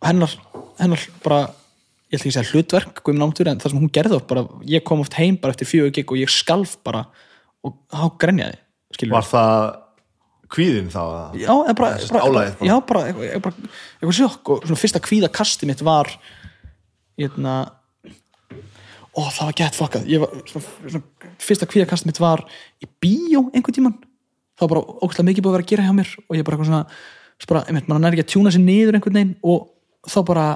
[0.00, 0.32] og hennar,
[0.80, 1.42] hennar bara
[2.10, 4.82] ég ætla ekki að segja hlutverk, náttúr en það sem hún gerði oft bara, ég
[4.86, 7.04] kom oft heim bara eftir fjögur gig og ég skalf bara
[7.62, 8.58] og há grenjaði,
[9.12, 9.60] var það
[10.50, 11.02] kvíðin þá
[11.38, 12.54] já, eða bara, bara, bara.
[12.66, 13.58] já, bara, eitthvað,
[14.00, 16.10] eitthvað, sjokk og svona fyrsta kvíðakasti mitt var
[17.20, 17.54] hérna
[19.14, 20.08] ó, það var gett fokkað
[21.38, 22.42] fyrsta kvíðakasti mitt var
[22.82, 23.98] í bíó einhvern tíman
[24.62, 26.70] var bara ógæslega mikið búið að vera að gera hjá mér og ég bara eitthvað
[26.70, 26.82] svona,
[27.40, 30.46] svo bara, einmitt, maður næri ekki að tjúna sér niður einhvern veginn og þá bara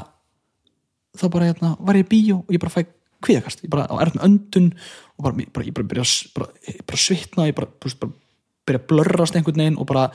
[1.15, 2.83] þá bara, hérna, var ég í bíó og ég bara fæ
[3.25, 4.73] kvíðakast, ég bara á erfn öndun
[5.17, 8.13] og bara, bara, ég bara byrja að svitna, ég bara, veist, bara
[8.69, 10.09] byrja að blörrast einhvern veginn og bara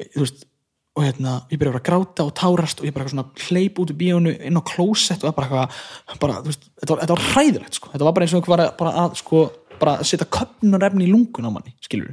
[0.00, 0.46] þú veist,
[0.92, 3.96] og hérna, ég byrja að gráta og tárast og ég bara svona hleyp út í
[3.96, 7.78] bíónu inn á klósett og það bara eitthvað þú veist, þetta var, þetta var hræðilegt
[7.78, 7.92] sko.
[7.94, 9.44] þetta var bara eins og einhver að, bara að sko,
[9.80, 12.12] bara setja köpnunarefni í lungun á manni skilur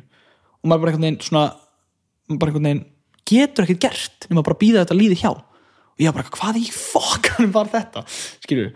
[0.60, 1.44] og maður bara einhvern veginn svona
[2.40, 2.84] bara einhvern veginn
[3.30, 5.32] getur ekkert gert nema bara býða þetta líði hjá.
[5.34, 8.06] Og ég bara, hvað í fokkanum var þetta?
[8.44, 8.70] Skilur,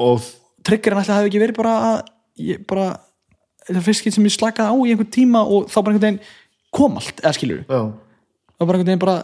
[0.00, 0.24] og
[0.66, 1.74] triggerinn alltaf hefði ekki verið bara
[2.40, 2.86] ég bara,
[3.68, 6.22] fyrst skipt sem ég slakaði á í einhvern tíma og þá bara einhvern veginn
[6.74, 7.36] kom allt, eða
[7.68, 9.18] það var bara einhvern veginn bara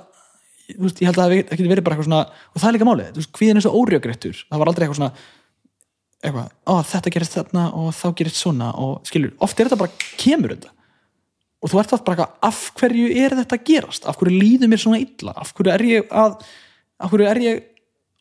[0.82, 3.10] veist, ég held að það ekki verið bara eitthvað svona og það er líka málið,
[3.14, 5.12] þú veist, hvíðin er svo órjögrættur það var aldrei eitthvað svona
[6.24, 8.70] eitthvað, ó þetta gerist þarna og þá gerist svona.
[8.80, 10.72] Og skilur, oft er þetta bara kemur þetta
[11.66, 14.06] og þú ert það bara af hverju er þetta að gerast?
[14.06, 15.34] Af hverju líður mér svona illa?
[15.34, 16.36] Af hverju er ég að
[17.02, 17.64] af hverju er ég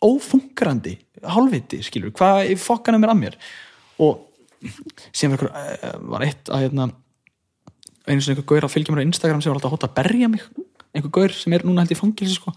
[0.06, 0.96] ófungrandi
[1.26, 3.38] hálfviti, skilur, hvað í fokkan er mér að mér?
[4.04, 4.26] Og
[5.16, 6.90] sem var, eh, var eitt að hérna,
[8.08, 9.98] einu sem einhver gaur að fylgja mér á Instagram sem var alltaf að hóta að
[10.02, 10.42] berja mig.
[10.96, 12.54] Einhver gaur sem er núna held í fangilsi sko.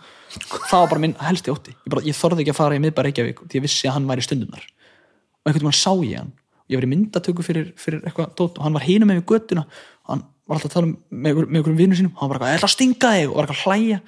[0.70, 1.72] það var bara minn helsti ótti.
[1.74, 4.06] Ég, bara, ég þorði ekki að fara í miðbæra Reykjavík því ég vissi að hann
[4.06, 6.32] væri stundunar og einhvern veginn sá ég hann.
[6.68, 9.64] Ég var í myndatöku fyrir, fyrir eitthvað dót og hann var hinum með við göttuna
[9.64, 12.14] og hann var alltaf að tala um með, með einhverjum vinnu sínum.
[12.18, 13.28] Hann var eitthvað, ætla að stinga þig.
[13.28, 14.00] Og var eitthvað að hlæja.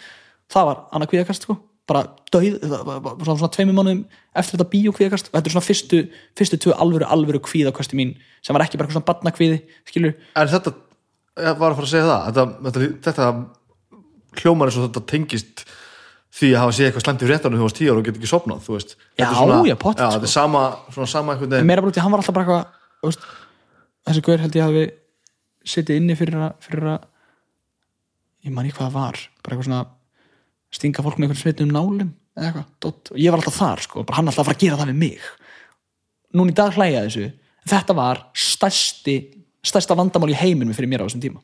[0.51, 1.57] Það var annað kvíðakast sko.
[1.91, 4.05] Bara döið, svona, svona tveimur mánuðum
[4.39, 6.01] eftir þetta bíó kvíðakast og þetta er svona fyrstu,
[6.39, 8.13] fyrstu tvö alvöru, alvöru kvíðakasti mín
[8.47, 9.57] sem var ekki bara eitthvað svona barnakvíði
[9.89, 10.75] skilur, en þetta
[11.41, 15.65] ég var að fara að segja það þetta, þetta, þetta hljómar eins og þetta tengist
[16.41, 18.19] því að hafa séð eitthvað slæmt í fréttanum þegar þú varst tíu ára og get
[18.21, 18.97] ekki sopnað þú veist.
[19.19, 20.19] Já, svona, já, pottet, já, sko.
[20.21, 20.63] þetta er sama,
[20.95, 21.67] svona sama veginn.
[21.67, 23.25] Meira bara út í að hann var alltaf bara eitthvað
[24.07, 24.85] þessi gaur held ég hafi
[25.67, 27.09] setið inni fyrir að, fyrir að
[28.47, 29.83] ég man ekki hvað það var bara eitthvað svona
[30.71, 34.31] stinga fólk með einhvern smitnum nálum eða eitthvað, ég var alltaf þar sko, bara hann
[34.31, 35.29] alltaf að fara að gera það við mig.
[36.39, 37.27] Núna í dag hlæja þessu.
[37.71, 39.17] Þetta var stærsti
[39.67, 41.43] stærsta vandamál í heiminum fyrir mér á þessum tíma.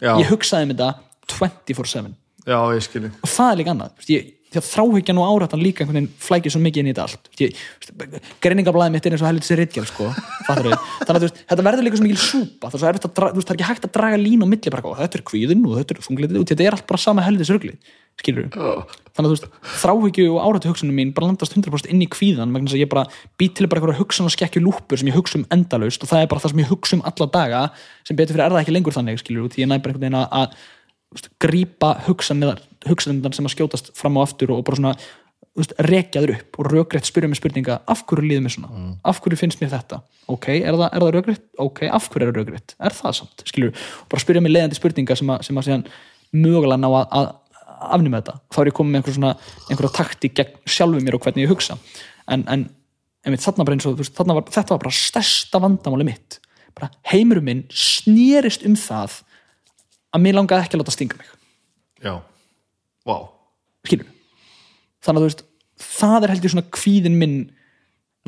[0.00, 0.88] Já, ég hugsaði um þetta
[1.30, 2.14] 24-7
[2.48, 4.06] já, ég skilji og það er líka annað.
[4.10, 7.06] Ég, því að þráhyggjan og árættan líka einhvern veginn flækir svo mikið inn í þetta
[7.08, 7.30] allt.
[7.32, 10.08] Þú greiningablaðið mitt er eins og helviti sér ritgjál sko,
[10.46, 13.14] þannig að þú veist, þetta verður líka svo mikil súpa það er, svo erfitt að
[13.18, 15.18] dra- þú veist, það er ekki hægt að draga lín á milli bara, "Ó, þetta
[15.20, 17.74] er kvíðin og þetta er þunglitið og þetta er allt bara sama helviti sörgli
[18.20, 19.46] skilur þannig að þú veist,
[19.82, 22.90] þráhyggju og árættu hugsunum mín bara landast 100% inn í kvíðan vegna þess að ég
[22.92, 23.04] bara
[23.40, 26.20] být til bara eitthvað hugsan og skekkju lúpur sem ég hugsa um endalaust og það
[26.22, 27.62] er bara það sem ég hugsa um alla daga
[28.04, 30.20] sem betur fyrir er það ekki lengur þannig skilur því ég næ bara einhvern veginn
[30.28, 30.81] að- þú
[31.42, 34.94] grípa hugsanir sem að skjótast fram og aftur og, bara svona
[35.84, 39.60] rekjaður upp og rökrétt spyrja mig spurninga af hverju líður mér svona, af hverju finnst
[39.60, 39.98] mér þetta?
[40.32, 42.74] Ok, er það, það rökrétt, ok, af hverju er það rökrétt?
[42.80, 45.90] Er það samt, skilur bara spyrja mig leiðandi spurninga sem að, sem að
[46.32, 47.28] mögulega ná að, að
[47.92, 48.36] afnum þetta.
[48.52, 49.32] Þá er ég komið með einhver svona,
[49.68, 51.76] einhverja taktík gegn sjálfum mér og hvernig ég hugsa.
[52.30, 52.64] En, en
[53.26, 56.38] einmitt, þarna bara eins og veist, þarna var, þetta var bara stærsta vandamáli mitt.
[56.78, 59.20] Bara heimurum minn snerist um það
[60.12, 61.30] að mér langaði ekki að láta stinga mig.
[62.02, 62.14] Já,
[63.08, 63.16] vá.
[63.86, 64.12] Skilur
[65.02, 65.44] þannig að þú veist,
[65.82, 67.36] það er held ég svona kvíðin minn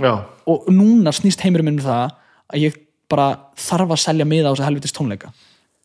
[0.00, 0.12] já,
[0.50, 2.14] og núna snýst heimurum minn um það
[2.50, 2.80] að ég
[3.10, 3.28] bara
[3.60, 5.30] þarf að selja miða á þess að helvitist tónleika.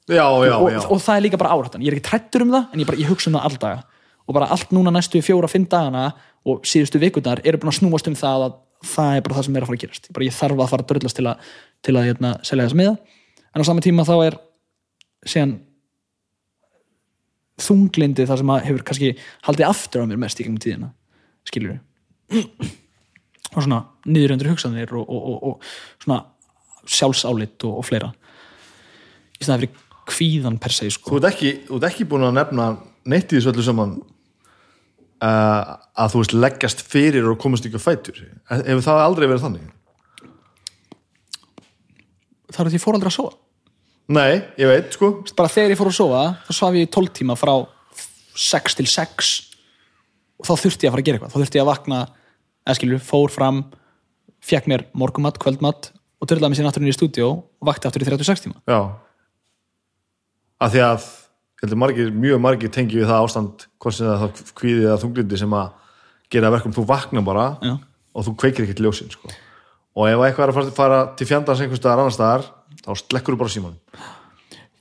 [0.09, 0.79] Já, já, og, já.
[0.81, 2.97] og það er líka bara árættan, ég er ekki trættur um það en ég, bara,
[2.97, 3.83] ég hugsa um það alldaga
[4.25, 6.07] og bara allt núna næstu fjóra, fimm dagana
[6.49, 8.57] og síðustu vikundar eru búin að snúast um það að
[8.89, 10.07] það er bara það sem er að fara að gerast.
[10.07, 11.47] Ég, bara, ég þarf að fara að dröllast til að,
[11.85, 12.93] til að hérna, selja þess miða.
[13.49, 14.37] En á sama tíma þá er
[15.27, 15.55] síðan
[17.63, 19.11] þunglindi það sem að hefur kannski
[19.47, 20.91] haldið aftur á mér mest í gegnum tíðina
[21.47, 21.79] skilur
[23.55, 26.21] og svona niðuröndur hugsanir og, og, og, og svona
[26.89, 28.11] sjálfsálit og, fleira
[29.39, 31.11] í staðan fyrir kvíðan per se sko.
[31.11, 32.69] Þú ert ekki, þú ert ekki búin að nefna
[33.09, 33.97] neitt í þessu öllu saman
[35.21, 39.75] uh, að þú veist leggjast fyrir og komast á fætur hefur það aldrei verið þannig?
[42.49, 43.37] það er því ég fór aldrei að sofa
[44.09, 45.11] Nei, ég veit, sko.
[45.37, 47.53] Bara þegar ég fór að sofa þá svaf ég í 12 tíma frá
[48.39, 49.33] 6 til 6
[50.39, 51.33] og þá þurfti ég að fara að gera eitthvað.
[51.33, 51.99] Þá þurfti ég að vakna,
[52.65, 53.61] eða skilur, fór fram
[54.49, 58.07] fekk mér morgumatt, kvöldmatt og törlaði mig sér náttúrulega í stúdíó og vakti aftur í
[58.07, 58.59] 36 tíma.
[58.69, 58.79] Já.
[60.59, 61.09] Að því að
[61.59, 65.39] heldur margir, mjög margir tengi við það ástand hvort sem það er kvíðið eða þunglindi
[65.41, 65.69] sem að
[66.31, 67.73] gera verkum, þú vakna bara Já.
[68.15, 69.31] og þú kveikir ekkert ljósin sko.
[69.99, 72.45] og ef eitthvað er að fara, fara til fjandans einhvers staðar annar staðar,
[72.85, 73.75] þá slekkur þú bara síman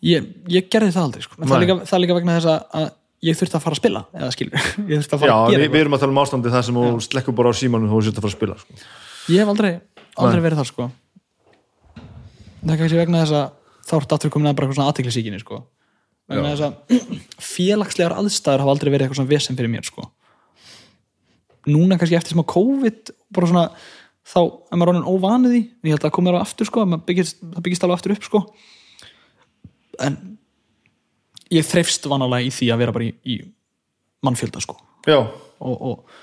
[0.06, 1.38] ég, ég gerði það aldrei sko.
[1.42, 2.88] Það, er líka, það líka vegna þess að- að
[3.28, 5.50] ég þurfti að fara að spila eða skilur, ég þurfti að fara Já, að við,
[5.50, 7.88] gera við eitthvað erum að tala um ástandi það sem þú slekkur bara á símanum
[7.88, 8.76] og þú sért að fara að spila sko.
[9.34, 9.72] ég hef aldrei,
[10.22, 10.86] aldrei verið þar sko.
[12.62, 13.48] það er kannski vegna þess að
[13.88, 15.60] þá ertu aftur komin að bara eitthvað svona aðteklisíkinni sko.
[16.30, 16.72] vegna þess að
[17.56, 20.06] félagslegar aðstæður hafa aldrei verið eitthvað svona vesen fyrir mér sko.
[21.68, 23.66] núna kannski eftir smá COVID bara svona
[24.28, 27.64] þá er maður orðin óvanið í ég held að þér á aftur sko, byggist, það
[27.64, 28.42] byggist alveg aftur upp sko.
[30.04, 30.18] en
[31.54, 33.38] ég þreifst vanalega í því að vera bara í, í
[34.26, 34.76] mannfjölda sko.
[35.08, 36.18] Og, og,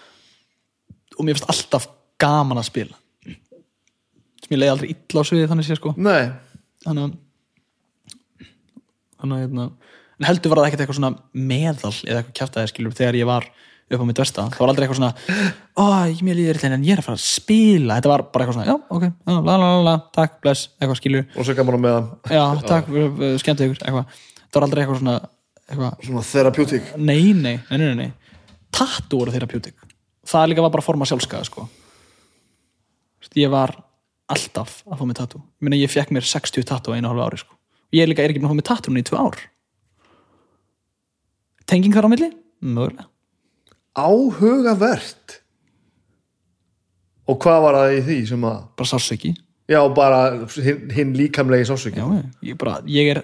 [1.18, 1.90] og mér finnst alltaf
[2.22, 3.00] gaman að spila.
[3.26, 5.96] Sem ég leiði aldrei illa á sviði þannig sé sko.
[5.98, 6.30] Nei.
[6.86, 7.22] Þannig að
[9.26, 9.64] að hérna,
[10.20, 13.48] en heldur var það ekkert eitthvað svona meðal eða eitthvað kjaftaði skilur þegar ég var
[13.86, 16.86] upp á mitt versta, það var aldrei eitthvað svona ó, ég mér líður illa en
[16.88, 17.98] ég er að fara að spila.
[18.00, 21.00] Þetta var bara eitthvað svona, já, ok, já, la la la la takk, bless, eitthvað
[21.02, 21.28] skilur.
[21.36, 22.92] Og svo gaman á meðan já, takk,
[23.44, 24.20] skemmt ykkur, eitthvað.
[24.50, 25.16] Það var aldrei eitthvað svona
[25.70, 26.92] eitthvað, svona therapeutic.
[26.98, 28.38] Nei, nei, nei, nei, nei,
[28.74, 29.78] tattu voru therapeutic.
[30.26, 31.68] Það líka var bara forma sjálfskaða sko.
[33.36, 33.74] Ég var
[34.32, 37.26] alltaf að fá mig tattu ég meina ég fekk mér 60 tattu á einu hálfu
[37.26, 37.58] ári sko.
[37.94, 39.38] ég líka er ekki búin að fá mig tattu núna í tvö ár?
[41.70, 42.30] Tenging þar á milli?
[42.62, 43.06] mögulega
[43.96, 45.40] áhugavert.
[47.26, 49.34] Og hvað var það í því sem að bara sársöki
[49.72, 50.20] já, bara
[50.62, 53.22] hinn, hinn líkamlegi sásöki já, ég, bara, ég, er,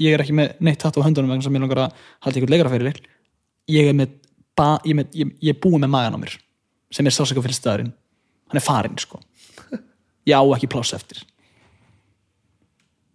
[0.00, 2.52] ég er ekki með neitt tattu á höndunum vegna sem ég langar að halda ykkur
[2.52, 3.00] leikara fyrir
[3.72, 4.18] ég er með,
[4.58, 6.34] ba, ég, með ég, ég er búið með magan á mér
[6.92, 7.94] sem er sársöka fyrir staðurinn
[8.50, 9.20] hann er farinn sko.
[10.28, 11.22] Ég á ekki pláss eftir.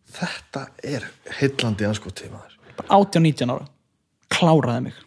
[0.09, 1.05] Þetta er
[1.39, 2.57] heillandi anskoti maður.
[2.79, 3.69] Bara 18-19 ára.
[4.29, 4.97] Kláraði mig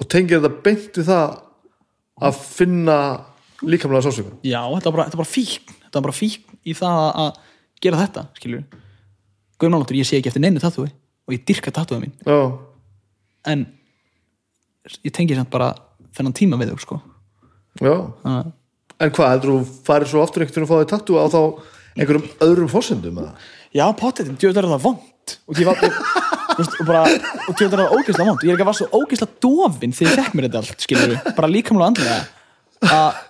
[0.00, 1.34] og tengir þetta beint við það
[2.20, 2.98] að finna
[3.64, 5.76] líkamlega sásöku já, þetta var bara, þetta var bara fíkn.
[5.84, 7.42] Þetta var bara fíkn í það að
[7.84, 8.64] gera þetta skilur
[9.60, 12.14] Guðmálóttur, ég sé ekki eftir neinu tattúi og ég dyrka tattúið mín.
[12.24, 12.38] Já,
[13.52, 13.66] en
[15.04, 15.74] ég tengi samt bara
[16.16, 16.96] þennan tíma við þau sko.
[17.84, 17.92] Já.
[18.24, 18.56] Þannig
[19.00, 21.40] en hvað, heldur þú farið svo aftur einhvern veginn að fá þig tattu á þá
[21.96, 23.32] einhverjum öðrum fórsendum eða?
[23.76, 25.80] já, pottetin, djöður er það vond og ég var
[26.58, 27.02] veist, og bara,
[27.46, 28.36] og djöður er það ógeðslega vond.
[28.36, 30.86] Og ég er ekki að var svo ógeðslega dofin þegar ég fekk mér þetta allt,
[30.86, 32.20] skilur bara líkamlega og andlega.
[32.90, 33.26] Að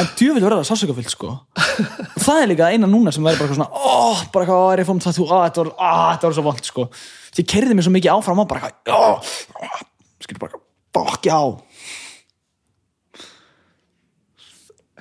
[0.00, 1.32] en djöfull verður það sásökafyllt sko.
[1.52, 4.88] Og það er líka eina núna sem verður bara svona ó, bara ó, er ég
[4.88, 6.86] fórum það þú, ó, þetta var, ó, þetta var svo vond sko.
[7.32, 9.82] Því ég kerði mér svo mikið áfram á bara eitthvað, ó,
[10.24, 10.62] skilur bara
[10.96, 11.40] bokk, já.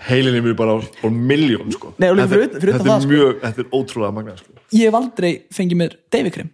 [0.09, 1.93] Heilin er mér bara á, miljón sko.
[2.01, 3.13] Nei, og þetta, fyrir fyrir þetta það, er sko.
[3.13, 4.57] mjög, þetta er ótrúlega magna sko.
[4.75, 6.51] ég hef aldrei fengið mér deyfikrem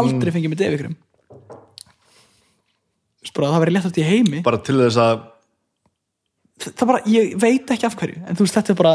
[0.00, 0.96] aldrei fengið mér deyfikrem
[3.34, 4.40] bara það verið léttast í heimi.
[4.46, 5.14] Bara til þess að
[6.64, 8.92] það bara, ég veit ekki af hverju en þú veist, þetta er bara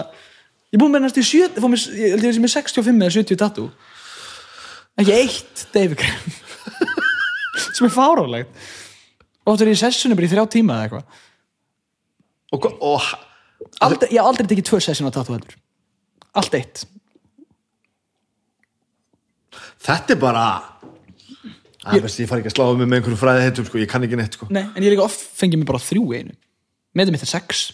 [0.72, 3.16] ég búin með næstu 7, ég fór mér, ég held ég sé með 65 eða
[3.18, 3.72] 70 tattoo.
[5.00, 6.38] Ekki eitt deyfikrem
[7.76, 8.70] sem er fárálegt
[9.44, 11.26] og þetta er í sessunum bara í þrjá tíma eða eitthvað.
[12.56, 13.10] Og, og,
[13.86, 15.60] aldrei, ég aldrei tekið tvö sessun á tattoo heldur.
[16.40, 16.86] Allt eitt.
[19.84, 20.46] Þetta er bara
[21.86, 23.80] að, veist, ég fari ekki að sláða mig með einhverju fræði heitum sko.
[23.80, 24.48] ég kann ekki neitt sko.
[24.52, 26.34] Nei, en ég líka oft fengið mér bara þrjú í einu
[26.98, 27.66] meðum mitt er sex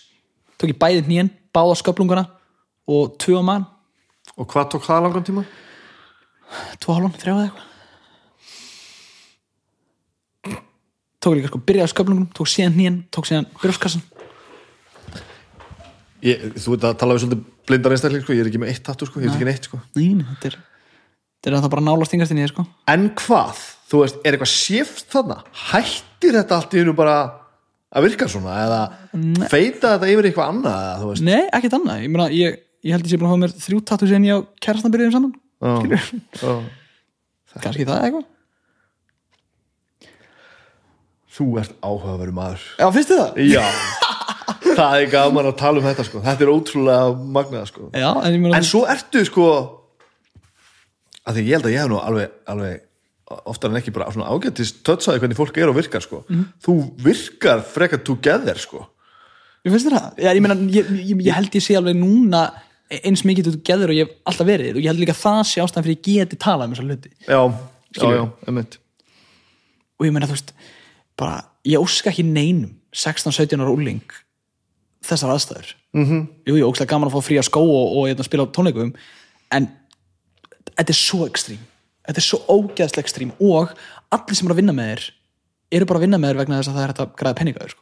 [0.60, 2.26] tók ég bæði hnýjan, báða sköplunguna
[2.91, 3.65] og tvö á mann,
[4.36, 5.45] og hvað tók það langan tíma?
[6.84, 7.73] tvö hálfum, þrjá eða eitthvað
[11.26, 14.06] tók líka sko, byrjaði sköplungunum tók síðan hnýjan, tók síðan brjóskassan
[16.26, 18.34] Ég, þú veit að tala við svolítið blindar einstakling sko.
[18.34, 19.19] ég er ekki með eitt tattu, sko.
[19.22, 19.77] ég er ekki neitt sko.
[19.94, 20.56] Nei, þetta er,
[21.38, 24.36] þetta er það bara nálast þingast inn í þér sko en hvað, þú veist, er
[24.36, 25.40] eitthvað shift þarna,
[25.70, 27.18] hættir þetta allt í hennu bara
[27.95, 28.56] að virka svona?
[28.66, 33.14] Eða feita þetta yfir eitthvað annað Nei, ekkert annað, ég meina, ég, ég held ég
[33.14, 35.36] sé búin að hafa mér þrjú tattu sen ég á kærastan byrjuðum saman
[37.64, 38.26] kannski það eitthvað.
[41.36, 42.66] Þú ert áhugaveru maður.
[42.80, 43.40] Já, finnst þið það?
[43.52, 43.64] já,
[44.80, 46.22] það er gaman að tala um þetta sko.
[46.24, 47.88] þetta er ótrúlega magnað sko.
[47.91, 49.48] Já, en ég meina en svo ertu sko
[51.26, 52.84] að því ég held að ég hef nú alveg, alveg
[53.26, 56.24] oftar en ekki bara svona ágættist tötsaði hvernig fólk er og virkar sko.
[56.62, 58.86] þú virkar frekar together sko.
[59.66, 59.90] Ég finnst?
[60.22, 62.46] Já, ég meina, ég, ég, ég held ég sé alveg núna
[62.94, 65.40] eins mikið þú geður og ég hef alltaf verið og ég held líka að það
[65.50, 67.46] sé ástæðan fyrir ég geti talað um þessa hluti já, já,
[67.96, 68.20] Skilurðu?
[68.20, 68.78] já, einmitt
[69.96, 70.54] og ég meina, þú veist,
[71.18, 74.18] bara ég óska ekki neinum 16-17 ára úling
[75.06, 76.28] þessar aðstæður mm -hmm.
[76.46, 78.94] Jú, ég óska gaman að fá frí að skó og, og hérna, spila á tónleikum
[79.52, 79.70] en
[80.78, 81.64] þetta er svo ekstrím
[82.07, 83.73] þetta er svo ógeðslega ekstrím og
[84.14, 85.07] allir sem eru að vinna með þér
[85.76, 87.73] eru bara að vinna með þér vegna þess að það er hægt að græða peningaður
[87.73, 87.82] sko.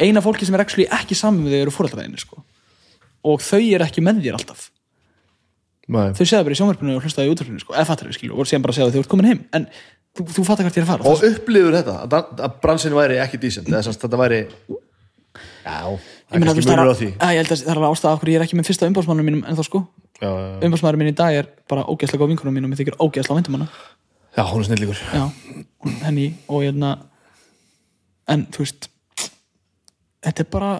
[0.00, 2.42] eina fólki sem er ekki saman með þig eru fóröldaræðinni sko.
[3.30, 4.68] og þau eru ekki með þér alltaf
[5.90, 6.12] Nei.
[6.14, 8.46] þau segja bara í sjónvarpinu og hlustaði í útvarpinu sko, eða fattar við skilju og
[8.46, 9.64] síðan bara segja að þau ert komin heim en
[10.14, 13.18] þú, þú fattar hvert ég er að fara og upplifur þetta að, að bransin væri
[13.24, 17.10] ekki decent eða sem sagt, þetta væri já, það er veist, það munur á því
[17.10, 19.42] að, ég held að það er ástæða okkur ég er ekki með fyrsta umbásmannum mínum
[19.50, 19.82] en þá sko
[20.20, 23.56] umbásmannum mín í dag er bara ógeðslega góð vinkunum mín og mér þykir ógeðslega væntum
[23.56, 23.68] hana
[24.36, 25.24] já, hún er snillíkur já,
[26.04, 26.92] henni og hérna
[28.30, 28.90] en þú veist
[30.20, 30.70] þetta er bara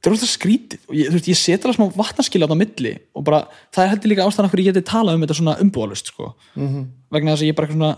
[0.00, 3.26] þetta er ógeðslega skrítið og ég, ég set alveg smá vatnarskilja á það milli og
[3.30, 6.34] bara, það er heldur líka ástæðan okkur ég geti talað um þetta svona umbúalust sko.
[6.56, 6.86] -hmm.
[7.14, 7.92] vegna þess að ég er bara svona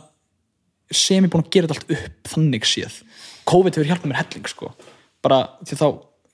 [0.93, 3.03] sem ég búin að gera þetta allt upp þannig séð
[3.49, 4.75] COVID hefur hjálpað mér helling sko.
[5.23, 5.87] bara því þá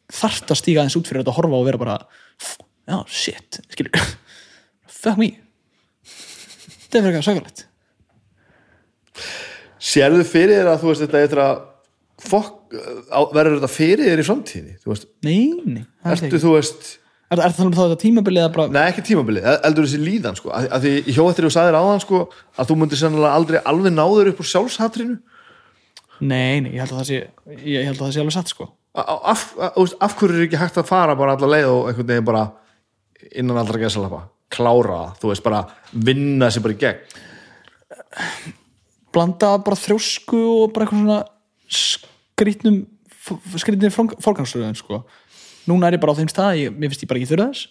[0.08, 1.98] þarft að stíga aðeins út fyrir þetta og horfa og vera bara
[2.88, 3.92] já, shit, skilur.
[4.98, 5.28] Fuck me.
[6.08, 7.64] Þetta er fyrir eitthvað sögulegt
[9.88, 11.58] sérðu fyrir þér að þú veist þetta eftir að
[12.28, 12.54] fokk,
[13.34, 14.74] verður þetta fyrir þér í framtíðinni?
[14.82, 16.40] Þú veist, nei, nei, það er ertu ekki.
[16.42, 16.88] þú veist
[17.28, 20.38] er, er það um þá þetta tímabilið að bara Nei, ekki tímabilið, eldur þessi líðan
[20.40, 20.52] sko.
[20.54, 22.20] að, að því ég hjó eftir og sagðir áðan sko,
[22.58, 25.18] að þú myndir sennilega aldrei alveg náður upp úr sjálfshatrinu.
[26.18, 27.18] Nei, nei, ég held að það sé
[27.68, 28.70] ég held að það sé alveg satt sko.
[28.98, 31.50] A- a- af, a- þú veist, af hverju er ekki hægt að fara bara alla
[31.54, 32.46] leið og einhvern veginn bara
[33.32, 34.22] innan allra gesalapa,
[34.52, 35.62] klára það, þú veist, bara
[35.92, 37.00] vinna sér bara í gegn.
[39.14, 41.18] Blanda bara þrjósku og bara eitthvað svona
[41.68, 42.78] skrítnum
[43.60, 43.92] skrítnum
[44.24, 45.02] fórgangsröðun sko.
[45.68, 47.68] Núna er ég bara á þeim stað, ég, mér finnst ég bara ekki þurra þess.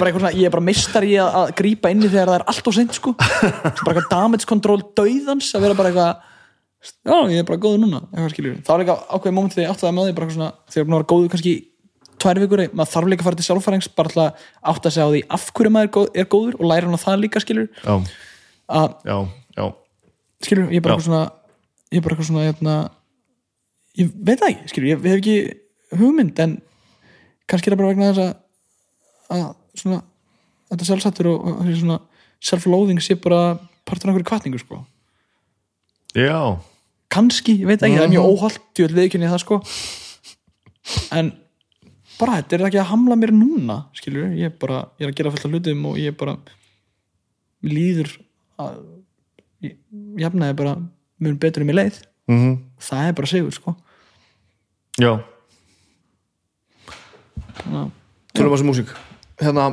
[0.00, 2.74] Bara ég er bara meistar í að, að grípa inni þegar það er allt og
[2.76, 3.14] seint sko.
[3.16, 6.26] Bara eitthvað damage control dauðans að vera bara eitthvað
[6.80, 9.96] já, ég er bara góður núna, þá er líka ákveðið moment þegar ég átti það
[9.96, 11.54] með því þegar ég vera góður kannski
[12.20, 15.08] tvær vikur, maður þarf líka að fara til sjálffærings bara til að átta sig á
[15.10, 17.68] því af hverju maður er góð- er góður og læra hann á það líka skilur
[17.80, 17.94] já,
[18.68, 19.16] að, já,
[19.56, 19.64] já.
[20.46, 21.22] skilur, ég er bara eitthvað svona
[21.90, 22.74] ég er bara eitthvað svona hérna,
[23.98, 25.36] ég veit það ekki, skilur, ég hef ekki
[26.00, 26.56] hugmynd en
[27.50, 28.34] kannski er það bara vegna þess að,
[29.34, 30.02] að svona,
[30.70, 31.98] þetta sjálfsattur og, og svona
[32.40, 34.84] self-loathing sé bara partur af einhverju kvartningu sko.
[36.14, 36.58] já.
[37.10, 39.60] kannski, ég veit ekki, það er mjög óholt ég vil viðkynni það sko
[41.16, 41.32] en
[42.20, 45.18] bara þetta er ekki að hamla mér núna skilur, ég er bara, ég er að
[45.18, 46.36] gera fullt af hlutum og ég er bara
[47.66, 48.12] líður
[48.60, 48.78] að
[49.64, 49.76] ég,
[50.20, 50.74] ég hefnaði bara
[51.20, 52.02] mjög betur um í leið.
[52.30, 53.74] Mm það er bara sigur sko.
[55.00, 55.12] Já.
[57.60, 58.92] Tölum að þessu músík.
[59.40, 59.70] Hérna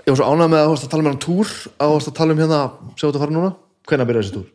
[0.00, 1.94] Ég var svo ánægð með að þú varst að tala með hann túr að þú
[1.94, 2.62] varst að tala um hérna
[2.96, 3.50] sem þú ert að fara núna.
[3.86, 4.48] Hvenær byrjar þessi túr?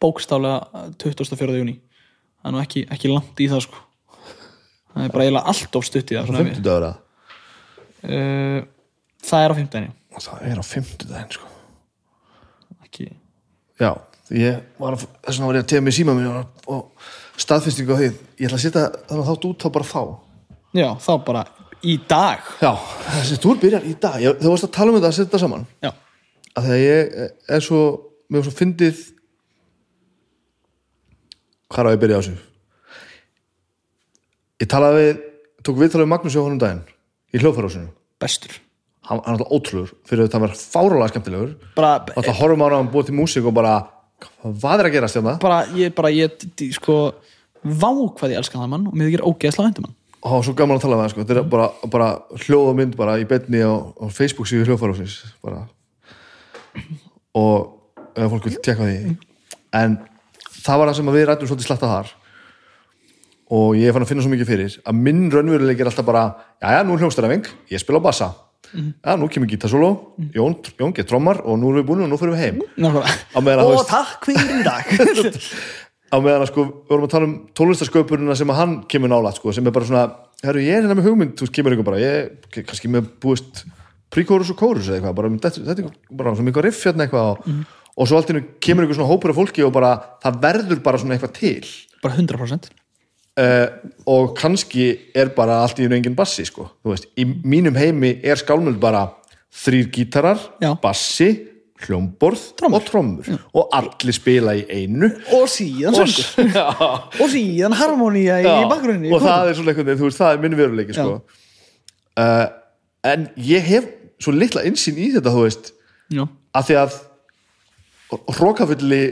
[0.00, 1.58] bókstálega 24.
[1.58, 3.83] júni það er nú ekki, ekki langt í það sko
[4.94, 6.96] það er bara eiginlega allt of stutt í það svona ef ég- 50 dagur að
[9.24, 9.92] það er á 15.
[10.14, 11.46] Það er á 50 daginn sko.
[12.84, 13.06] Ekki.
[13.80, 13.90] Já,
[14.30, 16.28] ég var að, þess vegna var ég að tegja mig síma minn
[16.68, 16.84] og,
[17.40, 18.10] staðfestingu á því.
[18.38, 20.02] Ég ætla að setja þannig þátt út þá bara þá.
[20.74, 21.42] Já, þá bara
[21.82, 22.38] í dag.
[22.62, 22.72] Já,
[23.16, 24.20] þessi túr byrjar í dag.
[24.22, 25.66] Ég, Þú varst að tala um þetta að setja þetta saman.
[25.82, 25.90] Já,
[26.54, 27.80] að þegar ég er svo
[28.30, 29.02] mér svo fyndið.
[31.72, 32.36] Hvað er að ég byrja á þessu
[34.62, 35.24] ég talaði við
[35.64, 36.84] tók við talaði við Magnús Jóhann um daginn
[37.34, 37.90] í hljóðfærásinu
[38.22, 38.60] bestur.
[39.04, 41.50] Hann er alltaf ótrúlegur fyrir þetta að vera fárálega skemmtilegur.
[41.76, 43.74] Bara, alltaf horfum á hann búið til músík og bara
[44.44, 45.34] hvað er að gerast hérna?
[45.42, 46.96] Bara ég, bara ég, sko
[47.64, 49.96] vá hvað ég elska það mann og mér þykir ógeðslega væntum hann.
[50.24, 51.24] Og það var svo gaman að tala við hann sko.
[51.28, 52.08] þetta er bara, bara
[52.46, 55.66] hljóð og mynd bara í betni á, á Facebook síðu hljóðfærásins bara.
[57.36, 59.16] Og ef fólk vil tekka því.
[59.76, 59.98] En
[60.64, 62.14] það var það sem við rættum svolítið slatta þar
[63.52, 66.24] og ég fann að finna svo mikið fyrir að minn raunveruleik er alltaf bara
[66.62, 68.28] já, já, nú er hljómsdæraving, ég spila á bassa
[68.74, 69.90] já, nú kemur gítarsóló,
[70.34, 72.62] Jón, Jón get trommar og nú erum við búin og nú fyrir við heim.
[73.44, 74.88] Meðan og veist- takk fyrir í dag.
[76.14, 79.38] Á meðan að sko, við vorum að tala um tónlistasköpurina sem að hann kemur nálægt
[79.40, 80.02] sko, sem er bara svona,
[80.44, 82.18] herru, ég er hérna með hugmynd þú kemur ykkur bara, ég
[82.54, 83.64] er kannski með búist
[84.14, 87.32] príkórus og kórus eða eitthvað bara, þetta, þetta er bara svona mikið riff hérna eitthvað
[87.32, 87.64] og,
[87.98, 89.90] og svo allt í einu kemur ykkur svona hópur af fólki og bara,
[90.22, 91.72] það verður bara svona eitthvað til.
[92.04, 92.70] Bara 100%
[93.40, 93.66] uh,
[94.10, 94.86] og kannski
[95.16, 99.06] er bara allt í engin bassi sko, þú veist, í mínum heimi er skálmöld bara
[99.54, 100.72] þrýr gítarar Já.
[100.82, 101.30] bassi,
[101.84, 102.78] hljómborð Trommur.
[102.78, 103.30] og trommur.
[103.54, 105.10] Og allir spila í einu.
[105.36, 106.54] Og síðan söngur.
[107.20, 109.10] og síðan harmonía í Já, bakgrunni.
[109.12, 111.18] Og það er svona veginn, þú veist, það er minn veruleiki sko.
[112.18, 112.46] uh,
[113.04, 113.90] en ég hef
[114.22, 115.72] svo litla insýn í þetta þú veist,
[116.14, 116.24] já,
[116.54, 116.94] að því að
[118.38, 119.02] hrókafulli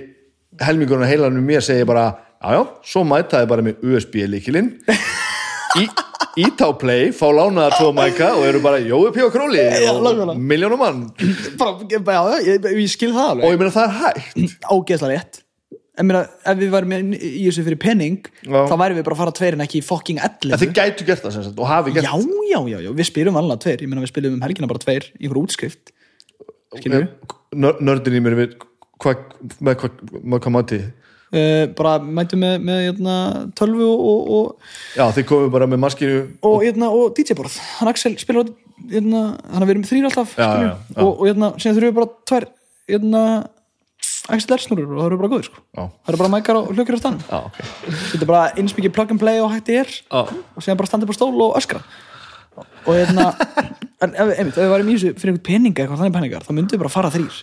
[0.62, 2.07] helmingurinn að heilanum mér segir bara
[2.43, 2.62] já já,
[2.93, 4.73] svo mætaði bara með USB líkilinn
[5.78, 5.85] í,
[6.43, 9.23] í tá play, fá lánaða tvo mæka og eru bara Jói P.
[9.27, 9.62] og Króli
[9.93, 11.05] og miljónum mann.
[11.60, 14.59] Bara, já, já, ég, ég skil það og alveg ég meina það er hægt.
[14.69, 15.40] Ágeðslega rétt.
[16.01, 18.62] En meina, ef við værum í þessu fyrir penning Já.
[18.64, 21.35] þá værum við bara að fara tveir en ekki fucking 11 þið gætu gert það
[21.36, 22.14] sem sagt og hafi gert já,
[22.48, 23.85] já, já, já, við spilum alveg tveir.
[23.85, 25.93] Ég meina við spilum um helgina bara tveir í einhver útskrift.
[27.52, 28.55] Nör- nördin í mér við
[29.05, 29.27] hvað,
[29.60, 30.86] með hvað, með hvað
[31.79, 33.15] bara mætum með, með hérna,
[33.57, 37.57] tölvu og, og, og, já, þið komum bara með maskinu og, hérna, og DJ-borð.
[37.79, 38.51] Hann Axel spilar
[38.91, 41.01] hérna, hann að við erum þrýr alltaf Já, já, já.
[41.01, 42.51] Og, og síðan þurfum við bara tvær
[44.33, 45.63] Axel Ersnurur og það eru bara góðir sko.
[45.75, 47.57] Það eru bara mækar og hlökkur á stann já, ok.
[47.91, 51.09] Þetta er bara eins mikið plug and play og hægt er og síðan bara standa
[51.09, 51.81] upp á stól og öskra.
[52.85, 53.33] Og hérna
[54.03, 56.77] en einmitt, ef við varum í þessu fyrir einhvern peninga eitthvað þannig peningar, þá myndum
[56.77, 57.41] við bara fara þrýr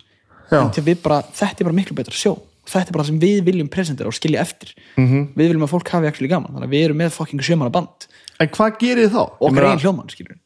[0.60, 2.36] en til við bara, þetta er bara miklu betra sjó
[2.70, 4.74] þetta er bara það sem við viljum presentera og skilja eftir.
[4.96, 5.24] -hmm.
[5.36, 8.08] við viljum að fólk hafi actually gaman þannig að við erum með fucking sjömanna band.
[8.40, 9.24] En hvað gerir þá?
[9.42, 10.38] meina- grein hljóman, skilur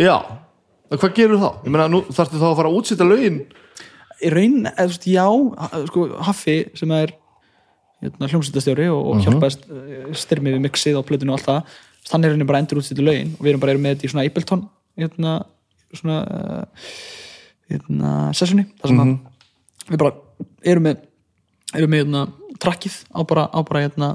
[0.00, 0.16] já,
[0.90, 1.50] en hvað gerir þá?
[1.64, 3.40] ég meina, nú þarftu þá að fara að útsýta lögin?
[4.20, 5.26] Í raun, eða, þú veist, já
[5.88, 7.14] sko, Haffi sem er
[8.00, 11.78] hérna, hljómsveitastjóri og, og hjálpaðist uh, styrmið við mixið og plötinu og allt það
[12.10, 14.24] hann er henni bara endur útsýttu lögin og við erum bara með þetta í svona
[14.26, 14.64] Ableton
[15.00, 15.34] hérna,
[15.92, 16.88] svona uh,
[17.70, 19.12] hérna, sessjoni þar sem að
[19.90, 20.16] við bara
[20.64, 21.06] erum með
[21.76, 22.24] erum með hérna,
[22.60, 24.08] trakkið á bara, á bara hérna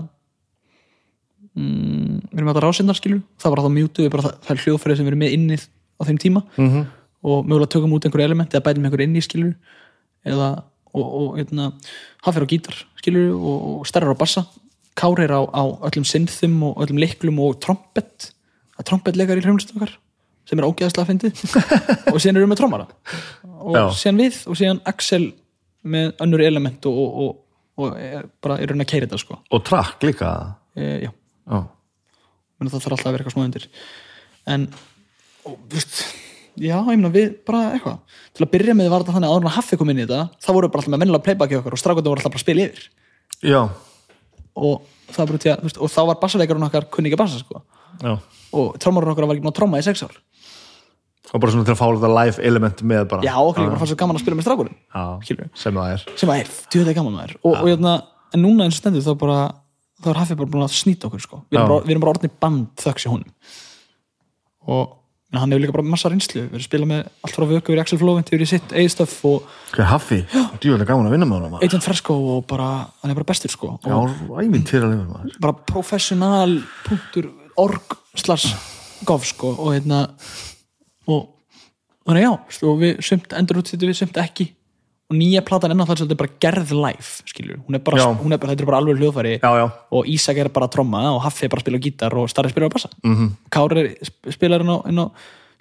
[1.55, 4.63] mm, við erum með þetta rásindar skilur það var að þá mjútu það, það er
[4.65, 6.43] hljóðfærið sem við erum með innið á þeim tíma.
[6.55, 6.85] -hmm.
[7.25, 9.55] og mögulega tökum út einhver element eða bætum einhver inn í skilur
[10.25, 10.49] eða
[10.95, 11.71] og, og hérna,
[12.25, 14.45] hafður á gítar skilur og, og stærrar á bassa.
[14.95, 18.31] Kári er á, á öllum synþum og öllum liklum og trompet.
[18.79, 19.97] Að trompetleikar í hljómsveit okkar
[20.45, 21.41] sem er ógeðslega fyndið.
[22.13, 22.85] Og síðan erum við með trommara.
[23.65, 23.83] Og Já.
[23.97, 25.23] síðan við og síðan Axel
[25.85, 27.39] með önnur element og, og, og,
[27.81, 29.39] og er bara er raun að keira þetta sko.
[29.53, 30.31] Og trakk líka?
[30.75, 31.59] E, já, já,
[32.59, 33.67] menn það þarf alltaf að vera eitthvað smá undir.
[34.55, 34.67] En
[35.71, 36.01] veist,
[36.57, 38.17] já, ég meina við bara eitthvað.
[38.35, 40.05] Til að byrja með var þetta þannig að áður en að haffi kom inn í
[40.07, 42.41] þetta þá voru við bara alltaf með vennilega playbacki okkar og strákvæði voru alltaf bara
[42.41, 42.89] að spila yfir.
[43.45, 43.61] Já,
[44.55, 47.41] og það var bara þú veist, og þá var bassaveikarinn okkar kunni ekki að bassa
[47.41, 47.61] sko.
[48.01, 48.17] Já.
[48.55, 50.15] og trómarinn okkar var ekki að tróma í sex ár
[51.35, 53.25] og bara svona til að fá þetta live element með bara.
[53.27, 56.03] Já, okkur líka bara fannst svo gaman að spila með strákurinn já, sem það er.
[56.21, 57.95] Sem að er, djúðlega gaman maður og, og hérna,
[58.31, 59.39] en núna eins og stendur þá bara
[60.01, 61.41] þá er Haffi bara búin að snýta okkur sko.
[61.49, 63.33] við, erum bara, við erum bara orðinni band þöggs í honum.
[64.65, 64.93] Og
[65.35, 67.81] hann hefur líka bara massa reynslu við erum að spila með allt frá vöku við
[67.81, 70.21] Axel Flóvent yfir í sitt eistöf og hvað haffi,
[70.63, 71.57] djúlega gaman að vinna með honum.
[71.65, 72.69] Agent Fresco og bara,
[73.01, 73.73] hann er bara bestur sko.
[73.83, 73.97] Já,
[74.39, 74.63] æminn
[75.43, 78.47] bara professional punktur org slags
[79.07, 79.55] gof sko.
[79.59, 80.05] Og hérna
[81.07, 81.31] og
[82.05, 82.31] þannig já,
[82.69, 84.51] og við sumt endur út við sumt ekki.
[85.05, 88.05] Og nýja platan enná þar þetta er bara gerð live skilur, hún er bara, Já.
[88.17, 89.33] hún er bara, þetta er bara alveg hljóðfæri.
[89.37, 92.15] Já, já, og Ísak er bara að tromma og Haffi er bara að spila gítar
[92.17, 92.89] og Starri spila á bassa.
[93.03, 93.29] Mm -hmm.
[93.53, 95.11] Kári sp- spilar inn á,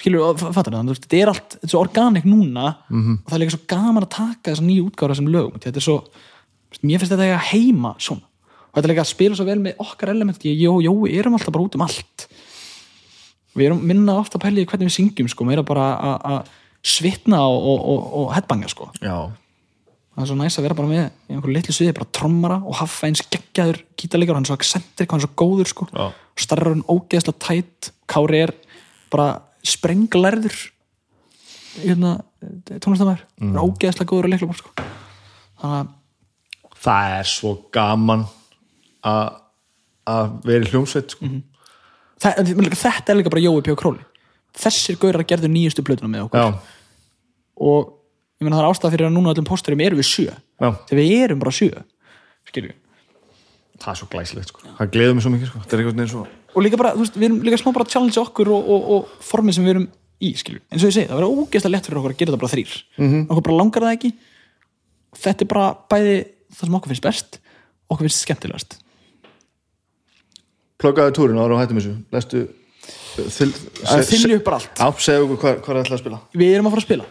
[0.01, 2.77] skilur, og fattar það, þetta er allt þetta er svo organik núna.
[2.89, 3.19] -hmm.
[3.21, 5.61] og það er líka svo gaman að taka þessa nýju útgára sem lögum.
[5.61, 6.05] Þetta er svo,
[6.83, 8.25] mér finnst þetta eiga heima svona,
[8.73, 11.35] og þetta er líka að spila svo vel með okkar element, ég og Jói erum
[11.35, 12.29] alltaf bara út um allt
[13.55, 15.87] við erum minna ofta að pæla í hvernig við syngjum sko, meira bara
[16.19, 16.53] að-
[16.85, 19.15] svitna og, og, og, og headbanga sko já,
[20.15, 22.77] það er svo næst að vera bara með í einhverju litlu sviði, bara trommara og
[22.77, 26.11] haffa eins geggjaður gítarleikar, hann er svo accentrik hann er svo góður sko, Já.
[26.45, 28.53] starra hann ógeðslega tætt, Kári er
[29.11, 29.31] bara
[29.65, 30.59] sprenglærður
[31.81, 32.19] hérna
[32.69, 33.57] tónlistamæður, mm.
[33.65, 34.75] ógeðslega góður að leikla sko.
[35.63, 35.89] þannig að
[36.85, 38.27] það er svo gaman
[39.09, 41.25] að vera í hljómsveit sko.
[41.25, 41.54] en líka-
[42.25, 43.75] þetta er líka bara Jói P.
[43.79, 44.05] Króli
[44.55, 46.41] þessir gaurar gerðu nýjustu plötuna með okkur.
[46.41, 46.47] Já,
[47.59, 47.89] og
[48.39, 50.31] ég meina það er ástæða fyrir að núna öllum pósturum erum við sjö.
[50.63, 51.83] Já, þegar við erum bara sjö
[52.51, 52.75] skilju
[53.81, 54.65] það er svo glæsilegt sko.
[54.79, 55.63] það gleður mig svo mikið sko.
[55.65, 57.87] það er einhvern veginn svo og líka bara, þú veist, við erum líka smá bara
[57.87, 59.89] að challenge okkur og, og, og formið sem við erum
[60.23, 62.43] í, skilur eins og ég segi, það verður ógeðslega lett fyrir okkur að gera þetta
[62.45, 63.25] bara þrýr -hmm.
[63.27, 64.13] okkur bara langar það ekki.
[65.25, 66.15] Þetta er bara bæði
[66.55, 67.41] það sem okkur finnst best
[67.91, 68.79] okkur finnst skemmtilegast
[70.85, 71.97] pluggaði túrin ára og hættum þessu.
[72.15, 72.45] Lestu
[73.17, 73.51] þyl,
[73.89, 74.81] að þylja upp bara allt.
[74.81, 76.23] Á, segja okkur hvað, hvað er ætlað að spila.
[76.37, 77.07] Við erum að fara að spila.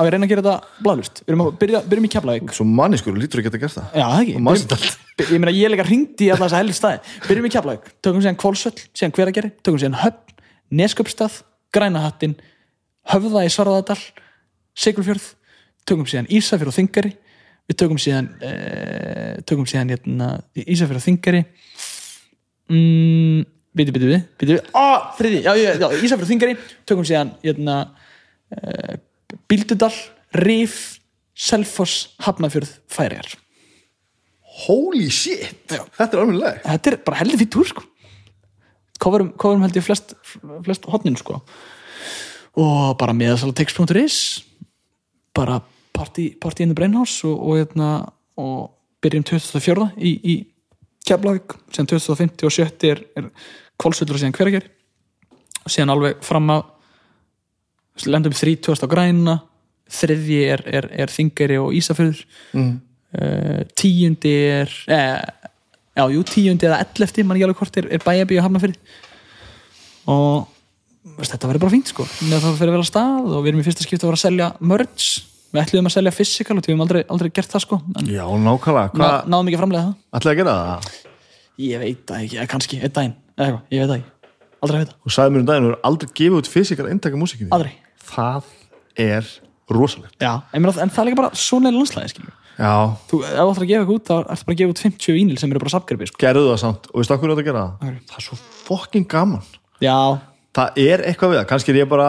[0.00, 2.52] Að við reyna að gera þetta bladlust við erum að byrja, byrjum í Keflavík.
[2.54, 3.88] Svo manniskur, lítur að geta gert það.
[3.98, 4.34] Já, það ekki.
[4.38, 7.00] Og manstu Byrjum- By- ég meina ég leika hringdi í alla þessa helgi staði.
[7.26, 10.38] Byrjum í Keflavík, tökum síðan Kvolsvöll síðan Hverageri, tökum síðan Höfn
[10.80, 11.40] Nesköpstað,
[11.74, 12.36] Grænahattin
[13.10, 13.98] Höfða í Svarðadal
[14.78, 15.26] Sigurfjörð,
[15.90, 17.12] tökum síðan Ísafjörð og Þingari
[17.70, 21.42] við tökum síðan uh, tökum síðan hérna, Ísafjörð og Þingari
[22.70, 23.42] mm,
[23.76, 24.86] byrju, byrju, byrju á,
[25.18, 26.56] þriði, já, já, já, Ísafjörð og Þingari
[26.88, 27.76] tökum síðan hérna,
[28.56, 28.96] uh,
[29.50, 29.92] Bíldudal,
[30.40, 30.80] Rif
[31.34, 33.38] Selfoss, Hafnafjörð, Færiðar
[34.66, 37.84] holy shit, þetta er alveg þetta er bara heldur fyrir túr sko.
[39.00, 40.12] Coverum, coverum held ég flest,
[40.66, 41.38] flest hotnin sko.
[42.60, 44.18] Og bara meðasalatix.is
[45.36, 45.60] bara
[45.96, 47.90] party, party in the brainhouse og, og, hérna,
[48.40, 50.34] og byrjum 2004 í, í
[51.08, 53.30] Keflavík, síðan 2050 og 70 er, er
[53.80, 54.68] kvolsvöldur og síðan hverager
[55.64, 56.66] og síðan alveg fram að
[58.10, 59.40] lendum 30 á græna
[59.90, 62.22] þriðji er, er, er þingari og ísafjörður.
[62.54, 62.78] Mm.
[63.74, 65.16] tíundi er eh,
[65.98, 68.76] já, jú, tíundi eða ellefti mann ekki alveg hvort er, bæjabí og hafnafyrir
[70.10, 70.46] og
[71.16, 72.06] veist, þetta verður bara fínt sko.
[72.28, 74.24] Með það fyrir vel að stað og við erum í fyrsta skipti að vera að
[74.24, 75.08] selja merch
[75.50, 78.90] við ætlum að selja physical og við hefum aldrei, aldrei gert það sko já, nákvæmlega,
[78.90, 79.94] ná, hvað náðum ekki að framlega það.
[80.18, 80.90] Ætlaði að gera það?
[81.60, 84.90] ég veit það ekki, kannski, einn daginn eða eitthvað, ég veit það ekki, aldrei veit
[84.90, 84.98] það.
[85.04, 87.72] Og sagði mér um daginn, þú er aldrei gefið út fysikal eintak af músikinni aldrei,
[88.10, 88.52] það
[89.00, 89.32] er
[89.70, 90.16] rosalegt.
[90.18, 92.72] Já, en, meina, en það er líka bara svona er landslæði skilju já,
[93.10, 95.38] þú, þú ætlar að gefa eitthvað út, þá ertu bara að gefa út 50 vínil
[95.40, 96.20] sem eru bara sapgripi sko.
[96.20, 97.94] gerðu það samt og veistu okkur átt að gera það?
[98.10, 99.46] Það er svo fokkin gaman.
[99.80, 99.96] Já,
[100.56, 102.08] það er eitthvað við það, kannski er ég bara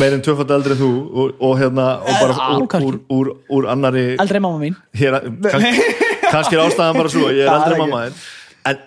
[0.00, 4.04] meirinn tvöfald eldri en þú og, og hérna og bara úr, úr, úr, úr annari
[4.16, 4.76] eldri mamma mín.
[4.96, 5.18] hér,
[5.52, 5.88] kannski,
[6.30, 7.82] kannski er ástæðan bara svo ég er eldri ekki.
[7.82, 8.22] mamma þinn
[8.70, 8.80] en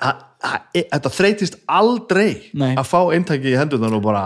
[0.74, 2.74] e- þetta þreytist aldrei Nei.
[2.74, 4.24] að fá eintaki í hendurnar og bara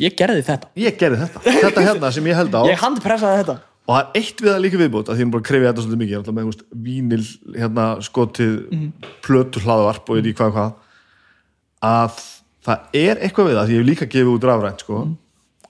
[0.00, 2.62] ég gerði þetta, ég gerði þetta, þetta hérna sem ég held á.
[2.70, 3.56] Ég handpressaði þetta.
[3.82, 6.00] Og það er eitt við það líka viðbót að því hún bara krefið þetta svolítið
[6.02, 7.24] mikið, alltaf með veist, vínil
[7.56, 8.52] hérna skotið
[9.26, 10.70] plötu hlaðvarp og ég veit hvað og hvað
[11.90, 12.20] að
[12.66, 15.02] það er eitthvað við það því ég hef líka gefið út rafrænt sko,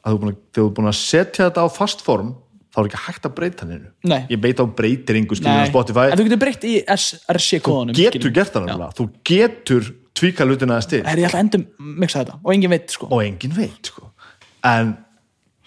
[0.02, 2.34] að þú búin að, þú er búin að setja þetta á fast form
[2.72, 4.20] þá er ekki hægt að breyta hennu Nei.
[4.32, 6.06] ég beit á breytiringu skilur á Spotify.
[6.08, 10.78] En þú getur breytt í SRC kóðanum getur gert það náttúrulega, þú getur tvíka hlutina
[10.78, 11.66] að stil er ég ætla að endum
[12.00, 13.08] mixa þetta og engin veit sko.
[13.12, 14.08] Og enginn veit sko.
[14.68, 14.94] en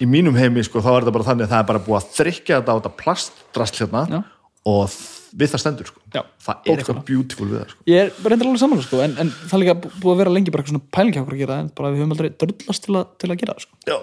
[0.01, 2.09] í mínum heimi sko, þá er þetta bara þannig að það er bara búið að
[2.17, 4.23] þrykja þetta á þetta plastdrast hérna
[4.65, 4.97] og
[5.35, 6.01] við það stendur sko.
[6.15, 7.85] Já, það er eitthvað beautiful við það sko.
[7.91, 10.33] ég er reyndar alveg saman sko, en, en það er líka bú- búið að vera
[10.35, 12.85] lengi bara eitthvað svona pæling hjá okkur að gera en bara við höfum aldrei dörlast
[12.87, 13.79] til, til að gera sko.
[13.89, 13.97] Já.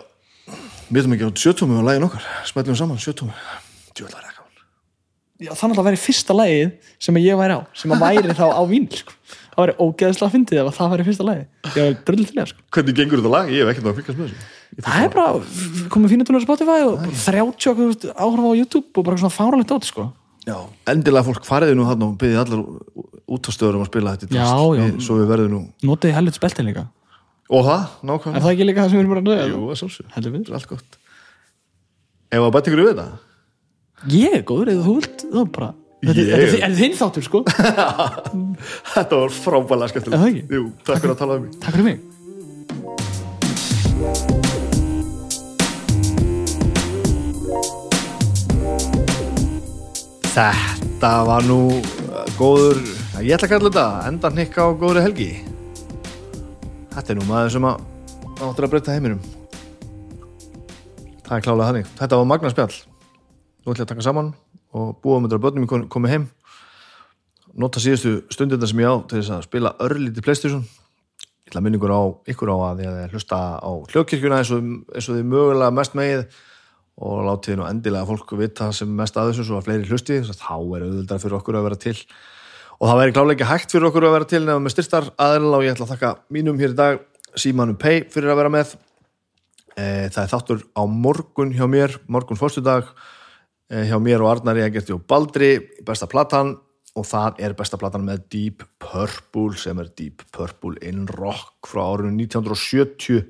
[0.92, 3.32] við veitum ekki á sjötúmi og lægin okkar smætlum saman sjötúmi
[3.96, 4.40] djúlega er gaman
[5.42, 8.44] Já, þannig að það væri fyrsta lagið sem ég væri á sem að væri þá
[8.52, 9.14] á vín sko.
[9.52, 11.46] það væri ógeðslega að fyndið ef að það væri fyrsta lagið
[11.78, 12.66] ég var dröll til sko.
[12.76, 13.50] hvernig gengur þetta lag?
[13.50, 14.34] ég hef ekkert
[14.80, 15.32] það er bara
[15.92, 17.16] komið fínu tónur á Spotify og bara
[17.52, 20.06] 30 okkur áhrafa á YouTube og bara svona fáralegt átt sko.
[20.42, 20.56] Já,
[20.90, 22.62] endilega fólk fariði nú hann og byggði allar
[23.32, 24.82] út á stöðurum að spila þetta Já, já.
[24.82, 26.86] Við- svo við verðum nú notiði helvit speltin líka.
[27.52, 29.78] Og það, er nákvæmlega það ekki líka það sem við erum bara nöða Jú, að
[29.82, 30.44] sjálfsög, Heldur betur.
[30.44, 30.98] þetta er allt gott.
[32.32, 33.06] Ef að bæta ykkur við þetta?
[34.16, 35.70] Ég er góður eða þú vilt þá bara
[36.02, 37.42] þetta Ég- er- er þetta er þinn þáttur sko.
[38.94, 40.50] Þetta var frábælega skemmtilegt.
[40.50, 41.54] Er það takk fyrir að tala um mig.
[41.62, 42.00] Takk fyrir mig
[50.32, 52.78] Þetta var nú uh, góður,
[53.20, 55.26] ég ætla að kalla þetta endan hnikka á góðri helgi.
[56.94, 57.82] Þetta er nú maður sem að
[58.46, 59.18] áttur að breyta heiminum.
[61.26, 61.90] Það er klálega þannig.
[61.98, 62.76] Þetta var Magna spjall.
[63.60, 64.30] Nú ætla ég að taka saman
[64.72, 66.24] og búa um þetta að börnum kom- komið heim.
[67.52, 70.64] Nota síðustu stundina sem ég á til þess að spila örlítið Playstation.
[71.52, 72.00] Ykkur á,
[72.32, 74.64] ykkur á að því að hlusta á hljókirkjuna eins og,
[74.96, 76.24] eins og þið mögulega mest megið
[77.02, 80.54] og látið nú endilega fólk vita sem mest að þessu svo að fleiri hlusti þá
[80.54, 81.96] er auðvitað fyrir okkur að vera til.
[82.78, 85.56] Og það væri klálega ekki hægt fyrir okkur að vera til nefnum með styrstar aðeins
[85.56, 87.02] og ég ætla að þakka mínum hér í dag
[87.38, 88.74] Símanum Pay fyrir að vera með.
[89.74, 92.90] E, það er þáttur á morgun hjá mér morgun fórstudag
[93.72, 95.56] e, hjá mér og Arnari Egerti og Baldri
[95.86, 96.54] besta platan.
[96.92, 101.86] Og það er besta platan með Deep Purple sem er Deep Purple in Rock frá
[101.86, 103.24] árinu 1970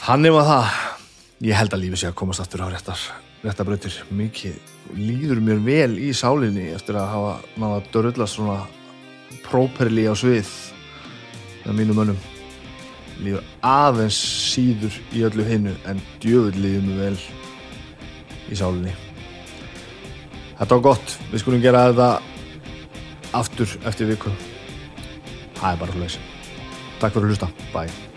[0.00, 0.99] Þannig var það.
[1.40, 3.00] Ég held að lífið sé að komast aftur á réttar
[3.40, 4.58] réttabrautir mikið
[4.98, 8.58] líður mér vel í sálinni eftir að hafa náða að dörðlast svona
[9.46, 10.50] próperli á svið
[11.64, 12.18] með mínum mönnum.
[13.24, 14.18] Líður aðeins
[14.50, 17.16] síður í öllu hinnu en djöfull líður mér vel
[18.52, 18.92] í sálinni.
[20.60, 22.10] Þetta var gott, við skulum gera þetta
[23.40, 24.36] aftur eftir viku.
[25.56, 26.28] Það er bara hlust
[27.00, 28.09] Takk fyrir að hlusta, bye